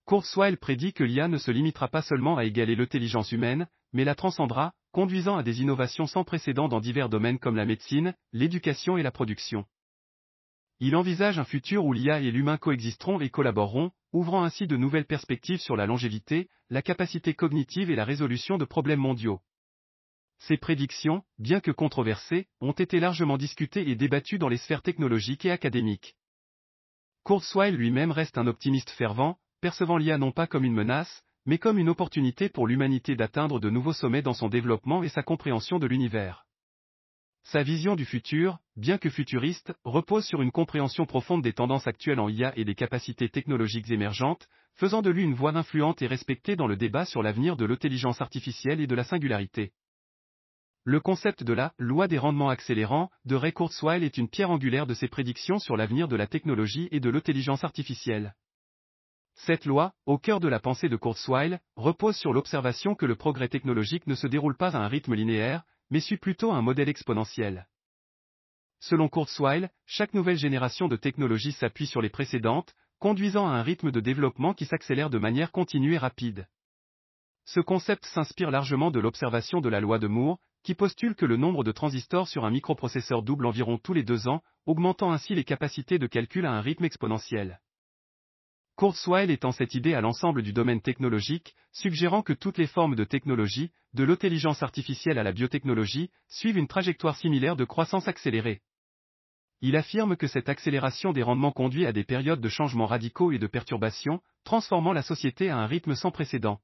Kurzweil 0.05 0.55
prédit 0.55 0.93
que 0.93 1.03
l'IA 1.03 1.27
ne 1.27 1.37
se 1.37 1.51
limitera 1.51 1.87
pas 1.87 2.03
seulement 2.03 2.37
à 2.37 2.45
égaler 2.45 2.75
l'intelligence 2.75 3.31
humaine, 3.31 3.67
mais 3.91 4.05
la 4.05 4.15
transcendra, 4.15 4.73
conduisant 4.91 5.37
à 5.37 5.43
des 5.43 5.61
innovations 5.61 6.05
sans 6.05 6.23
précédent 6.23 6.67
dans 6.67 6.79
divers 6.79 7.09
domaines 7.09 7.39
comme 7.39 7.55
la 7.55 7.65
médecine, 7.65 8.13
l'éducation 8.31 8.97
et 8.97 9.03
la 9.03 9.11
production. 9.11 9.65
Il 10.79 10.95
envisage 10.95 11.39
un 11.39 11.43
futur 11.45 11.85
où 11.85 11.93
l'IA 11.93 12.21
et 12.21 12.31
l'humain 12.31 12.57
coexisteront 12.57 13.19
et 13.19 13.29
collaboreront, 13.29 13.91
ouvrant 14.13 14.43
ainsi 14.43 14.67
de 14.67 14.77
nouvelles 14.77 15.05
perspectives 15.05 15.61
sur 15.61 15.75
la 15.75 15.87
longévité, 15.87 16.49
la 16.69 16.81
capacité 16.81 17.33
cognitive 17.33 17.89
et 17.89 17.95
la 17.95 18.05
résolution 18.05 18.57
de 18.57 18.65
problèmes 18.65 18.99
mondiaux. 18.99 19.41
Ces 20.47 20.57
prédictions, 20.57 21.23
bien 21.37 21.59
que 21.59 21.69
controversées, 21.69 22.47
ont 22.61 22.71
été 22.71 22.99
largement 22.99 23.37
discutées 23.37 23.87
et 23.87 23.95
débattues 23.95 24.39
dans 24.39 24.49
les 24.49 24.57
sphères 24.57 24.81
technologiques 24.81 25.45
et 25.45 25.51
académiques. 25.51 26.15
Kurzweil 27.23 27.75
lui-même 27.75 28.11
reste 28.11 28.39
un 28.39 28.47
optimiste 28.47 28.89
fervent, 28.89 29.37
percevant 29.61 29.97
l'IA 29.97 30.17
non 30.17 30.31
pas 30.31 30.47
comme 30.47 30.65
une 30.65 30.73
menace, 30.73 31.23
mais 31.45 31.59
comme 31.59 31.77
une 31.77 31.89
opportunité 31.89 32.49
pour 32.49 32.65
l'humanité 32.65 33.15
d'atteindre 33.15 33.59
de 33.59 33.69
nouveaux 33.69 33.93
sommets 33.93 34.23
dans 34.23 34.33
son 34.33 34.49
développement 34.49 35.03
et 35.03 35.09
sa 35.09 35.21
compréhension 35.21 35.77
de 35.77 35.85
l'univers. 35.85 36.47
Sa 37.43 37.61
vision 37.61 37.95
du 37.95 38.05
futur, 38.05 38.57
bien 38.75 38.97
que 38.97 39.11
futuriste, 39.11 39.73
repose 39.83 40.25
sur 40.25 40.41
une 40.41 40.51
compréhension 40.51 41.05
profonde 41.05 41.43
des 41.43 41.53
tendances 41.53 41.85
actuelles 41.85 42.19
en 42.19 42.29
IA 42.29 42.51
et 42.57 42.65
des 42.65 42.75
capacités 42.75 43.29
technologiques 43.29 43.91
émergentes, 43.91 44.47
faisant 44.73 45.03
de 45.03 45.11
lui 45.11 45.23
une 45.23 45.35
voix 45.35 45.55
influente 45.55 46.01
et 46.01 46.07
respectée 46.07 46.55
dans 46.55 46.67
le 46.67 46.77
débat 46.77 47.05
sur 47.05 47.21
l'avenir 47.21 47.57
de 47.57 47.65
l'intelligence 47.65 48.21
artificielle 48.21 48.81
et 48.81 48.87
de 48.87 48.95
la 48.95 49.03
singularité. 49.03 49.71
Le 50.83 50.99
concept 50.99 51.43
de 51.43 51.53
la 51.53 51.73
loi 51.77 52.07
des 52.07 52.17
rendements 52.17 52.49
accélérants 52.49 53.11
de 53.25 53.35
Ray 53.35 53.53
Kurzweil 53.53 54.03
est 54.03 54.17
une 54.17 54.27
pierre 54.27 54.49
angulaire 54.49 54.87
de 54.87 54.95
ses 54.95 55.07
prédictions 55.07 55.59
sur 55.59 55.77
l'avenir 55.77 56.07
de 56.07 56.15
la 56.15 56.25
technologie 56.25 56.87
et 56.89 56.99
de 56.99 57.11
l'intelligence 57.11 57.63
artificielle. 57.63 58.33
Cette 59.35 59.65
loi, 59.65 59.93
au 60.07 60.17
cœur 60.17 60.39
de 60.39 60.47
la 60.47 60.59
pensée 60.59 60.89
de 60.89 60.97
Kurzweil, 60.97 61.59
repose 61.75 62.17
sur 62.17 62.33
l'observation 62.33 62.95
que 62.95 63.05
le 63.05 63.15
progrès 63.15 63.47
technologique 63.47 64.07
ne 64.07 64.15
se 64.15 64.25
déroule 64.25 64.57
pas 64.57 64.75
à 64.75 64.79
un 64.79 64.87
rythme 64.87 65.13
linéaire, 65.13 65.61
mais 65.91 65.99
suit 65.99 66.17
plutôt 66.17 66.51
un 66.51 66.63
modèle 66.63 66.89
exponentiel. 66.89 67.67
Selon 68.79 69.07
Kurzweil, 69.07 69.69
chaque 69.85 70.15
nouvelle 70.15 70.37
génération 70.37 70.87
de 70.87 70.95
technologies 70.95 71.51
s'appuie 71.51 71.85
sur 71.85 72.01
les 72.01 72.09
précédentes, 72.09 72.73
conduisant 72.97 73.47
à 73.47 73.51
un 73.51 73.61
rythme 73.61 73.91
de 73.91 73.99
développement 73.99 74.55
qui 74.55 74.65
s'accélère 74.65 75.11
de 75.11 75.19
manière 75.19 75.51
continue 75.51 75.93
et 75.93 75.99
rapide. 75.99 76.47
Ce 77.45 77.59
concept 77.59 78.05
s'inspire 78.05 78.51
largement 78.51 78.91
de 78.91 78.99
l'observation 78.99 79.61
de 79.61 79.69
la 79.69 79.79
loi 79.79 79.99
de 79.99 80.07
Moore, 80.07 80.39
qui 80.63 80.75
postule 80.75 81.15
que 81.15 81.25
le 81.25 81.37
nombre 81.37 81.63
de 81.63 81.71
transistors 81.71 82.27
sur 82.27 82.45
un 82.45 82.51
microprocesseur 82.51 83.23
double 83.23 83.47
environ 83.47 83.77
tous 83.77 83.93
les 83.93 84.03
deux 84.03 84.27
ans, 84.27 84.43
augmentant 84.65 85.11
ainsi 85.11 85.33
les 85.33 85.43
capacités 85.43 85.97
de 85.97 86.07
calcul 86.07 86.45
à 86.45 86.51
un 86.51 86.61
rythme 86.61 86.85
exponentiel. 86.85 87.59
Kurzweil 88.77 89.31
étend 89.31 89.51
cette 89.51 89.75
idée 89.75 89.93
à 89.93 90.01
l'ensemble 90.01 90.43
du 90.43 90.53
domaine 90.53 90.81
technologique, 90.81 91.55
suggérant 91.71 92.21
que 92.21 92.33
toutes 92.33 92.57
les 92.57 92.67
formes 92.67 92.95
de 92.95 93.03
technologie, 93.03 93.71
de 93.93 94.03
l'intelligence 94.03 94.63
artificielle 94.63 95.19
à 95.19 95.23
la 95.23 95.33
biotechnologie, 95.33 96.09
suivent 96.29 96.57
une 96.57 96.67
trajectoire 96.67 97.15
similaire 97.15 97.55
de 97.55 97.65
croissance 97.65 98.07
accélérée. 98.07 98.61
il 99.63 99.75
affirme 99.75 100.15
que 100.15 100.25
cette 100.25 100.49
accélération 100.49 101.13
des 101.13 101.21
rendements 101.21 101.51
conduit 101.51 101.85
à 101.85 101.91
des 101.91 102.03
périodes 102.03 102.41
de 102.41 102.49
changements 102.49 102.87
radicaux 102.87 103.31
et 103.31 103.37
de 103.37 103.45
perturbations, 103.45 104.21
transformant 104.43 104.93
la 104.93 105.03
société 105.03 105.49
à 105.49 105.57
un 105.57 105.67
rythme 105.67 105.93
sans 105.93 106.09
précédent. 106.09 106.59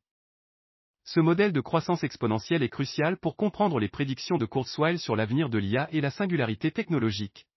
Ce 1.08 1.22
modèle 1.22 1.54
de 1.54 1.62
croissance 1.62 2.04
exponentielle 2.04 2.64
est 2.64 2.70
crucial 2.70 3.16
pour 3.16 3.38
comprendre 3.38 3.80
les 3.80 3.88
prédictions 3.88 4.38
de 4.38 4.46
Kurzweil 4.46 5.00
sur 5.00 5.16
l'avenir 5.16 5.48
de 5.48 5.58
l'IA 5.58 5.88
et 5.94 6.02
la 6.02 6.12
singularité 6.12 6.70
technologique. 6.70 7.48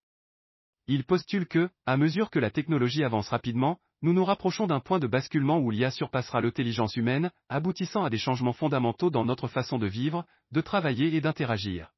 Il 0.86 1.02
postule 1.02 1.48
que, 1.48 1.68
à 1.84 1.96
mesure 1.96 2.30
que 2.30 2.38
la 2.38 2.52
technologie 2.52 3.02
avance 3.02 3.28
rapidement, 3.28 3.80
nous 4.02 4.12
nous 4.12 4.24
rapprochons 4.24 4.68
d'un 4.68 4.78
point 4.78 5.00
de 5.00 5.08
basculement 5.08 5.58
où 5.58 5.72
l'IA 5.72 5.90
surpassera 5.90 6.40
l'intelligence 6.40 6.94
humaine, 6.94 7.32
aboutissant 7.48 8.04
à 8.04 8.10
des 8.10 8.18
changements 8.18 8.52
fondamentaux 8.52 9.10
dans 9.10 9.24
notre 9.24 9.48
façon 9.48 9.80
de 9.80 9.88
vivre, 9.88 10.24
de 10.52 10.60
travailler 10.60 11.16
et 11.16 11.20
d'interagir. 11.20 11.90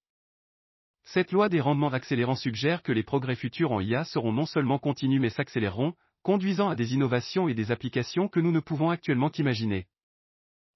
Cette 1.04 1.32
loi 1.32 1.50
des 1.50 1.60
rendements 1.60 1.92
accélérants 1.92 2.34
suggère 2.34 2.82
que 2.82 2.92
les 2.92 3.02
progrès 3.02 3.36
futurs 3.36 3.72
en 3.72 3.80
IA 3.82 4.04
seront 4.04 4.32
non 4.32 4.46
seulement 4.46 4.78
continus 4.78 5.20
mais 5.20 5.28
s'accéléreront, 5.28 5.92
conduisant 6.22 6.70
à 6.70 6.76
des 6.76 6.94
innovations 6.94 7.46
et 7.46 7.54
des 7.54 7.70
applications 7.72 8.28
que 8.28 8.40
nous 8.40 8.52
ne 8.52 8.60
pouvons 8.60 8.88
actuellement 8.88 9.30
imaginer. 9.32 9.86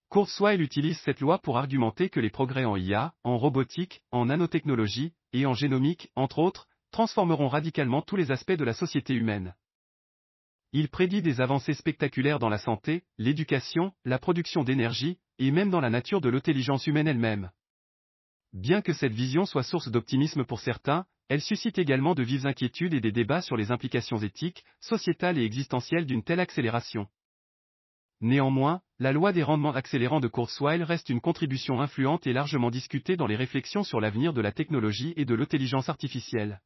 Kurzweil 0.08 0.60
utilise 0.62 0.98
cette 1.00 1.20
loi 1.20 1.38
pour 1.38 1.58
argumenter 1.58 2.08
que 2.08 2.20
les 2.20 2.30
progrès 2.30 2.64
en 2.64 2.76
IA, 2.76 3.14
en 3.24 3.38
robotique, 3.38 4.02
en 4.12 4.26
nanotechnologie, 4.26 5.12
et 5.32 5.46
en 5.46 5.54
génomique, 5.54 6.10
entre 6.14 6.38
autres, 6.38 6.68
transformeront 6.92 7.48
radicalement 7.48 8.02
tous 8.02 8.16
les 8.16 8.30
aspects 8.30 8.52
de 8.52 8.64
la 8.64 8.72
société 8.72 9.14
humaine. 9.14 9.54
Il 10.72 10.88
prédit 10.88 11.22
des 11.22 11.40
avancées 11.40 11.74
spectaculaires 11.74 12.38
dans 12.38 12.48
la 12.48 12.58
santé, 12.58 13.04
l'éducation, 13.18 13.92
la 14.04 14.18
production 14.18 14.62
d'énergie, 14.62 15.18
et 15.38 15.50
même 15.50 15.70
dans 15.70 15.80
la 15.80 15.90
nature 15.90 16.20
de 16.20 16.28
l'intelligence 16.28 16.86
humaine 16.86 17.08
elle-même. 17.08 17.50
Bien 18.52 18.80
que 18.80 18.92
cette 18.92 19.12
vision 19.12 19.44
soit 19.44 19.62
source 19.62 19.90
d'optimisme 19.90 20.44
pour 20.44 20.60
certains, 20.60 21.04
elle 21.28 21.40
suscite 21.40 21.78
également 21.78 22.14
de 22.14 22.22
vives 22.22 22.46
inquiétudes 22.46 22.94
et 22.94 23.00
des 23.00 23.12
débats 23.12 23.42
sur 23.42 23.56
les 23.56 23.72
implications 23.72 24.18
éthiques, 24.18 24.64
sociétales 24.80 25.38
et 25.38 25.44
existentielles 25.44 26.06
d'une 26.06 26.22
telle 26.22 26.40
accélération. 26.40 27.08
Néanmoins, 28.20 28.80
la 28.98 29.12
loi 29.12 29.32
des 29.32 29.42
rendements 29.42 29.74
accélérants 29.74 30.20
de 30.20 30.28
Kurzweil 30.28 30.82
reste 30.82 31.10
une 31.10 31.20
contribution 31.20 31.82
influente 31.82 32.26
et 32.26 32.32
largement 32.32 32.70
discutée 32.70 33.16
dans 33.16 33.26
les 33.26 33.36
réflexions 33.36 33.84
sur 33.84 34.00
l'avenir 34.00 34.32
de 34.32 34.40
la 34.40 34.52
technologie 34.52 35.12
et 35.16 35.26
de 35.26 35.34
l'intelligence 35.34 35.90
artificielle. 35.90 36.62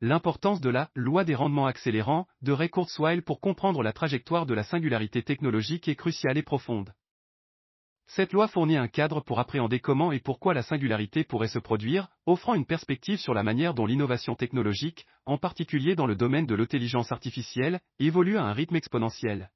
L'importance 0.00 0.60
de 0.60 0.70
la 0.70 0.90
loi 0.94 1.24
des 1.24 1.34
rendements 1.34 1.66
accélérants 1.66 2.26
de 2.42 2.52
Ray 2.52 2.70
Kurzweil 2.70 3.20
pour 3.20 3.40
comprendre 3.40 3.82
la 3.82 3.92
trajectoire 3.92 4.46
de 4.46 4.54
la 4.54 4.62
singularité 4.62 5.22
technologique 5.22 5.88
est 5.88 5.96
cruciale 5.96 6.38
et 6.38 6.42
profonde. 6.42 6.92
Cette 8.06 8.32
loi 8.32 8.46
fournit 8.46 8.76
un 8.76 8.86
cadre 8.86 9.22
pour 9.22 9.40
appréhender 9.40 9.80
comment 9.80 10.12
et 10.12 10.20
pourquoi 10.20 10.54
la 10.54 10.62
singularité 10.62 11.24
pourrait 11.24 11.48
se 11.48 11.58
produire, 11.58 12.08
offrant 12.26 12.54
une 12.54 12.66
perspective 12.66 13.18
sur 13.18 13.34
la 13.34 13.42
manière 13.42 13.74
dont 13.74 13.86
l'innovation 13.86 14.34
technologique, 14.36 15.06
en 15.26 15.38
particulier 15.38 15.96
dans 15.96 16.06
le 16.06 16.14
domaine 16.14 16.46
de 16.46 16.54
l'intelligence 16.54 17.10
artificielle, 17.10 17.80
évolue 17.98 18.36
à 18.36 18.44
un 18.44 18.52
rythme 18.52 18.76
exponentiel. 18.76 19.50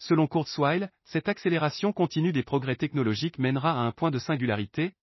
Selon 0.00 0.26
Kurzweil, 0.26 0.88
cette 1.04 1.28
accélération 1.28 1.92
continue 1.92 2.32
des 2.32 2.42
progrès 2.42 2.74
technologiques 2.74 3.38
mènera 3.38 3.72
à 3.72 3.84
un 3.84 3.92
point 3.92 4.10
de 4.10 4.18
singularité, 4.18 4.94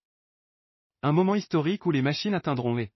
un 1.04 1.12
moment 1.12 1.36
historique 1.36 1.86
où 1.86 1.92
les 1.92 2.02
machines 2.02 2.34
atteindront 2.34 2.80
et 2.80 2.92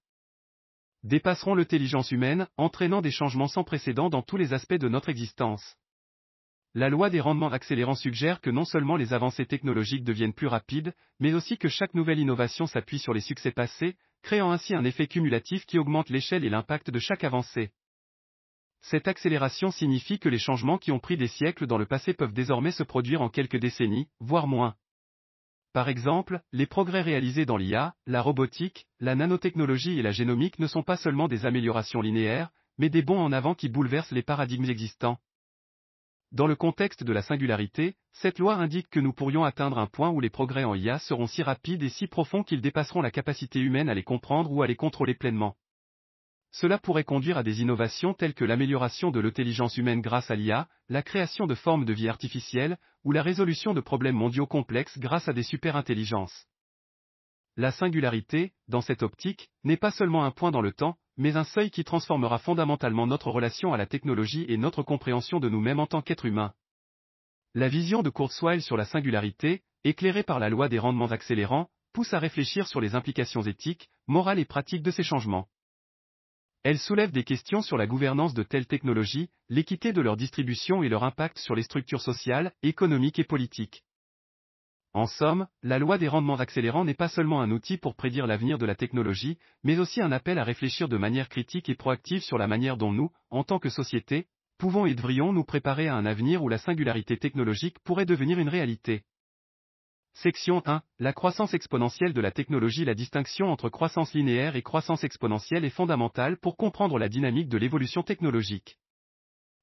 dépasseront 1.04 1.54
l'intelligence 1.54 2.10
humaine, 2.12 2.48
entraînant 2.58 3.02
des 3.02 3.12
changements 3.12 3.48
sans 3.48 3.64
précédent 3.64 4.10
dans 4.10 4.24
tous 4.24 4.38
les 4.38 4.52
aspects 4.52 4.74
de 4.74 4.90
notre 4.90 5.10
existence. 5.10 5.78
La 6.74 6.90
loi 6.90 7.12
des 7.12 7.20
rendements 7.20 7.52
accélérants 7.52 7.96
suggère 7.96 8.42
que 8.42 8.50
non 8.50 8.66
seulement 8.66 8.96
les 8.98 9.14
avancées 9.14 9.46
technologiques 9.46 10.04
deviennent 10.04 10.34
plus 10.34 10.48
rapides, 10.48 10.96
mais 11.20 11.36
aussi 11.36 11.60
que 11.60 11.70
chaque 11.70 11.94
nouvelle 11.94 12.20
innovation 12.20 12.66
s'appuie 12.66 13.00
sur 13.00 13.14
les 13.14 13.22
succès 13.22 13.52
passés, 13.52 13.96
créant 14.24 14.52
ainsi 14.52 14.74
un 14.74 14.86
effet 14.86 15.06
cumulatif 15.06 15.68
qui 15.68 15.78
augmente 15.78 16.10
l'échelle 16.10 16.46
et 16.46 16.50
l'impact 16.50 16.90
de 16.90 17.00
chaque 17.00 17.24
avancée. 17.24 17.72
Cette 18.82 19.08
accélération 19.08 19.72
signifie 19.72 20.20
que 20.20 20.30
les 20.30 20.40
changements 20.40 20.78
qui 20.78 20.92
ont 20.92 21.00
pris 21.00 21.16
des 21.16 21.28
siècles 21.28 21.68
dans 21.68 21.78
le 21.78 21.86
passé 21.86 22.14
peuvent 22.14 22.34
désormais 22.34 22.72
se 22.72 22.84
produire 22.84 23.22
en 23.22 23.30
quelques 23.30 23.60
décennies, 23.60 24.08
voire 24.20 24.48
moins. 24.48 24.76
Par 25.74 25.88
exemple, 25.88 26.42
les 26.52 26.66
progrès 26.66 27.02
réalisés 27.02 27.46
dans 27.46 27.58
l'IA, 27.58 27.94
la 28.06 28.22
robotique, 28.22 28.88
la 29.00 29.16
nanotechnologie 29.16 30.00
et 30.00 30.02
la 30.02 30.12
génomique 30.12 30.60
ne 30.60 30.68
sont 30.68 30.84
pas 30.84 30.98
seulement 30.98 31.30
des 31.30 31.46
améliorations 31.46 32.02
linéaires, 32.02 32.50
mais 32.78 32.90
des 32.90 33.04
bons 33.04 33.20
en 33.20 33.32
avant 33.32 33.56
qui 33.56 33.70
bouleversent 33.70 34.12
les 34.12 34.24
paradigmes 34.24 34.70
existants. 34.70 35.20
Dans 36.32 36.48
le 36.48 36.56
contexte 36.56 37.04
de 37.04 37.14
la 37.14 37.22
singularité, 37.22 37.96
cette 38.14 38.40
loi 38.40 38.56
indique 38.56 38.90
que 38.90 39.00
nous 39.00 39.14
pourrions 39.14 39.44
atteindre 39.44 39.78
un 39.78 39.88
point 39.88 40.10
où 40.10 40.20
les 40.20 40.30
progrès 40.30 40.64
en 40.64 40.76
IA 40.76 40.98
seront 41.00 41.28
si 41.28 41.44
rapides 41.44 41.84
et 41.84 41.90
si 41.90 42.08
profonds 42.08 42.44
qu'ils 42.44 42.62
dépasseront 42.62 43.02
la 43.02 43.12
capacité 43.12 43.60
humaine 43.60 43.90
à 43.90 43.94
les 43.94 44.04
comprendre 44.04 44.52
ou 44.52 44.62
à 44.62 44.68
les 44.68 44.76
contrôler 44.76 45.14
pleinement. 45.14 45.56
Cela 46.52 46.78
pourrait 46.78 47.06
conduire 47.06 47.38
à 47.38 47.44
des 47.44 47.62
innovations 47.62 48.14
telles 48.14 48.34
que 48.34 48.44
l'amélioration 48.44 49.10
de 49.10 49.22
l'intelligence 49.22 49.78
humaine 49.78 50.02
grâce 50.02 50.30
à 50.30 50.36
l'IA, 50.36 50.68
la 50.90 51.02
création 51.02 51.48
de 51.48 51.56
formes 51.56 51.86
de 51.86 51.94
vie 51.94 52.10
artificielle, 52.10 52.78
ou 53.06 53.14
la 53.14 53.24
résolution 53.24 53.74
de 53.74 53.80
problèmes 53.80 54.16
mondiaux 54.18 54.48
complexes 54.48 55.00
grâce 55.00 55.30
à 55.30 55.34
des 55.34 55.44
superintelligences. 55.44 56.46
La 57.58 57.72
singularité, 57.72 58.54
dans 58.68 58.82
cette 58.82 59.02
optique, 59.02 59.50
n'est 59.64 59.78
pas 59.78 59.92
seulement 59.92 60.26
un 60.26 60.32
point 60.32 60.52
dans 60.52 60.62
le 60.62 60.74
temps, 60.74 60.98
mais 61.18 61.38
un 61.38 61.44
seuil 61.44 61.72
qui 61.72 61.84
transformera 61.84 62.38
fondamentalement 62.38 63.08
notre 63.08 63.30
relation 63.32 63.74
à 63.74 63.78
la 63.78 63.86
technologie 63.86 64.46
et 64.50 64.58
notre 64.58 64.84
compréhension 64.84 65.40
de 65.40 65.50
nous-mêmes 65.50 65.80
en 65.80 65.88
tant 65.88 66.02
qu'êtres 66.02 66.26
humains. 66.26 66.54
La 67.54 67.70
vision 67.70 68.02
de 68.02 68.10
Kurzweil 68.10 68.62
sur 68.62 68.78
la 68.78 68.86
singularité, 68.86 69.64
éclairée 69.84 70.24
par 70.24 70.40
la 70.40 70.50
loi 70.50 70.70
des 70.70 70.80
rendements 70.80 71.12
accélérants, 71.12 71.70
pousse 71.94 72.14
à 72.14 72.20
réfléchir 72.20 72.68
sur 72.68 72.80
les 72.80 72.96
implications 72.96 73.42
éthiques, 73.42 73.90
morales 74.08 74.40
et 74.40 74.46
pratiques 74.46 74.84
de 74.84 74.92
ces 74.92 75.04
changements. 75.04 75.48
Elle 76.64 76.78
soulève 76.78 77.12
des 77.12 77.24
questions 77.24 77.64
sur 77.64 77.76
la 77.76 77.88
gouvernance 77.88 78.36
de 78.36 78.44
telles 78.44 78.68
technologies, 78.68 79.30
l'équité 79.50 79.94
de 79.94 80.02
leur 80.02 80.16
distribution 80.16 80.84
et 80.84 80.90
leur 80.90 81.04
impact 81.04 81.40
sur 81.40 81.56
les 81.56 81.64
structures 81.64 82.02
sociales, 82.02 82.54
économiques 82.62 83.18
et 83.18 83.24
politiques. 83.24 83.84
En 84.94 85.08
somme, 85.08 85.48
la 85.64 85.80
loi 85.80 85.98
des 85.98 86.08
rendements 86.08 86.36
accélérants 86.36 86.86
n'est 86.86 86.94
pas 86.94 87.08
seulement 87.08 87.42
un 87.42 87.50
outil 87.50 87.78
pour 87.78 87.96
prédire 87.96 88.28
l'avenir 88.28 88.60
de 88.60 88.66
la 88.68 88.76
technologie, 88.76 89.40
mais 89.64 89.80
aussi 89.80 90.02
un 90.02 90.12
appel 90.12 90.38
à 90.38 90.44
réfléchir 90.44 90.88
de 90.88 90.98
manière 90.98 91.30
critique 91.30 91.68
et 91.70 91.76
proactive 91.76 92.22
sur 92.22 92.38
la 92.38 92.48
manière 92.48 92.78
dont 92.78 92.92
nous, 92.92 93.10
en 93.32 93.44
tant 93.44 93.58
que 93.58 93.70
société, 93.70 94.28
pouvons 94.60 94.86
et 94.86 94.94
devrions 94.94 95.34
nous 95.34 95.46
préparer 95.46 95.88
à 95.88 95.96
un 95.96 96.06
avenir 96.06 96.44
où 96.44 96.50
la 96.50 96.60
singularité 96.60 97.18
technologique 97.18 97.80
pourrait 97.80 98.06
devenir 98.06 98.38
une 98.38 98.50
réalité. 98.50 99.02
Section 100.14 100.62
1. 100.66 100.82
La 101.00 101.14
croissance 101.14 101.54
exponentielle 101.54 102.14
de 102.14 102.22
la 102.22 102.32
technologie 102.32 102.86
La 102.86 102.94
distinction 102.94 103.48
entre 103.48 103.70
croissance 103.70 104.14
linéaire 104.14 104.56
et 104.56 104.62
croissance 104.62 105.04
exponentielle 105.04 105.66
est 105.66 105.70
fondamentale 105.70 106.38
pour 106.38 106.58
comprendre 106.58 107.00
la 107.00 107.10
dynamique 107.10 107.48
de 107.50 107.58
l'évolution 107.58 108.04
technologique. 108.04 108.78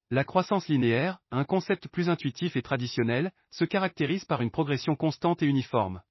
La 0.09 0.23
croissance 0.23 0.67
linéaire, 0.67 1.19
un 1.29 1.43
concept 1.43 1.87
plus 1.87 2.09
intuitif 2.09 2.55
et 2.55 2.63
traditionnel, 2.63 3.31
se 3.51 3.63
caractérise 3.63 4.25
par 4.25 4.41
une 4.41 4.49
progression 4.49 4.95
constante 4.95 5.43
et 5.43 5.45
uniforme. 5.45 6.01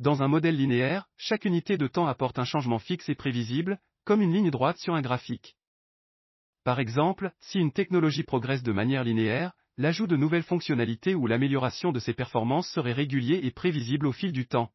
Dans 0.00 0.22
un 0.22 0.28
modèle 0.28 0.56
linéaire, 0.56 1.08
chaque 1.16 1.44
unité 1.44 1.78
de 1.78 1.86
temps 1.86 2.08
apporte 2.08 2.38
un 2.40 2.44
changement 2.44 2.80
fixe 2.80 3.08
et 3.08 3.14
prévisible, 3.14 3.78
comme 4.04 4.22
une 4.22 4.32
ligne 4.32 4.50
droite 4.50 4.78
sur 4.78 4.94
un 4.94 5.02
graphique. 5.02 5.56
Par 6.64 6.80
exemple, 6.80 7.30
si 7.38 7.58
une 7.60 7.72
technologie 7.72 8.24
progresse 8.24 8.64
de 8.64 8.72
manière 8.72 9.04
linéaire, 9.04 9.52
l'ajout 9.78 10.06
de 10.06 10.16
nouvelles 10.16 10.42
fonctionnalités 10.42 11.14
ou 11.14 11.26
l'amélioration 11.26 11.92
de 11.92 11.98
ses 11.98 12.14
performances 12.14 12.68
serait 12.70 12.92
régulier 12.92 13.40
et 13.42 13.50
prévisible 13.50 14.06
au 14.06 14.12
fil 14.12 14.32
du 14.32 14.46
temps. 14.46 14.72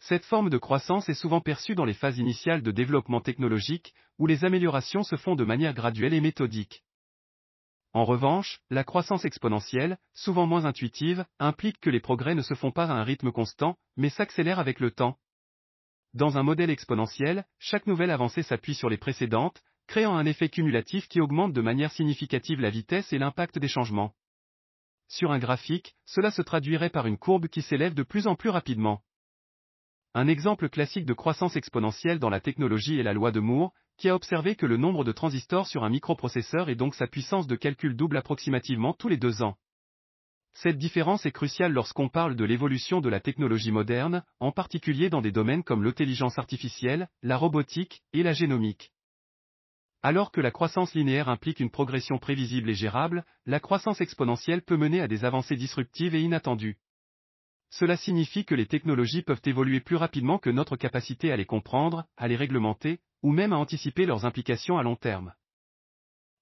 Cette 0.00 0.24
forme 0.24 0.50
de 0.50 0.58
croissance 0.58 1.08
est 1.08 1.14
souvent 1.14 1.40
perçue 1.40 1.74
dans 1.74 1.84
les 1.84 1.94
phases 1.94 2.18
initiales 2.18 2.62
de 2.62 2.70
développement 2.70 3.20
technologique, 3.20 3.94
où 4.18 4.26
les 4.26 4.44
améliorations 4.44 5.02
se 5.02 5.16
font 5.16 5.34
de 5.34 5.44
manière 5.44 5.74
graduelle 5.74 6.14
et 6.14 6.20
méthodique. 6.20 6.84
En 7.92 8.04
revanche, 8.04 8.60
la 8.70 8.84
croissance 8.84 9.24
exponentielle, 9.24 9.98
souvent 10.12 10.46
moins 10.46 10.66
intuitive, 10.66 11.24
implique 11.38 11.80
que 11.80 11.90
les 11.90 12.00
progrès 12.00 12.34
ne 12.34 12.42
se 12.42 12.54
font 12.54 12.70
pas 12.70 12.84
à 12.84 12.92
un 12.92 13.02
rythme 13.02 13.32
constant, 13.32 13.76
mais 13.96 14.10
s'accélèrent 14.10 14.60
avec 14.60 14.78
le 14.78 14.90
temps. 14.90 15.18
Dans 16.14 16.38
un 16.38 16.42
modèle 16.42 16.70
exponentiel, 16.70 17.44
chaque 17.58 17.86
nouvelle 17.86 18.10
avancée 18.10 18.42
s'appuie 18.42 18.74
sur 18.74 18.88
les 18.88 18.98
précédentes, 18.98 19.62
créant 19.88 20.16
un 20.16 20.26
effet 20.26 20.50
cumulatif 20.50 21.08
qui 21.08 21.20
augmente 21.20 21.54
de 21.54 21.62
manière 21.62 21.90
significative 21.90 22.60
la 22.60 22.70
vitesse 22.70 23.12
et 23.12 23.18
l'impact 23.18 23.58
des 23.58 23.68
changements. 23.68 24.14
Sur 25.08 25.32
un 25.32 25.38
graphique, 25.38 25.96
cela 26.04 26.30
se 26.30 26.42
traduirait 26.42 26.90
par 26.90 27.06
une 27.06 27.16
courbe 27.16 27.48
qui 27.48 27.62
s'élève 27.62 27.94
de 27.94 28.02
plus 28.02 28.26
en 28.26 28.36
plus 28.36 28.50
rapidement. 28.50 29.02
Un 30.14 30.28
exemple 30.28 30.68
classique 30.68 31.06
de 31.06 31.14
croissance 31.14 31.56
exponentielle 31.56 32.18
dans 32.18 32.28
la 32.28 32.40
technologie 32.40 33.00
est 33.00 33.02
la 33.02 33.14
loi 33.14 33.32
de 33.32 33.40
Moore, 33.40 33.72
qui 33.96 34.10
a 34.10 34.14
observé 34.14 34.56
que 34.56 34.66
le 34.66 34.76
nombre 34.76 35.04
de 35.04 35.12
transistors 35.12 35.66
sur 35.66 35.84
un 35.84 35.90
microprocesseur 35.90 36.68
et 36.68 36.76
donc 36.76 36.94
sa 36.94 37.06
puissance 37.06 37.46
de 37.46 37.56
calcul 37.56 37.96
double 37.96 38.18
approximativement 38.18 38.92
tous 38.92 39.08
les 39.08 39.16
deux 39.16 39.42
ans. 39.42 39.56
Cette 40.52 40.76
différence 40.76 41.24
est 41.24 41.32
cruciale 41.32 41.72
lorsqu'on 41.72 42.10
parle 42.10 42.36
de 42.36 42.44
l'évolution 42.44 43.00
de 43.00 43.08
la 43.08 43.20
technologie 43.20 43.72
moderne, 43.72 44.22
en 44.38 44.52
particulier 44.52 45.08
dans 45.08 45.22
des 45.22 45.32
domaines 45.32 45.64
comme 45.64 45.82
l'intelligence 45.82 46.38
artificielle, 46.38 47.08
la 47.22 47.38
robotique 47.38 48.02
et 48.12 48.22
la 48.22 48.34
génomique. 48.34 48.92
Alors 50.02 50.30
que 50.30 50.40
la 50.40 50.52
croissance 50.52 50.94
linéaire 50.94 51.28
implique 51.28 51.58
une 51.58 51.70
progression 51.70 52.18
prévisible 52.18 52.70
et 52.70 52.74
gérable, 52.74 53.24
la 53.46 53.58
croissance 53.58 54.00
exponentielle 54.00 54.62
peut 54.62 54.76
mener 54.76 55.00
à 55.00 55.08
des 55.08 55.24
avancées 55.24 55.56
disruptives 55.56 56.14
et 56.14 56.22
inattendues. 56.22 56.78
Cela 57.70 57.96
signifie 57.96 58.44
que 58.44 58.54
les 58.54 58.66
technologies 58.66 59.22
peuvent 59.22 59.42
évoluer 59.44 59.80
plus 59.80 59.96
rapidement 59.96 60.38
que 60.38 60.50
notre 60.50 60.76
capacité 60.76 61.32
à 61.32 61.36
les 61.36 61.44
comprendre, 61.44 62.04
à 62.16 62.28
les 62.28 62.36
réglementer, 62.36 63.00
ou 63.22 63.32
même 63.32 63.52
à 63.52 63.56
anticiper 63.56 64.06
leurs 64.06 64.24
implications 64.24 64.78
à 64.78 64.84
long 64.84 64.96
terme. 64.96 65.34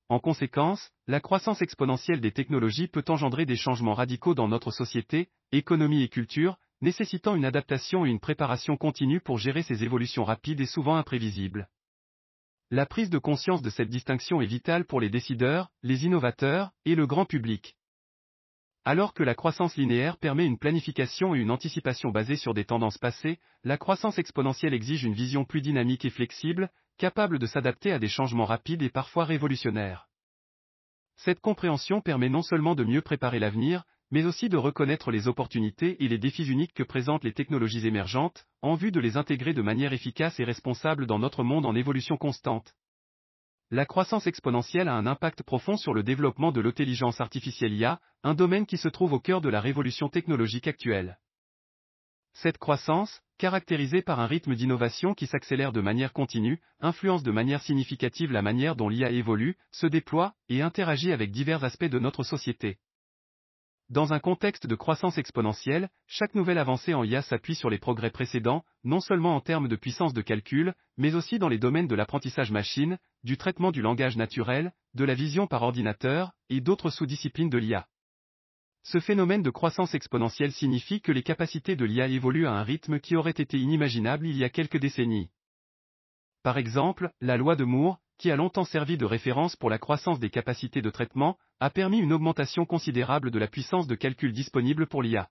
En 0.09 0.21
conséquence, 0.21 0.93
la 1.09 1.21
croissance 1.21 1.63
exponentielle 1.63 2.21
des 2.21 2.31
technologies 2.31 2.87
peut 2.87 3.05
engendrer 3.09 3.47
des 3.47 3.57
changements 3.57 3.95
radicaux 3.95 4.35
dans 4.35 4.47
notre 4.47 4.71
société, 4.71 5.31
économie 5.51 6.03
et 6.03 6.09
culture, 6.09 6.59
nécessitant 6.83 7.35
une 7.35 7.47
adaptation 7.47 8.05
et 8.05 8.11
une 8.11 8.21
préparation 8.21 8.77
continue 8.77 9.21
pour 9.21 9.39
gérer 9.39 9.63
ces 9.63 9.83
évolutions 9.83 10.25
rapides 10.25 10.61
et 10.61 10.67
souvent 10.67 10.97
imprévisibles. 10.97 11.69
La 12.73 12.85
prise 12.85 13.11
de 13.11 13.19
conscience 13.19 13.63
de 13.63 13.71
cette 13.71 13.91
distinction 13.91 14.41
est 14.41 14.47
vitale 14.47 14.87
pour 14.87 15.01
les 15.01 15.09
décideurs, 15.09 15.71
les 15.85 16.05
innovateurs 16.05 16.73
et 16.85 16.97
le 16.97 17.07
grand 17.07 17.25
public. 17.25 17.77
Alors 18.85 19.15
que 19.15 19.23
la 19.23 19.37
croissance 19.37 19.77
linéaire 19.77 20.17
permet 20.17 20.47
une 20.47 20.59
planification 20.59 21.37
et 21.37 21.39
une 21.39 21.53
anticipation 21.53 22.11
basée 22.11 22.35
sur 22.35 22.55
des 22.55 22.65
tendances 22.65 22.99
passées, 22.99 23.39
la 23.63 23.79
croissance 23.79 24.19
exponentielle 24.19 24.75
exige 24.75 25.05
une 25.05 25.15
vision 25.15 25.45
plus 25.45 25.61
dynamique 25.61 26.05
et 26.05 26.11
flexible, 26.11 26.69
capable 26.99 27.39
de 27.39 27.47
s'adapter 27.47 27.93
à 27.93 28.01
des 28.01 28.09
changements 28.09 28.45
rapides 28.45 28.83
et 28.83 28.91
parfois 28.91 29.25
révolutionnaires. 29.25 30.09
Cette 31.19 31.41
compréhension 31.41 32.01
permet 32.01 32.29
non 32.29 32.43
seulement 32.43 32.75
de 32.75 32.83
mieux 32.83 33.03
préparer 33.03 33.39
l'avenir, 33.39 33.85
mais 34.11 34.25
aussi 34.25 34.49
de 34.49 34.57
reconnaître 34.57 35.11
les 35.11 35.29
opportunités 35.29 36.03
et 36.05 36.09
les 36.09 36.19
défis 36.19 36.47
uniques 36.47 36.75
que 36.75 36.83
présentent 36.83 37.25
les 37.25 37.33
technologies 37.33 37.87
émergentes, 37.87 38.47
en 38.63 38.75
vue 38.75 38.93
de 38.93 39.01
les 39.01 39.17
intégrer 39.17 39.53
de 39.53 39.63
manière 39.63 39.93
efficace 39.93 40.39
et 40.39 40.45
responsable 40.45 41.07
dans 41.07 41.19
notre 41.19 41.43
monde 41.43 41.67
en 41.67 41.75
évolution 41.75 42.17
constante. 42.17 42.75
La 43.71 43.85
croissance 43.85 44.29
exponentielle 44.29 44.87
a 44.87 44.95
un 44.95 45.07
impact 45.07 45.43
profond 45.43 45.77
sur 45.77 45.93
le 45.93 46.05
développement 46.05 46.53
de 46.53 46.61
l'intelligence 46.61 47.21
artificielle 47.21 47.75
IA, 47.75 48.01
un 48.23 48.35
domaine 48.35 48.65
qui 48.65 48.77
se 48.77 48.89
trouve 48.89 49.13
au 49.13 49.19
cœur 49.19 49.41
de 49.41 49.49
la 49.49 49.61
révolution 49.61 50.09
technologique 50.09 50.69
actuelle. 50.69 51.19
Cette 52.33 52.59
croissance, 52.59 53.23
caractérisée 53.39 54.03
par 54.03 54.21
un 54.21 54.27
rythme 54.27 54.55
d'innovation 54.55 55.15
qui 55.15 55.27
s'accélère 55.27 55.73
de 55.73 55.81
manière 55.81 56.13
continue, 56.13 56.61
influence 56.81 57.25
de 57.25 57.33
manière 57.33 57.63
significative 57.63 58.31
la 58.31 58.43
manière 58.43 58.77
dont 58.77 58.89
l'IA 58.89 59.11
évolue, 59.11 59.57
se 59.73 59.87
déploie 59.87 60.35
et 60.49 60.63
interagit 60.63 61.13
avec 61.13 61.33
divers 61.33 61.65
aspects 61.65 61.85
de 61.87 61.99
notre 61.99 62.23
société. 62.23 62.79
Dans 63.89 64.13
un 64.13 64.19
contexte 64.19 64.67
de 64.67 64.75
croissance 64.75 65.17
exponentielle, 65.17 65.89
chaque 66.09 66.35
nouvelle 66.35 66.59
avancée 66.59 66.93
en 66.93 67.05
IA 67.05 67.23
s'appuie 67.23 67.55
sur 67.55 67.71
les 67.71 67.79
progrès 67.79 68.11
précédents, 68.11 68.65
non 68.83 68.99
seulement 68.99 69.37
en 69.37 69.41
termes 69.41 69.69
de 69.69 69.77
puissance 69.77 70.13
de 70.13 70.23
calcul, 70.23 70.75
mais 70.97 71.15
aussi 71.15 71.39
dans 71.39 71.49
les 71.49 71.59
domaines 71.59 71.87
de 71.87 71.95
l'apprentissage 71.95 72.51
machine, 72.51 72.99
du 73.23 73.37
traitement 73.37 73.71
du 73.71 73.83
langage 73.83 74.17
naturel, 74.17 74.73
de 74.95 75.05
la 75.05 75.15
vision 75.15 75.47
par 75.47 75.63
ordinateur, 75.63 76.33
et 76.49 76.61
d'autres 76.61 76.91
sous-disciplines 76.91 77.49
de 77.49 77.59
l'IA. 77.59 77.87
Ce 78.83 78.99
phénomène 78.99 79.43
de 79.43 79.51
croissance 79.51 79.95
exponentielle 79.95 80.53
signifie 80.53 81.01
que 81.01 81.13
les 81.13 81.23
capacités 81.23 81.77
de 81.77 81.85
l'IA 81.85 82.09
évoluent 82.09 82.49
à 82.49 82.55
un 82.55 82.65
rythme 82.65 82.99
qui 82.99 83.15
aurait 83.15 83.31
été 83.31 83.57
inimaginable 83.57 84.27
il 84.27 84.37
y 84.37 84.43
a 84.43 84.51
quelques 84.51 84.79
décennies. 84.79 85.31
Par 86.43 86.59
exemple, 86.59 87.11
la 87.21 87.37
loi 87.37 87.55
de 87.55 87.65
Moore, 87.65 88.01
qui 88.19 88.31
a 88.31 88.37
longtemps 88.37 88.65
servi 88.65 88.97
de 88.97 89.05
référence 89.05 89.57
pour 89.57 89.71
la 89.71 89.79
croissance 89.79 90.19
des 90.19 90.31
capacités 90.31 90.83
de 90.83 90.91
traitement, 90.91 91.37
a 91.61 91.71
permis 91.71 91.99
une 91.99 92.13
augmentation 92.13 92.65
considérable 92.65 93.31
de 93.31 93.39
la 93.39 93.49
puissance 93.49 93.87
de 93.87 93.95
calcul 93.95 94.33
disponible 94.33 94.87
pour 94.87 95.03
l'IA. 95.03 95.29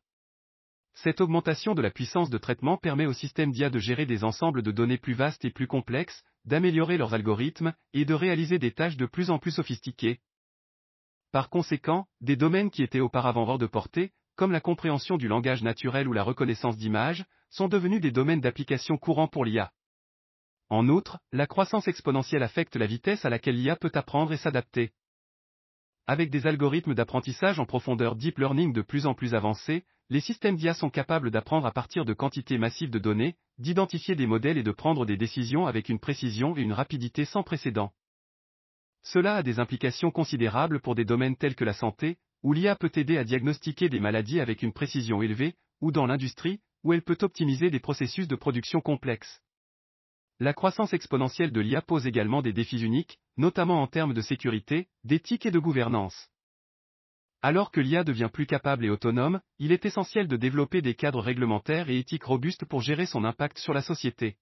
Cette 0.95 1.19
augmentation 1.19 1.75
de 1.75 1.81
la 1.81 1.91
puissance 1.91 2.29
de 2.29 2.37
traitement 2.37 2.77
permet 2.77 3.05
au 3.05 3.13
système 3.13 3.51
d'IA 3.51 3.69
de 3.69 3.79
gérer 3.79 4.05
des 4.05 4.23
ensembles 4.23 4.61
de 4.61 4.71
données 4.71 4.97
plus 4.97 5.13
vastes 5.13 5.43
et 5.43 5.51
plus 5.51 5.67
complexes, 5.67 6.23
d'améliorer 6.45 6.97
leurs 6.97 7.13
algorithmes, 7.13 7.73
et 7.93 8.05
de 8.05 8.13
réaliser 8.13 8.59
des 8.59 8.71
tâches 8.71 8.97
de 8.97 9.05
plus 9.05 9.29
en 9.29 9.37
plus 9.37 9.51
sophistiquées. 9.51 10.19
Par 11.31 11.49
conséquent, 11.49 12.07
des 12.21 12.37
domaines 12.37 12.71
qui 12.71 12.81
étaient 12.81 13.01
auparavant 13.01 13.45
hors 13.45 13.57
de 13.57 13.67
portée, 13.67 14.11
comme 14.37 14.53
la 14.53 14.61
compréhension 14.61 15.17
du 15.17 15.27
langage 15.27 15.63
naturel 15.63 16.07
ou 16.07 16.13
la 16.13 16.23
reconnaissance 16.23 16.77
d'images, 16.77 17.25
sont 17.49 17.67
devenus 17.67 18.01
des 18.01 18.11
domaines 18.11 18.41
d'application 18.41 18.97
courants 18.97 19.27
pour 19.27 19.43
l'IA. 19.43 19.71
En 20.69 20.89
outre, 20.89 21.19
la 21.31 21.45
croissance 21.45 21.87
exponentielle 21.87 22.43
affecte 22.43 22.75
la 22.75 22.87
vitesse 22.87 23.23
à 23.23 23.29
laquelle 23.29 23.55
l'IA 23.55 23.75
peut 23.75 23.91
apprendre 23.93 24.33
et 24.33 24.37
s'adapter. 24.37 24.91
Avec 26.07 26.29
des 26.29 26.47
algorithmes 26.47 26.95
d'apprentissage 26.95 27.59
en 27.59 27.65
profondeur 27.65 28.15
deep 28.15 28.39
learning 28.39 28.73
de 28.73 28.81
plus 28.81 29.05
en 29.05 29.13
plus 29.13 29.35
avancés, 29.35 29.85
les 30.09 30.19
systèmes 30.19 30.55
d'IA 30.55 30.73
sont 30.73 30.89
capables 30.89 31.31
d'apprendre 31.31 31.65
à 31.65 31.71
partir 31.71 32.05
de 32.05 32.13
quantités 32.13 32.57
massives 32.57 32.91
de 32.91 32.99
données, 32.99 33.35
d'identifier 33.57 34.15
des 34.15 34.27
modèles 34.27 34.57
et 34.57 34.63
de 34.63 34.71
prendre 34.71 35.05
des 35.05 35.17
décisions 35.17 35.65
avec 35.65 35.89
une 35.89 35.99
précision 35.99 36.55
et 36.55 36.61
une 36.61 36.73
rapidité 36.73 37.25
sans 37.25 37.43
précédent. 37.43 37.91
Cela 39.01 39.37
a 39.37 39.43
des 39.43 39.59
implications 39.59 40.11
considérables 40.11 40.79
pour 40.79 40.95
des 40.95 41.05
domaines 41.05 41.35
tels 41.35 41.55
que 41.55 41.63
la 41.63 41.73
santé, 41.73 42.17
où 42.43 42.53
l'IA 42.53 42.75
peut 42.75 42.91
aider 42.95 43.17
à 43.17 43.23
diagnostiquer 43.23 43.89
des 43.89 43.99
maladies 43.99 44.39
avec 44.39 44.61
une 44.61 44.73
précision 44.73 45.21
élevée, 45.21 45.55
ou 45.81 45.91
dans 45.91 46.05
l'industrie, 46.05 46.59
où 46.83 46.93
elle 46.93 47.03
peut 47.03 47.17
optimiser 47.21 47.69
des 47.69 47.79
processus 47.79 48.27
de 48.27 48.35
production 48.35 48.81
complexes. 48.81 49.41
La 50.39 50.53
croissance 50.53 50.91
exponentielle 50.91 51.53
de 51.53 51.61
l'IA 51.61 51.81
pose 51.81 52.07
également 52.07 52.41
des 52.41 52.51
défis 52.51 52.81
uniques, 52.81 53.19
notamment 53.37 53.81
en 53.81 53.87
termes 53.87 54.13
de 54.13 54.19
sécurité, 54.19 54.89
d'éthique 55.05 55.45
et 55.45 55.51
de 55.51 55.59
gouvernance. 55.59 56.29
Alors 57.41 57.71
que 57.71 57.79
l'IA 57.79 58.03
devient 58.03 58.29
plus 58.33 58.45
capable 58.45 58.83
et 58.83 58.89
autonome, 58.89 59.39
il 59.59 59.71
est 59.71 59.85
essentiel 59.85 60.27
de 60.27 60.35
développer 60.35 60.81
des 60.81 60.93
cadres 60.93 61.21
réglementaires 61.21 61.89
et 61.89 61.99
éthiques 61.99 62.25
robustes 62.25 62.65
pour 62.65 62.81
gérer 62.81 63.05
son 63.05 63.23
impact 63.23 63.59
sur 63.59 63.73
la 63.73 63.81
société. 63.81 64.35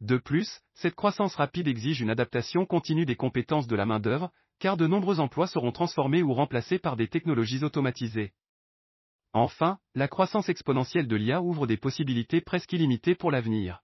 De 0.00 0.18
plus, 0.18 0.60
cette 0.74 0.94
croissance 0.94 1.34
rapide 1.34 1.66
exige 1.66 2.00
une 2.00 2.10
adaptation 2.10 2.64
continue 2.64 3.06
des 3.06 3.16
compétences 3.16 3.66
de 3.66 3.74
la 3.74 3.86
main-d'œuvre, 3.86 4.30
car 4.60 4.76
de 4.76 4.86
nombreux 4.86 5.18
emplois 5.18 5.48
seront 5.48 5.72
transformés 5.72 6.22
ou 6.22 6.32
remplacés 6.32 6.78
par 6.78 6.96
des 6.96 7.08
technologies 7.08 7.64
automatisées. 7.64 8.34
Enfin, 9.32 9.78
la 9.96 10.06
croissance 10.06 10.48
exponentielle 10.48 11.08
de 11.08 11.16
l'IA 11.16 11.42
ouvre 11.42 11.66
des 11.66 11.76
possibilités 11.76 12.40
presque 12.40 12.72
illimitées 12.72 13.16
pour 13.16 13.32
l'avenir. 13.32 13.82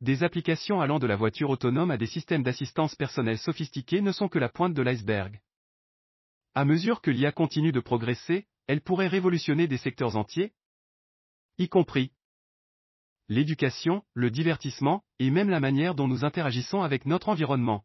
Des 0.00 0.22
applications 0.22 0.80
allant 0.80 0.98
de 0.98 1.06
la 1.06 1.16
voiture 1.16 1.50
autonome 1.50 1.90
à 1.90 1.98
des 1.98 2.06
systèmes 2.06 2.42
d'assistance 2.42 2.94
personnelle 2.94 3.38
sophistiqués 3.38 4.00
ne 4.00 4.12
sont 4.12 4.28
que 4.28 4.38
la 4.38 4.48
pointe 4.48 4.72
de 4.72 4.82
l'iceberg. 4.82 5.40
À 6.54 6.64
mesure 6.64 7.02
que 7.02 7.10
l'IA 7.10 7.32
continue 7.32 7.72
de 7.72 7.80
progresser, 7.80 8.46
elle 8.66 8.80
pourrait 8.80 9.08
révolutionner 9.08 9.68
des 9.68 9.76
secteurs 9.76 10.16
entiers, 10.16 10.52
y 11.58 11.68
compris 11.68 12.12
l'éducation, 13.28 14.02
le 14.14 14.30
divertissement, 14.30 15.04
et 15.18 15.30
même 15.30 15.50
la 15.50 15.60
manière 15.60 15.94
dont 15.94 16.08
nous 16.08 16.24
interagissons 16.24 16.82
avec 16.82 17.06
notre 17.06 17.28
environnement. 17.28 17.84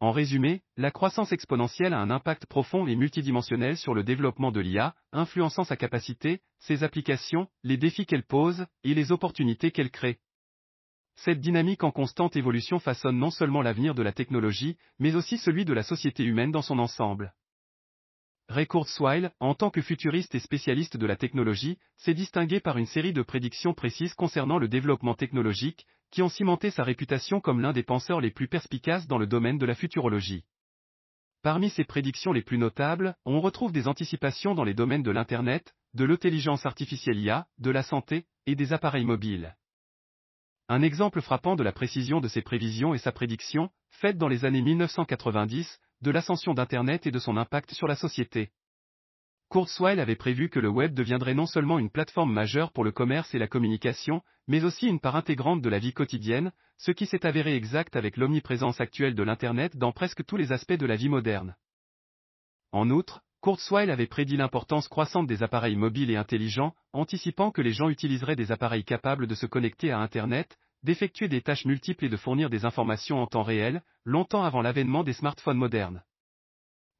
En 0.00 0.12
résumé, 0.12 0.62
la 0.76 0.92
croissance 0.92 1.32
exponentielle 1.32 1.92
a 1.92 2.00
un 2.00 2.10
impact 2.10 2.46
profond 2.46 2.86
et 2.86 2.94
multidimensionnel 2.94 3.76
sur 3.76 3.92
le 3.92 4.04
développement 4.04 4.52
de 4.52 4.60
l'IA, 4.60 4.94
influençant 5.12 5.64
sa 5.64 5.76
capacité, 5.76 6.40
ses 6.60 6.84
applications, 6.84 7.48
les 7.64 7.76
défis 7.76 8.06
qu'elle 8.06 8.24
pose, 8.24 8.66
et 8.84 8.94
les 8.94 9.10
opportunités 9.10 9.72
qu'elle 9.72 9.90
crée. 9.90 10.20
Cette 11.24 11.40
dynamique 11.40 11.82
en 11.82 11.90
constante 11.90 12.36
évolution 12.36 12.78
façonne 12.78 13.18
non 13.18 13.32
seulement 13.32 13.60
l'avenir 13.60 13.96
de 13.96 14.02
la 14.02 14.12
technologie, 14.12 14.76
mais 15.00 15.16
aussi 15.16 15.36
celui 15.36 15.64
de 15.64 15.72
la 15.72 15.82
société 15.82 16.22
humaine 16.22 16.52
dans 16.52 16.62
son 16.62 16.78
ensemble. 16.78 17.34
Ray 18.48 18.68
Kurzweil, 18.68 19.28
en 19.40 19.54
tant 19.54 19.70
que 19.70 19.82
futuriste 19.82 20.36
et 20.36 20.38
spécialiste 20.38 20.96
de 20.96 21.06
la 21.06 21.16
technologie, 21.16 21.78
s'est 21.96 22.14
distingué 22.14 22.60
par 22.60 22.78
une 22.78 22.86
série 22.86 23.12
de 23.12 23.22
prédictions 23.22 23.74
précises 23.74 24.14
concernant 24.14 24.58
le 24.58 24.68
développement 24.68 25.14
technologique, 25.14 25.86
qui 26.12 26.22
ont 26.22 26.28
cimenté 26.28 26.70
sa 26.70 26.84
réputation 26.84 27.40
comme 27.40 27.60
l'un 27.60 27.72
des 27.72 27.82
penseurs 27.82 28.20
les 28.20 28.30
plus 28.30 28.46
perspicaces 28.46 29.08
dans 29.08 29.18
le 29.18 29.26
domaine 29.26 29.58
de 29.58 29.66
la 29.66 29.74
futurologie. 29.74 30.44
Parmi 31.42 31.68
ces 31.68 31.84
prédictions 31.84 32.32
les 32.32 32.42
plus 32.42 32.58
notables, 32.58 33.16
on 33.24 33.40
retrouve 33.40 33.72
des 33.72 33.88
anticipations 33.88 34.54
dans 34.54 34.64
les 34.64 34.72
domaines 34.72 35.02
de 35.02 35.10
l'Internet, 35.10 35.74
de 35.94 36.04
l'intelligence 36.04 36.64
artificielle 36.64 37.18
IA, 37.18 37.48
de 37.58 37.72
la 37.72 37.82
santé, 37.82 38.24
et 38.46 38.54
des 38.54 38.72
appareils 38.72 39.04
mobiles. 39.04 39.56
Un 40.70 40.82
exemple 40.82 41.22
frappant 41.22 41.56
de 41.56 41.62
la 41.62 41.72
précision 41.72 42.20
de 42.20 42.28
ses 42.28 42.42
prévisions 42.42 42.92
est 42.92 42.98
sa 42.98 43.10
prédiction, 43.10 43.70
faite 43.90 44.18
dans 44.18 44.28
les 44.28 44.44
années 44.44 44.60
1990, 44.60 45.80
de 46.02 46.10
l'ascension 46.10 46.52
d'Internet 46.52 47.06
et 47.06 47.10
de 47.10 47.18
son 47.18 47.38
impact 47.38 47.72
sur 47.72 47.88
la 47.88 47.96
société. 47.96 48.50
Kurzweil 49.48 49.98
avait 49.98 50.14
prévu 50.14 50.50
que 50.50 50.60
le 50.60 50.68
web 50.68 50.92
deviendrait 50.92 51.32
non 51.32 51.46
seulement 51.46 51.78
une 51.78 51.88
plateforme 51.88 52.34
majeure 52.34 52.70
pour 52.70 52.84
le 52.84 52.92
commerce 52.92 53.34
et 53.34 53.38
la 53.38 53.48
communication, 53.48 54.20
mais 54.46 54.62
aussi 54.62 54.86
une 54.86 55.00
part 55.00 55.16
intégrante 55.16 55.62
de 55.62 55.70
la 55.70 55.78
vie 55.78 55.94
quotidienne, 55.94 56.52
ce 56.76 56.90
qui 56.90 57.06
s'est 57.06 57.24
avéré 57.24 57.56
exact 57.56 57.96
avec 57.96 58.18
l'omniprésence 58.18 58.78
actuelle 58.78 59.14
de 59.14 59.22
l'Internet 59.22 59.78
dans 59.78 59.92
presque 59.92 60.26
tous 60.26 60.36
les 60.36 60.52
aspects 60.52 60.74
de 60.74 60.86
la 60.86 60.96
vie 60.96 61.08
moderne. 61.08 61.56
En 62.72 62.90
outre, 62.90 63.22
Kurzweil 63.40 63.90
avait 63.90 64.08
prédit 64.08 64.36
l'importance 64.36 64.88
croissante 64.88 65.28
des 65.28 65.42
appareils 65.42 65.76
mobiles 65.76 66.10
et 66.10 66.16
intelligents, 66.16 66.74
anticipant 66.92 67.52
que 67.52 67.62
les 67.62 67.72
gens 67.72 67.88
utiliseraient 67.88 68.36
des 68.36 68.50
appareils 68.50 68.84
capables 68.84 69.28
de 69.28 69.34
se 69.34 69.46
connecter 69.46 69.92
à 69.92 70.00
Internet, 70.00 70.58
d'effectuer 70.82 71.28
des 71.28 71.40
tâches 71.40 71.64
multiples 71.64 72.04
et 72.04 72.08
de 72.08 72.16
fournir 72.16 72.50
des 72.50 72.64
informations 72.64 73.20
en 73.22 73.26
temps 73.26 73.42
réel, 73.42 73.82
longtemps 74.04 74.42
avant 74.42 74.62
l'avènement 74.62 75.04
des 75.04 75.12
smartphones 75.12 75.56
modernes. 75.56 76.02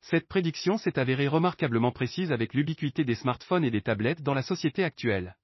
Cette 0.00 0.28
prédiction 0.28 0.78
s'est 0.78 0.98
avérée 0.98 1.26
remarquablement 1.26 1.90
précise 1.90 2.30
avec 2.30 2.54
l'ubiquité 2.54 3.04
des 3.04 3.16
smartphones 3.16 3.64
et 3.64 3.70
des 3.72 3.82
tablettes 3.82 4.22
dans 4.22 4.34
la 4.34 4.42
société 4.42 4.84
actuelle. 4.84 5.36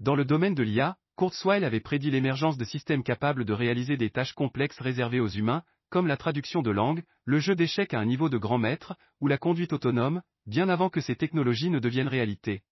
Dans 0.00 0.16
le 0.16 0.24
domaine 0.24 0.54
de 0.54 0.64
l'IA, 0.64 0.96
Kurzweil 1.16 1.64
avait 1.64 1.80
prédit 1.80 2.10
l'émergence 2.10 2.58
de 2.58 2.64
systèmes 2.64 3.04
capables 3.04 3.44
de 3.44 3.52
réaliser 3.52 3.96
des 3.96 4.10
tâches 4.10 4.34
complexes 4.34 4.80
réservées 4.80 5.20
aux 5.20 5.28
humains, 5.28 5.62
comme 5.90 6.06
la 6.06 6.16
traduction 6.16 6.62
de 6.62 6.70
langue, 6.70 7.02
le 7.24 7.38
jeu 7.38 7.54
d'échecs 7.54 7.94
à 7.94 8.00
un 8.00 8.04
niveau 8.04 8.28
de 8.28 8.38
grand 8.38 8.58
maître, 8.58 8.96
ou 9.20 9.28
la 9.28 9.38
conduite 9.38 9.72
autonome, 9.72 10.22
bien 10.46 10.68
avant 10.68 10.90
que 10.90 11.00
ces 11.00 11.16
technologies 11.16 11.70
ne 11.70 11.78
deviennent 11.78 12.08
réalité. 12.08 12.62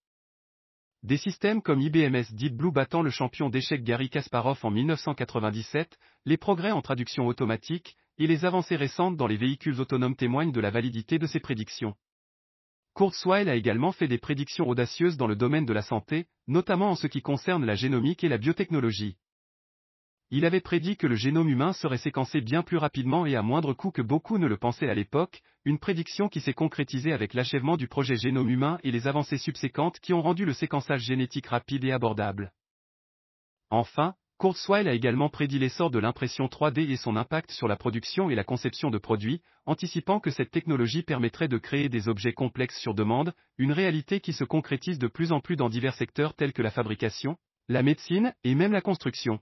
Des 1.02 1.18
systèmes 1.18 1.60
comme 1.60 1.82
IBMS 1.82 2.32
Deep 2.32 2.56
Blue 2.56 2.72
battant 2.72 3.02
le 3.02 3.10
champion 3.10 3.50
d'échecs 3.50 3.84
Gary 3.84 4.08
Kasparov 4.08 4.58
en 4.62 4.70
1997, 4.70 5.98
les 6.24 6.38
progrès 6.38 6.70
en 6.70 6.80
traduction 6.80 7.26
automatique, 7.26 7.96
et 8.16 8.26
les 8.26 8.44
avancées 8.44 8.76
récentes 8.76 9.16
dans 9.16 9.26
les 9.26 9.36
véhicules 9.36 9.80
autonomes 9.80 10.16
témoignent 10.16 10.52
de 10.52 10.60
la 10.60 10.70
validité 10.70 11.18
de 11.18 11.26
ces 11.26 11.40
prédictions. 11.40 11.94
Kurzweil 12.94 13.50
a 13.50 13.56
également 13.56 13.90
fait 13.90 14.06
des 14.06 14.18
prédictions 14.18 14.68
audacieuses 14.68 15.16
dans 15.16 15.26
le 15.26 15.36
domaine 15.36 15.66
de 15.66 15.72
la 15.72 15.82
santé, 15.82 16.26
notamment 16.46 16.90
en 16.90 16.94
ce 16.94 17.08
qui 17.08 17.22
concerne 17.22 17.66
la 17.66 17.74
génomique 17.74 18.22
et 18.22 18.28
la 18.28 18.38
biotechnologie. 18.38 19.16
Il 20.36 20.44
avait 20.44 20.60
prédit 20.60 20.96
que 20.96 21.06
le 21.06 21.14
génome 21.14 21.48
humain 21.48 21.72
serait 21.72 21.96
séquencé 21.96 22.40
bien 22.40 22.64
plus 22.64 22.76
rapidement 22.76 23.24
et 23.24 23.36
à 23.36 23.42
moindre 23.42 23.72
coût 23.72 23.92
que 23.92 24.02
beaucoup 24.02 24.36
ne 24.36 24.48
le 24.48 24.56
pensaient 24.56 24.88
à 24.88 24.94
l'époque, 24.94 25.42
une 25.64 25.78
prédiction 25.78 26.28
qui 26.28 26.40
s'est 26.40 26.52
concrétisée 26.52 27.12
avec 27.12 27.34
l'achèvement 27.34 27.76
du 27.76 27.86
projet 27.86 28.16
génome 28.16 28.50
humain 28.50 28.80
et 28.82 28.90
les 28.90 29.06
avancées 29.06 29.38
subséquentes 29.38 30.00
qui 30.00 30.12
ont 30.12 30.22
rendu 30.22 30.44
le 30.44 30.52
séquençage 30.52 31.02
génétique 31.02 31.46
rapide 31.46 31.84
et 31.84 31.92
abordable. 31.92 32.52
Enfin, 33.70 34.16
Kurzweil 34.40 34.88
a 34.88 34.92
également 34.94 35.28
prédit 35.28 35.60
l'essor 35.60 35.92
de 35.92 36.00
l'impression 36.00 36.46
3D 36.46 36.90
et 36.90 36.96
son 36.96 37.14
impact 37.14 37.52
sur 37.52 37.68
la 37.68 37.76
production 37.76 38.28
et 38.28 38.34
la 38.34 38.42
conception 38.42 38.90
de 38.90 38.98
produits, 38.98 39.40
anticipant 39.66 40.18
que 40.18 40.32
cette 40.32 40.50
technologie 40.50 41.04
permettrait 41.04 41.46
de 41.46 41.58
créer 41.58 41.88
des 41.88 42.08
objets 42.08 42.32
complexes 42.32 42.80
sur 42.80 42.94
demande, 42.94 43.34
une 43.56 43.70
réalité 43.70 44.18
qui 44.18 44.32
se 44.32 44.42
concrétise 44.42 44.98
de 44.98 45.06
plus 45.06 45.30
en 45.30 45.38
plus 45.38 45.54
dans 45.54 45.68
divers 45.68 45.94
secteurs 45.94 46.34
tels 46.34 46.52
que 46.52 46.62
la 46.62 46.72
fabrication, 46.72 47.36
la 47.68 47.84
médecine 47.84 48.34
et 48.42 48.56
même 48.56 48.72
la 48.72 48.80
construction. 48.80 49.38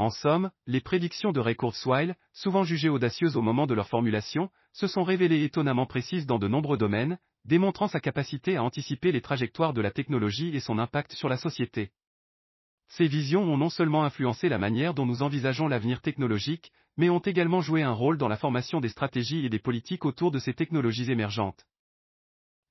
En 0.00 0.08
somme, 0.08 0.50
les 0.66 0.80
prédictions 0.80 1.30
de 1.30 1.40
Ray 1.40 1.54
Kurzweil, 1.54 2.14
souvent 2.32 2.64
jugées 2.64 2.88
audacieuses 2.88 3.36
au 3.36 3.42
moment 3.42 3.66
de 3.66 3.74
leur 3.74 3.86
formulation, 3.86 4.48
se 4.72 4.86
sont 4.86 5.02
révélées 5.02 5.44
étonnamment 5.44 5.84
précises 5.84 6.24
dans 6.24 6.38
de 6.38 6.48
nombreux 6.48 6.78
domaines, 6.78 7.18
démontrant 7.44 7.86
sa 7.86 8.00
capacité 8.00 8.56
à 8.56 8.64
anticiper 8.64 9.12
les 9.12 9.20
trajectoires 9.20 9.74
de 9.74 9.82
la 9.82 9.90
technologie 9.90 10.56
et 10.56 10.60
son 10.60 10.78
impact 10.78 11.12
sur 11.12 11.28
la 11.28 11.36
société. 11.36 11.90
Ces 12.88 13.08
visions 13.08 13.42
ont 13.42 13.58
non 13.58 13.68
seulement 13.68 14.02
influencé 14.02 14.48
la 14.48 14.56
manière 14.56 14.94
dont 14.94 15.04
nous 15.04 15.20
envisageons 15.20 15.68
l'avenir 15.68 16.00
technologique, 16.00 16.72
mais 16.96 17.10
ont 17.10 17.18
également 17.18 17.60
joué 17.60 17.82
un 17.82 17.92
rôle 17.92 18.16
dans 18.16 18.28
la 18.28 18.38
formation 18.38 18.80
des 18.80 18.88
stratégies 18.88 19.44
et 19.44 19.50
des 19.50 19.58
politiques 19.58 20.06
autour 20.06 20.30
de 20.30 20.38
ces 20.38 20.54
technologies 20.54 21.12
émergentes. 21.12 21.66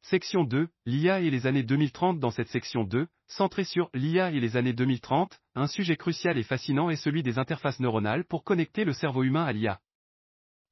Section 0.02 0.44
2, 0.44 0.70
l'IA 0.86 1.20
et 1.20 1.30
les 1.30 1.46
années 1.46 1.64
2030 1.64 2.20
Dans 2.20 2.32
cette 2.32 2.48
section 2.48 2.84
2, 2.84 3.08
centrée 3.28 3.66
sur 3.66 3.90
l'IA 3.94 4.32
et 4.32 4.40
les 4.40 4.58
années 4.58 4.74
2030, 4.74 5.40
un 5.56 5.68
sujet 5.68 5.98
crucial 5.98 6.38
et 6.38 6.44
fascinant 6.44 6.90
est 6.90 6.96
celui 6.96 7.22
des 7.22 7.38
interfaces 7.38 7.80
neuronales 7.80 8.26
pour 8.26 8.44
connecter 8.44 8.86
le 8.86 8.94
cerveau 8.94 9.24
humain 9.24 9.44
à 9.44 9.52
l'IA. 9.52 9.80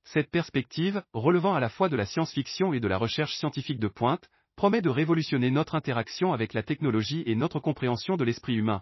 Cette 0.06 0.32
perspective, 0.32 1.04
relevant 1.14 1.54
à 1.54 1.60
la 1.60 1.70
fois 1.70 1.90
de 1.90 1.98
la 1.98 2.06
science-fiction 2.06 2.74
et 2.74 2.80
de 2.80 2.88
la 2.88 2.98
recherche 2.98 3.36
scientifique 3.36 3.80
de 3.80 3.90
pointe, 3.90 4.30
promet 4.56 4.82
de 4.82 4.90
révolutionner 4.90 5.52
notre 5.52 5.76
interaction 5.76 6.34
avec 6.34 6.54
la 6.54 6.64
technologie 6.64 7.24
et 7.26 7.36
notre 7.36 7.60
compréhension 7.60 8.16
de 8.16 8.24
l'esprit 8.24 8.56
humain. 8.56 8.82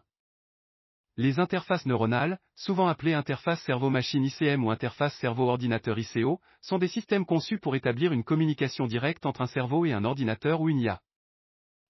Les 1.18 1.40
interfaces 1.40 1.86
neuronales, 1.86 2.40
souvent 2.56 2.88
appelées 2.88 3.14
interface 3.14 3.62
cerveau-machine 3.62 4.26
ICM 4.26 4.66
ou 4.66 4.72
interface 4.72 5.16
cerveau-ordinateur 5.16 5.98
ICO, 5.98 6.42
sont 6.60 6.78
des 6.78 6.90
systèmes 6.90 7.26
conçus 7.26 7.58
pour 7.58 7.78
établir 7.78 8.12
une 8.12 8.26
communication 8.26 8.86
directe 8.86 9.26
entre 9.26 9.42
un 9.42 9.48
cerveau 9.48 9.86
et 9.86 9.94
un 9.94 10.04
ordinateur 10.04 10.60
ou 10.60 10.68
une 10.68 10.80
IA. 10.80 11.02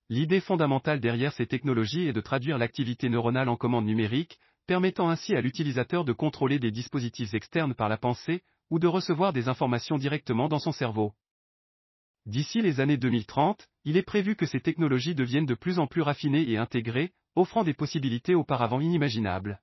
L'idée 0.09 0.41
fondamentale 0.41 0.99
derrière 0.99 1.33
ces 1.33 1.47
technologies 1.47 2.07
est 2.07 2.13
de 2.13 2.21
traduire 2.21 2.59
l'activité 2.59 3.09
neuronale 3.09 3.49
en 3.49 3.55
commande 3.55 3.85
numérique, 3.85 4.37
permettant 4.67 5.09
ainsi 5.09 5.35
à 5.35 5.41
l'utilisateur 5.41 6.05
de 6.05 6.13
contrôler 6.13 6.59
des 6.59 6.69
dispositifs 6.69 7.33
externes 7.33 7.73
par 7.73 7.89
la 7.89 7.97
pensée, 7.97 8.43
ou 8.69 8.77
de 8.77 8.87
recevoir 8.87 9.33
des 9.33 9.47
informations 9.47 9.97
directement 9.97 10.47
dans 10.47 10.59
son 10.59 10.71
cerveau. 10.71 11.13
D'ici 12.27 12.61
les 12.61 12.79
années 12.79 12.97
2030, 12.97 13.67
il 13.85 13.97
est 13.97 14.03
prévu 14.03 14.35
que 14.35 14.45
ces 14.45 14.59
technologies 14.59 15.15
deviennent 15.15 15.45
de 15.47 15.55
plus 15.55 15.79
en 15.79 15.87
plus 15.87 16.01
raffinées 16.01 16.47
et 16.49 16.57
intégrées, 16.57 17.13
offrant 17.35 17.63
des 17.63 17.73
possibilités 17.73 18.35
auparavant 18.35 18.79
inimaginables. 18.79 19.61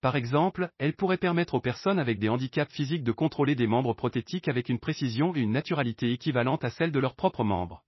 Par 0.00 0.16
exemple, 0.16 0.70
elle 0.78 0.94
pourrait 0.94 1.16
permettre 1.16 1.54
aux 1.54 1.60
personnes 1.60 1.98
avec 1.98 2.18
des 2.18 2.28
handicaps 2.28 2.72
physiques 2.72 3.02
de 3.02 3.12
contrôler 3.12 3.54
des 3.54 3.66
membres 3.66 3.94
prothétiques 3.94 4.48
avec 4.48 4.68
une 4.68 4.78
précision 4.78 5.34
et 5.34 5.40
une 5.40 5.52
naturalité 5.52 6.12
équivalentes 6.12 6.64
à 6.64 6.70
celles 6.70 6.92
de 6.92 7.00
leurs 7.00 7.16
propres 7.16 7.44
membres. 7.44 7.82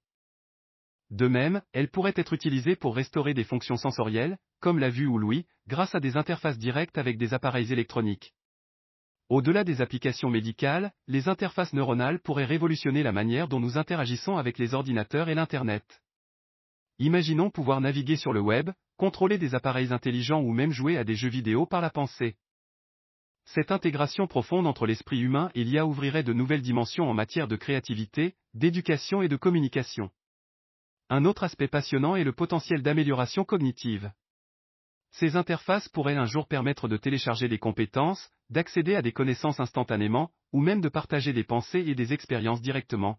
De 1.10 1.28
même, 1.28 1.62
elle 1.72 1.90
pourrait 1.90 2.14
être 2.16 2.32
utilisée 2.32 2.76
pour 2.76 2.96
restaurer 2.96 3.34
des 3.34 3.44
fonctions 3.44 3.76
sensorielles, 3.76 4.38
comme 4.60 4.78
la 4.78 4.90
vue 4.90 5.06
ou 5.06 5.18
l'ouïe, 5.18 5.46
grâce 5.66 5.94
à 5.94 6.00
des 6.00 6.16
interfaces 6.16 6.58
directes 6.58 6.98
avec 6.98 7.18
des 7.18 7.34
appareils 7.34 7.72
électroniques. 7.72 8.34
Au-delà 9.28 9.62
des 9.62 9.82
applications 9.82 10.30
médicales, 10.30 10.92
les 11.06 11.28
interfaces 11.28 11.74
neuronales 11.74 12.20
pourraient 12.20 12.46
révolutionner 12.46 13.02
la 13.02 13.12
manière 13.12 13.48
dont 13.48 13.60
nous 13.60 13.76
interagissons 13.76 14.38
avec 14.38 14.58
les 14.58 14.74
ordinateurs 14.74 15.28
et 15.28 15.34
l'Internet. 15.34 16.02
Imaginons 17.00 17.50
pouvoir 17.50 17.80
naviguer 17.80 18.16
sur 18.16 18.32
le 18.32 18.40
web, 18.40 18.70
contrôler 18.96 19.38
des 19.38 19.54
appareils 19.54 19.92
intelligents 19.92 20.42
ou 20.42 20.52
même 20.52 20.72
jouer 20.72 20.98
à 20.98 21.04
des 21.04 21.14
jeux 21.14 21.28
vidéo 21.28 21.64
par 21.64 21.80
la 21.80 21.90
pensée. 21.90 22.36
Cette 23.44 23.70
intégration 23.70 24.26
profonde 24.26 24.66
entre 24.66 24.86
l'esprit 24.86 25.20
humain 25.20 25.50
et 25.54 25.64
l'IA 25.64 25.86
ouvrirait 25.86 26.24
de 26.24 26.32
nouvelles 26.32 26.60
dimensions 26.60 27.08
en 27.08 27.14
matière 27.14 27.48
de 27.48 27.56
créativité, 27.56 28.34
d'éducation 28.52 29.22
et 29.22 29.28
de 29.28 29.36
communication. 29.36 30.10
Un 31.08 31.24
autre 31.24 31.44
aspect 31.44 31.68
passionnant 31.68 32.16
est 32.16 32.24
le 32.24 32.32
potentiel 32.32 32.82
d'amélioration 32.82 33.44
cognitive. 33.44 34.12
Ces 35.12 35.36
interfaces 35.36 35.88
pourraient 35.88 36.16
un 36.16 36.26
jour 36.26 36.46
permettre 36.46 36.88
de 36.88 36.96
télécharger 36.96 37.48
des 37.48 37.58
compétences, 37.58 38.28
d'accéder 38.50 38.94
à 38.96 39.02
des 39.02 39.12
connaissances 39.12 39.60
instantanément, 39.60 40.30
ou 40.52 40.60
même 40.60 40.80
de 40.80 40.88
partager 40.88 41.32
des 41.32 41.44
pensées 41.44 41.84
et 41.86 41.94
des 41.94 42.12
expériences 42.12 42.60
directement. 42.60 43.18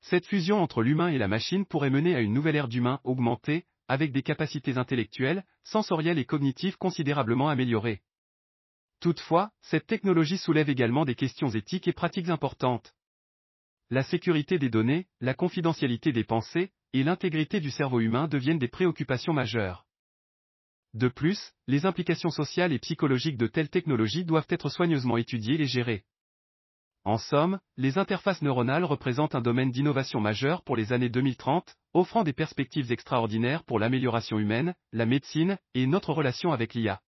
Cette 0.00 0.26
fusion 0.26 0.62
entre 0.62 0.82
l'humain 0.82 1.08
et 1.08 1.18
la 1.18 1.28
machine 1.28 1.66
pourrait 1.66 1.90
mener 1.90 2.14
à 2.14 2.20
une 2.20 2.32
nouvelle 2.32 2.56
ère 2.56 2.68
d'humain 2.68 3.00
augmentée, 3.04 3.64
avec 3.88 4.12
des 4.12 4.22
capacités 4.22 4.78
intellectuelles, 4.78 5.44
sensorielles 5.64 6.18
et 6.18 6.24
cognitives 6.24 6.76
considérablement 6.76 7.48
améliorées. 7.48 8.02
Toutefois, 9.00 9.50
cette 9.62 9.86
technologie 9.86 10.38
soulève 10.38 10.70
également 10.70 11.04
des 11.04 11.14
questions 11.14 11.48
éthiques 11.48 11.88
et 11.88 11.92
pratiques 11.92 12.28
importantes. 12.28 12.94
La 13.90 14.02
sécurité 14.02 14.58
des 14.58 14.70
données, 14.70 15.08
la 15.20 15.34
confidentialité 15.34 16.12
des 16.12 16.24
pensées, 16.24 16.70
et 16.92 17.02
l'intégrité 17.02 17.60
du 17.60 17.70
cerveau 17.70 18.00
humain 18.00 18.28
deviennent 18.28 18.58
des 18.58 18.68
préoccupations 18.68 19.32
majeures. 19.32 19.86
De 20.94 21.08
plus, 21.08 21.52
les 21.66 21.86
implications 21.86 22.30
sociales 22.30 22.72
et 22.72 22.78
psychologiques 22.78 23.36
de 23.36 23.46
telles 23.46 23.70
technologies 23.70 24.24
doivent 24.24 24.46
être 24.48 24.68
soigneusement 24.68 25.16
étudiées 25.16 25.60
et 25.60 25.66
gérées. 25.66 26.04
En 27.04 27.16
somme, 27.16 27.60
les 27.78 27.96
interfaces 27.96 28.42
neuronales 28.42 28.84
représentent 28.84 29.34
un 29.34 29.40
domaine 29.40 29.70
d'innovation 29.70 30.20
majeur 30.20 30.62
pour 30.62 30.76
les 30.76 30.92
années 30.92 31.08
2030, 31.08 31.74
offrant 31.94 32.24
des 32.24 32.34
perspectives 32.34 32.92
extraordinaires 32.92 33.64
pour 33.64 33.78
l'amélioration 33.78 34.38
humaine, 34.38 34.74
la 34.92 35.06
médecine 35.06 35.56
et 35.74 35.86
notre 35.86 36.12
relation 36.12 36.52
avec 36.52 36.74
l'IA. 36.74 37.00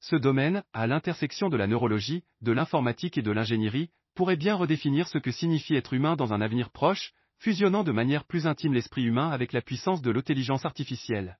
Ce 0.00 0.16
domaine, 0.16 0.64
à 0.72 0.88
l'intersection 0.88 1.48
de 1.48 1.56
la 1.56 1.68
neurologie, 1.68 2.24
de 2.40 2.50
l'informatique 2.50 3.16
et 3.16 3.22
de 3.22 3.30
l'ingénierie, 3.30 3.90
pourrait 4.14 4.36
bien 4.36 4.56
redéfinir 4.56 5.06
ce 5.06 5.18
que 5.18 5.30
signifie 5.30 5.76
être 5.76 5.92
humain 5.92 6.16
dans 6.16 6.32
un 6.32 6.40
avenir 6.40 6.70
proche, 6.70 7.12
fusionnant 7.38 7.84
de 7.84 7.92
manière 7.92 8.24
plus 8.24 8.46
intime 8.46 8.74
l'esprit 8.74 9.04
humain 9.04 9.30
avec 9.30 9.52
la 9.52 9.62
puissance 9.62 10.02
de 10.02 10.10
l'intelligence 10.10 10.64
artificielle. 10.64 11.38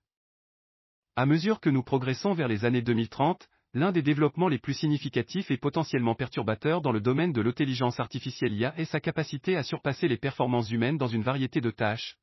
À 1.16 1.26
mesure 1.26 1.60
que 1.60 1.68
nous 1.68 1.82
progressons 1.82 2.32
vers 2.32 2.48
les 2.48 2.64
années 2.64 2.80
2030, 2.80 3.48
L'un 3.72 3.92
des 3.92 4.02
développements 4.02 4.48
les 4.48 4.58
plus 4.58 4.74
significatifs 4.74 5.52
et 5.52 5.56
potentiellement 5.56 6.16
perturbateurs 6.16 6.80
dans 6.80 6.90
le 6.90 7.00
domaine 7.00 7.32
de 7.32 7.40
l'intelligence 7.40 8.00
artificielle 8.00 8.52
IA 8.52 8.76
est 8.76 8.84
sa 8.84 8.98
capacité 8.98 9.56
à 9.56 9.62
surpasser 9.62 10.08
les 10.08 10.16
performances 10.16 10.72
humaines 10.72 10.98
dans 10.98 11.06
une 11.06 11.22
variété 11.22 11.60
de 11.60 11.70
tâches. 11.70 12.16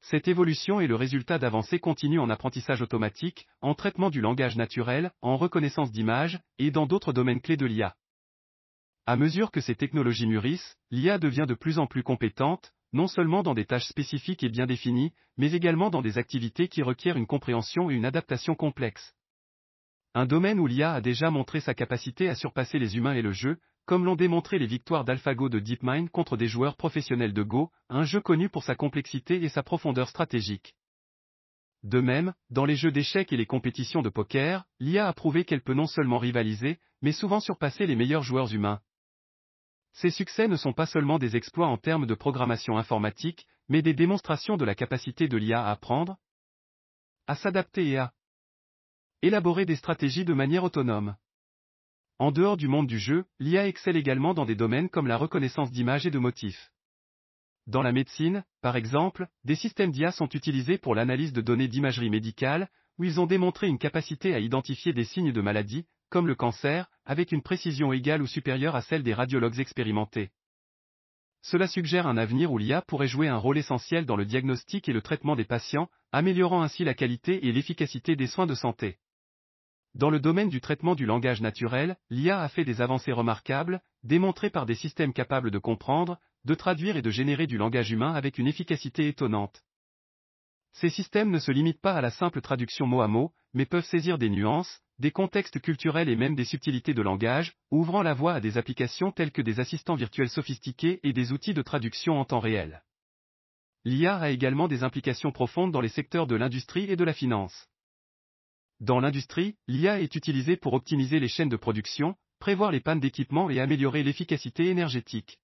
Cette 0.00 0.26
évolution 0.26 0.80
est 0.80 0.88
le 0.88 0.96
résultat 0.96 1.38
d'avancées 1.38 1.78
continues 1.78 2.18
en 2.18 2.28
apprentissage 2.28 2.82
automatique, 2.82 3.46
en 3.60 3.74
traitement 3.74 4.10
du 4.10 4.20
langage 4.20 4.56
naturel, 4.56 5.12
en 5.22 5.36
reconnaissance 5.36 5.92
d'images, 5.92 6.40
et 6.58 6.72
dans 6.72 6.86
d'autres 6.86 7.12
domaines 7.12 7.40
clés 7.40 7.56
de 7.56 7.66
l'IA. 7.66 7.94
À 9.06 9.16
mesure 9.16 9.52
que 9.52 9.60
ces 9.60 9.76
technologies 9.76 10.26
mûrissent, 10.26 10.76
l'IA 10.90 11.18
devient 11.18 11.46
de 11.46 11.54
plus 11.54 11.78
en 11.78 11.86
plus 11.86 12.02
compétente, 12.02 12.72
non 12.92 13.06
seulement 13.06 13.44
dans 13.44 13.54
des 13.54 13.64
tâches 13.64 13.86
spécifiques 13.86 14.42
et 14.42 14.48
bien 14.48 14.66
définies, 14.66 15.12
mais 15.36 15.52
également 15.52 15.90
dans 15.90 16.02
des 16.02 16.18
activités 16.18 16.66
qui 16.66 16.82
requièrent 16.82 17.16
une 17.16 17.26
compréhension 17.26 17.90
et 17.90 17.94
une 17.94 18.04
adaptation 18.04 18.56
complexes. 18.56 19.14
Un 20.18 20.26
domaine 20.26 20.58
où 20.58 20.66
l'IA 20.66 20.94
a 20.94 21.00
déjà 21.00 21.30
montré 21.30 21.60
sa 21.60 21.74
capacité 21.74 22.28
à 22.28 22.34
surpasser 22.34 22.80
les 22.80 22.96
humains 22.96 23.14
et 23.14 23.22
le 23.22 23.30
jeu, 23.30 23.60
comme 23.86 24.04
l'ont 24.04 24.16
démontré 24.16 24.58
les 24.58 24.66
victoires 24.66 25.04
d'AlphaGo 25.04 25.48
de 25.48 25.60
DeepMind 25.60 26.10
contre 26.10 26.36
des 26.36 26.48
joueurs 26.48 26.76
professionnels 26.76 27.32
de 27.32 27.42
Go, 27.44 27.70
un 27.88 28.02
jeu 28.02 28.20
connu 28.20 28.48
pour 28.48 28.64
sa 28.64 28.74
complexité 28.74 29.40
et 29.44 29.48
sa 29.48 29.62
profondeur 29.62 30.08
stratégique. 30.08 30.74
De 31.84 32.00
même, 32.00 32.34
dans 32.50 32.64
les 32.64 32.74
jeux 32.74 32.90
d'échecs 32.90 33.32
et 33.32 33.36
les 33.36 33.46
compétitions 33.46 34.02
de 34.02 34.08
poker, 34.08 34.64
l'IA 34.80 35.06
a 35.06 35.12
prouvé 35.12 35.44
qu'elle 35.44 35.62
peut 35.62 35.72
non 35.72 35.86
seulement 35.86 36.18
rivaliser, 36.18 36.80
mais 37.00 37.12
souvent 37.12 37.38
surpasser 37.38 37.86
les 37.86 37.94
meilleurs 37.94 38.24
joueurs 38.24 38.52
humains. 38.52 38.80
Ces 39.92 40.10
succès 40.10 40.48
ne 40.48 40.56
sont 40.56 40.72
pas 40.72 40.86
seulement 40.86 41.20
des 41.20 41.36
exploits 41.36 41.68
en 41.68 41.76
termes 41.76 42.06
de 42.06 42.14
programmation 42.16 42.76
informatique, 42.76 43.46
mais 43.68 43.82
des 43.82 43.94
démonstrations 43.94 44.56
de 44.56 44.64
la 44.64 44.74
capacité 44.74 45.28
de 45.28 45.36
l'IA 45.36 45.64
à 45.64 45.70
apprendre, 45.70 46.16
à 47.28 47.36
s'adapter 47.36 47.86
et 47.86 47.98
à 47.98 48.12
Élaborer 49.20 49.66
des 49.66 49.74
stratégies 49.74 50.24
de 50.24 50.32
manière 50.32 50.62
autonome. 50.62 51.16
En 52.20 52.30
dehors 52.30 52.56
du 52.56 52.68
monde 52.68 52.86
du 52.86 53.00
jeu, 53.00 53.24
l'IA 53.40 53.66
excelle 53.66 53.96
également 53.96 54.32
dans 54.32 54.44
des 54.44 54.54
domaines 54.54 54.88
comme 54.88 55.08
la 55.08 55.16
reconnaissance 55.16 55.72
d'images 55.72 56.06
et 56.06 56.12
de 56.12 56.20
motifs. 56.20 56.70
Dans 57.66 57.82
la 57.82 57.90
médecine, 57.90 58.44
par 58.60 58.76
exemple, 58.76 59.26
des 59.42 59.56
systèmes 59.56 59.90
d'IA 59.90 60.12
sont 60.12 60.28
utilisés 60.28 60.78
pour 60.78 60.94
l'analyse 60.94 61.32
de 61.32 61.40
données 61.40 61.66
d'imagerie 61.66 62.10
médicale, 62.10 62.68
où 62.96 63.02
ils 63.02 63.18
ont 63.18 63.26
démontré 63.26 63.66
une 63.66 63.78
capacité 63.78 64.34
à 64.34 64.38
identifier 64.38 64.92
des 64.92 65.02
signes 65.02 65.32
de 65.32 65.40
maladie, 65.40 65.84
comme 66.10 66.28
le 66.28 66.36
cancer, 66.36 66.88
avec 67.04 67.32
une 67.32 67.42
précision 67.42 67.92
égale 67.92 68.22
ou 68.22 68.28
supérieure 68.28 68.76
à 68.76 68.82
celle 68.82 69.02
des 69.02 69.14
radiologues 69.14 69.58
expérimentés. 69.58 70.30
Cela 71.42 71.66
suggère 71.66 72.06
un 72.06 72.18
avenir 72.18 72.52
où 72.52 72.58
l'IA 72.58 72.82
pourrait 72.82 73.08
jouer 73.08 73.26
un 73.26 73.36
rôle 73.36 73.58
essentiel 73.58 74.06
dans 74.06 74.16
le 74.16 74.26
diagnostic 74.26 74.88
et 74.88 74.92
le 74.92 75.02
traitement 75.02 75.34
des 75.34 75.44
patients, 75.44 75.88
améliorant 76.12 76.62
ainsi 76.62 76.84
la 76.84 76.94
qualité 76.94 77.48
et 77.48 77.50
l'efficacité 77.50 78.14
des 78.14 78.28
soins 78.28 78.46
de 78.46 78.54
santé. 78.54 78.96
Dans 79.94 80.10
le 80.10 80.20
domaine 80.20 80.48
du 80.48 80.60
traitement 80.60 80.94
du 80.94 81.06
langage 81.06 81.40
naturel, 81.40 81.96
l'IA 82.10 82.40
a 82.40 82.48
fait 82.48 82.64
des 82.64 82.80
avancées 82.80 83.12
remarquables, 83.12 83.80
démontrées 84.02 84.50
par 84.50 84.66
des 84.66 84.74
systèmes 84.74 85.12
capables 85.12 85.50
de 85.50 85.58
comprendre, 85.58 86.18
de 86.44 86.54
traduire 86.54 86.96
et 86.96 87.02
de 87.02 87.10
générer 87.10 87.46
du 87.46 87.58
langage 87.58 87.90
humain 87.90 88.12
avec 88.12 88.38
une 88.38 88.46
efficacité 88.46 89.08
étonnante. 89.08 89.62
Ces 90.72 90.90
systèmes 90.90 91.30
ne 91.30 91.38
se 91.38 91.50
limitent 91.50 91.80
pas 91.80 91.94
à 91.94 92.00
la 92.00 92.10
simple 92.10 92.40
traduction 92.40 92.86
mot 92.86 93.00
à 93.00 93.08
mot, 93.08 93.32
mais 93.54 93.66
peuvent 93.66 93.84
saisir 93.84 94.18
des 94.18 94.30
nuances, 94.30 94.80
des 94.98 95.10
contextes 95.10 95.60
culturels 95.60 96.08
et 96.08 96.16
même 96.16 96.34
des 96.34 96.44
subtilités 96.44 96.94
de 96.94 97.02
langage, 97.02 97.54
ouvrant 97.70 98.02
la 98.02 98.14
voie 98.14 98.34
à 98.34 98.40
des 98.40 98.58
applications 98.58 99.10
telles 99.10 99.32
que 99.32 99.42
des 99.42 99.60
assistants 99.60 99.94
virtuels 99.94 100.28
sophistiqués 100.28 101.00
et 101.02 101.12
des 101.12 101.32
outils 101.32 101.54
de 101.54 101.62
traduction 101.62 102.20
en 102.20 102.24
temps 102.24 102.40
réel. 102.40 102.82
L'IA 103.84 104.16
a 104.16 104.30
également 104.30 104.68
des 104.68 104.82
implications 104.82 105.32
profondes 105.32 105.72
dans 105.72 105.80
les 105.80 105.88
secteurs 105.88 106.26
de 106.26 106.36
l'industrie 106.36 106.90
et 106.90 106.96
de 106.96 107.04
la 107.04 107.14
finance. 107.14 107.68
Dans 108.80 109.00
l'industrie, 109.00 109.56
l'IA 109.66 110.00
est 110.00 110.14
utilisée 110.14 110.56
pour 110.56 110.74
optimiser 110.74 111.18
les 111.18 111.28
chaînes 111.28 111.48
de 111.48 111.56
production, 111.56 112.14
prévoir 112.38 112.70
les 112.70 112.80
pannes 112.80 113.00
d'équipement 113.00 113.50
et 113.50 113.60
améliorer 113.60 114.04
l'efficacité 114.04 114.66
énergétique. 114.66 115.40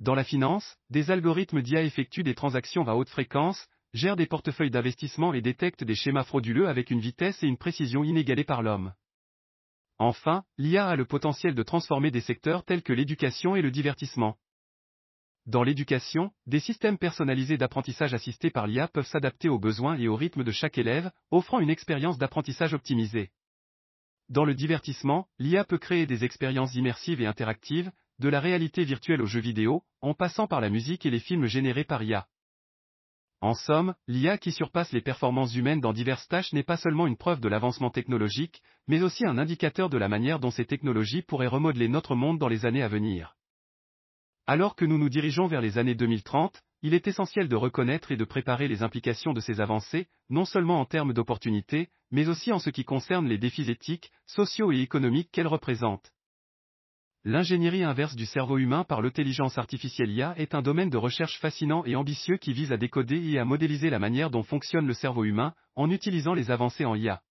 Dans 0.00 0.14
la 0.14 0.24
finance, 0.24 0.76
des 0.90 1.10
algorithmes 1.10 1.62
d'IA 1.62 1.82
effectuent 1.82 2.24
des 2.24 2.34
transactions 2.34 2.86
à 2.86 2.94
haute 2.94 3.08
fréquence, 3.08 3.66
gèrent 3.94 4.16
des 4.16 4.26
portefeuilles 4.26 4.70
d'investissement 4.70 5.32
et 5.32 5.40
détectent 5.40 5.84
des 5.84 5.94
schémas 5.94 6.24
frauduleux 6.24 6.68
avec 6.68 6.90
une 6.90 7.00
vitesse 7.00 7.42
et 7.42 7.46
une 7.46 7.56
précision 7.56 8.04
inégalées 8.04 8.44
par 8.44 8.62
l'homme. 8.62 8.92
Enfin, 9.98 10.44
l'IA 10.58 10.88
a 10.88 10.96
le 10.96 11.06
potentiel 11.06 11.54
de 11.54 11.62
transformer 11.62 12.10
des 12.10 12.20
secteurs 12.20 12.64
tels 12.64 12.82
que 12.82 12.92
l'éducation 12.92 13.56
et 13.56 13.62
le 13.62 13.70
divertissement. 13.70 14.36
Dans 15.46 15.62
l'éducation, 15.62 16.30
des 16.46 16.60
systèmes 16.60 16.96
personnalisés 16.96 17.58
d'apprentissage 17.58 18.14
assistés 18.14 18.50
par 18.50 18.66
l'IA 18.66 18.88
peuvent 18.88 19.06
s'adapter 19.06 19.50
aux 19.50 19.58
besoins 19.58 19.98
et 19.98 20.08
au 20.08 20.16
rythme 20.16 20.42
de 20.42 20.50
chaque 20.50 20.78
élève, 20.78 21.10
offrant 21.30 21.60
une 21.60 21.68
expérience 21.68 22.16
d'apprentissage 22.16 22.72
optimisée. 22.72 23.30
Dans 24.30 24.46
le 24.46 24.54
divertissement, 24.54 25.28
l'IA 25.38 25.64
peut 25.64 25.76
créer 25.76 26.06
des 26.06 26.24
expériences 26.24 26.74
immersives 26.74 27.20
et 27.20 27.26
interactives, 27.26 27.92
de 28.20 28.28
la 28.30 28.40
réalité 28.40 28.84
virtuelle 28.84 29.20
aux 29.20 29.26
jeux 29.26 29.40
vidéo, 29.40 29.82
en 30.00 30.14
passant 30.14 30.46
par 30.46 30.62
la 30.62 30.70
musique 30.70 31.04
et 31.04 31.10
les 31.10 31.20
films 31.20 31.44
générés 31.44 31.84
par 31.84 32.02
IA. 32.02 32.26
En 33.42 33.52
somme, 33.52 33.94
l'IA 34.08 34.38
qui 34.38 34.50
surpasse 34.50 34.92
les 34.92 35.02
performances 35.02 35.54
humaines 35.54 35.82
dans 35.82 35.92
diverses 35.92 36.26
tâches 36.28 36.54
n'est 36.54 36.62
pas 36.62 36.78
seulement 36.78 37.06
une 37.06 37.18
preuve 37.18 37.40
de 37.40 37.48
l'avancement 37.48 37.90
technologique, 37.90 38.62
mais 38.86 39.02
aussi 39.02 39.26
un 39.26 39.36
indicateur 39.36 39.90
de 39.90 39.98
la 39.98 40.08
manière 40.08 40.40
dont 40.40 40.50
ces 40.50 40.64
technologies 40.64 41.20
pourraient 41.20 41.46
remodeler 41.46 41.88
notre 41.88 42.14
monde 42.14 42.38
dans 42.38 42.48
les 42.48 42.64
années 42.64 42.82
à 42.82 42.88
venir. 42.88 43.36
Alors 44.46 44.76
que 44.76 44.84
nous 44.84 44.98
nous 44.98 45.08
dirigeons 45.08 45.46
vers 45.46 45.62
les 45.62 45.78
années 45.78 45.94
2030, 45.94 46.60
il 46.82 46.92
est 46.92 47.06
essentiel 47.08 47.48
de 47.48 47.56
reconnaître 47.56 48.12
et 48.12 48.16
de 48.18 48.24
préparer 48.24 48.68
les 48.68 48.82
implications 48.82 49.32
de 49.32 49.40
ces 49.40 49.62
avancées, 49.62 50.06
non 50.28 50.44
seulement 50.44 50.80
en 50.80 50.84
termes 50.84 51.14
d'opportunités, 51.14 51.88
mais 52.10 52.28
aussi 52.28 52.52
en 52.52 52.58
ce 52.58 52.68
qui 52.68 52.84
concerne 52.84 53.26
les 53.26 53.38
défis 53.38 53.70
éthiques, 53.70 54.10
sociaux 54.26 54.70
et 54.70 54.80
économiques 54.80 55.30
qu'elles 55.32 55.46
représentent. 55.46 56.12
L'ingénierie 57.24 57.84
inverse 57.84 58.16
du 58.16 58.26
cerveau 58.26 58.58
humain 58.58 58.84
par 58.84 59.00
l'intelligence 59.00 59.56
artificielle 59.56 60.10
IA 60.10 60.34
est 60.36 60.54
un 60.54 60.60
domaine 60.60 60.90
de 60.90 60.98
recherche 60.98 61.40
fascinant 61.40 61.82
et 61.86 61.96
ambitieux 61.96 62.36
qui 62.36 62.52
vise 62.52 62.70
à 62.70 62.76
décoder 62.76 63.16
et 63.16 63.38
à 63.38 63.46
modéliser 63.46 63.88
la 63.88 63.98
manière 63.98 64.28
dont 64.28 64.42
fonctionne 64.42 64.86
le 64.86 64.92
cerveau 64.92 65.24
humain, 65.24 65.54
en 65.74 65.90
utilisant 65.90 66.34
les 66.34 66.50
avancées 66.50 66.84
en 66.84 66.94
IA. 66.94 67.22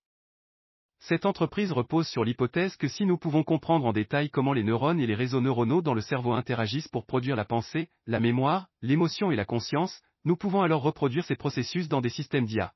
Cette 1.05 1.25
entreprise 1.25 1.73
repose 1.73 2.07
sur 2.07 2.23
l'hypothèse 2.23 2.77
que 2.77 2.87
si 2.87 3.05
nous 3.05 3.17
pouvons 3.17 3.43
comprendre 3.43 3.85
en 3.85 3.91
détail 3.91 4.29
comment 4.29 4.53
les 4.53 4.63
neurones 4.63 5.01
et 5.01 5.05
les 5.05 5.15
réseaux 5.15 5.41
neuronaux 5.41 5.81
dans 5.81 5.93
le 5.93 5.99
cerveau 5.99 6.31
interagissent 6.31 6.87
pour 6.87 7.05
produire 7.05 7.35
la 7.35 7.43
pensée, 7.43 7.89
la 8.07 8.21
mémoire, 8.21 8.69
l'émotion 8.81 9.29
et 9.29 9.35
la 9.35 9.43
conscience, 9.43 10.01
nous 10.23 10.37
pouvons 10.37 10.61
alors 10.61 10.81
reproduire 10.81 11.25
ces 11.25 11.35
processus 11.35 11.89
dans 11.89 11.99
des 11.99 12.07
systèmes 12.07 12.45
d'IA. 12.45 12.71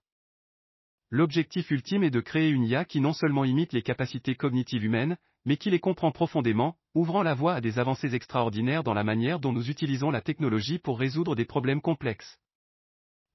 L'objectif 1.10 1.72
ultime 1.72 2.04
est 2.04 2.10
de 2.10 2.20
créer 2.20 2.49
une 2.49 2.66
IA 2.66 2.84
qui 2.84 2.99
non 2.99 3.14
seulement 3.14 3.45
imite 3.45 3.72
les 3.72 3.82
capacités 3.82 4.36
cognitives 4.36 4.84
humaines, 4.84 5.16
mais 5.45 5.56
qui 5.56 5.70
les 5.70 5.80
comprend 5.80 6.12
profondément, 6.12 6.76
ouvrant 6.95 7.24
la 7.24 7.34
voie 7.34 7.54
à 7.54 7.62
des 7.62 7.80
avancées 7.80 8.14
extraordinaires 8.14 8.84
dans 8.84 8.94
la 8.94 9.06
manière 9.06 9.40
dont 9.40 9.54
nous 9.54 9.70
utilisons 9.70 10.12
la 10.12 10.20
technologie 10.20 10.80
pour 10.80 10.99
résoudre 10.99 11.34
des 11.38 11.45
problèmes 11.45 11.80
complexes. 11.80 12.38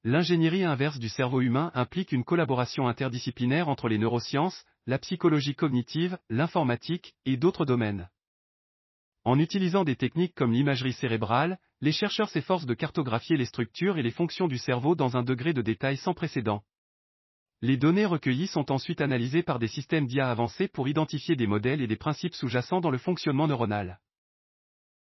L'ingénierie 0.05 0.65
inverse 0.65 0.99
du 0.99 1.09
cerveau 1.09 1.41
humain 1.41 1.71
implique 1.75 2.13
une 2.13 2.25
collaboration 2.25 2.89
interdisciplinaire 2.89 3.69
entre 3.69 3.89
les 3.89 3.97
neurosciences, 3.99 4.67
la 4.87 4.99
psychologie 4.99 5.55
cognitive, 5.55 6.19
l'informatique, 6.29 7.15
et 7.25 7.37
d'autres 7.37 7.65
domaines. 7.65 8.09
En 9.25 9.39
utilisant 9.39 9.85
des 9.85 9.95
techniques 9.95 10.35
comme 10.35 10.53
l'imagerie 10.53 10.93
cérébrale, 10.93 11.59
les 11.81 11.93
chercheurs 11.93 12.29
s'efforcent 12.29 12.67
de 12.67 12.75
cartographier 12.75 13.37
les 13.37 13.45
structures 13.45 13.97
et 13.97 14.03
les 14.03 14.11
fonctions 14.11 14.49
du 14.49 14.59
cerveau 14.59 14.97
dans 14.97 15.17
un 15.17 15.23
degré 15.23 15.53
de 15.53 15.63
détail 15.63 15.97
sans 15.97 16.15
précédent. 16.15 16.65
Les 17.61 17.77
données 17.77 18.07
recueillies 18.07 18.49
sont 18.49 18.73
ensuite 18.73 19.01
analysées 19.01 19.45
par 19.45 19.61
des 19.61 19.69
systèmes 19.69 20.09
d'IA 20.09 20.29
avancés 20.29 20.67
pour 20.67 20.89
identifier 20.89 21.37
des 21.37 21.47
modèles 21.47 21.81
et 21.81 21.87
des 21.87 21.97
principes 21.97 22.35
sous-jacents 22.35 22.81
dans 22.81 22.91
le 22.91 22.99
fonctionnement 22.99 23.47
neuronal. 23.47 24.01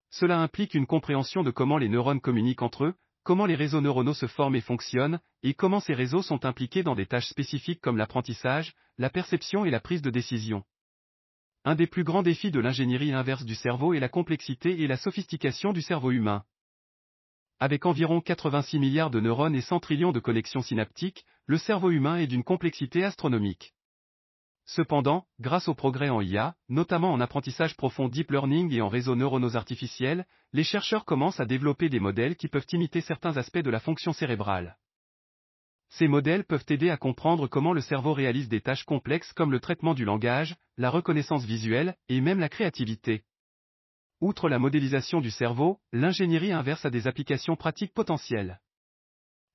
Cela 0.09 0.41
implique 0.41 0.73
une 0.73 0.87
compréhension 0.87 1.43
de 1.43 1.51
comment 1.51 1.77
les 1.77 1.87
neurones 1.87 2.19
communiquent 2.19 2.63
entre 2.63 2.83
eux, 2.83 2.95
comment 3.23 3.45
les 3.45 3.55
réseaux 3.55 3.81
neuronaux 3.81 4.13
se 4.13 4.27
forment 4.27 4.55
et 4.55 4.61
fonctionnent, 4.61 5.19
et 5.43 5.53
comment 5.53 5.79
ces 5.79 5.93
réseaux 5.93 6.21
sont 6.21 6.45
impliqués 6.45 6.83
dans 6.83 6.95
des 6.95 7.05
tâches 7.05 7.29
spécifiques 7.29 7.81
comme 7.81 7.97
l'apprentissage, 7.97 8.73
la 8.97 9.09
perception 9.09 9.65
et 9.65 9.71
la 9.71 9.79
prise 9.79 10.01
de 10.01 10.09
décision. 10.09 10.63
Un 11.65 11.75
des 11.75 11.87
plus 11.87 12.03
grands 12.03 12.23
défis 12.23 12.51
de 12.51 12.59
l'ingénierie 12.59 13.13
inverse 13.13 13.43
du 13.43 13.55
cerveau 13.55 13.93
est 13.93 13.99
la 13.99 14.09
complexité 14.09 14.81
et 14.81 14.87
la 14.87 14.97
sophistication 14.97 15.73
du 15.73 15.81
cerveau 15.81 16.11
humain. 16.11 16.43
Avec 17.59 17.85
environ 17.85 18.21
86 18.21 18.79
milliards 18.79 19.09
de 19.09 19.19
neurones 19.19 19.55
et 19.55 19.61
100 19.61 19.81
trillions 19.81 20.13
de 20.13 20.21
connexions 20.21 20.61
synaptiques, 20.61 21.25
le 21.45 21.57
cerveau 21.57 21.91
humain 21.91 22.17
est 22.17 22.27
d'une 22.27 22.45
complexité 22.45 23.03
astronomique. 23.03 23.73
Cependant, 24.75 25.25
grâce 25.39 25.67
aux 25.67 25.73
progrès 25.73 26.09
en 26.09 26.21
IA, 26.21 26.53
notamment 26.69 27.11
en 27.11 27.19
apprentissage 27.19 27.75
profond 27.75 28.07
deep 28.07 28.29
learning 28.29 28.71
et 28.71 28.81
en 28.81 28.87
réseaux 28.87 29.15
neuronaux 29.15 29.55
artificiels, 29.55 30.27
les 30.53 30.63
chercheurs 30.63 31.05
commencent 31.05 31.39
à 31.39 31.47
développer 31.47 31.89
des 31.89 31.99
modèles 31.99 32.35
qui 32.35 32.47
peuvent 32.47 32.67
imiter 32.71 33.01
certains 33.01 33.35
aspects 33.37 33.57
de 33.57 33.71
la 33.71 33.79
fonction 33.79 34.13
cérébrale. 34.13 34.77
Ces 35.89 36.07
modèles 36.07 36.43
peuvent 36.43 36.65
aider 36.69 36.91
à 36.91 36.97
comprendre 36.97 37.47
comment 37.47 37.73
le 37.73 37.81
cerveau 37.81 38.13
réalise 38.13 38.47
des 38.47 38.61
tâches 38.61 38.83
complexes 38.83 39.33
comme 39.33 39.51
le 39.51 39.59
traitement 39.59 39.95
du 39.95 40.05
langage, 40.05 40.55
la 40.77 40.91
reconnaissance 40.91 41.45
visuelle, 41.45 41.95
et 42.07 42.21
même 42.21 42.39
la 42.39 42.49
créativité. 42.49 43.23
Outre 44.21 44.49
la 44.49 44.59
modélisation 44.59 45.19
du 45.19 45.31
cerveau, 45.31 45.79
l'ingénierie 45.91 46.51
inverse 46.51 46.85
a 46.85 46.91
des 46.91 47.07
applications 47.07 47.55
pratiques 47.55 47.95
potentielles. 47.95 48.61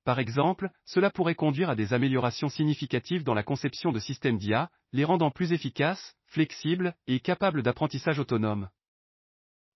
Par 0.05 0.19
exemple, 0.19 0.69
cela 0.85 1.09
pourrait 1.09 1.33
conduire 1.33 1.71
à 1.71 1.75
des 1.75 1.91
améliorations 1.91 2.47
significatives 2.47 3.23
dans 3.23 3.33
la 3.33 3.41
conception 3.41 3.91
de 3.91 3.99
systèmes 3.99 4.37
d'IA, 4.37 4.69
les 4.93 5.03
rendant 5.03 5.31
plus 5.31 5.51
efficaces, 5.51 6.15
flexibles 6.27 6.95
et 7.07 7.19
capables 7.19 7.63
d'apprentissage 7.63 8.19
autonome. 8.19 8.69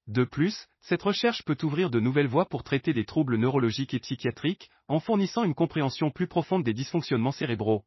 De 0.06 0.24
plus, 0.24 0.68
cette 0.82 1.02
recherche 1.02 1.44
peut 1.46 1.58
ouvrir 1.64 1.90
de 1.90 2.00
nouvelles 2.00 2.28
voies 2.28 2.48
pour 2.48 2.64
traiter 2.64 2.94
des 2.94 3.06
troubles 3.06 3.38
neurologiques 3.38 3.96
et 3.96 4.00
psychiatriques, 4.00 4.70
en 4.88 5.00
fournissant 5.00 5.44
une 5.44 5.56
compréhension 5.56 6.12
plus 6.12 6.28
profonde 6.28 6.64
des 6.64 6.76
dysfonctionnements 6.76 7.32
cérébraux. 7.32 7.84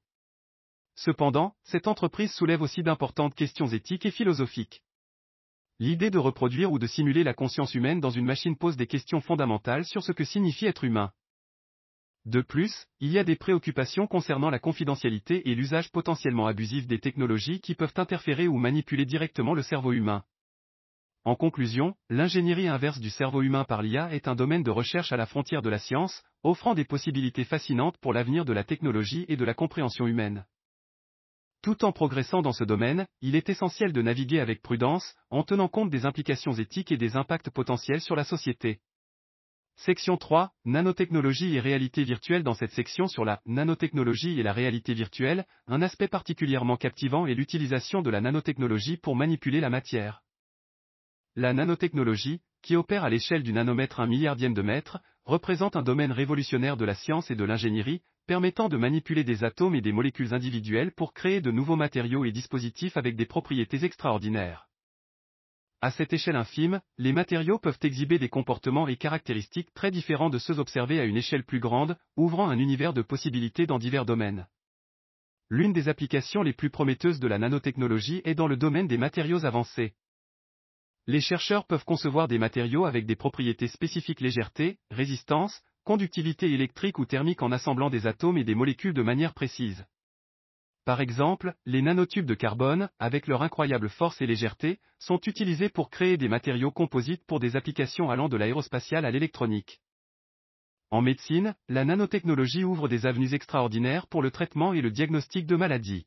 Cependant, 0.97 1.55
cette 1.63 1.87
entreprise 1.87 2.33
soulève 2.33 2.63
aussi 2.63 2.83
d'importantes 2.83 3.37
questions 3.37 3.69
éthiques 3.69 4.05
et 4.05 4.11
philosophiques. 4.11 4.83
L'idée 5.79 6.11
de 6.11 6.19
reproduire 6.19 6.73
ou 6.73 6.81
de 6.81 6.89
simuler 6.89 7.23
la 7.23 7.35
conscience 7.35 7.75
humaine 7.77 8.01
dans 8.01 8.11
une 8.11 8.27
machine 8.27 8.57
pose 8.57 8.77
des 8.77 8.89
questions 8.89 9.21
fondamentales 9.21 9.85
sur 9.85 10.03
ce 10.03 10.11
que 10.11 10.25
signifie 10.25 10.67
être 10.67 10.83
humain. 10.83 11.13
De 12.25 12.41
plus, 12.41 12.87
il 13.01 13.11
y 13.11 13.19
a 13.19 13.25
des 13.25 13.35
préoccupations 13.35 14.07
concernant 14.07 14.49
la 14.49 14.61
confidentialité 14.61 15.51
et 15.51 15.57
l'usage 15.57 15.91
potentiellement 15.91 16.47
abusif 16.47 16.87
des 16.87 17.01
technologies 17.01 17.61
qui 17.61 17.75
peuvent 17.75 17.95
interférer 17.97 18.47
ou 18.47 18.59
manipuler 18.59 19.05
directement 19.05 19.55
le 19.55 19.63
cerveau 19.63 19.93
humain. 19.93 20.23
En 21.25 21.35
conclusion, 21.35 21.95
l'ingénierie 22.11 22.69
inverse 22.69 23.01
du 23.01 23.11
cerveau 23.11 23.43
humain 23.43 23.65
par 23.65 23.83
l'IA 23.83 24.13
est 24.13 24.29
un 24.29 24.37
domaine 24.37 24.63
de 24.63 24.71
recherche 24.71 25.13
à 25.13 25.17
la 25.17 25.27
frontière 25.27 25.63
de 25.63 25.71
la 25.71 25.79
science, 25.79 26.23
offrant 26.45 26.75
des 26.75 26.85
possibilités 26.85 27.45
fascinantes 27.45 27.99
pour 27.99 28.13
l'avenir 28.13 28.45
de 28.45 28.53
la 28.53 28.65
technologie 28.65 29.25
et 29.29 29.37
de 29.37 29.45
la 29.45 29.55
compréhension 29.55 30.07
humaine. 30.07 30.45
Tout 31.61 31.85
en 31.85 31.93
progressant 31.93 32.43
dans 32.43 32.53
ce 32.53 32.65
domaine, 32.65 33.07
il 33.21 33.37
est 33.37 33.49
essentiel 33.49 33.93
de 33.93 34.03
naviguer 34.03 34.41
avec 34.41 34.63
prudence, 34.63 35.15
en 35.31 35.45
tenant 35.45 35.69
compte 35.69 35.91
des 35.91 36.07
implications 36.07 36.53
éthiques 36.53 36.91
et 36.91 36.97
des 36.97 37.17
impacts 37.17 37.51
potentiels 37.51 38.01
sur 38.01 38.17
la 38.17 38.25
société. 38.25 38.81
Section 39.77 40.17
3, 40.17 40.53
Nanotechnologie 40.65 41.57
et 41.57 41.61
réalité 41.61 42.05
virtuelle 42.05 42.45
Dans 42.45 42.55
cette 42.55 42.71
section 42.71 43.09
sur 43.09 43.25
la 43.25 43.41
nanotechnologie 43.47 44.39
et 44.39 44.43
la 44.43 44.53
réalité 44.53 44.95
virtuelle, 44.95 45.45
un 45.67 45.83
aspect 45.83 46.09
particulièrement 46.09 46.77
captivant 46.77 47.27
est 47.27 47.35
l'utilisation 47.35 48.01
de 48.01 48.11
la 48.11 48.21
nanotechnologie 48.21 48.97
pour 48.97 49.17
manipuler 49.17 49.61
la 49.61 49.71
matière. 49.71 50.23
La 51.35 51.53
nanotechnologie, 51.53 52.43
qui 52.63 52.77
opère 52.77 53.03
à 53.03 53.11
l'échelle 53.11 53.43
du 53.43 53.53
nanomètre 53.53 53.99
un 53.99 54.07
milliardième 54.07 54.55
de 54.55 54.63
mètre, 54.63 55.01
représente 55.25 55.75
un 55.75 55.83
domaine 55.83 56.13
révolutionnaire 56.13 56.77
de 56.77 56.85
la 56.85 56.95
science 56.95 57.31
et 57.31 57.37
de 57.37 57.45
l'ingénierie, 57.45 58.03
permettant 58.27 58.69
de 58.69 58.77
manipuler 58.77 59.25
des 59.25 59.43
atomes 59.43 59.75
et 59.75 59.81
des 59.81 59.93
molécules 59.93 60.33
individuelles 60.33 60.93
pour 60.93 61.13
créer 61.13 61.41
de 61.41 61.51
nouveaux 61.51 61.77
matériaux 61.77 62.25
et 62.25 62.31
dispositifs 62.31 62.97
avec 62.97 63.17
des 63.17 63.27
propriétés 63.27 63.85
extraordinaires. 63.85 64.69
À 65.85 65.91
cette 65.91 66.13
échelle 66.13 66.37
infime, 66.37 66.81
les 66.97 67.13
matériaux 67.13 67.59
peuvent 67.59 67.81
exhiber 67.83 68.21
des 68.21 68.29
comportements 68.29 68.87
et 68.87 68.97
caractéristiques 68.97 69.75
très 69.75 69.91
différents 69.91 70.31
de 70.31 70.39
ceux 70.39 70.61
observés 70.61 71.01
à 71.01 71.05
une 71.05 71.17
échelle 71.17 71.43
plus 71.43 71.59
grande, 71.59 71.99
ouvrant 72.17 72.49
un 72.49 72.59
univers 72.59 72.93
de 72.93 73.03
possibilités 73.03 73.67
dans 73.67 73.81
divers 73.81 74.07
domaines. 74.07 74.47
L'une 75.51 75.73
des 75.73 75.89
applications 75.89 76.45
les 76.45 76.53
plus 76.53 76.71
prometteuses 76.71 77.19
de 77.19 77.27
la 77.27 77.41
nanotechnologie 77.41 78.23
est 78.25 78.37
dans 78.37 78.47
le 78.47 78.57
domaine 78.57 78.87
des 78.87 78.97
matériaux 78.97 79.45
avancés. 79.45 79.95
Les 81.09 81.21
chercheurs 81.21 81.67
peuvent 81.67 81.85
concevoir 81.85 82.29
des 82.29 82.39
matériaux 82.39 82.85
avec 82.85 83.05
des 83.05 83.17
propriétés 83.17 83.67
spécifiques 83.67 84.21
légèreté, 84.21 84.79
résistance, 84.93 85.63
conductivité 85.83 86.47
électrique 86.47 87.01
ou 87.01 87.07
thermique 87.07 87.43
en 87.43 87.51
assemblant 87.51 87.91
des 87.91 88.07
atomes 88.07 88.39
et 88.39 88.45
des 88.45 88.55
molécules 88.55 88.95
de 88.95 89.03
manière 89.03 89.35
précise. 89.35 89.85
Par 90.85 91.01
exemple, 91.01 91.55
les 91.65 91.81
nanotubes 91.81 92.27
de 92.27 92.35
carbone, 92.35 92.91
avec 92.99 93.29
leur 93.29 93.43
incroyable 93.43 93.89
force 93.89 94.21
et 94.21 94.27
légèreté, 94.27 94.81
sont 94.99 95.21
utilisés 95.27 95.69
pour 95.69 95.91
créer 95.91 96.17
des 96.17 96.29
matériaux 96.29 96.73
composites 96.73 97.25
pour 97.25 97.39
des 97.39 97.55
applications 97.55 98.11
allant 98.11 98.29
de 98.29 98.37
l'aérospatiale 98.37 99.05
à 99.05 99.13
l'électronique. 99.13 99.81
En 100.91 101.01
médecine, 101.01 101.55
la 101.69 101.85
nanotechnologie 101.85 102.65
ouvre 102.65 102.89
des 102.89 103.07
avenues 103.07 103.33
extraordinaires 103.33 104.09
pour 104.09 104.23
le 104.23 104.33
traitement 104.33 104.75
et 104.75 104.81
le 104.81 104.91
diagnostic 104.91 105.47
de 105.47 105.57
maladies. 105.57 106.07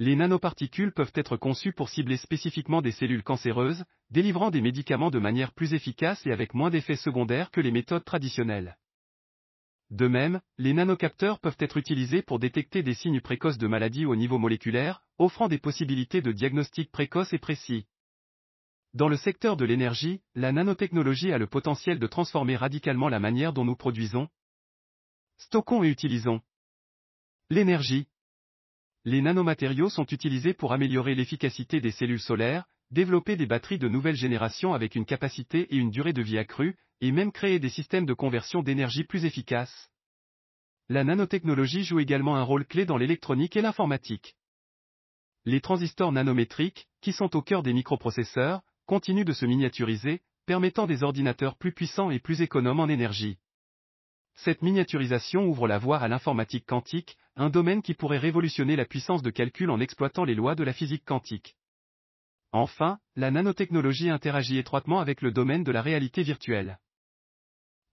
Les 0.00 0.16
nanoparticules 0.16 0.92
peuvent 0.92 1.12
être 1.14 1.36
conçues 1.36 1.72
pour 1.72 1.88
cibler 1.88 2.16
spécifiquement 2.16 2.82
des 2.82 2.92
cellules 2.92 3.22
cancéreuses, 3.22 3.84
délivrant 4.10 4.50
des 4.50 4.60
médicaments 4.60 5.10
de 5.10 5.18
manière 5.18 5.52
plus 5.52 5.72
efficace 5.72 6.24
et 6.26 6.32
avec 6.32 6.52
moins 6.52 6.70
d'effets 6.70 6.96
secondaires 6.96 7.50
que 7.50 7.60
les 7.60 7.72
méthodes 7.72 8.04
traditionnelles. 8.04 8.76
De 9.90 10.06
même, 10.06 10.40
les 10.58 10.74
nanocapteurs 10.74 11.40
peuvent 11.40 11.56
être 11.60 11.78
utilisés 11.78 12.20
pour 12.20 12.38
détecter 12.38 12.82
des 12.82 12.94
signes 12.94 13.22
précoces 13.22 13.56
de 13.56 13.66
maladies 13.66 14.04
au 14.04 14.16
niveau 14.16 14.38
moléculaire, 14.38 15.02
offrant 15.16 15.48
des 15.48 15.58
possibilités 15.58 16.20
de 16.20 16.30
diagnostic 16.30 16.90
précoce 16.90 17.32
et 17.32 17.38
précis. 17.38 17.86
Dans 18.92 19.08
le 19.08 19.16
secteur 19.16 19.56
de 19.56 19.64
l'énergie, 19.64 20.20
la 20.34 20.52
nanotechnologie 20.52 21.32
a 21.32 21.38
le 21.38 21.46
potentiel 21.46 21.98
de 21.98 22.06
transformer 22.06 22.56
radicalement 22.56 23.08
la 23.08 23.20
manière 23.20 23.52
dont 23.52 23.64
nous 23.64 23.76
produisons, 23.76 24.28
stockons 25.38 25.82
et 25.82 25.88
utilisons 25.88 26.40
l'énergie. 27.50 28.08
Les 29.04 29.22
nanomatériaux 29.22 29.88
sont 29.88 30.04
utilisés 30.06 30.52
pour 30.52 30.72
améliorer 30.74 31.14
l'efficacité 31.14 31.80
des 31.80 31.92
cellules 31.92 32.20
solaires, 32.20 32.66
développer 32.90 33.36
des 33.36 33.46
batteries 33.46 33.78
de 33.78 33.88
nouvelle 33.88 34.16
génération 34.16 34.74
avec 34.74 34.94
une 34.94 35.04
capacité 35.04 35.74
et 35.74 35.76
une 35.76 35.90
durée 35.90 36.12
de 36.12 36.22
vie 36.22 36.38
accrue, 36.38 36.76
et 37.00 37.12
même 37.12 37.32
créer 37.32 37.58
des 37.58 37.68
systèmes 37.68 38.06
de 38.06 38.14
conversion 38.14 38.62
d'énergie 38.62 39.04
plus 39.04 39.24
efficaces. 39.24 39.90
La 40.88 41.04
nanotechnologie 41.04 41.84
joue 41.84 42.00
également 42.00 42.36
un 42.36 42.42
rôle 42.42 42.64
clé 42.64 42.86
dans 42.86 42.96
l'électronique 42.96 43.56
et 43.56 43.60
l'informatique. 43.60 44.36
Les 45.44 45.60
transistors 45.60 46.12
nanométriques, 46.12 46.88
qui 47.00 47.12
sont 47.12 47.36
au 47.36 47.42
cœur 47.42 47.62
des 47.62 47.72
microprocesseurs, 47.72 48.62
continuent 48.86 49.24
de 49.24 49.32
se 49.32 49.46
miniaturiser, 49.46 50.22
permettant 50.46 50.86
des 50.86 51.02
ordinateurs 51.02 51.56
plus 51.56 51.72
puissants 51.72 52.10
et 52.10 52.18
plus 52.18 52.40
économes 52.40 52.80
en 52.80 52.88
énergie. 52.88 53.38
Cette 54.34 54.62
miniaturisation 54.62 55.46
ouvre 55.46 55.68
la 55.68 55.78
voie 55.78 55.98
à 55.98 56.08
l'informatique 56.08 56.64
quantique, 56.64 57.16
un 57.36 57.50
domaine 57.50 57.82
qui 57.82 57.94
pourrait 57.94 58.18
révolutionner 58.18 58.76
la 58.76 58.86
puissance 58.86 59.22
de 59.22 59.30
calcul 59.30 59.70
en 59.70 59.80
exploitant 59.80 60.24
les 60.24 60.34
lois 60.34 60.54
de 60.54 60.64
la 60.64 60.72
physique 60.72 61.04
quantique. 61.04 61.54
Enfin, 62.52 62.98
la 63.14 63.30
nanotechnologie 63.30 64.10
interagit 64.10 64.58
étroitement 64.58 65.00
avec 65.00 65.20
le 65.20 65.32
domaine 65.32 65.64
de 65.64 65.72
la 65.72 65.82
réalité 65.82 66.22
virtuelle. 66.22 66.78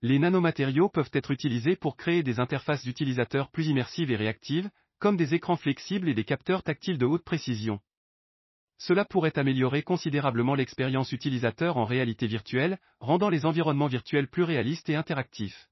Les 0.02 0.20
nanomatériaux 0.20 0.90
peuvent 0.90 1.10
être 1.14 1.32
utilisés 1.32 1.76
pour 1.76 1.98
créer 1.98 2.24
des 2.24 2.40
interfaces 2.40 2.84
d'utilisateurs 2.84 3.50
plus 3.50 3.68
immersives 3.68 4.12
et 4.12 4.16
réactives, 4.16 4.70
comme 5.00 5.18
des 5.18 5.34
écrans 5.34 5.58
flexibles 5.58 6.08
et 6.08 6.14
des 6.14 6.24
capteurs 6.24 6.64
tactiles 6.64 6.98
de 6.98 7.06
haute 7.06 7.24
précision. 7.24 7.80
Cela 8.78 9.06
pourrait 9.06 9.38
améliorer 9.38 9.84
considérablement 9.84 10.56
l'expérience 10.56 11.12
utilisateur 11.12 11.78
en 11.78 11.86
réalité 11.86 12.28
virtuelle, 12.28 12.78
rendant 13.00 13.30
les 13.30 13.46
environnements 13.46 13.88
virtuels 13.88 14.30
plus 14.30 14.44
réalistes 14.44 14.90
et 14.90 14.96
interactifs. 14.96 15.70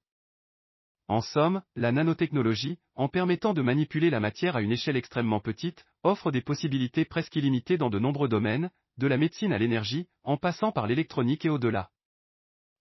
En 1.07 1.21
somme, 1.21 1.61
la 1.75 1.91
nanotechnologie, 1.91 2.79
en 2.95 3.09
permettant 3.09 3.53
de 3.53 3.61
manipuler 3.61 4.09
la 4.09 4.19
matière 4.19 4.55
à 4.55 4.61
une 4.61 4.71
échelle 4.71 4.95
extrêmement 4.95 5.41
petite, 5.41 5.85
offre 6.03 6.31
des 6.31 6.41
possibilités 6.41 7.03
presque 7.03 7.35
illimitées 7.35 7.77
dans 7.77 7.89
de 7.89 7.99
nombreux 7.99 8.29
domaines, 8.29 8.71
de 8.97 9.07
la 9.07 9.17
médecine 9.17 9.51
à 9.51 9.57
l'énergie, 9.57 10.07
en 10.23 10.37
passant 10.37 10.71
par 10.71 10.87
l'électronique 10.87 11.45
et 11.45 11.49
au-delà. 11.49 11.89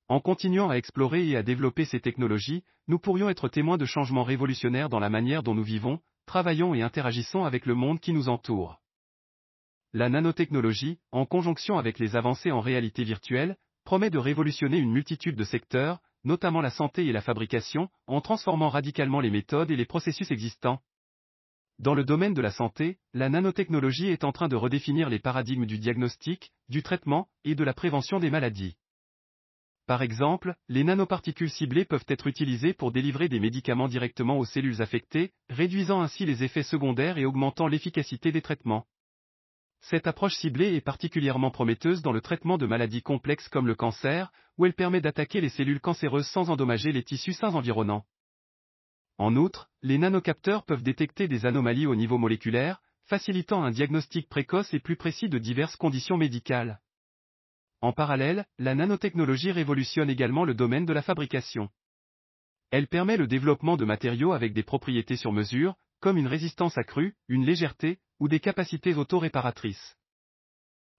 En 0.08 0.20
continuant 0.20 0.70
à 0.70 0.74
explorer 0.74 1.26
et 1.28 1.36
à 1.36 1.42
développer 1.42 1.84
ces 1.84 2.00
technologies, 2.00 2.64
nous 2.86 2.98
pourrions 2.98 3.28
être 3.28 3.48
témoins 3.48 3.78
de 3.78 3.86
changements 3.86 4.24
révolutionnaires 4.24 4.88
dans 4.88 5.00
la 5.00 5.10
manière 5.10 5.42
dont 5.42 5.54
nous 5.54 5.62
vivons, 5.62 6.00
travaillons 6.26 6.74
et 6.74 6.82
interagissons 6.82 7.44
avec 7.44 7.66
le 7.66 7.74
monde 7.74 7.98
qui 7.98 8.12
nous 8.12 8.28
entoure. 8.28 8.80
La 9.92 10.08
nanotechnologie, 10.08 10.98
en 11.10 11.26
conjonction 11.26 11.76
avec 11.78 11.98
les 11.98 12.16
avancées 12.16 12.50
en 12.50 12.60
réalité 12.60 13.04
virtuelle, 13.04 13.56
promet 13.84 14.10
de 14.10 14.18
révolutionner 14.18 14.78
une 14.78 14.92
multitude 14.92 15.36
de 15.36 15.44
secteurs, 15.44 16.00
notamment 16.24 16.60
la 16.60 16.70
santé 16.70 17.06
et 17.06 17.12
la 17.12 17.20
fabrication, 17.20 17.88
en 18.06 18.20
transformant 18.20 18.68
radicalement 18.68 19.20
les 19.20 19.30
méthodes 19.30 19.70
et 19.70 19.76
les 19.76 19.86
processus 19.86 20.30
existants. 20.30 20.80
Dans 21.78 21.94
le 21.94 22.04
domaine 22.04 22.34
de 22.34 22.42
la 22.42 22.50
santé, 22.50 22.98
la 23.12 23.28
nanotechnologie 23.28 24.08
est 24.08 24.24
en 24.24 24.32
train 24.32 24.48
de 24.48 24.56
redéfinir 24.56 25.08
les 25.08 25.18
paradigmes 25.18 25.66
du 25.66 25.78
diagnostic, 25.78 26.52
du 26.68 26.82
traitement 26.82 27.28
et 27.44 27.54
de 27.54 27.64
la 27.64 27.74
prévention 27.74 28.20
des 28.20 28.30
maladies. 28.30 28.76
Par 29.86 30.02
exemple, 30.02 30.54
les 30.68 30.84
nanoparticules 30.84 31.50
ciblées 31.50 31.84
peuvent 31.84 32.04
être 32.06 32.28
utilisées 32.28 32.72
pour 32.72 32.92
délivrer 32.92 33.28
des 33.28 33.40
médicaments 33.40 33.88
directement 33.88 34.38
aux 34.38 34.44
cellules 34.44 34.80
affectées, 34.80 35.32
réduisant 35.48 36.00
ainsi 36.00 36.24
les 36.24 36.44
effets 36.44 36.62
secondaires 36.62 37.18
et 37.18 37.24
augmentant 37.24 37.66
l'efficacité 37.66 38.30
des 38.30 38.42
traitements. 38.42 38.86
Cette 39.82 40.06
approche 40.06 40.36
ciblée 40.36 40.74
est 40.76 40.80
particulièrement 40.80 41.50
prometteuse 41.50 42.02
dans 42.02 42.12
le 42.12 42.20
traitement 42.20 42.56
de 42.56 42.66
maladies 42.66 43.02
complexes 43.02 43.48
comme 43.48 43.66
le 43.66 43.74
cancer, 43.74 44.30
où 44.56 44.64
elle 44.64 44.74
permet 44.74 45.00
d'attaquer 45.00 45.40
les 45.40 45.48
cellules 45.48 45.80
cancéreuses 45.80 46.28
sans 46.28 46.50
endommager 46.50 46.92
les 46.92 47.02
tissus 47.02 47.32
sains 47.32 47.54
environnants. 47.54 48.04
En 49.18 49.34
outre, 49.34 49.70
les 49.82 49.98
nanocapteurs 49.98 50.64
peuvent 50.64 50.84
détecter 50.84 51.26
des 51.26 51.46
anomalies 51.46 51.86
au 51.86 51.96
niveau 51.96 52.16
moléculaire, 52.16 52.80
facilitant 53.06 53.64
un 53.64 53.72
diagnostic 53.72 54.28
précoce 54.28 54.72
et 54.72 54.78
plus 54.78 54.96
précis 54.96 55.28
de 55.28 55.38
diverses 55.38 55.76
conditions 55.76 56.16
médicales. 56.16 56.80
En 57.80 57.92
parallèle, 57.92 58.46
la 58.58 58.76
nanotechnologie 58.76 59.50
révolutionne 59.50 60.08
également 60.08 60.44
le 60.44 60.54
domaine 60.54 60.86
de 60.86 60.92
la 60.92 61.02
fabrication. 61.02 61.68
Elle 62.70 62.86
permet 62.86 63.16
le 63.16 63.26
développement 63.26 63.76
de 63.76 63.84
matériaux 63.84 64.32
avec 64.32 64.52
des 64.52 64.62
propriétés 64.62 65.16
sur 65.16 65.32
mesure, 65.32 65.74
comme 65.98 66.18
une 66.18 66.28
résistance 66.28 66.78
accrue, 66.78 67.16
une 67.28 67.44
légèreté, 67.44 67.98
ou 68.22 68.28
des 68.28 68.38
capacités 68.38 68.94
auto-réparatrices. 68.94 69.96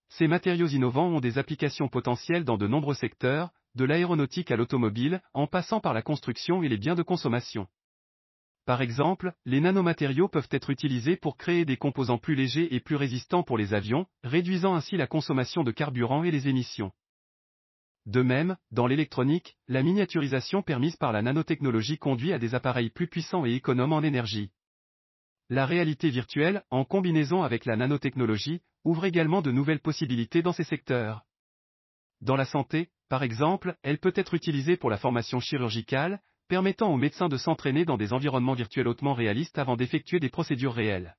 Ces 0.10 0.28
matériaux 0.28 0.68
innovants 0.68 1.08
ont 1.08 1.22
des 1.22 1.38
applications 1.38 1.88
potentielles 1.88 2.44
dans 2.44 2.58
de 2.58 2.68
nombreux 2.68 2.96
secteurs, 2.96 3.52
de 3.76 3.86
l'aéronautique 3.86 4.52
à 4.52 4.58
l'automobile, 4.58 5.22
en 5.34 5.48
passant 5.48 5.80
par 5.80 5.94
la 5.94 6.02
construction 6.02 6.64
et 6.64 6.68
les 6.68 6.76
biens 6.76 6.96
de 6.96 7.02
consommation. 7.02 7.68
Par 8.66 8.82
exemple, 8.82 9.32
les 9.46 9.62
nanomatériaux 9.62 10.28
peuvent 10.28 10.50
être 10.52 10.70
utilisés 10.70 11.16
pour 11.16 11.38
créer 11.38 11.64
des 11.64 11.78
composants 11.78 12.18
plus 12.18 12.36
légers 12.36 12.76
et 12.76 12.82
plus 12.82 12.98
résistants 12.98 13.44
pour 13.44 13.58
les 13.58 13.74
avions, 13.74 14.06
réduisant 14.26 14.76
ainsi 14.76 14.98
la 14.98 15.08
consommation 15.08 15.64
de 15.64 15.72
carburant 15.72 16.26
et 16.26 16.32
les 16.32 16.50
émissions. 16.50 16.92
De 18.06 18.22
même, 18.22 18.58
dans 18.72 18.86
l'électronique, 18.86 19.56
la 19.70 19.82
miniaturisation 19.82 20.62
permise 20.62 20.98
par 20.98 21.14
la 21.14 21.22
nanotechnologie 21.22 21.98
conduit 21.98 22.34
à 22.34 22.38
des 22.38 22.54
appareils 22.54 22.90
plus 22.90 23.08
puissants 23.08 23.46
et 23.46 23.54
économes 23.54 23.94
en 23.94 24.02
énergie. 24.02 24.52
La 25.54 25.68
réalité 25.68 26.10
virtuelle, 26.10 26.64
en 26.72 26.84
combinaison 26.84 27.44
avec 27.44 27.66
la 27.66 27.76
nanotechnologie, 27.76 28.62
ouvre 28.86 29.06
également 29.06 29.44
de 29.44 29.52
nouvelles 29.52 29.82
possibilités 29.82 30.42
dans 30.42 30.52
ces 30.52 30.64
secteurs. 30.64 31.26
Dans 32.22 32.36
la 32.36 32.46
santé, 32.46 32.90
par 33.08 33.22
exemple, 33.22 33.76
elle 33.84 34.00
peut 34.00 34.14
être 34.16 34.34
utilisée 34.34 34.78
pour 34.78 34.90
la 34.90 34.98
formation 34.98 35.40
chirurgicale, 35.40 36.22
permettant 36.48 36.92
aux 36.92 36.98
médecins 36.98 37.30
de 37.30 37.38
s'entraîner 37.38 37.86
dans 37.86 37.98
des 37.98 38.14
environnements 38.14 38.56
virtuels 38.56 38.88
hautement 38.88 39.14
réalistes 39.14 39.60
avant 39.60 39.76
d'effectuer 39.76 40.20
des 40.20 40.32
procédures 40.32 40.74
réelles. 40.74 41.16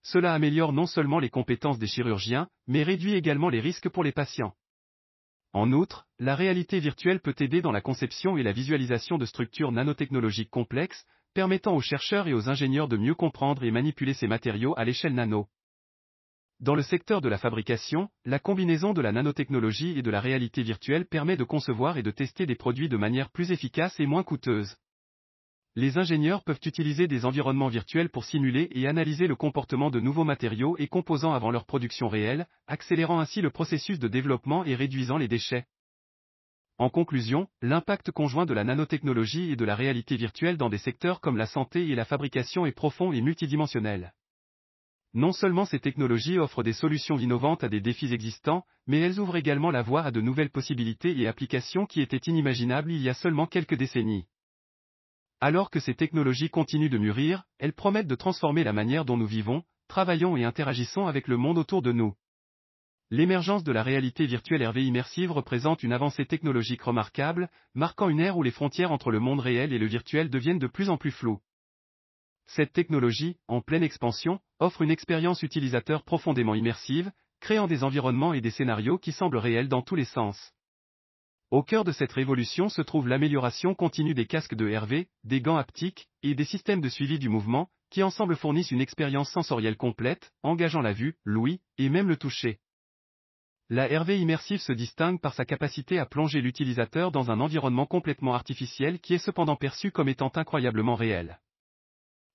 Cela 0.00 0.32
améliore 0.32 0.72
non 0.72 0.86
seulement 0.86 1.18
les 1.18 1.28
compétences 1.28 1.78
des 1.78 1.86
chirurgiens, 1.86 2.48
mais 2.66 2.82
réduit 2.82 3.12
également 3.12 3.50
les 3.50 3.60
risques 3.60 3.90
pour 3.90 4.04
les 4.04 4.12
patients. 4.12 4.54
En 5.52 5.70
outre, 5.72 6.06
la 6.18 6.34
réalité 6.34 6.80
virtuelle 6.80 7.20
peut 7.20 7.36
aider 7.40 7.60
dans 7.60 7.72
la 7.72 7.82
conception 7.82 8.38
et 8.38 8.42
la 8.42 8.52
visualisation 8.52 9.18
de 9.18 9.26
structures 9.26 9.70
nanotechnologiques 9.70 10.48
complexes, 10.48 11.04
permettant 11.34 11.74
aux 11.74 11.80
chercheurs 11.80 12.28
et 12.28 12.34
aux 12.34 12.48
ingénieurs 12.48 12.88
de 12.88 12.96
mieux 12.96 13.14
comprendre 13.14 13.64
et 13.64 13.70
manipuler 13.70 14.14
ces 14.14 14.26
matériaux 14.26 14.74
à 14.76 14.84
l'échelle 14.84 15.14
nano. 15.14 15.48
Dans 16.60 16.74
le 16.74 16.82
secteur 16.82 17.20
de 17.20 17.28
la 17.28 17.38
fabrication, 17.38 18.08
la 18.24 18.40
combinaison 18.40 18.92
de 18.92 19.00
la 19.00 19.12
nanotechnologie 19.12 19.96
et 19.96 20.02
de 20.02 20.10
la 20.10 20.20
réalité 20.20 20.62
virtuelle 20.64 21.06
permet 21.06 21.36
de 21.36 21.44
concevoir 21.44 21.98
et 21.98 22.02
de 22.02 22.10
tester 22.10 22.46
des 22.46 22.56
produits 22.56 22.88
de 22.88 22.96
manière 22.96 23.30
plus 23.30 23.52
efficace 23.52 24.00
et 24.00 24.06
moins 24.06 24.24
coûteuse. 24.24 24.76
Les 25.76 25.96
ingénieurs 25.96 26.42
peuvent 26.42 26.58
utiliser 26.64 27.06
des 27.06 27.24
environnements 27.24 27.68
virtuels 27.68 28.08
pour 28.08 28.24
simuler 28.24 28.68
et 28.72 28.88
analyser 28.88 29.28
le 29.28 29.36
comportement 29.36 29.90
de 29.90 30.00
nouveaux 30.00 30.24
matériaux 30.24 30.76
et 30.78 30.88
composants 30.88 31.34
avant 31.34 31.52
leur 31.52 31.66
production 31.66 32.08
réelle, 32.08 32.48
accélérant 32.66 33.20
ainsi 33.20 33.40
le 33.40 33.50
processus 33.50 34.00
de 34.00 34.08
développement 34.08 34.64
et 34.64 34.74
réduisant 34.74 35.18
les 35.18 35.28
déchets. 35.28 35.66
En 36.78 36.90
conclusion, 36.90 37.48
l'impact 37.60 38.12
conjoint 38.12 38.46
de 38.46 38.54
la 38.54 38.62
nanotechnologie 38.62 39.50
et 39.50 39.56
de 39.56 39.64
la 39.64 39.74
réalité 39.74 40.16
virtuelle 40.16 40.56
dans 40.56 40.68
des 40.68 40.78
secteurs 40.78 41.20
comme 41.20 41.36
la 41.36 41.46
santé 41.46 41.88
et 41.88 41.96
la 41.96 42.04
fabrication 42.04 42.66
est 42.66 42.72
profond 42.72 43.12
et 43.12 43.20
multidimensionnel. 43.20 44.14
Non 45.12 45.32
seulement 45.32 45.64
ces 45.64 45.80
technologies 45.80 46.38
offrent 46.38 46.62
des 46.62 46.72
solutions 46.72 47.18
innovantes 47.18 47.64
à 47.64 47.68
des 47.68 47.80
défis 47.80 48.12
existants, 48.12 48.64
mais 48.86 49.00
elles 49.00 49.18
ouvrent 49.18 49.36
également 49.36 49.72
la 49.72 49.82
voie 49.82 50.02
à 50.02 50.12
de 50.12 50.20
nouvelles 50.20 50.50
possibilités 50.50 51.18
et 51.18 51.26
applications 51.26 51.84
qui 51.84 52.00
étaient 52.00 52.30
inimaginables 52.30 52.92
il 52.92 53.02
y 53.02 53.08
a 53.08 53.14
seulement 53.14 53.46
quelques 53.46 53.74
décennies. 53.74 54.26
Alors 55.40 55.70
que 55.70 55.80
ces 55.80 55.94
technologies 55.94 56.50
continuent 56.50 56.90
de 56.90 56.98
mûrir, 56.98 57.42
elles 57.58 57.72
promettent 57.72 58.06
de 58.06 58.14
transformer 58.14 58.62
la 58.62 58.72
manière 58.72 59.04
dont 59.04 59.16
nous 59.16 59.26
vivons, 59.26 59.64
travaillons 59.88 60.36
et 60.36 60.44
interagissons 60.44 61.08
avec 61.08 61.26
le 61.26 61.38
monde 61.38 61.58
autour 61.58 61.82
de 61.82 61.90
nous. 61.90 62.14
L'émergence 63.10 63.64
de 63.64 63.72
la 63.72 63.82
réalité 63.82 64.26
virtuelle 64.26 64.66
RV 64.66 64.82
immersive 64.84 65.32
représente 65.32 65.82
une 65.82 65.94
avancée 65.94 66.26
technologique 66.26 66.82
remarquable, 66.82 67.48
marquant 67.74 68.10
une 68.10 68.20
ère 68.20 68.36
où 68.36 68.42
les 68.42 68.50
frontières 68.50 68.92
entre 68.92 69.10
le 69.10 69.18
monde 69.18 69.40
réel 69.40 69.72
et 69.72 69.78
le 69.78 69.86
virtuel 69.86 70.28
deviennent 70.28 70.58
de 70.58 70.66
plus 70.66 70.90
en 70.90 70.98
plus 70.98 71.10
floues. 71.10 71.40
Cette 72.44 72.74
technologie, 72.74 73.38
en 73.48 73.62
pleine 73.62 73.82
expansion, 73.82 74.40
offre 74.58 74.82
une 74.82 74.90
expérience 74.90 75.42
utilisateur 75.42 76.04
profondément 76.04 76.54
immersive, 76.54 77.10
créant 77.40 77.66
des 77.66 77.82
environnements 77.82 78.34
et 78.34 78.42
des 78.42 78.50
scénarios 78.50 78.98
qui 78.98 79.12
semblent 79.12 79.38
réels 79.38 79.68
dans 79.68 79.80
tous 79.80 79.94
les 79.94 80.04
sens. 80.04 80.52
Au 81.50 81.62
cœur 81.62 81.84
de 81.84 81.92
cette 81.92 82.12
révolution 82.12 82.68
se 82.68 82.82
trouve 82.82 83.08
l'amélioration 83.08 83.74
continue 83.74 84.12
des 84.12 84.26
casques 84.26 84.54
de 84.54 84.76
RV, 84.76 85.06
des 85.24 85.40
gants 85.40 85.56
haptiques, 85.56 86.08
et 86.22 86.34
des 86.34 86.44
systèmes 86.44 86.82
de 86.82 86.90
suivi 86.90 87.18
du 87.18 87.30
mouvement, 87.30 87.70
qui 87.88 88.02
ensemble 88.02 88.36
fournissent 88.36 88.70
une 88.70 88.82
expérience 88.82 89.30
sensorielle 89.30 89.78
complète, 89.78 90.30
engageant 90.42 90.82
la 90.82 90.92
vue, 90.92 91.16
l'ouïe, 91.24 91.60
et 91.78 91.88
même 91.88 92.08
le 92.08 92.18
toucher. 92.18 92.58
La 93.70 93.86
RV 93.86 94.18
immersive 94.18 94.60
se 94.60 94.72
distingue 94.72 95.20
par 95.20 95.34
sa 95.34 95.44
capacité 95.44 95.98
à 95.98 96.06
plonger 96.06 96.40
l'utilisateur 96.40 97.12
dans 97.12 97.30
un 97.30 97.38
environnement 97.38 97.84
complètement 97.84 98.34
artificiel 98.34 98.98
qui 98.98 99.12
est 99.12 99.18
cependant 99.18 99.56
perçu 99.56 99.90
comme 99.90 100.08
étant 100.08 100.32
incroyablement 100.34 100.94
réel. 100.94 101.38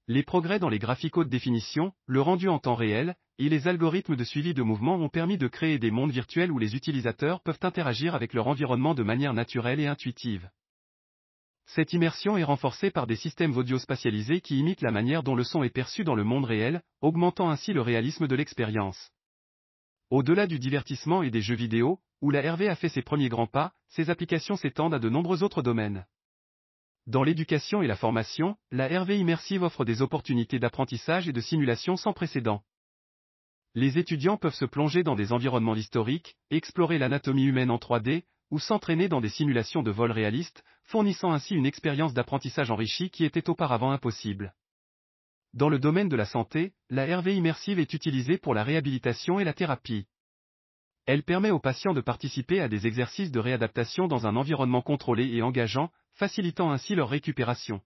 Les 0.07 0.21
progrès 0.21 0.59
dans 0.59 0.69
les 0.69 0.77
graphiques 0.77 1.17
haute 1.17 1.29
définition, 1.29 1.91
le 2.05 2.21
rendu 2.21 2.49
en 2.49 2.59
temps 2.59 2.75
réel, 2.75 3.15
et 3.39 3.49
les 3.49 3.67
algorithmes 3.67 4.15
de 4.15 4.23
suivi 4.23 4.53
de 4.53 4.61
mouvement 4.61 4.95
ont 4.95 5.09
permis 5.09 5.39
de 5.39 5.47
créer 5.47 5.79
des 5.79 5.89
mondes 5.89 6.11
virtuels 6.11 6.51
où 6.51 6.59
les 6.59 6.75
utilisateurs 6.75 7.41
peuvent 7.41 7.57
interagir 7.63 8.13
avec 8.13 8.33
leur 8.33 8.47
environnement 8.47 8.93
de 8.93 9.01
manière 9.01 9.33
naturelle 9.33 9.79
et 9.79 9.87
intuitive. 9.87 10.51
Cette 11.65 11.93
immersion 11.93 12.37
est 12.37 12.43
renforcée 12.43 12.91
par 12.91 13.07
des 13.07 13.15
systèmes 13.15 13.57
audio 13.57 13.79
spatialisés 13.79 14.41
qui 14.41 14.59
imitent 14.59 14.81
la 14.81 14.91
manière 14.91 15.23
dont 15.23 15.33
le 15.33 15.43
son 15.43 15.63
est 15.63 15.73
perçu 15.73 16.03
dans 16.03 16.15
le 16.15 16.23
monde 16.23 16.45
réel, 16.45 16.83
augmentant 17.01 17.49
ainsi 17.49 17.73
le 17.73 17.81
réalisme 17.81 18.27
de 18.27 18.35
l'expérience. 18.35 19.09
Au-delà 20.13 20.45
du 20.45 20.59
divertissement 20.59 21.23
et 21.23 21.31
des 21.31 21.41
jeux 21.41 21.55
vidéo, 21.55 21.99
où 22.21 22.29
la 22.29 22.41
RV 22.41 22.67
a 22.69 22.75
fait 22.75 22.87
ses 22.87 23.01
premiers 23.01 23.29
grands 23.29 23.47
pas, 23.47 23.73
ces 23.87 24.11
applications 24.11 24.55
s'étendent 24.55 24.93
à 24.93 24.99
de 24.99 25.09
nombreux 25.09 25.41
autres 25.41 25.63
domaines. 25.63 26.05
Dans 27.07 27.23
l'éducation 27.23 27.81
et 27.81 27.87
la 27.87 27.95
formation, 27.95 28.55
la 28.69 28.87
RV 28.87 29.17
immersive 29.17 29.63
offre 29.63 29.85
des 29.85 30.03
opportunités 30.03 30.59
d'apprentissage 30.59 31.27
et 31.27 31.33
de 31.33 31.41
simulation 31.41 31.97
sans 31.97 32.13
précédent. 32.13 32.61
Les 33.73 33.97
étudiants 33.97 34.37
peuvent 34.37 34.53
se 34.53 34.65
plonger 34.65 35.01
dans 35.01 35.15
des 35.15 35.33
environnements 35.33 35.73
historiques, 35.73 36.35
explorer 36.51 36.99
l'anatomie 36.99 37.45
humaine 37.45 37.71
en 37.71 37.77
3D, 37.77 38.21
ou 38.51 38.59
s'entraîner 38.59 39.09
dans 39.09 39.19
des 39.19 39.29
simulations 39.29 39.81
de 39.81 39.89
vol 39.89 40.11
réalistes, 40.11 40.63
fournissant 40.83 41.31
ainsi 41.31 41.55
une 41.55 41.65
expérience 41.65 42.13
d'apprentissage 42.13 42.69
enrichie 42.69 43.09
qui 43.09 43.25
était 43.25 43.49
auparavant 43.49 43.89
impossible. 43.89 44.53
Dans 45.53 45.69
le 45.69 45.77
domaine 45.77 46.09
de 46.09 46.15
la 46.15 46.25
santé, 46.25 46.73
la 46.89 47.05
RV 47.17 47.35
immersive 47.35 47.77
est 47.77 47.93
utilisée 47.93 48.39
pour 48.39 48.55
la 48.55 48.63
réhabilitation 48.63 49.39
et 49.39 49.43
la 49.43 49.53
thérapie. 49.53 50.07
Elle 51.05 51.21
permet 51.21 51.51
aux 51.51 51.59
patients 51.59 51.93
de 51.93 52.01
participer 52.01 52.59
à 52.59 52.67
des 52.67 52.87
exercices 52.87 53.31
de 53.31 53.39
réadaptation 53.39 54.07
dans 54.07 54.25
un 54.25 54.35
environnement 54.35 54.81
contrôlé 54.81 55.27
et 55.27 55.43
engageant, 55.43 55.91
facilitant 56.13 56.71
ainsi 56.71 56.95
leur 56.95 57.09
récupération. 57.09 57.81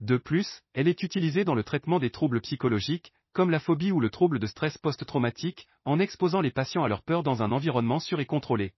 De 0.00 0.18
plus, 0.18 0.62
elle 0.74 0.88
est 0.88 1.02
utilisée 1.02 1.44
dans 1.44 1.54
le 1.54 1.62
traitement 1.62 1.98
des 1.98 2.10
troubles 2.10 2.42
psychologiques, 2.42 3.12
comme 3.32 3.50
la 3.50 3.60
phobie 3.60 3.92
ou 3.92 4.00
le 4.00 4.10
trouble 4.10 4.38
de 4.38 4.46
stress 4.46 4.76
post-traumatique, 4.76 5.66
en 5.86 5.98
exposant 5.98 6.42
les 6.42 6.50
patients 6.50 6.84
à 6.84 6.88
leur 6.88 7.02
peur 7.02 7.22
dans 7.22 7.42
un 7.42 7.52
environnement 7.52 8.00
sûr 8.00 8.20
et 8.20 8.26
contrôlé. 8.26 8.74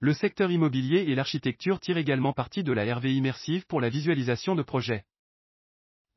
Le 0.00 0.14
secteur 0.14 0.50
immobilier 0.50 1.00
et 1.08 1.14
l'architecture 1.14 1.80
tirent 1.80 1.96
également 1.98 2.32
parti 2.32 2.62
de 2.62 2.72
la 2.72 2.94
RV 2.94 3.12
immersive 3.12 3.66
pour 3.66 3.80
la 3.80 3.90
visualisation 3.90 4.54
de 4.54 4.62
projets. 4.62 5.04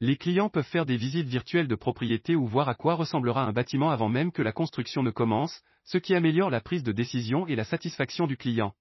Les 0.03 0.17
clients 0.17 0.49
peuvent 0.49 0.65
faire 0.65 0.87
des 0.87 0.97
visites 0.97 1.27
virtuelles 1.27 1.67
de 1.67 1.75
propriété 1.75 2.35
ou 2.35 2.47
voir 2.47 2.67
à 2.67 2.73
quoi 2.73 2.95
ressemblera 2.95 3.45
un 3.45 3.53
bâtiment 3.53 3.91
avant 3.91 4.09
même 4.09 4.31
que 4.31 4.41
la 4.41 4.51
construction 4.51 5.03
ne 5.03 5.11
commence, 5.11 5.61
ce 5.83 5.99
qui 5.99 6.15
améliore 6.15 6.49
la 6.49 6.59
prise 6.59 6.81
de 6.81 6.91
décision 6.91 7.45
et 7.45 7.55
la 7.55 7.65
satisfaction 7.65 8.25
du 8.25 8.35
client. 8.35 8.73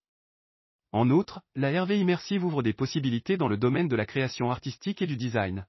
En 0.92 1.10
outre, 1.10 1.42
la 1.54 1.82
RV 1.82 1.98
immersive 1.98 2.42
ouvre 2.42 2.62
des 2.62 2.72
possibilités 2.72 3.36
dans 3.36 3.48
le 3.48 3.58
domaine 3.58 3.86
de 3.86 3.96
la 3.96 4.06
création 4.06 4.50
artistique 4.50 5.02
et 5.02 5.06
du 5.06 5.18
design. 5.18 5.66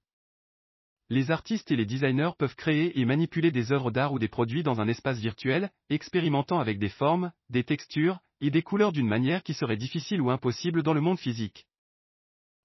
Les 1.10 1.32
artistes 1.32 1.69
et 1.69 1.76
les 1.76 1.86
designers 1.86 2.32
peuvent 2.38 2.56
créer 2.56 2.98
et 2.98 3.03
manipuler 3.03 3.52
des 3.52 3.73
œuvres 3.73 3.91
d'art 3.91 4.14
ou 4.14 4.19
des 4.19 4.30
produits 4.30 4.64
dans 4.64 4.80
un 4.80 4.88
espace 4.88 5.19
virtuel, 5.19 5.69
expérimentant 5.90 6.61
avec 6.61 6.80
des 6.80 6.88
formes, 6.88 7.34
des 7.49 7.65
textures, 7.65 8.19
et 8.40 8.52
des 8.52 8.61
couleurs 8.61 8.94
d'une 8.94 9.06
manière 9.06 9.44
qui 9.44 9.53
serait 9.53 9.76
difficile 9.76 10.22
ou 10.22 10.32
impossible 10.32 10.82
dans 10.82 10.94
le 10.94 11.02
monde 11.02 11.19
physique. 11.19 11.68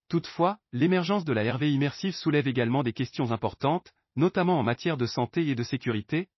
Toutefois, 0.09 0.59
l'émergence 0.73 1.24
de 1.24 1.33
la 1.33 1.53
RV 1.53 1.70
immersive 1.70 2.15
soulève 2.15 2.47
également 2.47 2.83
des 2.83 2.93
questions 2.93 3.33
importantes, 3.33 3.93
notamment 4.15 4.59
en 4.59 4.62
matière 4.62 4.97
de 4.97 5.07
santé 5.07 5.49
et 5.49 5.55
de 5.55 5.62
sécurité, 5.62 6.28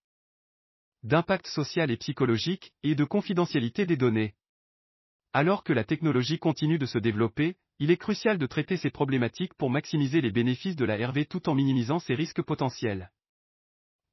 d'impact 1.03 1.47
social 1.47 1.91
et 1.91 1.97
psychologique, 1.97 2.73
et 2.83 2.95
de 2.95 3.05
confidentialité 3.05 3.87
des 3.87 3.97
données. 3.97 4.35
Alors 5.33 5.63
que 5.63 5.73
la 5.73 5.85
technologie 5.85 6.39
continue 6.39 6.79
de 6.79 6.87
se 6.87 6.99
développer, 6.99 7.57
il 7.79 7.91
est 7.91 7.97
crucial 7.97 8.39
de 8.39 8.47
traiter 8.47 8.77
ces 8.77 8.91
problématiques 8.91 9.55
pour 9.55 9.71
maximiser 9.71 10.21
les 10.21 10.33
bénéfices 10.33 10.75
de 10.75 10.85
la 10.85 10.97
RV 11.07 11.27
tout 11.27 11.49
en 11.49 11.55
minimisant 11.55 11.99
ses 11.99 12.15
risques 12.15 12.43
potentiels. 12.43 13.13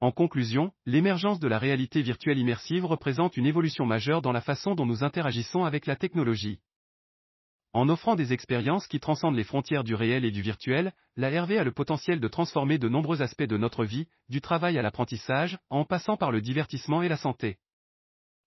En 0.02 0.12
conclusion, 0.12 0.72
l'émergence 0.86 1.40
de 1.40 1.48
la 1.48 1.58
réalité 1.58 2.02
virtuelle 2.02 2.38
immersive 2.38 2.86
représente 2.86 3.38
une 3.38 3.46
évolution 3.46 3.86
majeure 3.86 4.22
dans 4.22 4.34
la 4.34 4.42
façon 4.42 4.76
dont 4.76 4.86
nous 4.86 5.04
interagissons 5.04 5.64
avec 5.64 5.86
la 5.86 5.96
technologie. 5.96 6.60
En 7.76 7.90
offrant 7.90 8.16
des 8.16 8.32
expériences 8.32 8.88
qui 8.88 9.02
transcendent 9.02 9.36
les 9.36 9.44
frontières 9.44 9.84
du 9.84 9.96
réel 9.96 10.24
et 10.24 10.32
du 10.32 10.42
virtuel, 10.42 10.94
la 11.18 11.28
RV 11.28 11.58
a 11.58 11.66
le 11.66 11.74
potentiel 11.74 12.22
de 12.22 12.28
transformer 12.30 12.78
de 12.78 12.88
nombreux 12.88 13.22
aspects 13.22 13.44
de 13.44 13.58
notre 13.58 13.84
vie, 13.84 14.08
du 14.30 14.40
travail 14.40 14.78
à 14.78 14.82
l'apprentissage, 14.82 15.58
en 15.70 15.84
passant 15.84 16.16
par 16.16 16.32
le 16.32 16.40
divertissement 16.40 17.02
et 17.02 17.10
la 17.10 17.18
santé. 17.18 17.58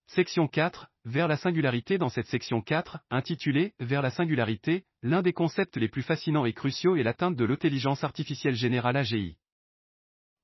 Section 0.06 0.48
4, 0.48 0.86
vers 1.04 1.28
la 1.28 1.36
singularité 1.36 1.98
dans 1.98 2.08
cette 2.08 2.28
section 2.28 2.62
4, 2.62 3.00
intitulée 3.10 3.74
Vers 3.80 4.00
la 4.00 4.10
singularité, 4.10 4.86
l'un 5.02 5.20
des 5.20 5.34
concepts 5.34 5.76
les 5.76 5.88
plus 5.88 6.02
fascinants 6.02 6.46
et 6.46 6.54
cruciaux 6.54 6.96
est 6.96 7.02
l'atteinte 7.02 7.36
de 7.36 7.44
l'intelligence 7.44 8.04
artificielle 8.04 8.54
générale 8.54 8.96
AGI. 8.96 9.36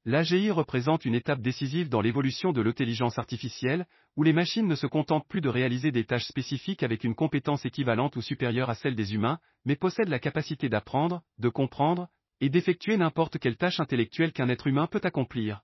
L'AGI 0.07 0.51
représente 0.51 1.07
une 1.07 1.15
étape 1.15 1.41
décisive 1.41 1.89
dans 1.89 2.03
l'évolution 2.03 2.53
de 2.53 2.61
l'intelligence 2.61 3.19
artificielle, 3.19 3.87
où 4.17 4.23
les 4.23 4.35
machines 4.35 4.67
ne 4.67 4.75
se 4.75 4.87
contentent 4.87 5.27
plus 5.27 5.41
de 5.41 5.49
réaliser 5.49 5.93
des 5.93 6.05
tâches 6.05 6.27
spécifiques 6.27 6.83
avec 6.83 7.05
une 7.05 7.15
compétence 7.15 7.65
équivalente 7.65 8.15
ou 8.17 8.21
supérieure 8.21 8.69
à 8.69 8.75
celle 8.75 8.97
des 8.97 9.15
humains, 9.15 9.39
mais 9.65 9.77
possèdent 9.77 10.11
la 10.11 10.19
capacité 10.19 10.69
d'apprendre, 10.69 11.23
de 11.39 11.49
comprendre, 11.49 12.09
et 12.43 12.51
d'effectuer 12.51 12.99
n'importe 12.99 13.39
quelle 13.39 13.57
tâche 13.57 13.81
intellectuelle 13.81 14.33
qu'un 14.33 14.51
être 14.51 14.67
humain 14.67 14.87
peut 14.87 15.01
accomplir. 15.03 15.63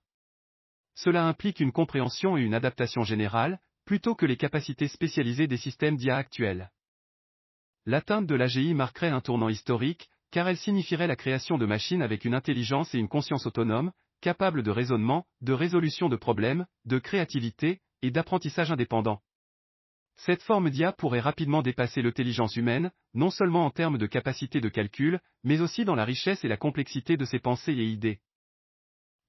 Cela 0.95 1.27
implique 1.27 1.59
une 1.59 1.71
compréhension 1.71 2.35
et 2.35 2.41
une 2.41 2.55
adaptation 2.55 3.03
générale, 3.03 3.59
plutôt 3.85 4.15
que 4.15 4.25
les 4.25 4.37
capacités 4.37 4.87
spécialisées 4.87 5.47
des 5.47 5.57
systèmes 5.57 5.97
d'IA 5.97 6.17
actuels. 6.17 6.71
L'atteinte 7.85 8.25
de 8.25 8.35
l'AGI 8.35 8.73
marquerait 8.73 9.09
un 9.09 9.21
tournant 9.21 9.49
historique, 9.49 10.09
car 10.31 10.47
elle 10.47 10.57
signifierait 10.57 11.07
la 11.07 11.15
création 11.15 11.59
de 11.59 11.67
machines 11.67 12.01
avec 12.01 12.25
une 12.25 12.33
intelligence 12.33 12.95
et 12.95 12.97
une 12.97 13.07
conscience 13.07 13.45
autonome, 13.45 13.91
capable 14.21 14.63
de 14.63 14.71
raisonnement, 14.71 15.25
de 15.41 15.53
résolution 15.53 16.07
de 16.07 16.15
problèmes, 16.15 16.65
de 16.85 16.99
créativité, 16.99 17.81
et 18.01 18.11
d'apprentissage 18.11 18.71
indépendant. 18.71 19.21
Cette 20.15 20.43
forme 20.43 20.69
d'IA 20.69 20.91
pourrait 20.91 21.19
rapidement 21.19 21.61
dépasser 21.61 22.01
l'intelligence 22.01 22.55
humaine, 22.55 22.91
non 23.13 23.29
seulement 23.29 23.65
en 23.65 23.71
termes 23.71 23.97
de 23.97 24.05
capacité 24.05 24.61
de 24.61 24.69
calcul, 24.69 25.19
mais 25.43 25.61
aussi 25.61 25.85
dans 25.85 25.95
la 25.95 26.05
richesse 26.05 26.43
et 26.43 26.47
la 26.47 26.57
complexité 26.57 27.17
de 27.17 27.25
ses 27.25 27.39
pensées 27.39 27.73
et 27.73 27.85
idées. 27.85 28.19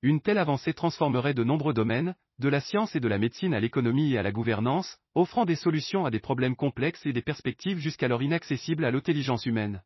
Une 0.03 0.21
telle 0.21 0.39
avancée 0.39 0.75
transformerait 0.75 1.35
de 1.35 1.45
nombreux 1.45 1.73
domaines, 1.73 2.15
de 2.39 2.49
la 2.49 2.61
science 2.61 2.97
et 2.97 3.01
de 3.01 3.09
la 3.09 3.19
médecine 3.19 3.55
à 3.55 3.61
l'économie 3.61 4.13
et 4.13 4.19
à 4.19 4.23
la 4.23 4.33
gouvernance, 4.33 4.99
offrant 5.15 5.45
des 5.45 5.55
solutions 5.55 6.05
à 6.05 6.11
des 6.11 6.19
problèmes 6.19 6.57
complexes 6.57 7.07
et 7.07 7.13
des 7.13 7.23
perspectives 7.23 7.79
jusqu'alors 7.79 8.23
inaccessibles 8.23 8.85
à 8.85 8.91
l'intelligence 8.91 9.47
humaine. 9.47 9.83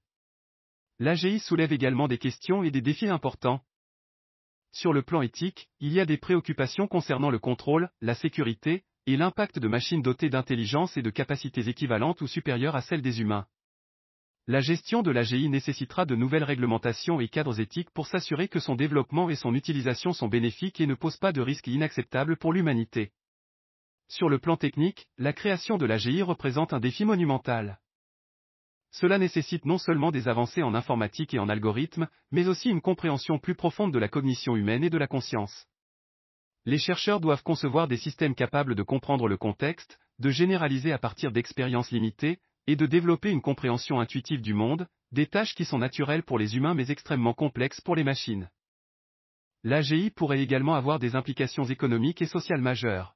L'AGI 0.99 1.39
soulève 1.39 1.73
également 1.73 2.09
des 2.09 2.17
questions 2.17 2.63
et 2.65 2.71
des 2.71 2.81
défis 2.81 3.09
importants, 3.09 3.61
sur 4.77 4.93
le 4.93 5.03
plan 5.03 5.23
éthique, 5.23 5.69
il 5.81 5.93
y 5.93 6.01
a 6.01 6.05
des 6.05 6.19
préoccupations 6.19 6.87
concernant 6.87 7.31
le 7.31 7.39
contrôle, 7.39 7.89
la 8.03 8.15
sécurité, 8.15 8.85
et 9.07 9.17
l'impact 9.17 9.59
de 9.59 9.69
machines 9.69 10.03
dotées 10.03 10.29
d'intelligence 10.29 10.99
et 10.99 11.03
de 11.03 11.09
capacités 11.09 11.69
équivalentes 11.69 12.21
ou 12.21 12.27
supérieures 12.27 12.77
à 12.77 12.83
celles 12.83 13.01
des 13.01 13.23
humains. 13.23 13.47
La 14.47 14.61
gestion 14.61 15.03
de 15.03 15.11
l'AGI 15.11 15.49
nécessitera 15.49 16.05
de 16.05 16.15
nouvelles 16.15 16.45
réglementations 16.45 17.21
et 17.21 17.29
cadres 17.29 17.59
éthiques 17.59 17.91
pour 17.91 18.07
s'assurer 18.07 18.49
que 18.49 18.61
son 18.61 18.75
développement 18.75 19.31
et 19.31 19.35
son 19.35 19.55
utilisation 19.55 20.13
sont 20.13 20.29
bénéfiques 20.29 20.81
et 20.81 20.87
ne 20.87 20.95
posent 20.95 21.17
pas 21.17 21.33
de 21.33 21.41
risques 21.41 21.69
inacceptables 21.69 22.37
pour 22.37 22.53
l'humanité. 22.53 23.13
Sur 24.09 24.29
le 24.29 24.39
plan 24.39 24.57
technique, 24.57 25.07
la 25.17 25.33
création 25.33 25.79
de 25.79 25.87
l'AGI 25.87 26.23
représente 26.23 26.75
un 26.75 26.81
défi 26.81 27.05
monumental. 27.05 27.81
Cela 28.97 29.19
nécessite 29.19 29.67
non 29.67 29.77
seulement 29.77 30.11
des 30.11 30.27
avancées 30.27 30.63
en 30.63 30.75
informatique 30.75 31.35
et 31.35 31.39
en 31.39 31.51
algorithmes, 31.51 32.09
mais 32.31 32.49
aussi 32.49 32.71
une 32.71 32.81
compréhension 32.81 33.39
plus 33.39 33.55
profonde 33.55 33.93
de 33.93 33.99
la 33.99 34.09
cognition 34.09 34.57
humaine 34.57 34.85
et 34.85 34.91
de 34.91 34.97
la 34.97 35.07
conscience. 35.07 35.67
Les 36.65 36.79
chercheurs 36.79 37.21
doivent 37.21 37.43
concevoir 37.43 37.89
des 37.89 37.99
systèmes 37.99 38.35
capables 38.35 38.75
de 38.75 38.83
comprendre 38.83 39.29
le 39.29 39.37
contexte, 39.37 39.99
de 40.19 40.31
généraliser 40.31 40.93
à 40.93 40.99
partir 40.99 41.31
d'expériences 41.31 41.91
limitées, 41.91 42.39
et 42.67 42.75
de 42.75 42.87
développer 42.87 43.31
une 43.31 43.43
compréhension 43.43 44.01
intuitive 44.01 44.41
du 44.41 44.55
monde, 44.55 44.89
des 45.13 45.27
tâches 45.27 45.55
qui 45.55 45.67
sont 45.67 45.79
naturelles 45.79 46.23
pour 46.23 46.39
les 46.39 46.57
humains 46.57 46.75
mais 46.75 46.91
extrêmement 46.91 47.35
complexes 47.35 47.83
pour 47.83 47.97
les 47.97 48.05
machines. 48.05 48.49
L'AGI 49.63 50.11
pourrait 50.11 50.41
également 50.41 50.75
avoir 50.75 50.99
des 50.99 51.17
implications 51.17 51.65
économiques 51.65 52.23
et 52.23 52.27
sociales 52.27 52.63
majeures. 52.63 53.15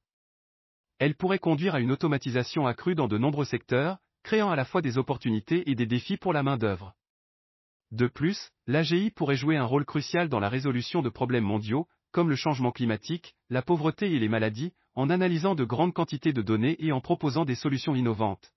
Elle 0.98 1.15
pourrait 1.15 1.39
conduire 1.39 1.74
à 1.74 1.81
une 1.81 1.90
automatisation 1.90 2.66
accrue 2.66 2.94
dans 2.94 3.09
de 3.09 3.16
nombreux 3.16 3.47
secteurs, 3.47 3.97
créant 4.22 4.51
à 4.51 4.56
la 4.56 4.64
fois 4.64 4.82
des 4.82 4.98
opportunités 4.98 5.70
et 5.70 5.74
des 5.74 5.86
défis 5.86 6.16
pour 6.16 6.32
la 6.32 6.42
main-d'œuvre. 6.42 6.94
De 7.90 8.06
plus, 8.06 8.51
l'AGI 8.66 9.10
pourrait 9.10 9.36
jouer 9.36 9.56
un 9.56 9.64
rôle 9.64 9.84
crucial 9.84 10.28
dans 10.28 10.40
la 10.40 10.48
résolution 10.48 11.02
de 11.02 11.09
problèmes 11.09 11.44
mondiaux, 11.44 11.88
comme 12.12 12.28
le 12.28 12.36
changement 12.36 12.72
climatique, 12.72 13.34
la 13.48 13.62
pauvreté 13.62 14.12
et 14.12 14.18
les 14.18 14.28
maladies, 14.28 14.72
en 14.94 15.10
analysant 15.10 15.55
de 15.55 15.64
grandes 15.64 15.94
quantités 15.94 16.32
de 16.32 16.42
données 16.42 16.76
et 16.78 16.92
en 16.92 17.01
proposant 17.01 17.44
des 17.44 17.55
solutions 17.55 17.94
innovantes. 17.94 18.52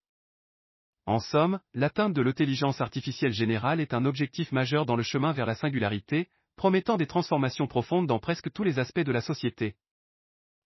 En 1.06 1.20
somme, 1.20 1.60
l'atteinte 1.74 2.14
de 2.14 2.22
l'intelligence 2.22 2.80
artificielle 2.80 3.34
générale 3.34 3.82
est 3.82 3.94
un 3.94 4.06
objectif 4.06 4.52
majeur 4.52 4.86
dans 4.86 4.96
le 4.96 5.04
chemin 5.04 5.34
vers 5.34 5.46
la 5.46 5.56
singularité, 5.56 6.30
promettant 6.56 6.98
des 6.98 7.08
transformations 7.08 7.68
profondes 7.68 8.08
dans 8.08 8.20
presque 8.20 8.52
tous 8.52 8.64
les 8.64 8.80
aspects 8.80 9.00
de 9.00 9.12
la 9.12 9.22
société. 9.22 9.76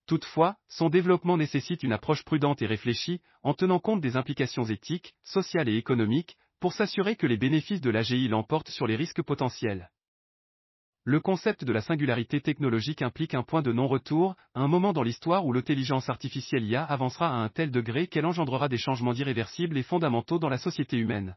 Toutefois, 0.07 0.55
son 0.69 0.89
développement 0.89 1.35
nécessite 1.35 1.83
une 1.83 1.91
approche 1.91 2.23
prudente 2.23 2.61
et 2.61 2.65
réfléchie, 2.65 3.19
en 3.43 3.53
tenant 3.53 3.79
compte 3.79 3.99
des 3.99 4.15
implications 4.15 4.63
éthiques, 4.63 5.13
sociales 5.23 5.67
et 5.67 5.75
économiques, 5.75 6.37
pour 6.61 6.71
s'assurer 6.71 7.17
que 7.17 7.27
les 7.27 7.37
bénéfices 7.37 7.81
de 7.81 7.89
l'AGI 7.89 8.29
l'emportent 8.29 8.69
sur 8.69 8.87
les 8.87 8.95
risques 8.95 9.21
potentiels. 9.21 9.91
Le 11.03 11.19
concept 11.19 11.65
de 11.65 11.73
la 11.73 11.81
singularité 11.81 12.41
technologique 12.41 13.01
implique 13.01 13.33
un 13.33 13.43
point 13.43 13.61
de 13.61 13.71
non-retour, 13.73 14.35
un 14.55 14.67
moment 14.67 14.93
dans 14.93 15.03
l'histoire 15.03 15.45
où 15.45 15.51
l'intelligence 15.51 16.09
artificielle 16.09 16.65
IA 16.65 16.83
avancera 16.83 17.29
à 17.29 17.35
un 17.43 17.49
tel 17.49 17.69
degré 17.69 18.07
qu'elle 18.07 18.25
engendrera 18.25 18.69
des 18.69 18.77
changements 18.77 19.13
irréversibles 19.13 19.77
et 19.77 19.83
fondamentaux 19.83 20.39
dans 20.39 20.49
la 20.49 20.57
société 20.57 20.97
humaine. 20.97 21.35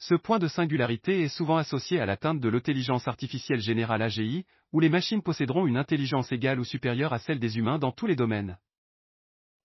Ce 0.00 0.14
point 0.14 0.38
de 0.38 0.46
singularité 0.46 1.22
est 1.22 1.28
souvent 1.28 1.56
associé 1.56 1.98
à 1.98 2.06
l'atteinte 2.06 2.40
de 2.40 2.48
l'intelligence 2.48 3.08
artificielle 3.08 3.60
générale 3.60 4.02
AGI, 4.02 4.46
où 4.72 4.78
les 4.78 4.88
machines 4.88 5.22
posséderont 5.22 5.66
une 5.66 5.76
intelligence 5.76 6.30
égale 6.30 6.60
ou 6.60 6.64
supérieure 6.64 7.12
à 7.12 7.18
celle 7.18 7.40
des 7.40 7.58
humains 7.58 7.80
dans 7.80 7.90
tous 7.90 8.06
les 8.06 8.14
domaines. 8.14 8.58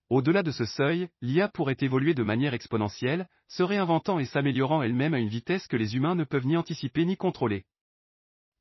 Au-delà 0.10 0.41
de 0.41 0.49
ce 0.51 0.65
seuil, 0.65 1.07
l'IA 1.22 1.49
pourrait 1.49 1.77
évoluer 1.81 2.15
de 2.15 2.23
manière 2.23 2.55
exponentielle, 2.55 3.30
se 3.47 3.61
réinventant 3.61 4.18
et 4.18 4.26
s'améliorant 4.26 4.81
elle-même 4.81 5.14
à 5.14 5.19
une 5.19 5.30
vitesse 5.30 5.68
que 5.68 5.77
les 5.77 5.95
humains 5.95 6.15
ne 6.15 6.23
peuvent 6.23 6.47
ni 6.47 6.57
anticiper 6.57 7.05
ni 7.05 7.15
contrôler. 7.15 7.65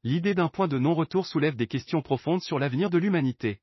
L'idée 0.05 0.35
d'un 0.35 0.49
point 0.49 0.69
de 0.69 0.79
non-retour 0.79 1.27
soulève 1.27 1.57
des 1.57 1.67
questions 1.69 2.03
profondes 2.03 2.43
sur 2.43 2.59
l'avenir 2.59 2.91
de 2.91 2.99
l'humanité. 2.99 3.61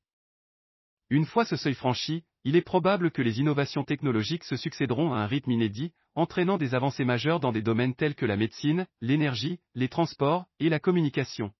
Une 1.10 1.26
fois 1.26 1.44
ce 1.44 1.56
seuil 1.56 1.74
franchi, 1.74 2.22
il 2.44 2.54
est 2.54 2.62
probable 2.62 3.10
que 3.10 3.20
les 3.20 3.40
innovations 3.40 3.82
technologiques 3.82 4.44
se 4.44 4.56
succéderont 4.56 5.12
à 5.12 5.18
un 5.18 5.26
rythme 5.26 5.50
inédit, 5.50 5.92
entraînant 6.14 6.56
des 6.56 6.74
avancées 6.74 7.04
majeures 7.04 7.40
dans 7.40 7.50
des 7.50 7.62
domaines 7.62 7.96
tels 7.96 8.14
que 8.14 8.26
la 8.26 8.36
médecine, 8.36 8.86
l'énergie, 9.00 9.58
les 9.74 9.88
transports 9.88 10.46
et 10.60 10.68
la 10.68 10.78
communication. 10.78 11.52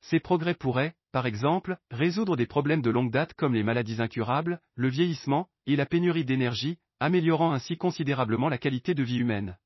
Ces 0.00 0.20
progrès 0.20 0.54
pourraient, 0.54 0.94
par 1.10 1.26
exemple, 1.26 1.76
résoudre 1.90 2.36
des 2.36 2.46
problèmes 2.46 2.82
de 2.82 2.90
longue 2.90 3.10
date 3.10 3.34
comme 3.34 3.54
les 3.54 3.64
maladies 3.64 4.00
incurables, 4.00 4.60
le 4.76 4.88
vieillissement 4.88 5.48
et 5.66 5.74
la 5.74 5.86
pénurie 5.86 6.24
d'énergie, 6.24 6.78
améliorant 7.00 7.52
ainsi 7.52 7.76
considérablement 7.76 8.48
la 8.48 8.58
qualité 8.58 8.94
de 8.94 9.02
vie 9.02 9.18
humaine. 9.18 9.58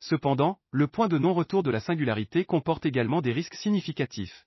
Cependant, 0.00 0.58
le 0.70 0.88
point 0.88 1.08
de 1.08 1.18
non-retour 1.18 1.62
de 1.62 1.70
la 1.70 1.80
singularité 1.80 2.44
comporte 2.46 2.86
également 2.86 3.20
des 3.20 3.32
risques 3.32 3.54
significatifs. 3.54 4.46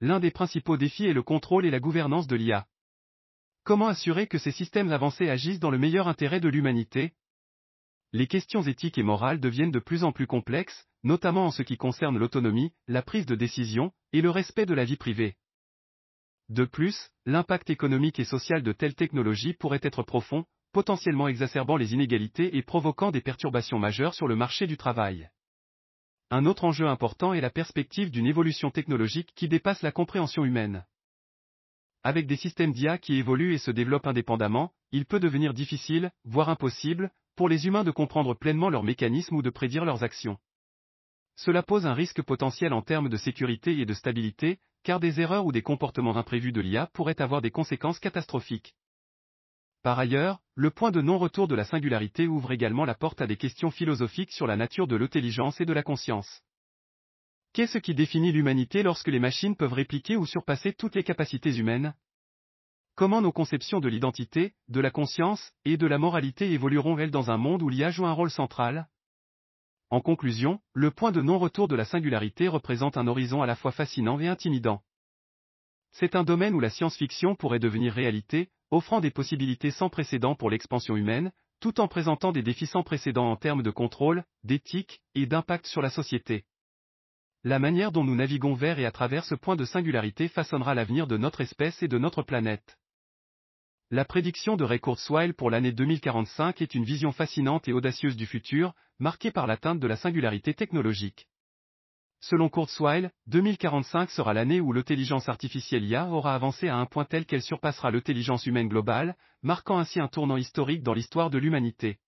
L'un 0.00 0.20
des 0.20 0.30
principaux 0.30 0.76
défis 0.76 1.06
est 1.06 1.12
le 1.12 1.22
contrôle 1.22 1.66
et 1.66 1.70
la 1.70 1.80
gouvernance 1.80 2.26
de 2.26 2.36
l'IA. 2.36 2.66
Comment 3.64 3.88
assurer 3.88 4.26
que 4.28 4.38
ces 4.38 4.52
systèmes 4.52 4.92
avancés 4.92 5.28
agissent 5.28 5.60
dans 5.60 5.70
le 5.70 5.78
meilleur 5.78 6.06
intérêt 6.08 6.40
de 6.40 6.48
l'humanité? 6.48 7.14
Les 8.12 8.26
questions 8.26 8.62
éthiques 8.62 8.96
et 8.96 9.02
morales 9.02 9.40
deviennent 9.40 9.70
de 9.70 9.80
plus 9.80 10.04
en 10.04 10.12
plus 10.12 10.26
complexes, 10.26 10.86
notamment 11.02 11.46
en 11.46 11.50
ce 11.50 11.62
qui 11.62 11.76
concerne 11.76 12.16
l'autonomie, 12.16 12.72
la 12.86 13.02
prise 13.02 13.26
de 13.26 13.34
décision, 13.34 13.92
et 14.12 14.22
le 14.22 14.30
respect 14.30 14.66
de 14.66 14.74
la 14.74 14.84
vie 14.84 14.96
privée. 14.96 15.36
De 16.48 16.64
plus, 16.64 17.10
l'impact 17.26 17.68
économique 17.68 18.18
et 18.18 18.24
social 18.24 18.62
de 18.62 18.72
telles 18.72 18.94
technologies 18.94 19.52
pourrait 19.52 19.80
être 19.82 20.02
profond, 20.02 20.46
potentiellement 20.72 21.28
exacerbant 21.28 21.76
les 21.76 21.92
inégalités 21.92 22.56
et 22.56 22.62
provoquant 22.62 23.10
des 23.10 23.20
perturbations 23.20 23.78
majeures 23.78 24.14
sur 24.14 24.28
le 24.28 24.36
marché 24.36 24.66
du 24.66 24.76
travail. 24.76 25.28
Un 26.30 26.44
autre 26.44 26.64
enjeu 26.64 26.86
important 26.86 27.32
est 27.32 27.40
la 27.40 27.48
perspective 27.48 28.10
d'une 28.10 28.26
évolution 28.26 28.70
technologique 28.70 29.32
qui 29.34 29.48
dépasse 29.48 29.80
la 29.80 29.92
compréhension 29.92 30.44
humaine. 30.44 30.84
Avec 32.02 32.26
des 32.26 32.36
systèmes 32.36 32.72
d'IA 32.72 32.98
qui 32.98 33.14
évoluent 33.14 33.54
et 33.54 33.58
se 33.58 33.70
développent 33.70 34.06
indépendamment, 34.06 34.72
il 34.92 35.06
peut 35.06 35.20
devenir 35.20 35.54
difficile, 35.54 36.10
voire 36.24 36.50
impossible, 36.50 37.10
pour 37.34 37.48
les 37.48 37.66
humains 37.66 37.82
de 37.84 37.90
comprendre 37.90 38.34
pleinement 38.34 38.68
leurs 38.68 38.84
mécanismes 38.84 39.36
ou 39.36 39.42
de 39.42 39.48
prédire 39.48 39.86
leurs 39.86 40.04
actions. 40.04 40.36
Cela 41.36 41.62
pose 41.62 41.86
un 41.86 41.94
risque 41.94 42.20
potentiel 42.20 42.74
en 42.74 42.82
termes 42.82 43.08
de 43.08 43.16
sécurité 43.16 43.78
et 43.78 43.86
de 43.86 43.94
stabilité, 43.94 44.58
car 44.82 45.00
des 45.00 45.20
erreurs 45.20 45.46
ou 45.46 45.52
des 45.52 45.62
comportements 45.62 46.16
imprévus 46.16 46.52
de 46.52 46.60
l'IA 46.60 46.88
pourraient 46.92 47.22
avoir 47.22 47.40
des 47.40 47.50
conséquences 47.50 48.00
catastrophiques. 48.00 48.74
Par 49.88 49.98
ailleurs, 49.98 50.40
le 50.54 50.68
point 50.68 50.90
de 50.90 51.00
non-retour 51.00 51.48
de 51.48 51.54
la 51.54 51.64
singularité 51.64 52.26
ouvre 52.26 52.52
également 52.52 52.84
la 52.84 52.94
porte 52.94 53.22
à 53.22 53.26
des 53.26 53.38
questions 53.38 53.70
philosophiques 53.70 54.32
sur 54.32 54.46
la 54.46 54.54
nature 54.54 54.86
de 54.86 54.96
l'intelligence 54.96 55.62
et 55.62 55.64
de 55.64 55.72
la 55.72 55.82
conscience. 55.82 56.42
Qu'est-ce 57.54 57.78
qui 57.78 57.94
définit 57.94 58.30
l'humanité 58.30 58.82
lorsque 58.82 59.08
les 59.08 59.18
machines 59.18 59.56
peuvent 59.56 59.72
répliquer 59.72 60.18
ou 60.18 60.26
surpasser 60.26 60.74
toutes 60.74 60.94
les 60.94 61.04
capacités 61.04 61.56
humaines? 61.56 61.94
Comment 62.96 63.22
nos 63.22 63.32
conceptions 63.32 63.80
de 63.80 63.88
l'identité, 63.88 64.52
de 64.68 64.80
la 64.80 64.90
conscience 64.90 65.54
et 65.64 65.78
de 65.78 65.86
la 65.86 65.96
moralité 65.96 66.52
évolueront-elles 66.52 67.10
dans 67.10 67.30
un 67.30 67.38
monde 67.38 67.62
où 67.62 67.70
l'IA 67.70 67.88
joue 67.88 68.04
un 68.04 68.12
rôle 68.12 68.30
central? 68.30 68.90
En 69.88 70.02
conclusion, 70.02 70.60
le 70.74 70.90
point 70.90 71.12
de 71.12 71.22
non-retour 71.22 71.66
de 71.66 71.76
la 71.76 71.86
singularité 71.86 72.48
représente 72.48 72.98
un 72.98 73.06
horizon 73.06 73.40
à 73.40 73.46
la 73.46 73.56
fois 73.56 73.72
fascinant 73.72 74.20
et 74.20 74.28
intimidant. 74.28 74.82
C'est 75.92 76.14
un 76.14 76.24
domaine 76.24 76.52
où 76.52 76.60
la 76.60 76.68
science-fiction 76.68 77.34
pourrait 77.36 77.58
devenir 77.58 77.94
réalité, 77.94 78.50
offrant 78.70 79.00
des 79.00 79.10
possibilités 79.10 79.70
sans 79.70 79.88
précédent 79.88 80.34
pour 80.34 80.50
l'expansion 80.50 80.96
humaine, 80.96 81.32
tout 81.60 81.80
en 81.80 81.88
présentant 81.88 82.32
des 82.32 82.42
défis 82.42 82.66
sans 82.66 82.82
précédent 82.82 83.30
en 83.30 83.36
termes 83.36 83.62
de 83.62 83.70
contrôle, 83.70 84.24
d'éthique 84.44 85.00
et 85.14 85.26
d'impact 85.26 85.66
sur 85.66 85.82
la 85.82 85.90
société. 85.90 86.44
La 87.44 87.58
manière 87.58 87.92
dont 87.92 88.04
nous 88.04 88.16
naviguons 88.16 88.54
vers 88.54 88.78
et 88.78 88.86
à 88.86 88.90
travers 88.90 89.24
ce 89.24 89.34
point 89.34 89.56
de 89.56 89.64
singularité 89.64 90.28
façonnera 90.28 90.74
l'avenir 90.74 91.06
de 91.06 91.16
notre 91.16 91.40
espèce 91.40 91.82
et 91.82 91.88
de 91.88 91.98
notre 91.98 92.22
planète. 92.22 92.78
La 93.90 94.04
prédiction 94.04 94.56
de 94.56 94.64
Ray 94.64 94.80
Kurzweil 94.80 95.32
pour 95.32 95.50
l'année 95.50 95.72
2045 95.72 96.60
est 96.60 96.74
une 96.74 96.84
vision 96.84 97.10
fascinante 97.10 97.68
et 97.68 97.72
audacieuse 97.72 98.16
du 98.16 98.26
futur, 98.26 98.74
marquée 98.98 99.30
par 99.30 99.46
l'atteinte 99.46 99.80
de 99.80 99.86
la 99.86 99.96
singularité 99.96 100.52
technologique. 100.52 101.26
Selon 102.20 102.48
Kurzweil, 102.48 103.10
2045 103.28 104.10
sera 104.10 104.34
l'année 104.34 104.60
où 104.60 104.72
l'intelligence 104.72 105.28
artificielle 105.28 105.84
IA 105.84 106.08
aura 106.08 106.34
avancé 106.34 106.68
à 106.68 106.76
un 106.76 106.86
point 106.86 107.04
tel 107.04 107.24
qu'elle 107.24 107.42
surpassera 107.42 107.92
l'intelligence 107.92 108.44
humaine 108.46 108.68
globale, 108.68 109.16
marquant 109.42 109.78
ainsi 109.78 110.00
un 110.00 110.08
tournant 110.08 110.36
historique 110.36 110.82
dans 110.82 110.94
l'histoire 110.94 111.30
de 111.30 111.38
l'humanité. 111.38 111.98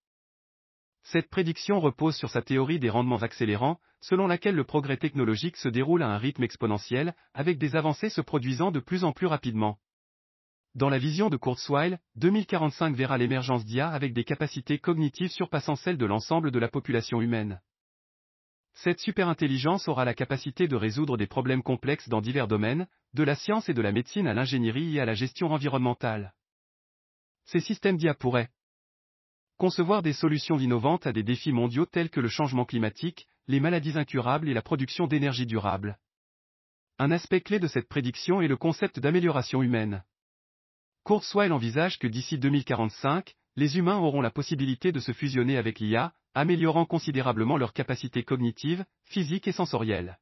Cette 1.05 1.31
prédiction 1.31 1.81
repose 1.81 2.17
sur 2.17 2.29
sa 2.29 2.43
théorie 2.43 2.81
des 2.81 2.91
rendements 2.91 3.23
accélérants, 3.23 3.79
selon 4.01 4.27
laquelle 4.27 4.57
le 4.57 4.65
progrès 4.65 4.97
technologique 4.97 5.57
se 5.57 5.69
déroule 5.69 6.03
à 6.03 6.09
un 6.09 6.19
rythme 6.19 6.43
exponentiel, 6.43 7.15
avec 7.33 7.59
des 7.59 7.77
avancées 7.77 8.11
se 8.11 8.21
produisant 8.21 8.73
de 8.73 8.81
plus 8.81 9.05
en 9.05 9.13
plus 9.13 9.27
rapidement. 9.27 9.79
Dans 10.75 10.89
la 10.89 10.99
vision 10.99 11.31
de 11.31 11.37
Kurzweil, 11.37 11.99
2045 12.17 12.95
verra 12.95 13.17
l'émergence 13.17 13.65
d'IA 13.65 13.89
avec 13.89 14.13
des 14.13 14.25
capacités 14.25 14.79
cognitives 14.79 15.31
surpassant 15.31 15.77
celles 15.77 15.99
de 15.99 16.07
l'ensemble 16.07 16.51
de 16.51 16.59
la 16.59 16.69
population 16.69 17.21
humaine. 17.21 17.61
Cette 18.75 19.01
superintelligence 19.01 19.89
aura 19.89 20.05
la 20.05 20.15
capacité 20.15 20.69
de 20.69 20.77
résoudre 20.77 21.17
des 21.17 21.27
problèmes 21.27 21.63
complexes 21.63 22.09
dans 22.09 22.21
divers 22.21 22.49
domaines, 22.49 22.87
de 23.15 23.23
la 23.23 23.35
science 23.35 23.69
et 23.69 23.75
de 23.75 23.83
la 23.83 23.93
médecine 23.93 24.27
à 24.27 24.35
l'ingénierie 24.35 24.97
et 24.97 25.01
à 25.01 25.05
la 25.05 25.15
gestion 25.15 25.53
environnementale. 25.53 26.33
Ces 27.45 27.61
systèmes 27.61 27.97
d'IA 27.97 28.15
pourraient 28.15 28.51
concevoir 29.59 30.03
des 30.03 30.15
solutions 30.15 30.59
innovantes 30.59 31.07
à 31.07 31.13
des 31.13 31.23
défis 31.23 31.53
mondiaux 31.53 31.85
tels 31.85 32.09
que 32.09 32.21
le 32.21 32.29
changement 32.29 32.65
climatique, 32.65 33.27
les 33.47 33.61
maladies 33.61 33.99
incurables 33.99 34.49
et 34.49 34.55
la 34.55 34.63
production 34.63 35.07
d'énergie 35.07 35.47
durable. 35.47 35.99
Un 36.99 37.11
aspect 37.11 37.41
clé 37.41 37.59
de 37.59 37.67
cette 37.67 37.89
prédiction 37.89 38.41
est 38.41 38.49
le 38.49 38.57
concept 38.57 39.01
d'amélioration 39.01 39.63
humaine. 39.63 40.05
Kurzweil 41.05 41.51
envisage 41.51 41.99
que 41.99 42.07
d'ici 42.07 42.39
2045, 42.39 43.35
les 43.57 43.79
humains 43.79 43.99
auront 43.99 44.21
la 44.21 44.31
possibilité 44.31 44.93
de 44.93 45.01
se 45.01 45.13
fusionner 45.13 45.57
avec 45.57 45.81
l'IA, 45.81 46.13
améliorant 46.35 46.85
considérablement 46.85 47.57
leurs 47.57 47.73
capacités 47.73 48.23
cognitives, 48.23 48.85
physiques 49.05 49.49
et 49.49 49.53
sensorielles. 49.53 50.19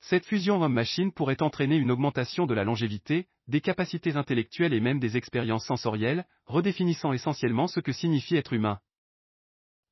Cette 0.00 0.26
fusion 0.26 0.62
homme-machine 0.62 1.12
pourrait 1.12 1.42
entraîner 1.42 1.76
une 1.76 1.90
augmentation 1.90 2.46
de 2.46 2.54
la 2.54 2.64
longévité, 2.64 3.26
des 3.48 3.60
capacités 3.60 4.16
intellectuelles 4.16 4.72
et 4.72 4.80
même 4.80 5.00
des 5.00 5.16
expériences 5.16 5.66
sensorielles, 5.66 6.26
redéfinissant 6.46 7.12
essentiellement 7.12 7.66
ce 7.66 7.80
que 7.80 7.92
signifie 7.92 8.36
être 8.36 8.52
humain. 8.52 8.78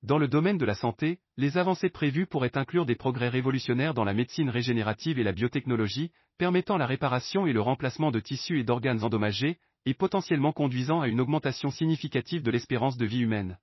Dans 0.03 0.19
le 0.19 0.29
domaine 0.29 0.59
de 0.59 0.65
la 0.65 0.75
santé, 0.75 1.19
les 1.37 1.59
avancées 1.59 1.91
prévues 1.91 2.27
pourraient 2.27 2.57
inclure 2.57 2.87
des 2.87 2.95
progrès 2.95 3.29
révolutionnaires 3.29 3.95
dans 3.95 4.05
la 4.05 4.15
médecine 4.15 4.51
régénérative 4.51 5.19
et 5.19 5.25
la 5.25 5.33
biotechnologie, 5.33 6.13
permettant 6.39 6.77
la 6.77 6.87
réparation 6.87 7.47
et 7.47 7.53
le 7.53 7.61
remplacement 7.61 8.11
de 8.11 8.21
tissus 8.21 8.61
et 8.61 8.65
d'organes 8.65 9.03
endommagés, 9.03 9.59
et 9.87 9.95
potentiellement 9.95 10.53
conduisant 10.53 11.01
à 11.01 11.09
une 11.09 11.21
augmentation 11.21 11.71
significative 11.71 12.43
de 12.43 12.51
l'espérance 12.51 12.97
de 12.97 13.07
vie 13.07 13.21
humaine. 13.21 13.59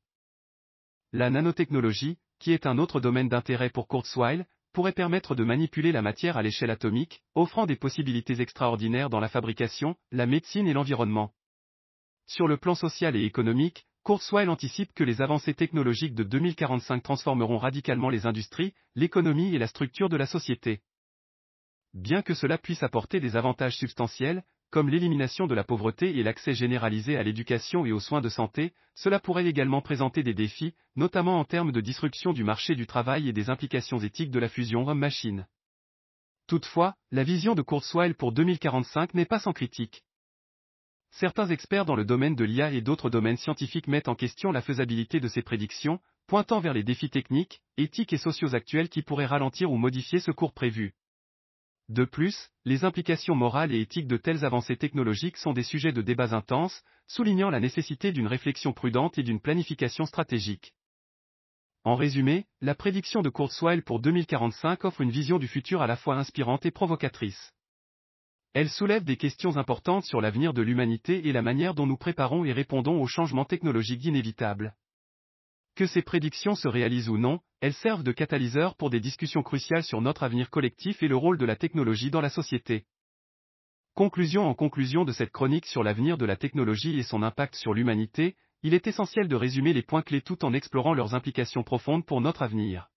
La 1.11 1.29
nanotechnologie, 1.29 2.17
qui 2.39 2.53
est 2.53 2.65
un 2.65 2.79
autre 2.79 2.99
domaine 2.99 3.29
d'intérêt 3.29 3.69
pour 3.69 3.87
Kurzweil, 3.87 4.45
pourrait 4.73 4.93
permettre 4.93 5.35
de 5.35 5.43
manipuler 5.43 5.91
la 5.91 6.01
matière 6.01 6.35
à 6.35 6.41
l'échelle 6.41 6.71
atomique, 6.71 7.21
offrant 7.35 7.67
des 7.67 7.75
possibilités 7.75 8.41
extraordinaires 8.41 9.11
dans 9.11 9.19
la 9.19 9.29
fabrication, 9.29 9.95
la 10.11 10.25
médecine 10.25 10.67
et 10.67 10.73
l'environnement. 10.73 11.33
Sur 12.25 12.47
le 12.47 12.57
plan 12.57 12.73
social 12.73 13.15
et 13.15 13.23
économique, 13.23 13.85
Kurzweil 14.03 14.49
anticipe 14.49 14.93
que 14.93 15.03
les 15.03 15.21
avancées 15.21 15.53
technologiques 15.53 16.15
de 16.15 16.23
2045 16.23 17.03
transformeront 17.03 17.57
radicalement 17.57 18.09
les 18.09 18.25
industries, 18.25 18.73
l'économie 18.95 19.53
et 19.53 19.59
la 19.59 19.67
structure 19.67 20.09
de 20.09 20.17
la 20.17 20.25
société. 20.25 20.81
Bien 21.93 22.21
que 22.21 22.33
cela 22.33 22.57
puisse 22.57 22.81
apporter 22.81 23.19
des 23.19 23.35
avantages 23.35 23.77
substantiels, 23.77 24.43
comme 24.73 24.89
l'élimination 24.89 25.45
de 25.45 25.53
la 25.53 25.63
pauvreté 25.63 26.17
et 26.17 26.23
l'accès 26.23 26.55
généralisé 26.55 27.15
à 27.15 27.21
l'éducation 27.21 27.85
et 27.85 27.91
aux 27.91 27.99
soins 27.99 28.21
de 28.21 28.29
santé, 28.29 28.73
cela 28.95 29.19
pourrait 29.19 29.45
également 29.45 29.81
présenter 29.81 30.23
des 30.23 30.33
défis, 30.33 30.73
notamment 30.95 31.39
en 31.39 31.45
termes 31.45 31.71
de 31.71 31.79
disruption 31.79 32.33
du 32.33 32.43
marché 32.43 32.73
du 32.73 32.87
travail 32.87 33.29
et 33.29 33.33
des 33.33 33.51
implications 33.51 33.99
éthiques 33.99 34.31
de 34.31 34.39
la 34.39 34.49
fusion 34.49 34.87
homme-machine. 34.87 35.45
Toutefois, 36.47 36.95
la 37.11 37.23
vision 37.23 37.53
de 37.53 37.61
Kurzweil 37.61 38.15
pour 38.15 38.31
2045 38.31 39.13
n'est 39.13 39.27
pas 39.27 39.37
sans 39.37 39.53
critique. 39.53 40.03
Certains 41.11 41.49
experts 41.49 41.85
dans 41.85 41.95
le 41.95 42.03
domaine 42.03 42.35
de 42.35 42.43
l'IA 42.43 42.71
et 42.71 42.81
d'autres 42.81 43.11
domaines 43.11 43.37
scientifiques 43.37 43.87
mettent 43.87 44.09
en 44.09 44.15
question 44.15 44.51
la 44.51 44.63
faisabilité 44.63 45.19
de 45.19 45.27
ces 45.27 45.43
prédictions, 45.43 45.99
pointant 46.25 46.61
vers 46.61 46.73
les 46.73 46.83
défis 46.83 47.11
techniques, 47.11 47.61
éthiques 47.77 48.13
et 48.13 48.17
sociaux 48.17 48.55
actuels 48.55 48.89
qui 48.89 49.03
pourraient 49.03 49.27
ralentir 49.27 49.71
ou 49.71 49.77
modifier 49.77 50.19
ce 50.19 50.31
cours 50.31 50.51
prévu. 50.51 50.95
De 51.89 52.05
plus, 52.05 52.49
les 52.65 52.85
implications 52.85 53.35
morales 53.35 53.73
et 53.73 53.81
éthiques 53.81 54.07
de 54.07 54.17
telles 54.17 54.45
avancées 54.45 54.77
technologiques 54.77 55.37
sont 55.37 55.53
des 55.53 55.63
sujets 55.63 55.91
de 55.91 56.01
débats 56.01 56.33
intenses, 56.33 56.81
soulignant 57.07 57.49
la 57.49 57.59
nécessité 57.59 58.11
d'une 58.11 58.27
réflexion 58.27 58.71
prudente 58.71 59.17
et 59.17 59.23
d'une 59.23 59.41
planification 59.41 60.05
stratégique. 60.05 60.73
En 61.83 61.95
résumé, 61.95 62.45
la 62.61 62.75
prédiction 62.75 63.21
de 63.21 63.29
Kurzweil 63.29 63.81
pour 63.81 63.99
2045 63.99 64.85
offre 64.85 65.01
une 65.01 65.11
vision 65.11 65.37
du 65.37 65.49
futur 65.49 65.81
à 65.81 65.87
la 65.87 65.97
fois 65.97 66.15
inspirante 66.15 66.65
et 66.65 66.71
provocatrice. 66.71 67.51
Elle 68.53 68.69
soulève 68.69 69.03
des 69.03 69.17
questions 69.17 69.57
importantes 69.57 70.05
sur 70.05 70.21
l'avenir 70.21 70.53
de 70.53 70.61
l'humanité 70.61 71.27
et 71.27 71.33
la 71.33 71.41
manière 71.41 71.73
dont 71.73 71.87
nous 71.87 71.97
préparons 71.97 72.45
et 72.45 72.53
répondons 72.53 73.01
aux 73.01 73.07
changements 73.07 73.45
technologiques 73.45 74.05
inévitables. 74.05 74.75
Que 75.75 75.87
ces 75.87 76.03
prédictions 76.03 76.53
se 76.53 76.67
réalisent 76.67 77.09
ou 77.09 77.17
non, 77.17 77.39
elles 77.59 77.73
servent 77.73 78.03
de 78.03 78.11
catalyseur 78.11 78.75
pour 78.75 78.91
des 78.91 78.99
discussions 78.99 79.41
cruciales 79.41 79.83
sur 79.83 80.01
notre 80.01 80.21
avenir 80.21 80.51
collectif 80.51 81.01
et 81.01 81.07
le 81.07 81.15
rôle 81.15 81.39
de 81.39 81.45
la 81.45 81.55
technologie 81.55 82.11
dans 82.11 82.21
la 82.21 82.29
société. 82.29 82.85
Conclusion 83.95 84.43
En 84.47 84.53
conclusion 84.53 85.03
de 85.03 85.11
cette 85.11 85.31
chronique 85.31 85.65
sur 85.65 85.83
l'avenir 85.83 86.17
de 86.17 86.25
la 86.25 86.35
technologie 86.35 86.99
et 86.99 87.03
son 87.03 87.23
impact 87.23 87.55
sur 87.55 87.73
l'humanité, 87.73 88.35
il 88.61 88.75
est 88.75 88.85
essentiel 88.85 89.27
de 89.27 89.35
résumer 89.35 89.73
les 89.73 89.81
points 89.81 90.03
clés 90.03 90.21
tout 90.21 90.45
en 90.45 90.53
explorant 90.53 90.93
leurs 90.93 91.15
implications 91.15 91.63
profondes 91.63 92.05
pour 92.05 92.21
notre 92.21 92.43
avenir. 92.43 92.89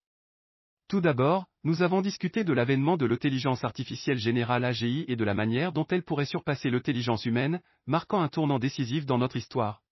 Tout 0.89 1.01
d'abord, 1.01 1.47
nous 1.65 1.82
avons 1.82 2.03
discuté 2.03 2.44
de 2.44 2.53
l'avènement 2.53 2.97
de 2.97 3.07
l'intelligence 3.07 3.65
artificielle 3.65 4.19
générale 4.19 4.65
AGI 4.65 5.07
et 5.09 5.16
de 5.16 5.24
la 5.24 5.35
manière 5.35 5.73
dont 5.73 5.86
elle 5.89 6.05
pourrait 6.05 6.27
surpasser 6.27 6.70
l'intelligence 6.70 7.24
humaine, 7.24 7.61
marquant 7.86 8.20
un 8.20 8.28
tournant 8.28 8.59
décisif 8.59 9.07
dans 9.07 9.19
notre 9.19 9.36
histoire. 9.36 9.82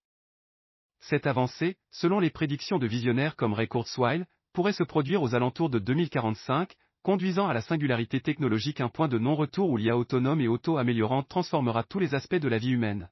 Cette 1.09 1.27
avancée, 1.27 1.77
selon 1.91 2.19
les 2.19 2.31
prédictions 2.31 2.79
de 2.79 2.87
visionnaires 2.87 3.37
comme 3.37 3.53
Ray 3.53 3.69
Kurzweil, 3.69 4.25
pourrait 4.55 4.73
se 4.73 4.85
produire 4.85 5.23
aux 5.23 5.35
alentours 5.35 5.69
de 5.69 5.79
2045, 5.79 6.73
conduisant 7.03 7.47
à 7.47 7.53
la 7.53 7.61
singularité 7.61 8.21
technologique 8.21 8.81
un 8.81 8.89
point 8.89 9.09
de 9.09 9.19
non-retour 9.19 9.69
où 9.69 9.77
l'IA 9.77 9.99
autonome 9.99 10.41
et 10.41 10.49
auto-améliorante 10.49 11.29
transformera 11.29 11.83
tous 11.85 11.99
les 11.99 12.15
aspects 12.15 12.37
de 12.37 12.49
la 12.49 12.57
vie 12.57 12.71
humaine. 12.71 13.11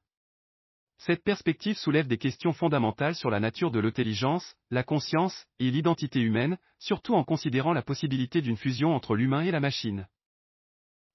Cette 0.96 1.22
perspective 1.22 1.76
soulève 1.76 2.06
des 2.06 2.16
questions 2.16 2.54
fondamentales 2.54 3.14
sur 3.14 3.28
la 3.28 3.40
nature 3.40 3.70
de 3.70 3.80
l'intelligence, 3.80 4.54
la 4.70 4.84
conscience 4.84 5.44
et 5.58 5.70
l'identité 5.70 6.20
humaine, 6.20 6.56
surtout 6.78 7.14
en 7.14 7.24
considérant 7.24 7.74
la 7.74 7.82
possibilité 7.82 8.40
d'une 8.40 8.56
fusion 8.56 8.94
entre 8.94 9.16
l'humain 9.16 9.42
et 9.42 9.50
la 9.50 9.60
machine. 9.60 10.08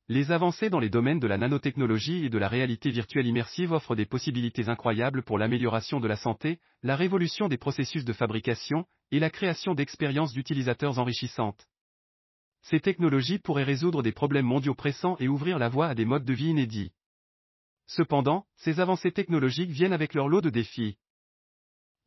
Les 0.09 0.31
avancées 0.31 0.69
dans 0.69 0.79
les 0.79 0.89
domaines 0.89 1.19
de 1.19 1.27
la 1.27 1.37
nanotechnologie 1.37 2.25
et 2.25 2.29
de 2.29 2.37
la 2.37 2.47
réalité 2.47 2.91
virtuelle 2.91 3.27
immersive 3.27 3.73
offrent 3.73 3.95
des 3.95 4.05
possibilités 4.05 4.69
incroyables 4.69 5.21
pour 5.21 5.37
l'amélioration 5.37 5.99
de 5.99 6.07
la 6.07 6.15
santé, 6.15 6.59
la 6.81 6.95
révolution 6.95 7.49
des 7.49 7.57
processus 7.57 8.05
de 8.05 8.13
fabrication, 8.13 8.85
et 9.11 9.19
la 9.19 9.29
création 9.29 9.73
d'expériences 9.73 10.31
d'utilisateurs 10.31 10.97
enrichissantes. 10.97 11.67
Ces 12.61 12.79
technologies 12.79 13.39
pourraient 13.39 13.63
résoudre 13.63 14.01
des 14.01 14.13
problèmes 14.13 14.45
mondiaux 14.45 14.75
pressants 14.75 15.17
et 15.19 15.27
ouvrir 15.27 15.59
la 15.59 15.67
voie 15.67 15.87
à 15.87 15.95
des 15.95 16.05
modes 16.05 16.25
de 16.25 16.33
vie 16.33 16.49
inédits. 16.49 16.93
Cependant, 17.85 18.45
ces 18.55 18.79
avancées 18.79 19.11
technologiques 19.11 19.71
viennent 19.71 19.93
avec 19.93 20.13
leur 20.13 20.29
lot 20.29 20.41
de 20.41 20.49
défis. 20.49 20.97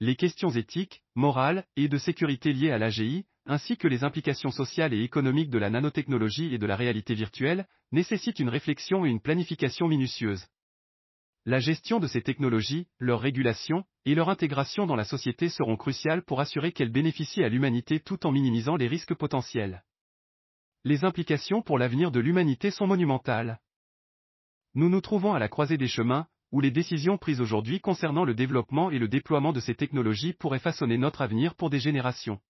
Les 0.00 0.16
questions 0.16 0.50
éthiques, 0.50 1.02
morales 1.14 1.66
et 1.76 1.88
de 1.88 1.98
sécurité 1.98 2.54
liées 2.54 2.70
à 2.70 2.78
l'AGI, 2.78 3.26
ainsi 3.46 3.76
que 3.76 3.88
les 3.88 4.04
implications 4.04 4.50
sociales 4.50 4.94
et 4.94 5.02
économiques 5.02 5.50
de 5.50 5.58
la 5.58 5.70
nanotechnologie 5.70 6.54
et 6.54 6.58
de 6.58 6.66
la 6.66 6.76
réalité 6.76 7.14
virtuelle, 7.14 7.66
nécessitent 7.92 8.38
une 8.38 8.48
réflexion 8.48 9.04
et 9.04 9.10
une 9.10 9.20
planification 9.20 9.88
minutieuse. 9.88 10.46
La 11.46 11.58
gestion 11.58 12.00
de 12.00 12.06
ces 12.06 12.20
technologies, 12.20 12.86
leur 12.98 13.20
régulation, 13.20 13.84
et 14.04 14.14
leur 14.14 14.28
intégration 14.28 14.86
dans 14.86 14.96
la 14.96 15.04
société 15.04 15.48
seront 15.48 15.76
cruciales 15.76 16.22
pour 16.22 16.40
assurer 16.40 16.72
qu'elles 16.72 16.92
bénéficient 16.92 17.42
à 17.42 17.48
l'humanité 17.48 17.98
tout 17.98 18.26
en 18.26 18.32
minimisant 18.32 18.76
les 18.76 18.88
risques 18.88 19.14
potentiels. 19.14 19.82
Les 20.84 21.04
implications 21.04 21.62
pour 21.62 21.78
l'avenir 21.78 22.10
de 22.10 22.20
l'humanité 22.20 22.70
sont 22.70 22.86
monumentales. 22.86 23.60
Nous 24.74 24.88
nous 24.88 25.00
trouvons 25.00 25.34
à 25.34 25.38
la 25.38 25.48
croisée 25.48 25.76
des 25.76 25.88
chemins, 25.88 26.26
où 26.52 26.60
les 26.60 26.70
décisions 26.70 27.18
prises 27.18 27.40
aujourd'hui 27.40 27.80
concernant 27.80 28.24
le 28.24 28.34
développement 28.34 28.90
et 28.90 28.98
le 28.98 29.08
déploiement 29.08 29.52
de 29.52 29.60
ces 29.60 29.74
technologies 29.74 30.32
pourraient 30.34 30.58
façonner 30.58 30.98
notre 30.98 31.22
avenir 31.22 31.54
pour 31.54 31.70
des 31.70 31.80
générations. 31.80 32.40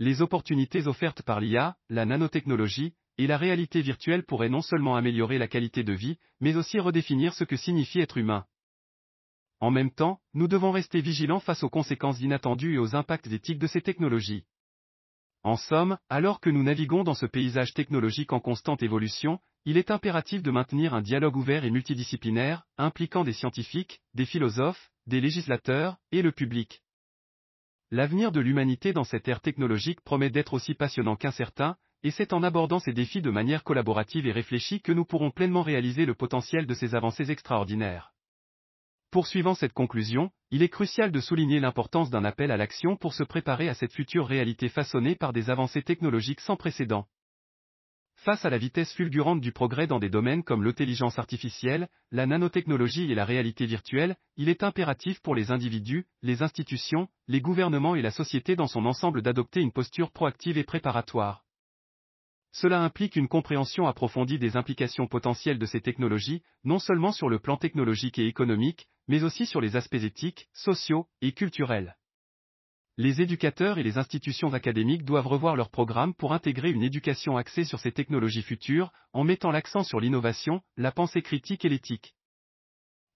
Les 0.00 0.22
opportunités 0.22 0.86
offertes 0.86 1.20
par 1.20 1.40
l'IA, 1.40 1.76
la 1.90 2.06
nanotechnologie, 2.06 2.94
et 3.18 3.26
la 3.26 3.36
réalité 3.36 3.82
virtuelle 3.82 4.24
pourraient 4.24 4.48
non 4.48 4.62
seulement 4.62 4.96
améliorer 4.96 5.36
la 5.36 5.46
qualité 5.46 5.84
de 5.84 5.92
vie, 5.92 6.16
mais 6.40 6.56
aussi 6.56 6.80
redéfinir 6.80 7.34
ce 7.34 7.44
que 7.44 7.56
signifie 7.56 8.00
être 8.00 8.16
humain. 8.16 8.46
En 9.60 9.70
même 9.70 9.90
temps, 9.90 10.18
nous 10.32 10.48
devons 10.48 10.70
rester 10.70 11.02
vigilants 11.02 11.38
face 11.38 11.62
aux 11.62 11.68
conséquences 11.68 12.22
inattendues 12.22 12.76
et 12.76 12.78
aux 12.78 12.96
impacts 12.96 13.26
éthiques 13.26 13.58
de 13.58 13.66
ces 13.66 13.82
technologies. 13.82 14.46
En 15.42 15.56
somme, 15.56 15.98
alors 16.08 16.40
que 16.40 16.48
nous 16.48 16.62
naviguons 16.62 17.04
dans 17.04 17.12
ce 17.12 17.26
paysage 17.26 17.74
technologique 17.74 18.32
en 18.32 18.40
constante 18.40 18.82
évolution, 18.82 19.38
il 19.66 19.76
est 19.76 19.90
impératif 19.90 20.42
de 20.42 20.50
maintenir 20.50 20.94
un 20.94 21.02
dialogue 21.02 21.36
ouvert 21.36 21.66
et 21.66 21.70
multidisciplinaire, 21.70 22.64
impliquant 22.78 23.22
des 23.22 23.34
scientifiques, 23.34 24.00
des 24.14 24.24
philosophes, 24.24 24.90
des 25.06 25.20
législateurs, 25.20 25.98
et 26.10 26.22
le 26.22 26.32
public. 26.32 26.82
L'avenir 27.92 28.30
de 28.30 28.38
l'humanité 28.38 28.92
dans 28.92 29.02
cette 29.02 29.26
ère 29.26 29.40
technologique 29.40 30.00
promet 30.02 30.30
d'être 30.30 30.54
aussi 30.54 30.74
passionnant 30.74 31.16
qu'incertain, 31.16 31.74
et 32.04 32.12
c'est 32.12 32.32
en 32.32 32.44
abordant 32.44 32.78
ces 32.78 32.92
défis 32.92 33.20
de 33.20 33.30
manière 33.30 33.64
collaborative 33.64 34.28
et 34.28 34.32
réfléchie 34.32 34.80
que 34.80 34.92
nous 34.92 35.04
pourrons 35.04 35.32
pleinement 35.32 35.62
réaliser 35.62 36.06
le 36.06 36.14
potentiel 36.14 36.66
de 36.66 36.74
ces 36.74 36.94
avancées 36.94 37.32
extraordinaires. 37.32 38.12
Poursuivant 39.10 39.56
cette 39.56 39.72
conclusion, 39.72 40.30
il 40.52 40.62
est 40.62 40.68
crucial 40.68 41.10
de 41.10 41.18
souligner 41.18 41.58
l'importance 41.58 42.10
d'un 42.10 42.24
appel 42.24 42.52
à 42.52 42.56
l'action 42.56 42.96
pour 42.96 43.12
se 43.12 43.24
préparer 43.24 43.68
à 43.68 43.74
cette 43.74 43.92
future 43.92 44.28
réalité 44.28 44.68
façonnée 44.68 45.16
par 45.16 45.32
des 45.32 45.50
avancées 45.50 45.82
technologiques 45.82 46.40
sans 46.40 46.54
précédent. 46.54 47.08
Face 48.22 48.44
à 48.44 48.50
la 48.50 48.58
vitesse 48.58 48.92
fulgurante 48.92 49.40
du 49.40 49.50
progrès 49.50 49.86
dans 49.86 49.98
des 49.98 50.10
domaines 50.10 50.42
comme 50.42 50.62
l'intelligence 50.62 51.18
artificielle, 51.18 51.88
la 52.10 52.26
nanotechnologie 52.26 53.10
et 53.10 53.14
la 53.14 53.24
réalité 53.24 53.64
virtuelle, 53.64 54.14
il 54.36 54.50
est 54.50 54.62
impératif 54.62 55.20
pour 55.22 55.34
les 55.34 55.50
individus, 55.50 56.06
les 56.20 56.42
institutions, 56.42 57.08
les 57.28 57.40
gouvernements 57.40 57.94
et 57.94 58.02
la 58.02 58.10
société 58.10 58.56
dans 58.56 58.66
son 58.66 58.84
ensemble 58.84 59.22
d'adopter 59.22 59.62
une 59.62 59.72
posture 59.72 60.10
proactive 60.10 60.58
et 60.58 60.64
préparatoire. 60.64 61.46
Cela 62.52 62.82
implique 62.82 63.16
une 63.16 63.28
compréhension 63.28 63.86
approfondie 63.86 64.38
des 64.38 64.54
implications 64.54 65.06
potentielles 65.06 65.58
de 65.58 65.64
ces 65.64 65.80
technologies, 65.80 66.42
non 66.62 66.78
seulement 66.78 67.12
sur 67.12 67.30
le 67.30 67.38
plan 67.38 67.56
technologique 67.56 68.18
et 68.18 68.26
économique, 68.26 68.86
mais 69.08 69.22
aussi 69.22 69.46
sur 69.46 69.62
les 69.62 69.76
aspects 69.76 69.94
éthiques, 69.94 70.50
sociaux 70.52 71.06
et 71.22 71.32
culturels. 71.32 71.96
Les 73.02 73.22
éducateurs 73.22 73.78
et 73.78 73.82
les 73.82 73.96
institutions 73.96 74.52
académiques 74.52 75.06
doivent 75.06 75.26
revoir 75.26 75.56
leurs 75.56 75.70
programmes 75.70 76.12
pour 76.12 76.34
intégrer 76.34 76.70
une 76.70 76.82
éducation 76.82 77.38
axée 77.38 77.64
sur 77.64 77.80
ces 77.80 77.92
technologies 77.92 78.42
futures, 78.42 78.92
en 79.14 79.24
mettant 79.24 79.50
l'accent 79.50 79.82
sur 79.82 80.00
l'innovation, 80.00 80.60
la 80.76 80.92
pensée 80.92 81.22
critique 81.22 81.64
et 81.64 81.70
l'éthique. 81.70 82.14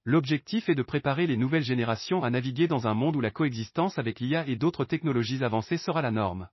L'objectif 0.07 0.71
est 0.71 0.75
de 0.75 0.83
préparer 0.83 1.27
les 1.27 1.37
nouvelles 1.37 1.65
générations 1.65 2.25
à 2.25 2.31
naviguer 2.31 2.67
dans 2.67 2.87
un 2.87 2.95
monde 2.95 3.15
où 3.17 3.21
la 3.21 3.31
coexistence 3.31 3.99
avec 3.99 4.21
l'IA 4.21 4.47
et 4.49 4.57
d'autres 4.57 4.87
technologies 4.87 5.45
avancées 5.45 5.77
sera 5.77 6.01
la 6.01 6.11
norme. 6.11 6.49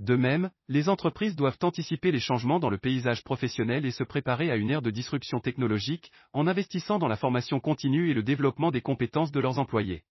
De 0.00 0.16
même, 0.16 0.50
les 0.66 0.88
entreprises 0.88 1.36
doivent 1.36 1.58
anticiper 1.62 2.10
les 2.10 2.18
changements 2.18 2.58
dans 2.58 2.68
le 2.68 2.78
paysage 2.78 3.22
professionnel 3.22 3.86
et 3.86 3.92
se 3.92 4.02
préparer 4.02 4.50
à 4.50 4.56
une 4.56 4.70
ère 4.70 4.82
de 4.82 4.90
disruption 4.90 5.38
technologique, 5.38 6.10
en 6.32 6.48
investissant 6.48 6.98
dans 6.98 7.06
la 7.06 7.14
formation 7.14 7.60
continue 7.60 8.10
et 8.10 8.14
le 8.14 8.24
développement 8.24 8.72
des 8.72 8.80
compétences 8.80 9.30
de 9.30 9.38
leurs 9.38 9.60
employés. 9.60 10.02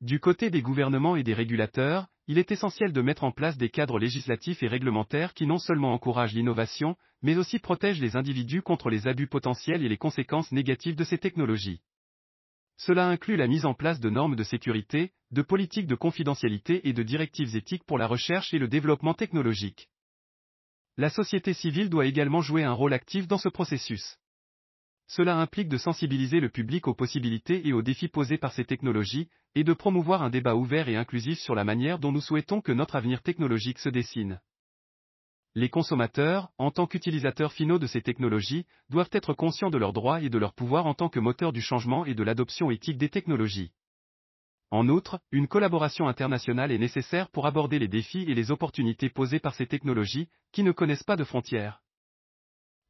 Du 0.00 0.18
côté 0.18 0.48
des 0.48 0.62
gouvernements 0.62 1.16
et 1.16 1.22
des 1.22 1.34
régulateurs, 1.34 2.06
il 2.26 2.38
est 2.38 2.52
essentiel 2.52 2.92
de 2.94 3.02
mettre 3.02 3.22
en 3.22 3.32
place 3.32 3.58
des 3.58 3.68
cadres 3.68 3.98
législatifs 3.98 4.62
et 4.62 4.68
réglementaires 4.68 5.34
qui 5.34 5.46
non 5.46 5.58
seulement 5.58 5.92
encouragent 5.92 6.32
l'innovation, 6.32 6.96
mais 7.20 7.36
aussi 7.36 7.58
protègent 7.58 8.00
les 8.00 8.16
individus 8.16 8.62
contre 8.62 8.88
les 8.88 9.06
abus 9.06 9.26
potentiels 9.26 9.84
et 9.84 9.90
les 9.90 9.98
conséquences 9.98 10.52
négatives 10.52 10.96
de 10.96 11.04
ces 11.04 11.18
technologies. 11.18 11.82
Cela 12.78 13.08
inclut 13.08 13.36
la 13.36 13.46
mise 13.46 13.66
en 13.66 13.74
place 13.74 14.00
de 14.00 14.08
normes 14.08 14.36
de 14.36 14.42
sécurité, 14.42 15.12
de 15.32 15.42
politiques 15.42 15.86
de 15.86 15.96
confidentialité 15.96 16.88
et 16.88 16.94
de 16.94 17.02
directives 17.02 17.54
éthiques 17.54 17.84
pour 17.84 17.98
la 17.98 18.06
recherche 18.06 18.54
et 18.54 18.58
le 18.58 18.68
développement 18.68 19.12
technologique. 19.12 19.90
La 20.96 21.10
société 21.10 21.52
civile 21.52 21.90
doit 21.90 22.06
également 22.06 22.40
jouer 22.40 22.64
un 22.64 22.72
rôle 22.72 22.94
actif 22.94 23.28
dans 23.28 23.38
ce 23.38 23.50
processus. 23.50 24.16
Cela 25.16 25.36
implique 25.38 25.68
de 25.68 25.76
sensibiliser 25.76 26.38
le 26.38 26.50
public 26.50 26.86
aux 26.86 26.94
possibilités 26.94 27.66
et 27.66 27.72
aux 27.72 27.82
défis 27.82 28.06
posés 28.06 28.38
par 28.38 28.52
ces 28.52 28.64
technologies, 28.64 29.28
et 29.56 29.64
de 29.64 29.72
promouvoir 29.72 30.22
un 30.22 30.30
débat 30.30 30.54
ouvert 30.54 30.88
et 30.88 30.94
inclusif 30.94 31.40
sur 31.40 31.56
la 31.56 31.64
manière 31.64 31.98
dont 31.98 32.12
nous 32.12 32.20
souhaitons 32.20 32.60
que 32.60 32.70
notre 32.70 32.94
avenir 32.94 33.20
technologique 33.20 33.80
se 33.80 33.88
dessine. 33.88 34.40
Les 35.56 35.68
consommateurs, 35.68 36.52
en 36.58 36.70
tant 36.70 36.86
qu'utilisateurs 36.86 37.52
finaux 37.52 37.80
de 37.80 37.88
ces 37.88 38.02
technologies, 38.02 38.66
doivent 38.88 39.10
être 39.10 39.34
conscients 39.34 39.70
de 39.70 39.78
leurs 39.78 39.92
droits 39.92 40.22
et 40.22 40.28
de 40.28 40.38
leur 40.38 40.54
pouvoir 40.54 40.86
en 40.86 40.94
tant 40.94 41.08
que 41.08 41.18
moteurs 41.18 41.52
du 41.52 41.60
changement 41.60 42.06
et 42.06 42.14
de 42.14 42.22
l'adoption 42.22 42.70
éthique 42.70 42.98
des 42.98 43.08
technologies. 43.08 43.72
En 44.70 44.88
outre, 44.88 45.18
une 45.32 45.48
collaboration 45.48 46.06
internationale 46.06 46.70
est 46.70 46.78
nécessaire 46.78 47.30
pour 47.30 47.48
aborder 47.48 47.80
les 47.80 47.88
défis 47.88 48.26
et 48.28 48.34
les 48.36 48.52
opportunités 48.52 49.10
posées 49.10 49.40
par 49.40 49.56
ces 49.56 49.66
technologies, 49.66 50.28
qui 50.52 50.62
ne 50.62 50.70
connaissent 50.70 51.02
pas 51.02 51.16
de 51.16 51.24
frontières. 51.24 51.82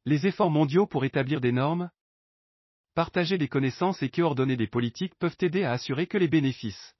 Les 0.05 0.27
efforts 0.27 0.51
mondiaux 0.51 0.85
pour 0.85 1.03
établir 1.03 1.41
des 1.41 1.51
normes, 1.51 1.89
Partager 2.93 3.37
des 3.37 3.47
connaissances 3.47 4.03
et 4.03 4.09
coordonner 4.09 4.57
des 4.57 4.67
politiques 4.67 5.15
peuvent 5.15 5.37
aider 5.39 5.63
à 5.63 5.71
assurer 5.71 6.07
que 6.07 6.17
les 6.17 6.27
bénéfices 6.27 6.95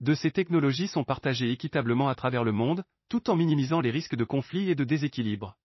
de 0.00 0.14
ces 0.14 0.30
technologies 0.30 0.86
sont 0.86 1.02
partagés 1.02 1.50
équitablement 1.50 2.08
à 2.08 2.14
travers 2.14 2.44
le 2.44 2.52
monde, 2.52 2.84
tout 3.08 3.30
en 3.30 3.36
minimisant 3.36 3.80
les 3.80 3.90
risques 3.90 4.14
de 4.14 4.22
conflits 4.22 4.70
et 4.70 4.76
de 4.76 4.84
déséquilibre. 4.84 5.56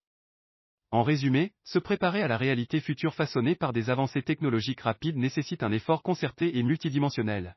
En 0.89 1.03
résumé, 1.03 1.53
se 1.63 1.77
préparer 1.77 2.23
à 2.23 2.27
la 2.27 2.37
réalité 2.37 2.79
future 2.79 3.13
façonnée 3.13 3.55
par 3.55 3.73
des 3.73 3.91
avancées 3.91 4.23
technologiques 4.23 4.81
rapides 4.81 5.17
nécessite 5.17 5.61
un 5.61 5.71
effort 5.71 6.01
concerté 6.01 6.57
et 6.57 6.63
multidimensionnel. 6.63 7.55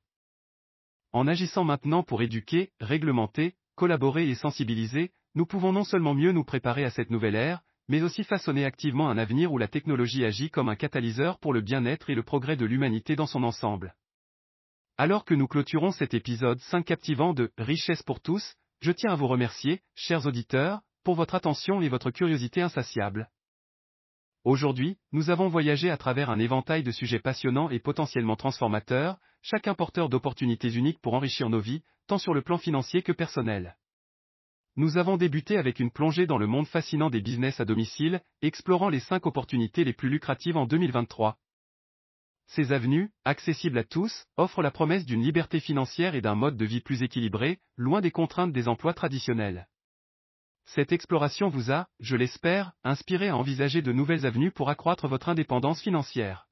En 1.12 1.26
agissant 1.26 1.64
maintenant 1.64 2.02
pour 2.02 2.22
éduquer, 2.22 2.72
réglementer, 2.78 3.54
collaborer 3.74 4.28
et 4.28 4.34
sensibiliser, 4.34 5.12
nous 5.34 5.46
pouvons 5.46 5.72
non 5.72 5.84
seulement 5.84 6.14
mieux 6.14 6.32
nous 6.32 6.44
préparer 6.44 6.84
à 6.84 6.90
cette 6.90 7.10
nouvelle 7.10 7.36
ère, 7.36 7.62
mais 7.88 8.02
aussi 8.02 8.24
façonner 8.24 8.64
activement 8.64 9.08
un 9.08 9.18
avenir 9.18 9.52
où 9.52 9.58
la 9.58 9.68
technologie 9.68 10.24
agit 10.24 10.50
comme 10.50 10.68
un 10.68 10.76
catalyseur 10.76 11.38
pour 11.38 11.52
le 11.52 11.60
bien-être 11.60 12.10
et 12.10 12.14
le 12.14 12.22
progrès 12.22 12.56
de 12.56 12.64
l'humanité 12.64 13.16
dans 13.16 13.26
son 13.26 13.42
ensemble. 13.42 13.94
Alors 14.98 15.24
que 15.24 15.34
nous 15.34 15.46
clôturons 15.46 15.92
cet 15.92 16.14
épisode 16.14 16.58
5 16.58 16.84
captivant 16.84 17.34
de 17.34 17.52
Richesse 17.58 18.02
pour 18.02 18.20
tous, 18.20 18.54
je 18.80 18.92
tiens 18.92 19.12
à 19.12 19.16
vous 19.16 19.28
remercier, 19.28 19.80
chers 19.94 20.26
auditeurs, 20.26 20.80
pour 21.04 21.14
votre 21.14 21.34
attention 21.34 21.80
et 21.82 21.88
votre 21.88 22.10
curiosité 22.10 22.62
insatiable. 22.62 23.30
Aujourd'hui, 24.44 24.96
nous 25.12 25.30
avons 25.30 25.48
voyagé 25.48 25.90
à 25.90 25.96
travers 25.96 26.30
un 26.30 26.38
éventail 26.38 26.82
de 26.82 26.92
sujets 26.92 27.18
passionnants 27.18 27.68
et 27.68 27.80
potentiellement 27.80 28.36
transformateurs, 28.36 29.18
chacun 29.42 29.74
porteur 29.74 30.08
d'opportunités 30.08 30.72
uniques 30.72 31.00
pour 31.00 31.14
enrichir 31.14 31.50
nos 31.50 31.60
vies, 31.60 31.82
tant 32.06 32.18
sur 32.18 32.32
le 32.32 32.42
plan 32.42 32.56
financier 32.56 33.02
que 33.02 33.12
personnel. 33.12 33.76
Nous 34.78 34.98
avons 34.98 35.16
débuté 35.16 35.56
avec 35.56 35.80
une 35.80 35.90
plongée 35.90 36.26
dans 36.26 36.36
le 36.36 36.46
monde 36.46 36.66
fascinant 36.66 37.08
des 37.08 37.22
business 37.22 37.60
à 37.60 37.64
domicile, 37.64 38.20
explorant 38.42 38.90
les 38.90 39.00
5 39.00 39.24
opportunités 39.24 39.84
les 39.84 39.94
plus 39.94 40.10
lucratives 40.10 40.58
en 40.58 40.66
2023. 40.66 41.38
Ces 42.48 42.72
avenues, 42.72 43.10
accessibles 43.24 43.78
à 43.78 43.84
tous, 43.84 44.26
offrent 44.36 44.60
la 44.60 44.70
promesse 44.70 45.06
d'une 45.06 45.22
liberté 45.22 45.60
financière 45.60 46.14
et 46.14 46.20
d'un 46.20 46.34
mode 46.34 46.58
de 46.58 46.66
vie 46.66 46.82
plus 46.82 47.02
équilibré, 47.02 47.58
loin 47.78 48.02
des 48.02 48.10
contraintes 48.10 48.52
des 48.52 48.68
emplois 48.68 48.92
traditionnels. 48.92 49.66
Cette 50.66 50.92
exploration 50.92 51.48
vous 51.48 51.72
a, 51.72 51.88
je 51.98 52.16
l'espère, 52.16 52.72
inspiré 52.84 53.28
à 53.28 53.36
envisager 53.36 53.80
de 53.80 53.92
nouvelles 53.92 54.26
avenues 54.26 54.52
pour 54.52 54.68
accroître 54.68 55.08
votre 55.08 55.30
indépendance 55.30 55.80
financière. 55.80 56.48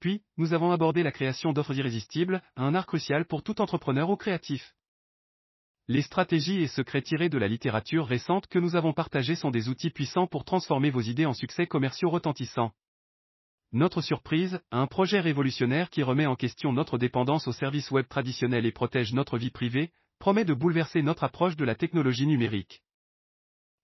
Puis, 0.00 0.24
nous 0.36 0.52
avons 0.52 0.72
abordé 0.72 1.04
la 1.04 1.12
création 1.12 1.52
d'offres 1.52 1.76
irrésistibles, 1.76 2.42
un 2.56 2.74
art 2.74 2.86
crucial 2.86 3.24
pour 3.24 3.44
tout 3.44 3.60
entrepreneur 3.60 4.10
ou 4.10 4.16
créatif. 4.16 4.74
Les 5.90 6.02
stratégies 6.02 6.62
et 6.62 6.68
secrets 6.68 7.02
tirés 7.02 7.28
de 7.28 7.36
la 7.36 7.48
littérature 7.48 8.06
récente 8.06 8.46
que 8.46 8.60
nous 8.60 8.76
avons 8.76 8.92
partagés 8.92 9.34
sont 9.34 9.50
des 9.50 9.68
outils 9.68 9.90
puissants 9.90 10.28
pour 10.28 10.44
transformer 10.44 10.88
vos 10.88 11.00
idées 11.00 11.26
en 11.26 11.34
succès 11.34 11.66
commerciaux 11.66 12.10
retentissants. 12.10 12.70
Notre 13.72 14.00
surprise, 14.00 14.60
un 14.70 14.86
projet 14.86 15.18
révolutionnaire 15.18 15.90
qui 15.90 16.04
remet 16.04 16.26
en 16.26 16.36
question 16.36 16.72
notre 16.72 16.96
dépendance 16.96 17.48
aux 17.48 17.52
services 17.52 17.90
web 17.90 18.06
traditionnels 18.06 18.66
et 18.66 18.70
protège 18.70 19.12
notre 19.14 19.36
vie 19.36 19.50
privée, 19.50 19.90
promet 20.20 20.44
de 20.44 20.54
bouleverser 20.54 21.02
notre 21.02 21.24
approche 21.24 21.56
de 21.56 21.64
la 21.64 21.74
technologie 21.74 22.28
numérique. 22.28 22.84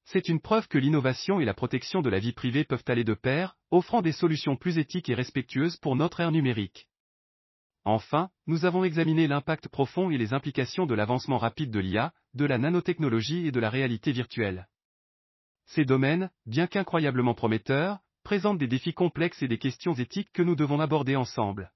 C'est 0.05 0.29
une 0.29 0.41
preuve 0.41 0.69
que 0.69 0.79
l'innovation 0.79 1.41
et 1.41 1.45
la 1.45 1.55
protection 1.55 2.03
de 2.03 2.09
la 2.09 2.21
vie 2.21 2.35
privée 2.35 2.63
peuvent 2.63 2.85
aller 2.87 3.03
de 3.03 3.15
pair, 3.15 3.57
offrant 3.73 4.01
des 4.01 4.13
solutions 4.13 4.55
plus 4.55 4.79
éthiques 4.79 5.09
et 5.09 5.15
respectueuses 5.17 5.79
pour 5.79 5.97
notre 5.97 6.21
ère 6.21 6.31
numérique. 6.31 6.87
Enfin, 7.89 8.31
nous 8.49 8.65
avons 8.65 8.83
examiné 8.83 9.29
l'impact 9.29 9.69
profond 9.69 10.11
et 10.11 10.19
les 10.19 10.35
implications 10.35 10.87
de 10.87 10.95
l'avancement 10.97 11.39
rapide 11.39 11.71
de 11.71 11.79
l'IA, 11.79 12.13
de 12.35 12.45
la 12.45 12.59
nanotechnologie 12.59 13.47
et 13.47 13.53
de 13.53 13.61
la 13.61 13.71
réalité 13.71 14.11
virtuelle. 14.11 14.67
Ces 15.67 15.85
domaines, 15.85 16.29
bien 16.47 16.67
qu'incroyablement 16.67 17.35
prometteurs, 17.35 18.01
présentent 18.25 18.59
des 18.59 18.67
défis 18.67 18.93
complexes 18.93 19.41
et 19.45 19.47
des 19.47 19.59
questions 19.59 19.95
éthiques 19.95 20.33
que 20.33 20.43
nous 20.43 20.57
devons 20.57 20.81
aborder 20.81 21.15
ensemble. 21.15 21.71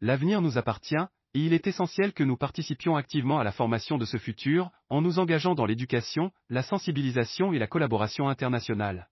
L'avenir 0.00 0.40
nous 0.40 0.56
appartient, 0.56 0.94
et 1.34 1.40
il 1.40 1.52
est 1.52 1.66
essentiel 1.66 2.12
que 2.12 2.22
nous 2.22 2.36
participions 2.36 2.94
activement 2.94 3.40
à 3.40 3.44
la 3.44 3.50
formation 3.50 3.98
de 3.98 4.04
ce 4.04 4.18
futur, 4.18 4.70
en 4.88 5.02
nous 5.02 5.18
engageant 5.18 5.56
dans 5.56 5.66
l'éducation, 5.66 6.30
la 6.48 6.62
sensibilisation 6.62 7.52
et 7.52 7.58
la 7.58 7.66
collaboration 7.66 8.28
internationale. 8.28 9.08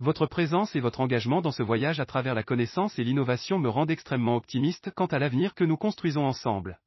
Votre 0.00 0.26
présence 0.26 0.74
et 0.74 0.80
votre 0.80 1.00
engagement 1.00 1.40
dans 1.40 1.52
ce 1.52 1.62
voyage 1.62 2.00
à 2.00 2.06
travers 2.06 2.34
la 2.34 2.42
connaissance 2.42 2.98
et 2.98 3.04
l'innovation 3.04 3.58
me 3.58 3.68
rendent 3.68 3.92
extrêmement 3.92 4.36
optimiste 4.36 4.90
quant 4.90 5.06
à 5.06 5.20
l'avenir 5.20 5.54
que 5.54 5.62
nous 5.62 5.76
construisons 5.76 6.24
ensemble. 6.24 6.80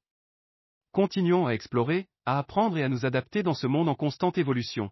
Continuons 0.91 1.47
à 1.47 1.51
explorer, 1.51 2.07
à 2.25 2.37
apprendre 2.37 2.77
et 2.77 2.83
à 2.83 2.89
nous 2.89 3.05
adapter 3.05 3.43
dans 3.43 3.53
ce 3.53 3.67
monde 3.67 3.87
en 3.87 3.95
constante 3.95 4.37
évolution. 4.37 4.91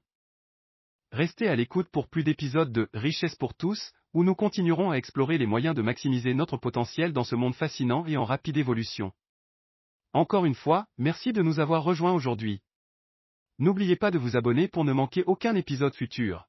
Restez 1.12 1.50
à 1.50 1.56
l'écoute 1.56 1.90
pour 1.90 2.08
plus 2.08 2.24
d'épisodes 2.24 2.72
de 2.72 2.90
Richesse 2.94 3.36
pour 3.36 3.54
tous, 3.54 3.92
où 4.14 4.24
nous 4.24 4.36
continuerons 4.36 4.92
à 4.92 4.96
explorer 4.96 5.38
les 5.38 5.46
moyens 5.46 5.76
de 5.76 5.82
maximiser 5.82 6.34
notre 6.34 6.56
potentiel 6.56 7.12
dans 7.12 7.26
ce 7.26 7.36
monde 7.36 7.56
fascinant 7.56 8.06
et 8.06 8.16
en 8.16 8.24
rapide 8.24 8.58
évolution. 8.58 9.12
Encore 10.14 10.46
une 10.46 10.56
fois, 10.56 10.88
merci 10.98 11.34
de 11.34 11.42
nous 11.42 11.60
avoir 11.60 11.84
rejoints 11.84 12.14
aujourd'hui. 12.14 12.62
N'oubliez 13.60 13.98
pas 13.98 14.12
de 14.12 14.18
vous 14.18 14.38
abonner 14.38 14.70
pour 14.70 14.86
ne 14.86 14.94
manquer 14.94 15.24
aucun 15.26 15.56
épisode 15.56 15.94
futur. 15.94 16.48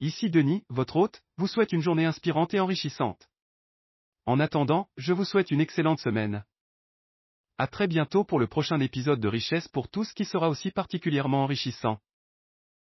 Ici 0.00 0.30
Denis, 0.30 0.64
votre 0.70 0.96
hôte, 0.96 1.22
vous 1.36 1.46
souhaite 1.46 1.72
une 1.72 1.82
journée 1.82 2.06
inspirante 2.06 2.54
et 2.54 2.60
enrichissante. 2.60 3.28
En 4.24 4.40
attendant, 4.40 4.88
je 4.96 5.12
vous 5.12 5.26
souhaite 5.26 5.50
une 5.50 5.60
excellente 5.60 6.00
semaine. 6.00 6.42
À 7.58 7.66
très 7.66 7.86
bientôt 7.86 8.24
pour 8.24 8.38
le 8.38 8.46
prochain 8.46 8.80
épisode 8.80 9.20
de 9.20 9.28
Richesse 9.28 9.68
pour 9.68 9.90
tous 9.90 10.14
qui 10.14 10.24
sera 10.24 10.48
aussi 10.48 10.70
particulièrement 10.70 11.44
enrichissant. 11.44 12.00